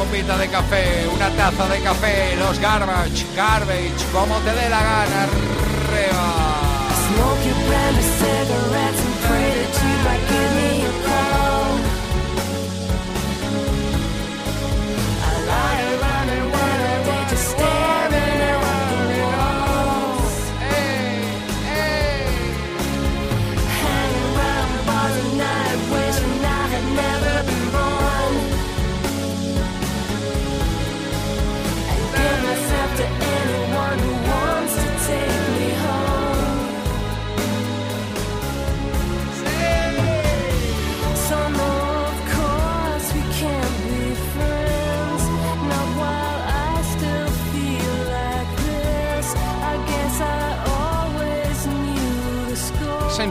copita 0.00 0.38
de 0.38 0.48
café, 0.48 1.06
una 1.14 1.28
taza 1.36 1.68
de 1.68 1.78
café, 1.82 2.34
los 2.36 2.58
garbage, 2.58 3.26
garbage, 3.36 4.02
como 4.12 4.38
te 4.38 4.50
dé 4.50 4.70
la 4.70 4.82
gana, 4.82 5.22
arriba. 5.24 6.40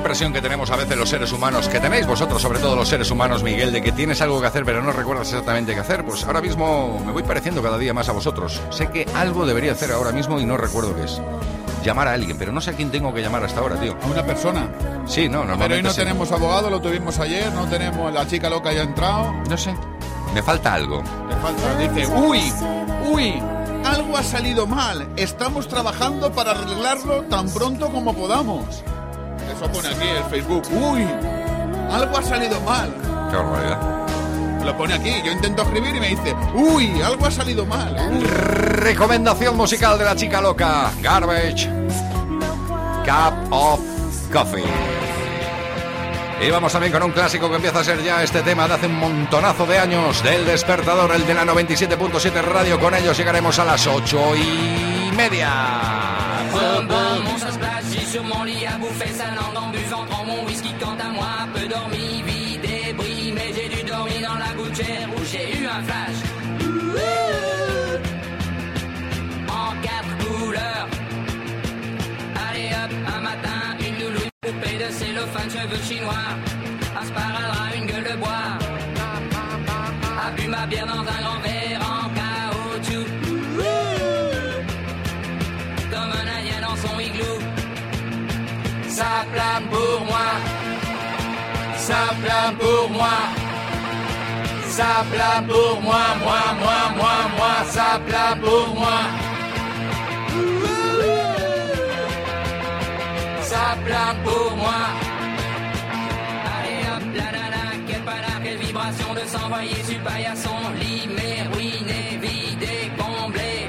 Impresión 0.09 0.33
que 0.33 0.41
tenemos 0.41 0.71
a 0.71 0.75
veces 0.75 0.97
los 0.97 1.07
seres 1.07 1.31
humanos, 1.31 1.69
que 1.69 1.79
tenéis 1.79 2.07
vosotros, 2.07 2.41
sobre 2.41 2.57
todo 2.57 2.75
los 2.75 2.89
seres 2.89 3.11
humanos, 3.11 3.43
Miguel, 3.43 3.71
de 3.71 3.79
que 3.79 3.91
tienes 3.91 4.19
algo 4.21 4.41
que 4.41 4.47
hacer 4.47 4.65
pero 4.65 4.81
no 4.81 4.91
recuerdas 4.91 5.27
exactamente 5.27 5.75
qué 5.75 5.81
hacer, 5.81 6.03
pues 6.03 6.23
ahora 6.23 6.41
mismo 6.41 6.99
me 7.05 7.11
voy 7.11 7.21
pareciendo 7.21 7.61
cada 7.61 7.77
día 7.77 7.93
más 7.93 8.09
a 8.09 8.13
vosotros. 8.13 8.59
Sé 8.71 8.89
que 8.89 9.05
algo 9.13 9.45
debería 9.45 9.73
hacer 9.73 9.91
ahora 9.91 10.11
mismo 10.11 10.39
y 10.39 10.47
no 10.47 10.57
recuerdo 10.57 10.95
qué 10.95 11.03
es. 11.03 11.21
Llamar 11.85 12.07
a 12.07 12.13
alguien, 12.13 12.39
pero 12.39 12.51
no 12.51 12.59
sé 12.59 12.71
a 12.71 12.73
quién 12.73 12.89
tengo 12.89 13.13
que 13.13 13.21
llamar 13.21 13.43
hasta 13.43 13.59
ahora, 13.59 13.79
tío. 13.79 13.95
¿A 14.01 14.07
una 14.07 14.25
persona? 14.25 14.67
Sí, 15.05 15.29
no, 15.29 15.45
normalmente 15.45 15.67
Pero 15.67 15.75
hoy 15.75 15.83
no 15.83 15.91
sí. 15.91 15.97
tenemos 15.97 16.31
abogado, 16.31 16.71
lo 16.71 16.81
tuvimos 16.81 17.19
ayer, 17.19 17.53
no 17.53 17.67
tenemos 17.67 18.11
la 18.11 18.25
chica 18.25 18.49
loca 18.49 18.73
ya 18.73 18.81
ha 18.81 18.85
entrado. 18.85 19.31
No 19.47 19.57
sé. 19.57 19.75
Me 20.33 20.41
falta 20.41 20.73
algo. 20.73 21.03
Le 21.29 21.35
falta, 21.35 21.77
dice, 21.77 22.07
uy, 22.15 22.51
uy, 23.11 23.39
algo 23.85 24.17
ha 24.17 24.23
salido 24.23 24.65
mal. 24.65 25.07
Estamos 25.17 25.67
trabajando 25.67 26.31
para 26.31 26.49
arreglarlo 26.51 27.21
tan 27.25 27.47
pronto 27.51 27.89
como 27.91 28.15
podamos. 28.15 28.83
Eso 29.59 29.69
pone 29.73 29.89
aquí 29.89 30.07
el 30.07 30.23
Facebook. 30.29 30.63
Uy, 30.71 31.05
algo 31.91 32.17
ha 32.17 32.23
salido 32.23 32.61
mal. 32.61 32.93
Qué 33.29 33.35
barbaridad. 33.35 34.07
Lo 34.63 34.77
pone 34.77 34.93
aquí, 34.93 35.21
yo 35.21 35.33
intento 35.33 35.63
escribir 35.63 35.97
y 35.97 35.99
me 35.99 36.07
dice, 36.07 36.33
uy, 36.53 37.01
algo 37.01 37.25
ha 37.25 37.31
salido 37.31 37.65
mal. 37.65 37.93
Uy. 38.09 38.23
Recomendación 38.23 39.57
musical 39.57 39.97
de 39.99 40.05
la 40.05 40.15
chica 40.15 40.39
loca. 40.39 40.91
Garbage. 41.01 41.69
Cup 43.03 43.51
of 43.51 43.81
Coffee. 44.31 44.63
Y 46.41 46.49
vamos 46.49 46.71
también 46.71 46.93
con 46.93 47.03
un 47.03 47.11
clásico 47.11 47.49
que 47.49 47.57
empieza 47.57 47.81
a 47.81 47.83
ser 47.83 48.01
ya 48.01 48.23
este 48.23 48.41
tema 48.41 48.65
de 48.65 48.75
hace 48.75 48.85
un 48.85 48.97
montonazo 48.97 49.65
de 49.65 49.77
años 49.77 50.23
del 50.23 50.45
despertador, 50.45 51.11
el 51.11 51.27
de 51.27 51.33
la 51.33 51.43
97.7 51.43 52.41
radio. 52.43 52.79
Con 52.79 52.95
ellos 52.95 53.17
llegaremos 53.17 53.59
a 53.59 53.65
las 53.65 53.85
ocho 53.87 54.37
y 54.37 55.11
media. 55.17 55.99
Sur 58.11 58.23
mon 58.23 58.43
lit 58.43 58.65
à 58.65 58.75
bouffer 58.79 59.13
sa 59.13 59.25
langue 59.25 59.55
en 59.55 59.69
buvant 59.69 60.03
mon 60.25 60.43
whisky. 60.45 60.73
Quant 60.79 60.97
à 60.99 61.09
moi, 61.09 61.47
peu 61.53 61.67
dormi, 61.67 62.23
vie 62.25 62.57
débris, 62.57 63.31
mais 63.35 63.53
j'ai 63.55 63.69
dû 63.69 63.83
dormir 63.83 64.27
dans 64.27 64.39
la 64.39 64.51
gouttière 64.57 65.07
où 65.15 65.23
j'ai 65.31 65.59
eu 65.59 65.67
un 65.67 65.83
flash. 65.83 66.19
En 69.47 69.69
quatre 69.85 70.13
couleurs. 70.23 70.87
Allez 72.49 72.69
hop, 72.79 72.91
un 73.15 73.21
matin, 73.21 73.61
une 73.79 74.03
loulou, 74.03 74.21
une 74.23 74.31
poupée 74.41 74.77
de 74.83 74.91
cellophane, 74.91 75.51
cheveux 75.51 75.83
chinois. 75.87 76.29
Un 76.99 77.05
sparadrap, 77.05 77.75
une 77.75 77.85
gueule 77.85 78.07
de 78.11 78.17
bois. 78.17 78.57
A 80.25 80.31
bu 80.31 80.47
ma 80.47 80.65
bière 80.65 80.87
dans 80.87 81.01
un 81.01 81.03
grand 81.03 81.39
verre 81.43 81.58
moi. 90.05 90.27
Ça 91.75 92.01
plane 92.21 92.55
pour 92.57 92.89
moi. 92.91 93.17
Ça 94.67 95.03
plane 95.11 95.47
pour 95.47 95.81
moi, 95.81 96.03
moi, 96.23 96.41
moi, 96.61 96.79
moi, 96.97 97.15
moi. 97.37 97.55
Ça 97.65 97.99
plane 98.07 98.39
pour 98.39 98.75
moi. 98.75 98.99
Ça 103.41 103.75
plane 103.85 104.17
pour 104.23 104.55
moi. 104.55 104.81
Allez 106.55 106.81
hop, 106.91 107.03
la 107.15 107.31
la 107.37 107.45
la, 107.55 107.63
quelle 107.87 108.01
panard, 108.01 108.39
quelle 108.43 108.57
vibration 108.57 109.13
de 109.13 109.27
s'envoyer 109.27 109.83
sur 109.83 109.99
paillasson. 110.01 110.59
Limé, 110.79 111.47
ruiné, 111.53 112.19
vidé, 112.21 112.91
comblé. 112.97 113.67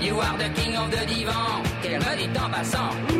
You 0.00 0.18
are 0.20 0.36
the 0.38 0.48
king 0.58 0.76
of 0.76 0.90
the 0.90 1.06
divan. 1.06 1.62
Qu'elle 1.82 2.00
dit 2.16 2.38
en 2.38 2.50
passant. 2.50 3.15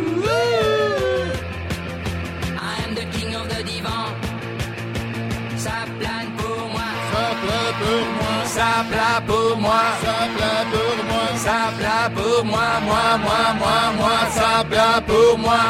Ça 5.66 5.78
plane 5.98 6.30
pour 6.38 6.68
moi. 6.74 6.88
Ça 7.12 7.24
plane 7.42 7.74
pour 7.82 8.06
moi. 8.16 8.34
Ça 8.56 8.70
plane 8.90 9.24
pour 9.26 9.56
moi. 9.64 9.82
Ça 10.04 10.16
plane 10.36 10.68
pour 10.72 10.96
moi. 11.10 11.26
Ça 11.44 11.58
plane 11.76 12.12
pour 12.14 12.44
moi, 12.44 12.68
moi, 12.88 13.06
moi, 13.24 13.42
moi, 13.60 13.78
moi. 13.98 14.16
Ça 14.38 14.64
plane 14.70 15.02
pour 15.08 15.38
moi. 15.38 15.64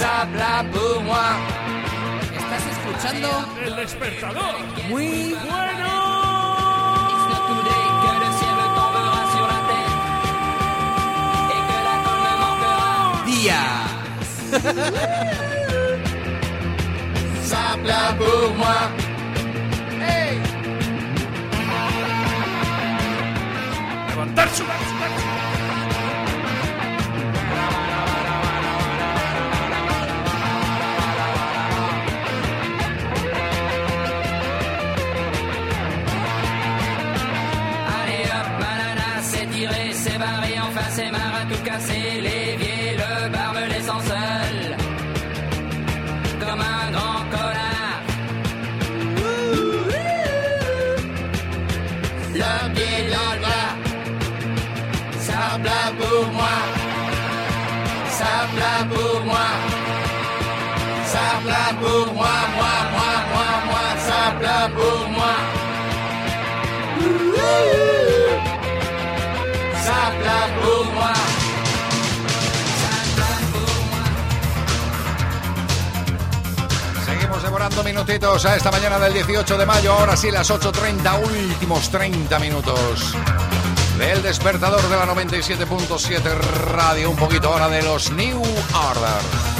Ça 0.00 0.14
plane 0.34 0.68
pour 0.74 1.02
moi. 1.08 1.28
Estás 2.38 2.64
escuchando? 2.74 3.28
El 3.64 3.76
despertador. 3.76 4.56
muy 4.90 5.34
bueno. 5.48 6.06
It's 14.48 15.42
plane 17.86 18.16
pour 18.16 18.54
moi. 18.56 18.76
Hey. 20.00 20.40
Levantar, 24.10 24.48
sudar, 24.48 24.78
sudar. 24.88 24.95
Minutitos 78.06 78.44
a 78.44 78.54
esta 78.54 78.70
mañana 78.70 79.00
del 79.00 79.14
18 79.14 79.58
de 79.58 79.66
mayo. 79.66 79.92
Ahora 79.92 80.16
sí, 80.16 80.30
las 80.30 80.50
8.30, 80.50 81.24
últimos 81.24 81.90
30 81.90 82.38
minutos. 82.38 83.14
Del 83.98 84.22
despertador 84.22 84.82
de 84.82 84.96
la 84.96 85.06
97.7 85.06 86.22
radio. 86.72 87.10
Un 87.10 87.16
poquito 87.16 87.52
ahora 87.52 87.68
de 87.68 87.82
los 87.82 88.12
New 88.12 88.40
Order. 88.42 89.55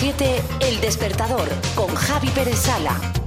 97.7 0.00 0.40
El 0.60 0.80
Despertador 0.80 1.48
con 1.74 1.94
Javi 1.94 2.28
Pérez 2.28 2.58
Sala. 2.58 3.19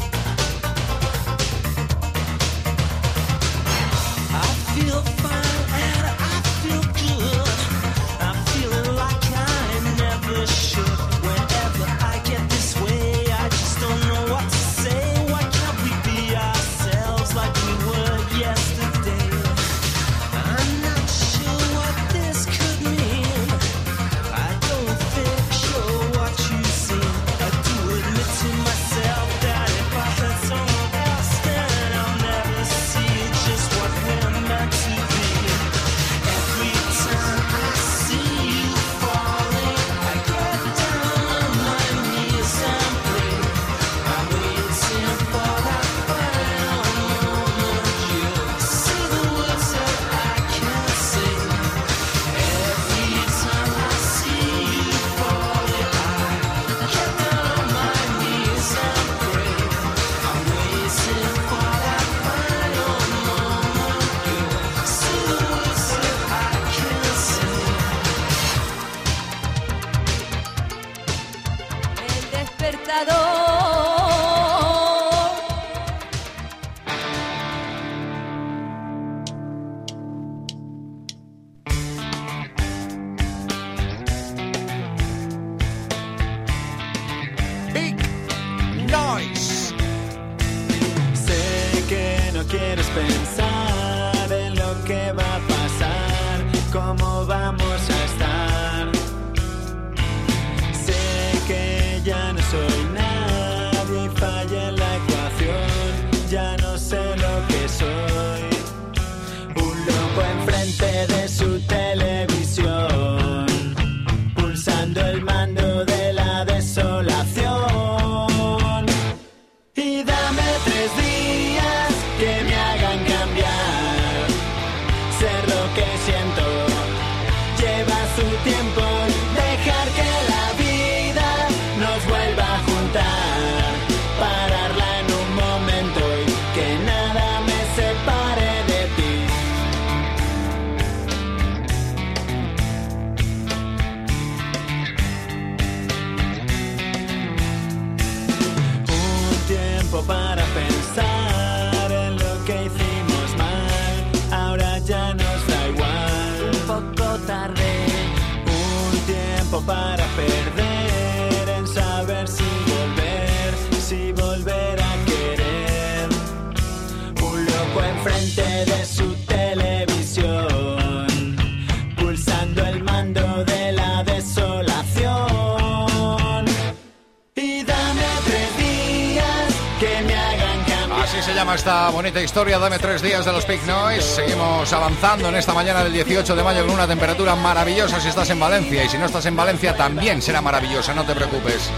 Bonita 182.03 182.21
historia. 182.21 182.59
Dame 182.59 182.79
tres 182.79 183.01
días 183.01 183.23
de 183.23 183.31
los 183.31 183.45
Pink 183.45 183.63
Noise. 183.63 184.15
Seguimos 184.15 184.73
avanzando 184.73 185.29
en 185.29 185.35
esta 185.35 185.53
mañana 185.53 185.85
del 185.85 185.93
18 185.93 186.35
de 186.35 186.43
mayo 186.43 186.65
con 186.65 186.75
una 186.75 186.85
temperatura 186.85 187.33
maravillosa 187.33 188.01
si 188.01 188.09
estás 188.09 188.29
en 188.29 188.41
Valencia. 188.41 188.83
Y 188.83 188.89
si 188.89 188.97
no 188.97 189.05
estás 189.05 189.25
en 189.25 189.37
Valencia 189.37 189.73
también 189.73 190.21
será 190.21 190.41
maravillosa, 190.41 190.93
no 190.93 191.05
te 191.05 191.15
preocupes. 191.15 191.71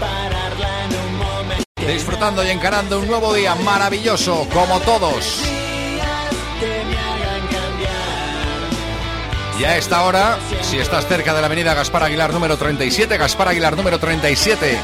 Disfrutando 1.76 2.42
y 2.42 2.48
encarando 2.48 2.98
un 2.98 3.06
nuevo 3.06 3.32
día 3.34 3.54
maravilloso, 3.54 4.48
como 4.52 4.80
todos. 4.80 5.42
Y 9.60 9.64
a 9.64 9.76
esta 9.76 10.02
hora, 10.02 10.40
si 10.62 10.78
estás 10.78 11.06
cerca 11.06 11.34
de 11.34 11.40
la 11.40 11.46
avenida 11.46 11.72
Gaspar 11.72 12.02
Aguilar 12.02 12.32
número 12.32 12.56
37, 12.56 13.16
Gaspar 13.16 13.50
Aguilar 13.50 13.76
número 13.76 14.00
37, 14.00 14.76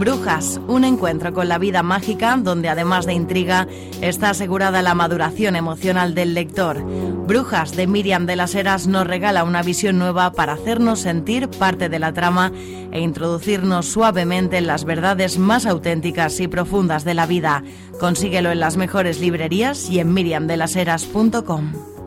Brujas, 0.00 0.58
un 0.66 0.84
encuentro 0.84 1.34
con 1.34 1.50
la 1.50 1.58
vida 1.58 1.82
mágica 1.82 2.34
donde 2.38 2.70
además 2.70 3.04
de 3.04 3.12
intriga 3.12 3.68
está 4.00 4.30
asegurada 4.30 4.80
la 4.80 4.94
maduración 4.94 5.56
emocional 5.56 6.14
del 6.14 6.32
lector. 6.32 6.82
Brujas 6.82 7.76
de 7.76 7.86
Miriam 7.86 8.24
de 8.24 8.34
las 8.34 8.54
Heras 8.54 8.86
nos 8.86 9.06
regala 9.06 9.44
una 9.44 9.62
visión 9.62 9.98
nueva 9.98 10.32
para 10.32 10.54
hacernos 10.54 11.00
sentir 11.00 11.50
parte 11.50 11.90
de 11.90 11.98
la 11.98 12.14
trama 12.14 12.50
e 12.92 13.00
introducirnos 13.00 13.92
suavemente 13.92 14.56
en 14.56 14.68
las 14.68 14.86
verdades 14.86 15.38
más 15.38 15.66
auténticas 15.66 16.40
y 16.40 16.48
profundas 16.48 17.04
de 17.04 17.12
la 17.12 17.26
vida. 17.26 17.62
Consíguelo 18.00 18.50
en 18.50 18.60
las 18.60 18.78
mejores 18.78 19.20
librerías 19.20 19.90
y 19.90 19.98
en 19.98 20.14
miriamdelaseras.com. 20.14 21.99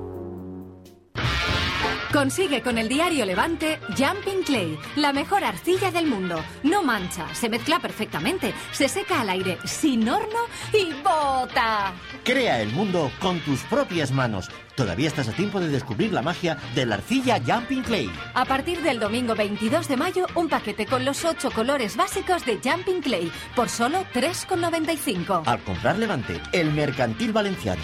Consigue 2.14 2.62
con 2.62 2.78
el 2.78 2.88
diario 2.88 3.26
Levante 3.26 3.80
Jumping 3.98 4.44
Clay, 4.46 4.78
la 4.96 5.12
mejor 5.12 5.44
arcilla 5.44 5.90
del 5.90 6.06
mundo. 6.06 6.46
No 6.62 6.84
mancha, 6.84 7.34
se 7.34 7.50
mezcla 7.50 7.80
perfectamente, 7.80 8.54
se 8.72 8.88
seca 8.88 9.22
al 9.22 9.30
aire, 9.30 9.58
sin 9.66 10.08
horno 10.08 10.42
y 10.72 10.94
bota. 11.02 11.92
Crea 12.24 12.62
el 12.62 12.70
mundo 12.70 13.12
con 13.20 13.40
tus 13.40 13.62
propias 13.62 14.12
manos. 14.12 14.52
Todavía 14.76 15.08
estás 15.08 15.28
a 15.28 15.32
tiempo 15.32 15.60
de 15.60 15.70
descubrir 15.70 16.14
la 16.14 16.22
magia 16.22 16.60
de 16.76 16.86
la 16.86 16.96
arcilla 16.96 17.42
Jumping 17.44 17.82
Clay. 17.82 18.12
A 18.36 18.46
partir 18.46 18.84
del 18.84 19.00
domingo 19.00 19.34
22 19.34 19.88
de 19.88 19.98
mayo, 19.98 20.28
un 20.36 20.50
paquete 20.50 20.86
con 20.86 21.06
los 21.06 21.26
ocho 21.26 21.50
colores 21.50 21.98
básicos 21.98 22.46
de 22.46 22.60
Jumping 22.64 23.02
Clay 23.02 23.32
por 23.56 23.70
solo 23.70 24.06
3,95. 24.14 25.42
Al 25.48 25.64
comprar 25.64 25.98
Levante, 25.98 26.40
el 26.52 26.72
mercantil 26.74 27.34
valenciano. 27.34 27.82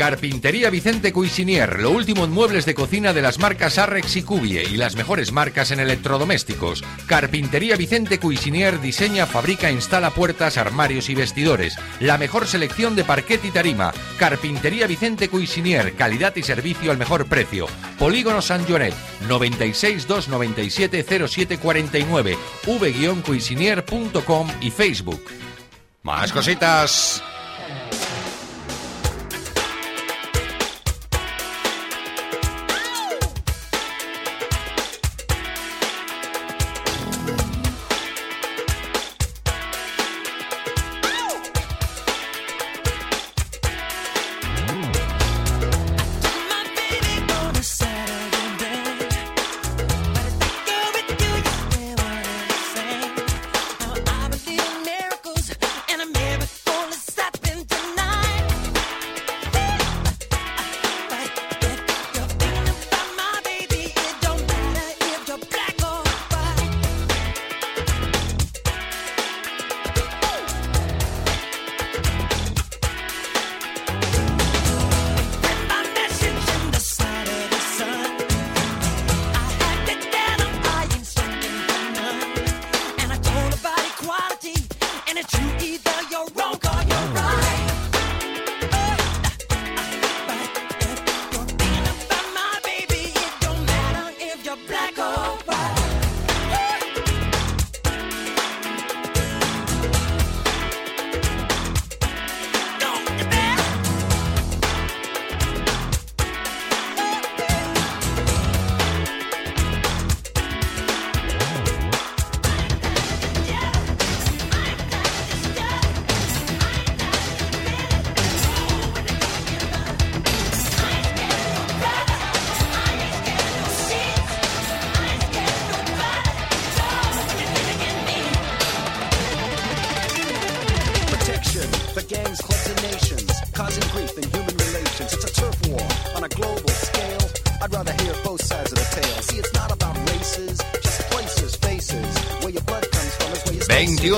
Carpintería 0.00 0.70
Vicente 0.70 1.12
Cuisinier, 1.12 1.78
lo 1.78 1.90
último 1.90 2.24
en 2.24 2.30
muebles 2.30 2.64
de 2.64 2.74
cocina 2.74 3.12
de 3.12 3.20
las 3.20 3.38
marcas 3.38 3.76
Arrex 3.76 4.16
y 4.16 4.22
Cubie 4.22 4.62
y 4.62 4.78
las 4.78 4.96
mejores 4.96 5.30
marcas 5.30 5.72
en 5.72 5.78
electrodomésticos. 5.78 6.82
Carpintería 7.04 7.76
Vicente 7.76 8.18
Cuisinier 8.18 8.80
diseña, 8.80 9.26
fabrica, 9.26 9.70
instala 9.70 10.08
puertas, 10.08 10.56
armarios 10.56 11.10
y 11.10 11.14
vestidores. 11.14 11.76
La 12.00 12.16
mejor 12.16 12.46
selección 12.46 12.96
de 12.96 13.04
parquet 13.04 13.44
y 13.44 13.50
tarima. 13.50 13.92
Carpintería 14.18 14.86
Vicente 14.86 15.28
Cuisinier, 15.28 15.92
calidad 15.92 16.34
y 16.34 16.44
servicio 16.44 16.90
al 16.90 16.96
mejor 16.96 17.26
precio. 17.26 17.66
Polígono 17.98 18.40
San 18.40 18.66
Joanet, 18.66 18.94
96 19.28 20.06
297 20.08 21.04
0749, 21.28 22.38
v-cuisinier.com 22.66 24.48
y 24.62 24.70
Facebook. 24.70 25.22
Más 26.02 26.32
cositas. 26.32 27.22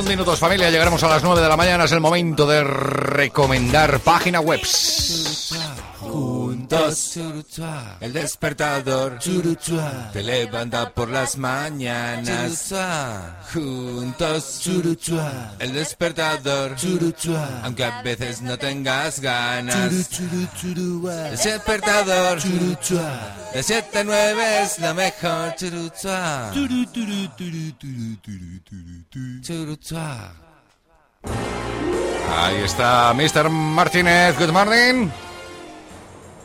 minutos 0.04 0.38
familia, 0.38 0.70
llegaremos 0.70 1.02
a 1.02 1.08
las 1.08 1.22
9 1.22 1.40
de 1.40 1.48
la 1.48 1.56
mañana, 1.56 1.84
es 1.84 1.92
el 1.92 2.00
momento 2.00 2.46
de 2.46 2.64
recomendar 2.64 4.00
página 4.00 4.40
webs. 4.40 5.21
El 8.00 8.12
despertador. 8.12 9.18
Te 10.12 10.22
levanta 10.22 10.90
por 10.90 11.10
las 11.10 11.36
mañanas. 11.36 12.72
Juntos, 13.52 14.66
el 15.58 15.72
despertador, 15.72 16.76
aunque 17.62 17.84
a 17.84 18.02
veces 18.02 18.40
no 18.40 18.56
tengas 18.56 19.20
ganas. 19.20 19.76
El 19.76 21.36
despertador, 21.36 22.42
de 23.52 23.62
7 23.62 23.98
a 23.98 24.04
9 24.04 24.62
es 24.62 24.78
lo 24.78 24.94
mejor. 24.94 25.54
Ahí 32.34 32.56
está 32.64 33.12
Mr. 33.14 33.50
Martínez, 33.50 34.38
good 34.38 34.52
morning. 34.52 35.10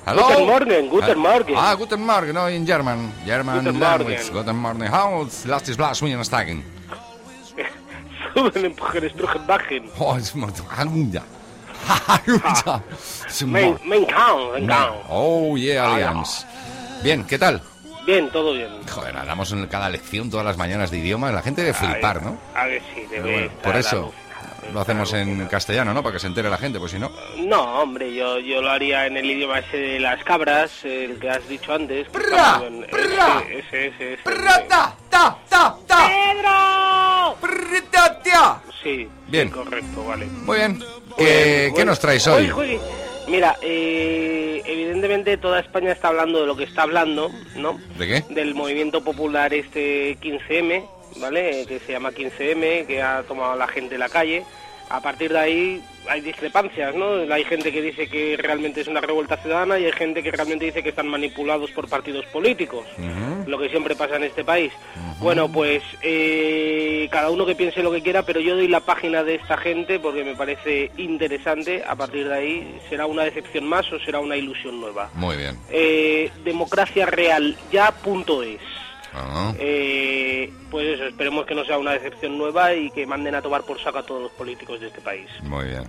Hello? 0.07 0.23
Guten 0.23 0.45
Morgen, 0.45 0.89
guten 0.89 1.19
Morgen. 1.19 1.55
Ah, 1.57 1.73
guten 1.73 1.99
Morgen, 1.99 2.33
no, 2.33 2.47
in 2.47 2.65
German. 2.65 3.11
German 3.25 3.57
Guten 3.57 3.77
language. 3.77 4.31
Morgen. 4.31 4.33
Guten 4.33 4.55
Morgen. 4.55 4.87
How 4.87 5.27
last 5.45 5.67
is 5.67 5.77
last 5.77 6.01
week 6.01 6.23
steigen? 6.23 6.63
Suben 8.33 8.65
en 8.65 8.73
Bruggenbachen. 8.73 9.89
Oh, 9.99 10.15
es 10.15 10.33
muy 10.33 10.49
Haluja. 12.07 12.81
Mein, 13.45 13.77
mein 13.83 14.05
Kaun, 14.05 14.51
mein 14.53 14.67
Kaun. 14.67 14.95
Oh, 15.09 15.57
yeah, 15.57 15.93
Alliance. 15.93 16.45
Bien, 17.03 17.25
¿qué 17.25 17.37
tal? 17.37 17.61
Bien, 18.05 18.29
todo 18.31 18.53
bien. 18.53 18.69
Joder, 18.89 19.17
hablamos 19.17 19.51
en 19.51 19.67
cada 19.67 19.89
lección 19.89 20.29
todas 20.29 20.45
las 20.45 20.55
mañanas 20.55 20.89
de 20.89 20.99
idiomas. 20.99 21.33
La 21.33 21.41
gente 21.41 21.63
debe 21.63 21.73
flipar, 21.73 22.23
¿no? 22.23 22.37
A 22.55 22.65
ver 22.65 22.81
si 22.95 23.05
Pero 23.09 23.23
debe 23.23 23.33
bueno, 23.33 23.51
por 23.61 23.75
eso. 23.75 24.13
Lo 24.73 24.79
hacemos 24.79 25.13
en 25.13 25.45
castellano, 25.47 25.93
¿no? 25.93 26.03
Para 26.03 26.13
que 26.13 26.19
se 26.19 26.27
entere 26.27 26.49
la 26.49 26.57
gente, 26.57 26.79
pues 26.79 26.91
si 26.91 26.99
no. 26.99 27.11
No, 27.37 27.81
hombre, 27.81 28.13
yo, 28.13 28.39
yo 28.39 28.61
lo 28.61 28.69
haría 28.69 29.05
en 29.07 29.17
el 29.17 29.25
idioma 29.29 29.59
ese 29.59 29.77
de 29.77 29.99
las 29.99 30.23
cabras, 30.23 30.83
el 30.85 31.19
que 31.19 31.29
has 31.29 31.47
dicho 31.47 31.73
antes. 31.73 32.07
Prra, 32.09 32.25
está 32.29 32.59
muy 32.59 32.77
bien. 32.77 32.89
prra. 32.89 33.43
Ese, 33.49 33.87
ese, 33.87 34.13
ese. 34.13 34.23
ta, 34.67 34.95
ta, 35.09 35.37
ta, 35.49 35.77
ta. 35.87 36.07
¡Pedro! 36.07 37.37
Sí, 38.83 39.07
Bien. 39.27 39.47
sí, 39.47 39.53
correcto, 39.53 40.05
vale. 40.05 40.25
Muy 40.27 40.57
bien. 40.57 40.83
¿Qué, 41.17 41.73
¿qué 41.75 41.83
nos 41.85 41.99
traes 41.99 42.25
hoy? 42.27 42.51
Mira, 43.27 43.57
eh, 43.61 44.61
evidentemente 44.65 45.35
toda 45.37 45.59
España 45.59 45.91
está 45.91 46.07
hablando 46.09 46.39
de 46.39 46.47
lo 46.47 46.55
que 46.55 46.63
está 46.63 46.83
hablando, 46.83 47.29
¿no? 47.55 47.77
¿De 47.97 48.07
qué? 48.07 48.23
Del 48.33 48.55
movimiento 48.55 49.03
popular 49.03 49.53
este 49.53 50.17
15M, 50.19 50.85
¿vale? 51.17 51.65
Que 51.65 51.79
se 51.79 51.93
llama 51.93 52.11
15M, 52.11 52.85
que 52.85 53.01
ha 53.01 53.23
tomado 53.23 53.55
la 53.55 53.67
gente 53.67 53.97
la 53.97 54.09
calle. 54.09 54.43
A 54.89 55.01
partir 55.01 55.33
de 55.33 55.39
ahí 55.39 55.83
hay 56.07 56.21
discrepancias, 56.21 56.95
¿no? 56.95 57.15
Hay 57.33 57.43
gente 57.43 57.71
que 57.71 57.81
dice 57.81 58.07
que 58.07 58.37
realmente 58.37 58.81
es 58.81 58.87
una 58.87 59.01
revuelta 59.01 59.35
ciudadana 59.37 59.77
y 59.77 59.85
hay 59.85 59.91
gente 59.91 60.23
que 60.23 60.31
realmente 60.31 60.65
dice 60.65 60.81
que 60.81 60.89
están 60.89 61.07
manipulados 61.07 61.71
por 61.71 61.89
partidos 61.89 62.25
políticos, 62.27 62.85
lo 63.45 63.59
que 63.59 63.69
siempre 63.69 63.95
pasa 63.95 64.15
en 64.15 64.23
este 64.23 64.45
país. 64.45 64.71
Bueno, 65.19 65.51
pues 65.51 65.83
eh, 66.01 67.07
cada 67.11 67.29
uno 67.29 67.45
que 67.45 67.55
piense 67.55 67.83
lo 67.83 67.91
que 67.91 68.01
quiera, 68.01 68.23
pero 68.23 68.39
yo 68.39 68.55
doy 68.55 68.67
la 68.67 68.79
página 68.79 69.23
de 69.23 69.35
esta 69.35 69.57
gente 69.57 69.99
porque 69.99 70.23
me 70.23 70.35
parece 70.35 70.91
interesante. 70.97 71.83
A 71.85 71.95
partir 71.95 72.27
de 72.27 72.35
ahí, 72.35 72.79
¿será 72.89 73.07
una 73.07 73.23
decepción 73.23 73.65
más 73.65 73.91
o 73.91 73.99
será 73.99 74.19
una 74.19 74.37
ilusión 74.37 74.79
nueva? 74.79 75.09
Muy 75.15 75.35
bien. 75.35 75.57
Eh, 75.69 76.31
democracia 76.45 77.05
real 77.05 77.57
ya 77.71 77.91
punto 77.91 78.43
es. 78.43 78.61
Ah, 79.13 79.53
Eh, 79.59 80.51
pues 80.69 80.87
eso, 80.87 81.05
esperemos 81.05 81.45
que 81.45 81.55
no 81.55 81.65
sea 81.65 81.77
una 81.77 81.91
decepción 81.93 82.37
nueva 82.37 82.73
y 82.73 82.89
que 82.91 83.05
manden 83.05 83.35
a 83.35 83.41
tomar 83.41 83.63
por 83.63 83.81
saco 83.81 83.99
a 83.99 84.03
todos 84.05 84.21
los 84.23 84.31
políticos 84.31 84.79
de 84.79 84.87
este 84.87 85.01
país. 85.01 85.27
muy 85.43 85.65
bien. 85.65 85.83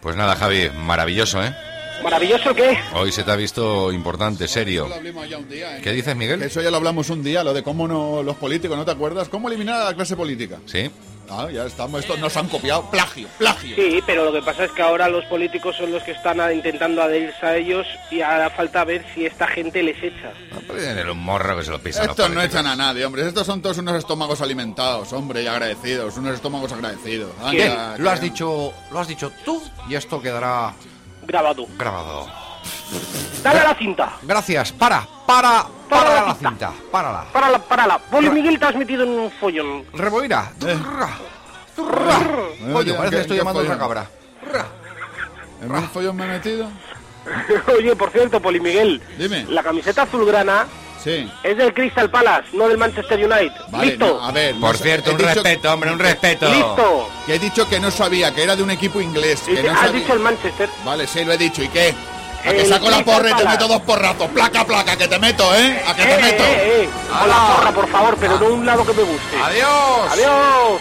Pues 0.00 0.16
nada, 0.16 0.34
Javi, 0.34 0.68
maravilloso, 0.84 1.42
¿eh? 1.44 1.54
¿Maravilloso 2.02 2.52
qué? 2.54 2.76
Hoy 2.94 3.12
se 3.12 3.22
te 3.22 3.30
ha 3.30 3.36
visto 3.36 3.92
importante, 3.92 4.48
serio. 4.48 4.88
¿Qué 5.82 5.92
dices, 5.92 6.16
Miguel? 6.16 6.42
Eso 6.42 6.60
ya 6.60 6.70
lo 6.72 6.78
hablamos 6.78 7.08
un 7.10 7.22
día, 7.22 7.44
lo 7.44 7.54
de 7.54 7.62
cómo 7.62 7.86
no 7.86 8.22
los 8.24 8.34
políticos, 8.36 8.76
¿no 8.76 8.84
te 8.84 8.90
acuerdas? 8.90 9.28
¿Cómo 9.28 9.48
eliminar 9.48 9.80
a 9.80 9.84
la 9.84 9.94
clase 9.94 10.16
política? 10.16 10.58
Sí. 10.66 10.90
Ah, 11.32 11.50
ya 11.50 11.64
estamos, 11.64 12.00
estos 12.00 12.18
nos 12.18 12.36
han 12.36 12.48
copiado. 12.48 12.90
Plagio, 12.90 13.28
plagio. 13.38 13.74
Sí, 13.76 14.02
pero 14.06 14.24
lo 14.24 14.32
que 14.32 14.42
pasa 14.42 14.64
es 14.64 14.70
que 14.72 14.82
ahora 14.82 15.08
los 15.08 15.24
políticos 15.26 15.76
son 15.76 15.90
los 15.92 16.02
que 16.02 16.12
están 16.12 16.38
intentando 16.54 17.02
adherirse 17.02 17.46
a 17.46 17.56
ellos 17.56 17.86
y 18.10 18.20
hará 18.20 18.50
falta 18.50 18.84
ver 18.84 19.04
si 19.14 19.24
esta 19.24 19.46
gente 19.46 19.82
les 19.82 19.96
echa. 20.02 20.32
En 20.76 21.08
un 21.08 21.18
morro 21.18 21.56
que 21.56 21.64
se 21.64 21.70
lo 21.70 21.80
pisan 21.80 22.10
Estos 22.10 22.30
no 22.30 22.42
echan 22.42 22.66
a 22.66 22.76
nadie, 22.76 23.04
hombre. 23.04 23.26
Estos 23.26 23.46
son 23.46 23.62
todos 23.62 23.78
unos 23.78 23.96
estómagos 23.96 24.40
alimentados, 24.40 25.12
hombre, 25.12 25.42
y 25.42 25.46
agradecidos. 25.46 26.16
Unos 26.16 26.34
estómagos 26.34 26.72
agradecidos. 26.72 27.30
Anda, 27.42 27.96
lo 27.98 28.10
has 28.10 28.20
dicho, 28.20 28.72
lo 28.90 28.98
has 28.98 29.08
dicho 29.08 29.32
tú 29.44 29.62
y 29.88 29.94
esto 29.94 30.20
quedará 30.20 30.74
Grabado. 31.26 31.66
grabado. 31.78 32.41
Dale 33.42 33.60
a 33.60 33.64
la 33.64 33.74
cinta. 33.74 34.12
Gracias. 34.22 34.72
Para, 34.72 35.06
para, 35.26 35.66
Para 35.88 36.04
para 36.04 36.14
la 36.20 36.26
la 36.28 36.34
cinta. 36.34 36.72
Párala. 36.90 37.24
Párala, 37.32 37.58
párala. 37.58 37.98
Poli 37.98 38.30
Miguel 38.30 38.58
te 38.58 38.66
has 38.66 38.74
metido 38.76 39.02
en 39.04 39.10
un 39.10 39.30
follón. 39.32 39.84
Rebobina. 39.92 40.52
Eh, 40.66 40.78
Oye, 42.74 42.94
parece 42.94 43.10
que 43.10 43.16
¿qué- 43.16 43.20
estoy 43.22 43.36
llamando 43.38 43.60
a 43.60 43.64
otra 43.64 43.78
cabra. 43.78 44.06
¿En 45.62 45.70
un 45.72 45.88
follón 45.90 46.16
me 46.16 46.24
he 46.24 46.28
metido? 46.28 46.68
Oye, 47.78 47.94
por 47.96 48.10
cierto, 48.10 48.40
Poli 48.40 48.60
Miguel. 48.60 49.00
Dime. 49.18 49.46
La 49.48 49.62
camiseta 49.62 50.02
azulgrana 50.02 50.66
Sí. 51.02 51.28
es 51.42 51.56
del 51.56 51.74
Crystal 51.74 52.08
Palace, 52.10 52.48
no 52.52 52.68
del 52.68 52.78
Manchester 52.78 53.18
United. 53.18 53.52
Vale, 53.70 53.86
Listo. 53.86 54.06
no, 54.06 54.24
a 54.24 54.30
ver. 54.30 54.54
Por 54.54 54.72
no 54.72 54.78
cierto, 54.78 55.10
un 55.12 55.16
dicho- 55.18 55.28
respeto, 55.34 55.72
hombre, 55.72 55.92
un 55.92 55.98
respeto. 55.98 56.48
Listo. 56.52 57.08
Que 57.26 57.34
he 57.34 57.38
dicho 57.40 57.68
que 57.68 57.80
no 57.80 57.90
sabía, 57.90 58.32
que 58.34 58.42
era 58.44 58.54
de 58.54 58.62
un 58.62 58.70
equipo 58.70 59.00
inglés. 59.00 59.40
Que 59.42 59.62
no 59.64 59.72
has 59.72 59.80
sabía. 59.80 60.00
dicho 60.00 60.12
el 60.12 60.20
Manchester. 60.20 60.68
Vale, 60.84 61.06
sí, 61.08 61.24
lo 61.24 61.32
he 61.32 61.38
dicho. 61.38 61.62
¿Y 61.62 61.68
qué? 61.68 61.92
A 62.44 62.50
que 62.52 62.66
saco 62.66 62.90
la 62.90 63.04
porra 63.04 63.30
y 63.30 63.34
te 63.34 63.44
meto 63.44 63.68
dos 63.68 63.80
porrazos. 63.82 64.28
Placa, 64.30 64.64
placa, 64.64 64.96
que 64.96 65.06
te 65.06 65.18
meto, 65.18 65.54
¿eh? 65.54 65.80
A 65.86 65.94
que 65.94 66.02
te 66.02 66.14
Eh, 66.14 66.22
meto. 66.22 66.42
eh, 66.42 66.82
eh. 66.84 66.88
Con 67.18 67.28
la 67.28 67.46
porra, 67.56 67.72
por 67.72 67.88
favor, 67.88 68.16
pero 68.20 68.38
no 68.38 68.46
un 68.46 68.66
lado 68.66 68.84
que 68.84 68.92
me 68.92 69.02
guste. 69.02 69.36
Adiós. 69.40 70.12
Adiós. 70.12 70.80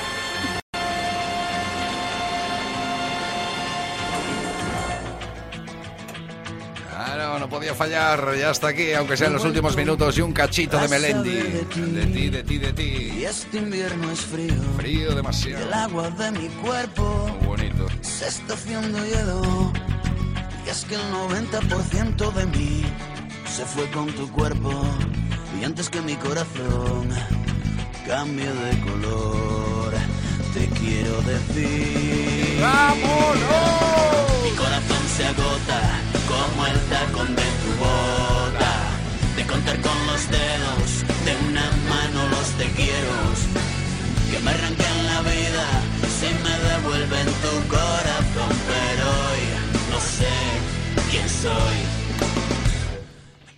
Claro, 6.89 7.39
no 7.39 7.49
podía 7.49 7.73
fallar. 7.73 8.35
Ya 8.37 8.51
está 8.51 8.69
aquí, 8.69 8.93
aunque 8.93 9.17
sean 9.17 9.33
los 9.33 9.43
últimos 9.45 9.75
minutos 9.75 10.17
y 10.17 10.21
un 10.21 10.33
cachito 10.33 10.77
de 10.77 10.87
Melendi. 10.87 11.31
De 11.35 11.65
ti, 12.05 12.29
de 12.29 12.43
ti, 12.43 12.57
de 12.57 12.73
ti. 12.73 13.13
Y 13.19 13.25
este 13.25 13.57
invierno 13.57 14.11
es 14.11 14.21
frío. 14.21 14.53
Frío 14.77 15.15
demasiado. 15.15 15.63
El 15.65 15.73
agua 15.73 16.09
de 16.11 16.31
mi 16.31 16.47
cuerpo 16.49 17.27
Muy 17.39 17.47
bonito. 17.47 17.87
se 18.01 18.27
está 18.27 18.53
haciendo 18.53 19.03
hielo. 19.05 19.71
Es 20.71 20.85
que 20.85 20.95
el 20.95 21.01
90% 21.11 22.31
de 22.31 22.45
mí 22.45 22.85
se 23.45 23.65
fue 23.65 23.91
con 23.91 24.07
tu 24.13 24.31
cuerpo. 24.31 24.71
Y 25.59 25.65
antes 25.65 25.89
que 25.89 25.99
mi 25.99 26.15
corazón 26.15 27.09
cambie 28.07 28.49
de 28.49 28.79
color, 28.79 29.91
te 30.53 30.67
quiero 30.79 31.21
decir. 31.23 32.57
¡Vámonos! 32.61 33.33
Mi 34.45 34.51
corazón 34.51 35.03
se 35.13 35.25
agota 35.25 35.81
como 36.31 36.65
el 36.65 36.79
tacón 36.89 37.35
de 37.35 37.47
tu 37.61 37.71
bota. 37.83 38.73
De 39.35 39.45
contar 39.45 39.77
con 39.81 40.07
los 40.07 40.21
dedos 40.31 40.80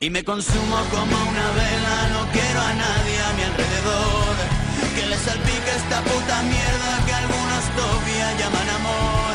Y 0.04 0.10
me 0.10 0.22
consumo 0.22 0.78
como 0.92 1.16
una 1.32 1.48
vela, 1.56 1.96
no 2.12 2.30
quiero 2.34 2.60
a 2.60 2.74
nadie 2.74 3.18
a 3.24 3.34
mi 3.38 3.44
alrededor. 3.44 4.36
Que 4.96 5.06
le 5.08 5.16
salpique 5.16 5.72
esta 5.80 6.02
puta 6.04 6.44
mierda 6.44 6.92
que 7.06 7.14
algunos 7.14 7.64
todavía 7.74 8.28
llaman 8.38 8.70
amor. 8.84 9.34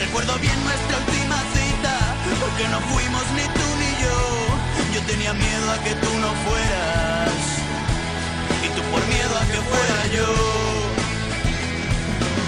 Recuerdo 0.00 0.34
bien 0.40 0.58
nuestra 0.64 0.98
última 0.98 1.38
cita, 1.54 1.94
porque 2.42 2.66
no 2.74 2.80
fuimos 2.90 3.22
ni 3.38 3.46
tú 3.54 3.68
ni 3.78 3.90
yo. 4.02 4.18
Yo 4.94 5.00
tenía 5.06 5.32
miedo 5.32 5.70
a 5.70 5.78
que 5.84 5.94
tú 5.94 6.10
no 6.18 6.30
fueras, 6.42 7.38
y 8.66 8.68
tú 8.74 8.82
por 8.90 9.06
miedo 9.14 9.34
a 9.38 9.44
que 9.46 9.60
fuera 9.70 10.00
yo. 10.16 10.30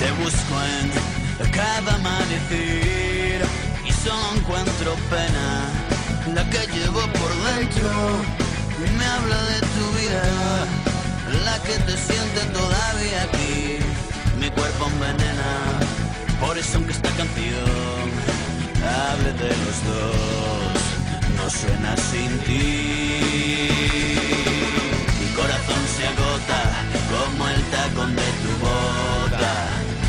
Te 0.03 0.11
busco 0.21 0.55
en 0.81 1.53
cada 1.53 1.95
amanecer 1.95 3.47
y 3.87 3.93
solo 3.93 4.35
encuentro 4.35 4.97
pena 5.09 5.83
la 6.35 6.49
que 6.49 6.67
llevo 6.69 6.92
Me 7.63 9.05
habla 9.07 9.41
de 9.45 9.61
tu 9.61 9.85
vida, 9.97 10.25
la 11.45 11.57
que 11.63 11.79
te 11.87 11.97
siente 11.97 12.41
todavía 12.53 13.23
aquí. 13.23 13.79
Mi 14.41 14.51
cuerpo 14.51 14.89
envenena, 14.89 15.79
por 16.41 16.59
eso 16.59 16.79
aunque 16.79 16.91
esta 16.91 17.11
canción 17.11 18.11
hable 18.83 19.33
de 19.35 19.49
los 19.65 19.77
dos, 19.87 20.75
no 21.37 21.49
suena 21.49 21.97
sin 22.11 22.37
ti. 22.41 23.71
Mi 25.21 25.29
corazón 25.37 25.83
se 25.97 26.09
agota 26.09 26.61
como 27.13 27.49
el 27.49 27.63
tacón 27.71 28.17
de 28.17 28.29
tu 28.43 28.53
bota. 28.59 29.55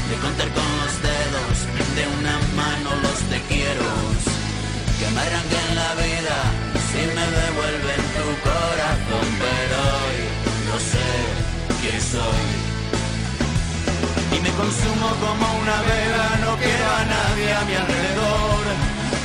De 0.09 0.15
contar 0.25 0.49
con 0.57 0.69
los 0.81 0.93
dedos 1.05 1.57
de 1.97 2.03
una 2.17 2.35
mano 2.55 2.89
los 3.03 3.19
te 3.29 3.39
quiero. 3.47 3.85
Que 4.99 5.07
me 5.13 5.21
arranquen 5.21 5.62
consumo 14.63 15.09
como 15.19 15.45
una 15.59 15.77
vela, 15.89 16.27
no 16.45 16.51
quiero 16.55 16.87
a 17.01 17.03
nadie 17.15 17.49
a 17.59 17.61
mi 17.67 17.75
alrededor. 17.83 18.63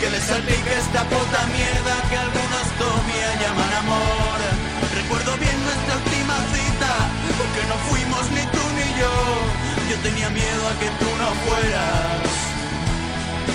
Que 0.01 0.11
le 0.11 0.21
salpique 0.21 0.73
esta 0.85 1.03
puta 1.13 1.41
mierda 1.55 1.95
que 2.09 2.17
algunos 2.27 2.67
todavía 2.81 3.29
llaman 3.43 3.73
amor. 3.85 4.39
Recuerdo 5.01 5.31
bien 5.45 5.59
nuestra 5.67 5.95
última 6.03 6.37
cita, 6.55 6.93
porque 7.39 7.63
no 7.71 7.77
fuimos 7.89 8.25
ni 8.37 8.45
tú 8.55 8.65
ni 8.79 8.89
yo. 9.01 9.15
Yo 9.91 9.97
tenía 10.07 10.29
miedo 10.31 10.63
a 10.71 10.75
que 10.81 10.91
tú 11.01 11.11
no 11.23 11.29
fueras, 11.47 12.27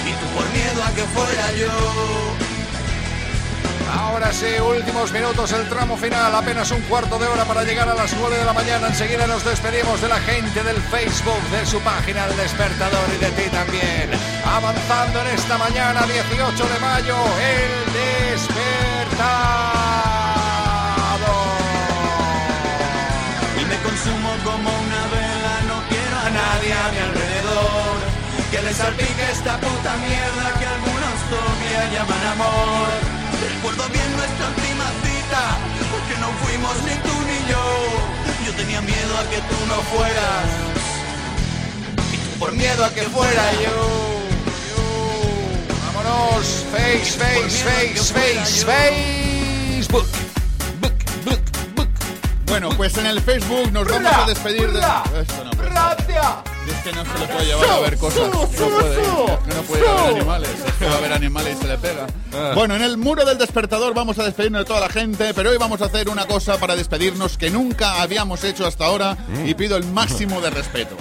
y 0.09 0.11
tú 0.19 0.25
por 0.35 0.47
miedo 0.57 0.79
a 0.87 0.89
que 0.97 1.05
fuera 1.15 1.45
yo. 1.61 2.52
Ahora 3.93 4.33
sí, 4.33 4.47
últimos 4.59 5.11
minutos, 5.11 5.51
el 5.51 5.69
tramo 5.69 5.95
final, 5.95 6.33
apenas 6.33 6.71
un 6.71 6.81
cuarto 6.81 7.19
de 7.19 7.27
hora 7.27 7.45
para 7.45 7.63
llegar 7.63 7.87
a 7.87 7.93
las 7.93 8.11
9 8.13 8.37
de 8.37 8.45
la 8.45 8.53
mañana. 8.53 8.87
Enseguida 8.87 9.27
nos 9.27 9.45
despedimos 9.45 10.01
de 10.01 10.07
la 10.07 10.19
gente 10.21 10.63
del 10.63 10.81
Facebook, 10.81 11.41
de 11.51 11.63
su 11.65 11.79
página 11.81 12.25
El 12.25 12.35
Despertador 12.35 13.07
y 13.15 13.17
de 13.23 13.31
ti 13.31 13.49
también. 13.51 14.09
Avanzando 14.45 15.21
en 15.21 15.27
esta 15.27 15.59
mañana, 15.59 16.01
18 16.07 16.67
de 16.73 16.79
mayo, 16.79 17.15
El 17.37 17.93
Despertador. 17.93 18.63
Y 23.61 23.65
me 23.65 23.77
consumo 23.77 24.29
como 24.43 24.69
una 24.69 25.03
vela, 25.13 25.61
no 25.69 25.77
quiero 25.87 26.17
a 26.17 26.29
nadie 26.31 26.73
a 26.73 26.89
mi 26.89 26.97
alrededor. 26.97 27.97
Que 28.49 28.61
le 28.61 28.73
salpique 28.73 29.31
esta 29.31 29.59
puta 29.59 29.95
mierda 29.97 30.53
que 30.57 30.65
algunos 30.65 31.15
todavía 31.29 31.91
llaman 31.93 32.25
amor. 32.33 33.12
Recuerdo 33.63 33.87
bien 33.93 34.11
nuestra 34.17 34.47
última 34.49 34.83
cita, 35.03 35.57
porque 35.89 36.19
no 36.19 36.27
fuimos 36.43 36.75
ni 36.83 36.95
tú 36.95 37.15
ni 37.25 37.49
yo. 37.49 37.63
Yo 38.45 38.51
tenía 38.57 38.81
miedo 38.81 39.17
a 39.17 39.23
que 39.29 39.37
tú 39.37 39.55
no 39.69 39.75
fueras, 39.83 40.45
y 42.11 42.17
tú 42.17 42.39
por 42.39 42.51
miedo 42.51 42.83
a 42.83 42.89
que 42.89 43.03
fuera 43.03 43.53
yo. 43.53 44.19
Vámonos, 45.85 46.65
face, 46.73 47.17
face, 47.17 47.63
face, 47.63 48.13
face, 48.13 48.65
Facebook. 48.65 50.07
Bueno, 52.47 52.67
pues 52.75 52.97
en 52.97 53.05
el 53.05 53.21
Facebook 53.21 53.71
nos 53.71 53.87
vamos 53.87 54.11
a 54.13 54.25
despedir 54.25 54.73
de. 54.73 54.79
Esto 55.21 55.43
no 55.45 55.51
puede 55.51 55.69
Es 56.67 56.79
que 56.83 56.91
no 56.93 57.03
se 57.03 57.19
le 57.19 57.27
puede 57.27 57.45
llevar 57.45 57.69
a 57.69 57.79
ver 57.79 57.97
cosas. 57.97 58.29
No 58.31 58.47
puede, 58.47 59.01
no 59.55 59.61
puede 59.63 59.89
animales. 60.07 60.49
Es 60.65 60.73
que 60.73 60.85
va 60.85 60.95
a 60.95 60.99
ver 61.01 61.13
animales 61.13 61.57
y 61.57 61.61
se 61.61 61.67
le 61.67 61.77
pega. 61.77 62.07
Bueno, 62.55 62.75
en 62.75 62.81
el 62.81 62.97
muro 62.97 63.25
del 63.25 63.37
despertador 63.37 63.93
vamos 63.93 64.17
a 64.19 64.23
despedirnos 64.23 64.61
de 64.61 64.65
toda 64.65 64.79
la 64.79 64.89
gente, 64.89 65.33
pero 65.33 65.49
hoy 65.49 65.57
vamos 65.57 65.81
a 65.81 65.85
hacer 65.85 66.09
una 66.09 66.25
cosa 66.25 66.57
para 66.57 66.75
despedirnos 66.75 67.37
que 67.37 67.49
nunca 67.49 68.01
habíamos 68.01 68.43
hecho 68.43 68.65
hasta 68.65 68.85
ahora 68.85 69.17
y 69.45 69.53
pido 69.55 69.77
el 69.77 69.85
máximo 69.85 70.41
de 70.41 70.49
respeto. 70.49 70.95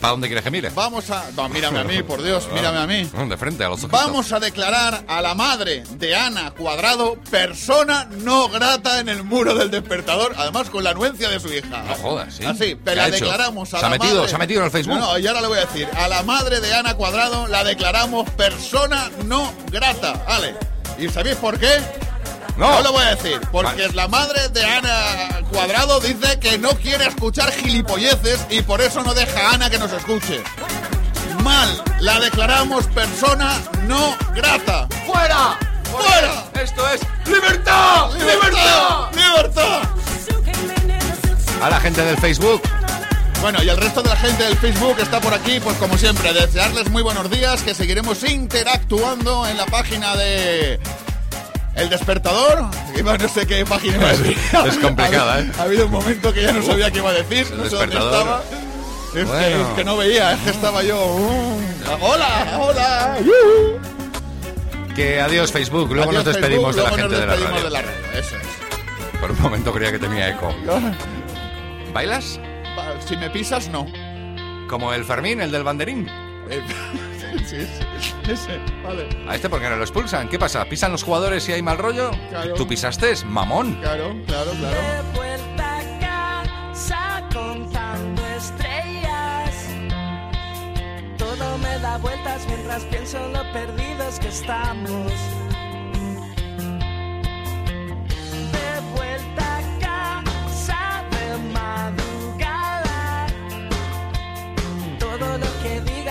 ¿Para 0.00 0.10
dónde 0.12 0.28
quieres 0.28 0.44
que 0.44 0.50
mire? 0.50 0.70
Vamos 0.74 1.10
a. 1.10 1.24
No, 1.36 1.48
mírame 1.48 1.78
a 1.80 1.84
mí, 1.84 2.02
por 2.02 2.22
Dios, 2.22 2.48
mírame 2.52 2.78
a 2.78 2.86
mí. 2.86 3.08
De 3.28 3.36
frente 3.36 3.64
a 3.64 3.68
los 3.68 3.78
ojos. 3.80 3.90
Vamos 3.90 4.30
a 4.32 4.38
declarar 4.40 5.04
a 5.08 5.22
la 5.22 5.34
madre 5.34 5.84
de 5.92 6.14
Ana 6.14 6.50
Cuadrado 6.52 7.16
persona 7.30 8.06
no 8.18 8.48
grata 8.48 9.00
en 9.00 9.08
el 9.08 9.24
muro 9.24 9.54
del 9.54 9.70
despertador, 9.70 10.34
además 10.36 10.68
con 10.70 10.84
la 10.84 10.90
anuencia 10.90 11.28
de 11.28 11.40
su 11.40 11.52
hija. 11.52 11.82
No 11.88 11.94
jodas, 11.94 12.34
¿sí? 12.34 12.44
Así, 12.44 12.58
¿Qué 12.58 12.76
pero 12.84 12.96
la 13.02 13.10
declaramos 13.10 13.72
a 13.74 13.80
¿Se 13.80 13.86
ha 13.86 13.88
la 13.88 13.96
metido- 13.98 14.14
madre- 14.16 14.28
se 14.28 14.34
ha 14.34 14.38
metido 14.38 14.60
en 14.60 14.64
el 14.66 14.70
Facebook? 14.70 14.94
No, 14.98 15.12
no, 15.12 15.18
y 15.18 15.26
ahora 15.26 15.40
le 15.40 15.46
voy 15.48 15.58
a 15.58 15.64
decir. 15.66 15.88
A 15.96 16.08
la 16.08 16.22
madre 16.22 16.60
de 16.60 16.74
Ana 16.74 16.94
Cuadrado 16.94 17.46
la 17.48 17.64
declaramos 17.64 18.28
persona 18.30 19.10
no 19.24 19.52
grata. 19.72 20.24
Vale. 20.28 20.54
¿Y 20.98 21.08
sabéis 21.08 21.36
por 21.36 21.58
qué? 21.58 21.68
No. 22.56 22.80
lo 22.82 22.92
voy 22.92 23.04
a 23.04 23.14
decir. 23.14 23.40
Porque 23.52 23.88
la 23.88 24.08
madre 24.08 24.48
de 24.48 24.64
Ana 24.64 25.42
Cuadrado 25.50 26.00
dice 26.00 26.38
que 26.40 26.58
no 26.58 26.70
quiere 26.70 27.06
escuchar 27.06 27.52
gilipolleces 27.52 28.46
y 28.50 28.62
por 28.62 28.80
eso 28.80 29.02
no 29.02 29.14
deja 29.14 29.50
a 29.50 29.54
Ana 29.54 29.70
que 29.70 29.78
nos 29.78 29.92
escuche. 29.92 30.42
Mal. 31.42 31.82
La 32.00 32.18
declaramos 32.20 32.86
persona 32.88 33.60
no 33.86 34.16
grata. 34.34 34.88
¡Fuera! 35.06 35.58
¡Fuera! 35.90 36.44
¡Esto 36.62 36.88
es 36.90 37.00
libertad! 37.26 38.10
¡Libertad! 38.14 39.10
¡Libertad! 39.12 39.82
A 41.62 41.70
la 41.70 41.80
gente 41.80 42.04
del 42.04 42.18
Facebook. 42.18 42.62
Bueno, 43.40 43.62
y 43.62 43.68
el 43.68 43.76
resto 43.76 44.02
de 44.02 44.08
la 44.08 44.16
gente 44.16 44.44
del 44.44 44.56
Facebook 44.56 44.96
está 44.98 45.20
por 45.20 45.32
aquí, 45.32 45.60
pues 45.60 45.76
como 45.76 45.96
siempre, 45.96 46.32
desearles 46.32 46.90
muy 46.90 47.02
buenos 47.02 47.30
días, 47.30 47.62
que 47.62 47.74
seguiremos 47.74 48.22
interactuando 48.28 49.46
en 49.46 49.56
la 49.56 49.66
página 49.66 50.16
de 50.16 50.80
El 51.76 51.90
Despertador. 51.90 52.70
Iba, 52.96 53.18
no 53.18 53.28
sé 53.28 53.46
qué 53.46 53.64
página 53.66 53.98
decir. 54.08 54.36
Es 54.66 54.78
complicada, 54.78 55.40
¿eh? 55.40 55.50
Ha 55.58 55.62
habido 55.62 55.86
un 55.86 55.92
momento 55.92 56.32
que 56.32 56.42
ya 56.42 56.52
no 56.52 56.62
sabía 56.62 56.90
qué 56.90 56.98
iba 56.98 57.10
a 57.10 57.14
decir, 57.14 57.46
El 57.50 57.58
no 57.58 57.64
sé 57.64 57.76
dónde 57.76 57.96
estaba. 57.96 58.42
Es, 59.14 59.28
que, 59.30 59.80
es 59.80 59.86
no 59.86 59.96
veía, 59.96 60.32
es 60.32 60.40
que 60.40 60.50
estaba 60.50 60.82
yo. 60.82 60.98
uh, 60.98 61.60
hola, 62.00 62.58
hola. 62.60 63.16
yuhu. 63.20 63.80
Que 64.94 65.20
adiós 65.20 65.52
Facebook, 65.52 65.92
luego 65.92 66.10
Adiós, 66.10 66.24
nos 66.24 66.34
despedimos 66.34 66.74
Facebook, 66.74 66.90
de 66.90 66.96
la 66.96 67.02
gente 67.02 67.20
de 67.20 67.26
la 67.26 67.34
radio. 67.36 67.64
de 67.64 67.70
la 67.70 67.82
radio, 67.82 67.98
Eso 68.14 68.36
es. 68.36 69.18
Por 69.20 69.30
un 69.30 69.40
momento 69.42 69.72
creía 69.72 69.92
que 69.92 69.98
tenía 69.98 70.30
eco. 70.30 70.54
¿Bailas? 71.92 72.40
Si 73.06 73.16
me 73.16 73.30
pisas, 73.30 73.68
no. 73.68 73.86
Como 74.68 74.92
el 74.92 75.04
Fermín, 75.04 75.40
el 75.40 75.50
del 75.50 75.62
banderín. 75.64 76.10
Sí, 77.46 77.64
sí, 78.00 78.12
ese, 78.28 78.58
vale. 78.82 79.08
¿A 79.28 79.36
este 79.36 79.48
por 79.48 79.60
qué 79.60 79.68
no 79.68 79.76
lo 79.76 79.82
expulsan? 79.82 80.28
¿Qué 80.28 80.36
pasa? 80.38 80.64
¿Pisan 80.64 80.90
los 80.90 81.04
jugadores 81.04 81.48
y 81.48 81.52
hay 81.52 81.62
mal 81.62 81.78
rollo? 81.78 82.10
Claro. 82.28 82.54
¿Tú 82.54 82.66
pisaste? 82.66 83.14
¡Mamón! 83.24 83.74
Claro, 83.80 84.16
claro, 84.26 84.50
claro. 84.50 84.76
De 84.76 85.16
vuelta 85.16 85.78
a 85.78 85.98
casa 86.00 87.28
contando 87.32 88.22
estrellas. 88.36 89.54
Todo 91.18 91.58
me 91.58 91.78
da 91.78 91.98
vueltas 91.98 92.44
mientras 92.48 92.82
pienso 92.84 93.24
en 93.24 93.32
lo 93.32 93.52
perdidos 93.52 94.18
que 94.18 94.28
estamos. 94.28 95.12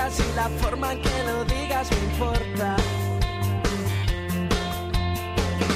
Digas 0.05 0.19
y 0.19 0.35
la 0.35 0.49
forma 0.61 0.93
en 0.93 1.01
que 1.01 1.23
lo 1.23 1.45
digas 1.45 1.89
me 1.91 1.97
importa. 1.97 2.75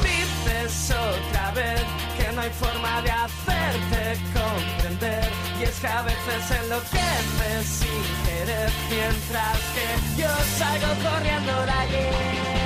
Dices 0.04 0.92
otra 0.92 1.52
vez 1.52 1.82
que 2.18 2.32
no 2.34 2.42
hay 2.42 2.50
forma 2.52 3.02
de 3.02 3.12
hacerte 3.12 4.22
comprender. 4.34 5.30
Y 5.60 5.64
es 5.64 5.80
que 5.80 5.88
a 5.88 6.02
veces 6.04 6.52
enloqueces 6.64 7.66
sin 7.66 8.26
querer, 8.26 8.70
mientras 8.90 9.58
que 9.76 10.22
yo 10.22 10.30
salgo 10.58 11.10
corriendo 11.10 11.66
de 11.66 11.72
allí. 11.72 12.59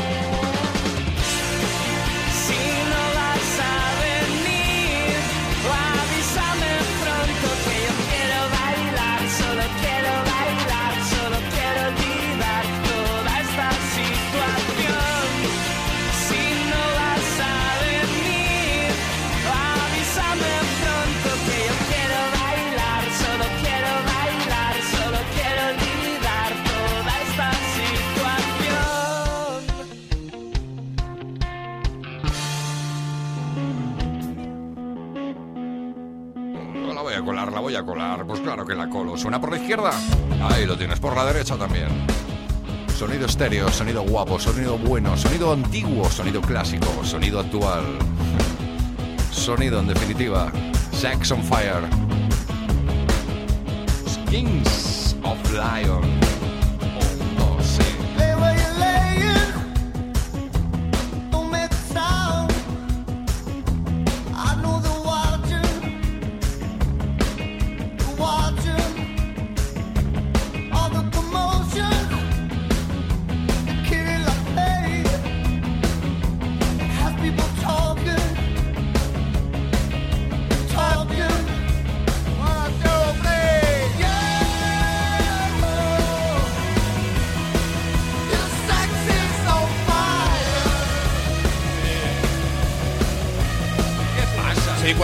Colar. 37.82 38.26
Pues 38.28 38.41
claro 38.41 38.66
que 38.66 38.76
la 38.76 38.88
colo. 38.90 39.18
¿Suena 39.18 39.41
por 39.41 39.52
la 39.52 39.58
izquierda? 39.58 39.91
Ahí 40.44 40.66
lo 40.66 40.78
tienes, 40.78 41.00
por 41.00 41.16
la 41.16 41.26
derecha 41.26 41.56
también. 41.56 41.88
Sonido 42.95 43.26
estéreo, 43.26 43.70
sonido 43.70 44.04
guapo, 44.04 44.40
sonido 44.40 44.78
bueno, 44.78 45.18
sonido 45.18 45.52
antiguo, 45.52 46.10
sonido 46.10 46.41
clásico, 46.41 46.88
sonido 47.04 47.40
actual. 47.40 47.84
Sonido 49.32 49.80
en 49.80 49.88
definitiva. 49.88 50.52
Sex 50.91 51.32
on 51.32 51.44
Fire. 51.44 51.90
Kings 54.30 55.16
of 55.24 55.38
Lion. 55.52 56.23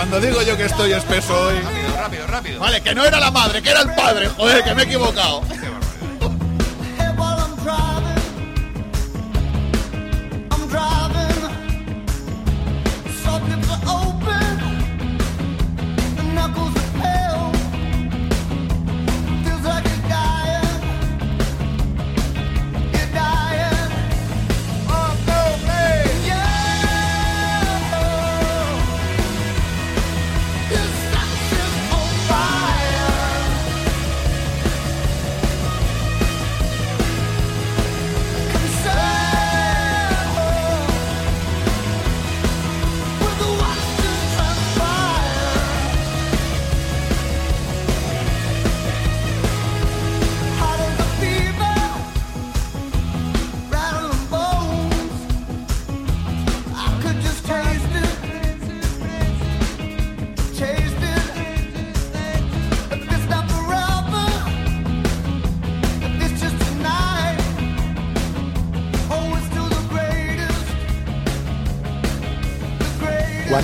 Cuando 0.10 0.28
digo 0.28 0.42
yo 0.42 0.58
que 0.58 0.66
estoy 0.66 0.92
espeso 0.92 1.40
hoy. 1.40 1.60
Rápido, 1.60 1.98
rápido, 1.98 2.28
rápido. 2.28 2.60
Vale, 2.60 2.82
que 2.82 2.96
no 2.96 3.06
era 3.06 3.20
la 3.20 3.30
madre, 3.30 3.62
que 3.62 3.70
era 3.70 3.82
el 3.82 3.94
padre. 3.94 4.28
Joder, 4.30 4.64
que 4.64 4.74
me 4.74 4.82
he 4.82 4.86
equivocado. 4.86 5.44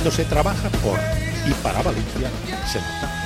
Cuando 0.05 0.17
se 0.17 0.29
trabaja 0.29 0.69
por 0.83 0.99
y 1.47 1.53
para 1.63 1.81
Valencia, 1.81 2.29
se 2.71 2.77
nota. 2.79 3.24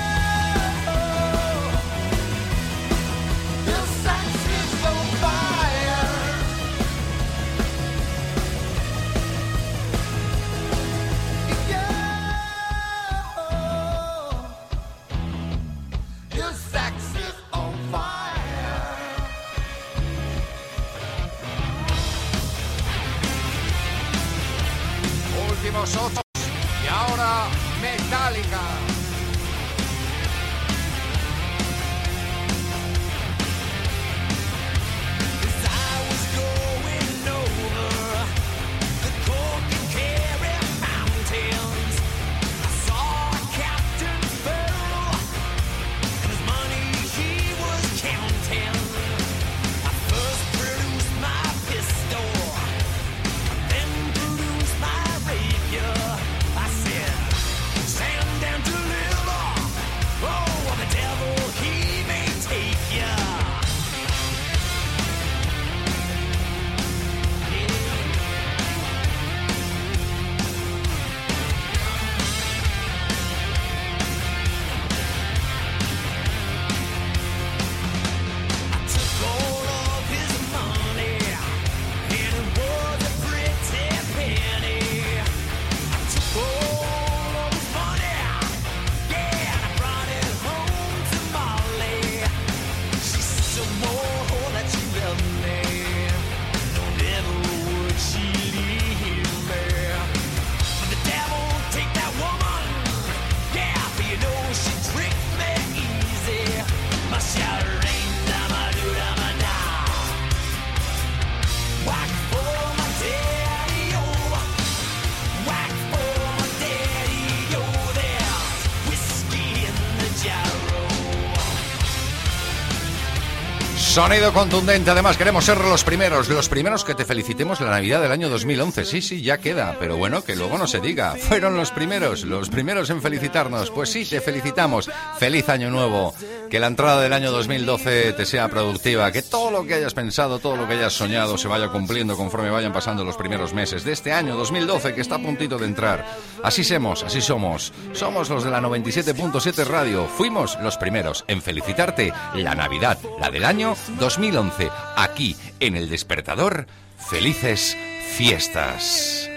Sonido 123.99 124.31
contundente, 124.31 124.89
además 124.91 125.17
queremos 125.17 125.43
ser 125.43 125.57
los 125.57 125.83
primeros, 125.83 126.29
los 126.29 126.47
primeros 126.47 126.85
que 126.85 126.95
te 126.95 127.03
felicitemos 127.03 127.59
la 127.59 127.71
Navidad 127.71 128.01
del 128.01 128.13
año 128.13 128.29
2011. 128.29 128.85
Sí, 128.85 129.01
sí, 129.01 129.21
ya 129.21 129.39
queda, 129.39 129.75
pero 129.77 129.97
bueno, 129.97 130.23
que 130.23 130.37
luego 130.37 130.57
no 130.57 130.67
se 130.67 130.79
diga. 130.79 131.15
Fueron 131.17 131.57
los 131.57 131.71
primeros, 131.71 132.23
los 132.23 132.49
primeros 132.49 132.89
en 132.91 133.01
felicitarnos. 133.01 133.71
Pues 133.71 133.89
sí, 133.89 134.05
te 134.05 134.21
felicitamos. 134.21 134.89
Feliz 135.19 135.49
año 135.49 135.69
nuevo. 135.69 136.13
Que 136.49 136.59
la 136.59 136.65
entrada 136.65 136.99
del 137.01 137.13
año 137.13 137.31
2012 137.31 138.13
te 138.13 138.25
sea 138.25 138.49
productiva, 138.49 139.11
que 139.11 139.21
todo 139.21 139.51
lo 139.51 139.67
que 139.67 139.75
hayas 139.75 139.93
pensado, 139.93 140.39
todo 140.39 140.55
lo 140.55 140.67
que 140.67 140.73
hayas 140.73 140.93
soñado 140.93 141.37
se 141.37 141.47
vaya 141.47 141.67
cumpliendo 141.67 142.17
conforme 142.17 142.49
vayan 142.49 142.73
pasando 142.73 143.05
los 143.05 143.17
primeros 143.17 143.53
meses 143.53 143.83
de 143.83 143.91
este 143.91 144.11
año 144.11 144.35
2012 144.35 144.95
que 144.95 145.01
está 145.01 145.15
a 145.15 145.19
puntito 145.19 145.59
de 145.59 145.67
entrar. 145.67 146.03
Así 146.43 146.63
somos, 146.63 147.03
así 147.03 147.21
somos. 147.21 147.71
Somos 147.93 148.29
los 148.31 148.43
de 148.43 148.49
la 148.49 148.61
97.7 148.61 149.63
Radio. 149.65 150.07
Fuimos 150.07 150.57
los 150.63 150.77
primeros 150.77 151.23
en 151.27 151.43
felicitarte 151.43 152.11
la 152.33 152.55
Navidad, 152.55 152.97
la 153.19 153.29
del 153.29 153.45
año 153.45 153.75
2011, 153.99 154.71
aquí 154.97 155.35
en 155.59 155.75
el 155.75 155.87
despertador. 155.87 156.65
Felices 156.97 157.77
fiestas. 158.15 159.29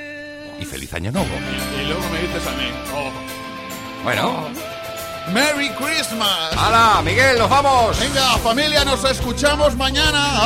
Y 0.59 0.64
feliz 0.64 0.94
año 0.94 1.12
nuevo. 1.12 1.28
Y 1.78 1.86
luego 1.86 2.09
me 2.09 2.22
dices 2.22 2.47
a 2.47 2.52
mí. 2.52 2.70
Oh. 2.94 4.02
Bueno. 4.02 4.72
¡Merry 5.28 5.70
Christmas! 5.70 6.53
¡Hala, 6.57 7.01
Miguel, 7.03 7.39
nos 7.39 7.49
vamos! 7.49 7.99
Venga, 7.99 8.39
familia, 8.39 8.85
nos 8.85 9.05
escuchamos 9.05 9.77
mañana. 9.77 10.39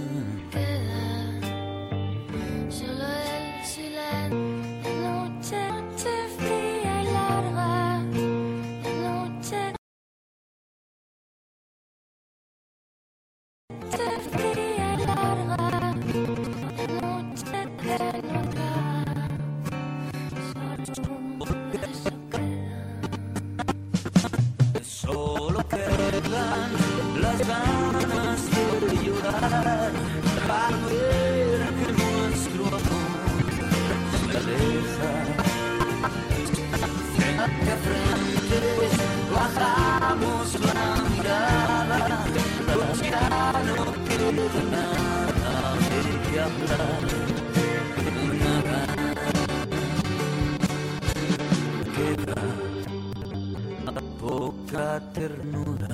Ternura 55.14 55.88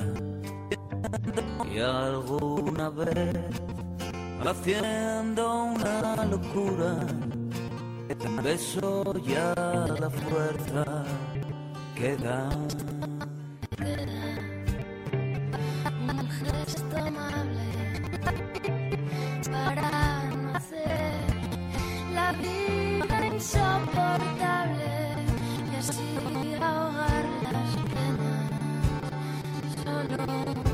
y 1.71 1.79
alguna 1.79 2.89
vez 2.91 3.37
haciendo 4.45 5.65
una 5.65 6.25
locura 6.25 6.97
un 8.27 8.43
beso 8.43 9.15
ya 9.25 9.55
la 10.01 10.11
fuerza 10.11 11.05
que 11.95 12.17
da 12.17 12.49
un 16.09 16.29
gesto 16.31 16.97
amable 16.97 17.67
para 19.51 20.18
la 22.13 22.33
vida 22.33 23.27
insoportable 23.27 24.91
y 25.71 25.77
así 25.77 26.55
ahogar 26.61 27.25
las 27.45 27.77
penas. 27.95 28.51
Solo 29.85 30.68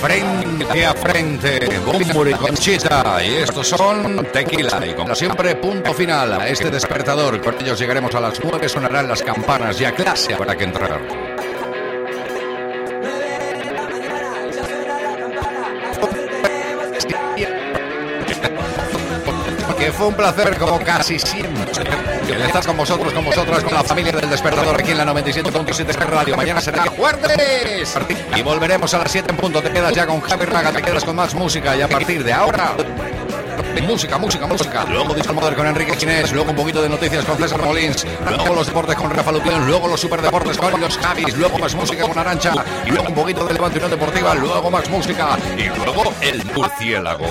Frente 0.00 0.86
a 0.86 0.94
frente, 0.94 1.78
Bumburi 1.84 2.30
y 2.30 2.34
Conchita. 2.34 3.22
Y 3.22 3.36
estos 3.36 3.68
son 3.68 4.26
Tequila. 4.32 4.80
Y 4.86 4.94
como 4.94 5.14
siempre, 5.14 5.54
punto 5.56 5.92
final 5.92 6.32
a 6.32 6.48
este 6.48 6.70
despertador. 6.70 7.40
Con 7.42 7.54
ellos 7.60 7.78
llegaremos 7.78 8.14
a 8.14 8.20
las 8.20 8.40
9, 8.42 8.68
sonarán 8.68 9.08
las 9.08 9.22
campanas 9.22 9.78
y 9.80 9.84
a 9.84 9.92
clase 9.92 10.32
habrá 10.32 10.56
que 10.56 10.64
entrar. 10.64 11.29
Fue 20.00 20.08
un 20.08 20.14
placer 20.14 20.56
como 20.56 20.80
casi 20.80 21.18
siempre. 21.18 21.84
Estar 22.46 22.64
con 22.64 22.74
vosotros, 22.74 23.12
con 23.12 23.22
vosotras, 23.22 23.62
con 23.62 23.74
la 23.74 23.84
familia 23.84 24.12
del 24.12 24.30
despertador 24.30 24.80
aquí 24.80 24.92
en 24.92 24.96
la 24.96 25.04
97.7 25.04 25.94
Radio. 26.06 26.38
Mañana 26.38 26.58
será 26.62 26.86
jueves. 26.86 27.98
Y 28.34 28.40
volveremos 28.40 28.94
a 28.94 28.98
las 28.98 29.12
7 29.12 29.30
en 29.30 29.36
punto. 29.36 29.60
Te 29.60 29.70
quedas 29.70 29.92
ya 29.92 30.06
con 30.06 30.22
Javi 30.22 30.46
Raga, 30.46 30.72
te 30.72 30.80
quedas 30.80 31.04
con 31.04 31.16
más 31.16 31.34
música. 31.34 31.76
Y 31.76 31.82
a 31.82 31.88
partir 31.88 32.24
de 32.24 32.32
ahora, 32.32 32.76
música, 33.82 34.18
música, 34.18 34.46
música. 34.46 34.84
Luego 34.84 35.14
Disco 35.14 35.34
con 35.34 35.66
Enrique 35.66 35.96
Ginés. 35.96 36.32
Luego 36.32 36.50
un 36.50 36.56
poquito 36.56 36.80
de 36.80 36.88
noticias 36.88 37.24
con 37.24 37.36
César 37.36 37.62
Molins. 37.62 38.06
Luego 38.26 38.54
los 38.54 38.66
deportes 38.66 38.96
con 38.96 39.10
Rafa 39.10 39.32
Lupión. 39.32 39.66
Luego 39.66 39.88
los 39.88 40.00
superdeportes 40.00 40.56
con 40.56 40.80
los 40.80 40.96
Javis. 40.96 41.36
Luego 41.36 41.58
más 41.58 41.74
música 41.74 42.06
con 42.06 42.18
Arancha. 42.18 42.52
Y 42.86 42.90
luego 42.90 43.08
un 43.08 43.14
poquito 43.14 43.44
de 43.44 43.54
Levante 43.54 43.78
Unión 43.78 43.90
Deportiva. 43.90 44.34
Luego 44.34 44.70
más 44.70 44.88
música. 44.88 45.36
Y 45.56 45.68
luego 45.84 46.14
el 46.20 46.44
murciélago. 46.54 47.26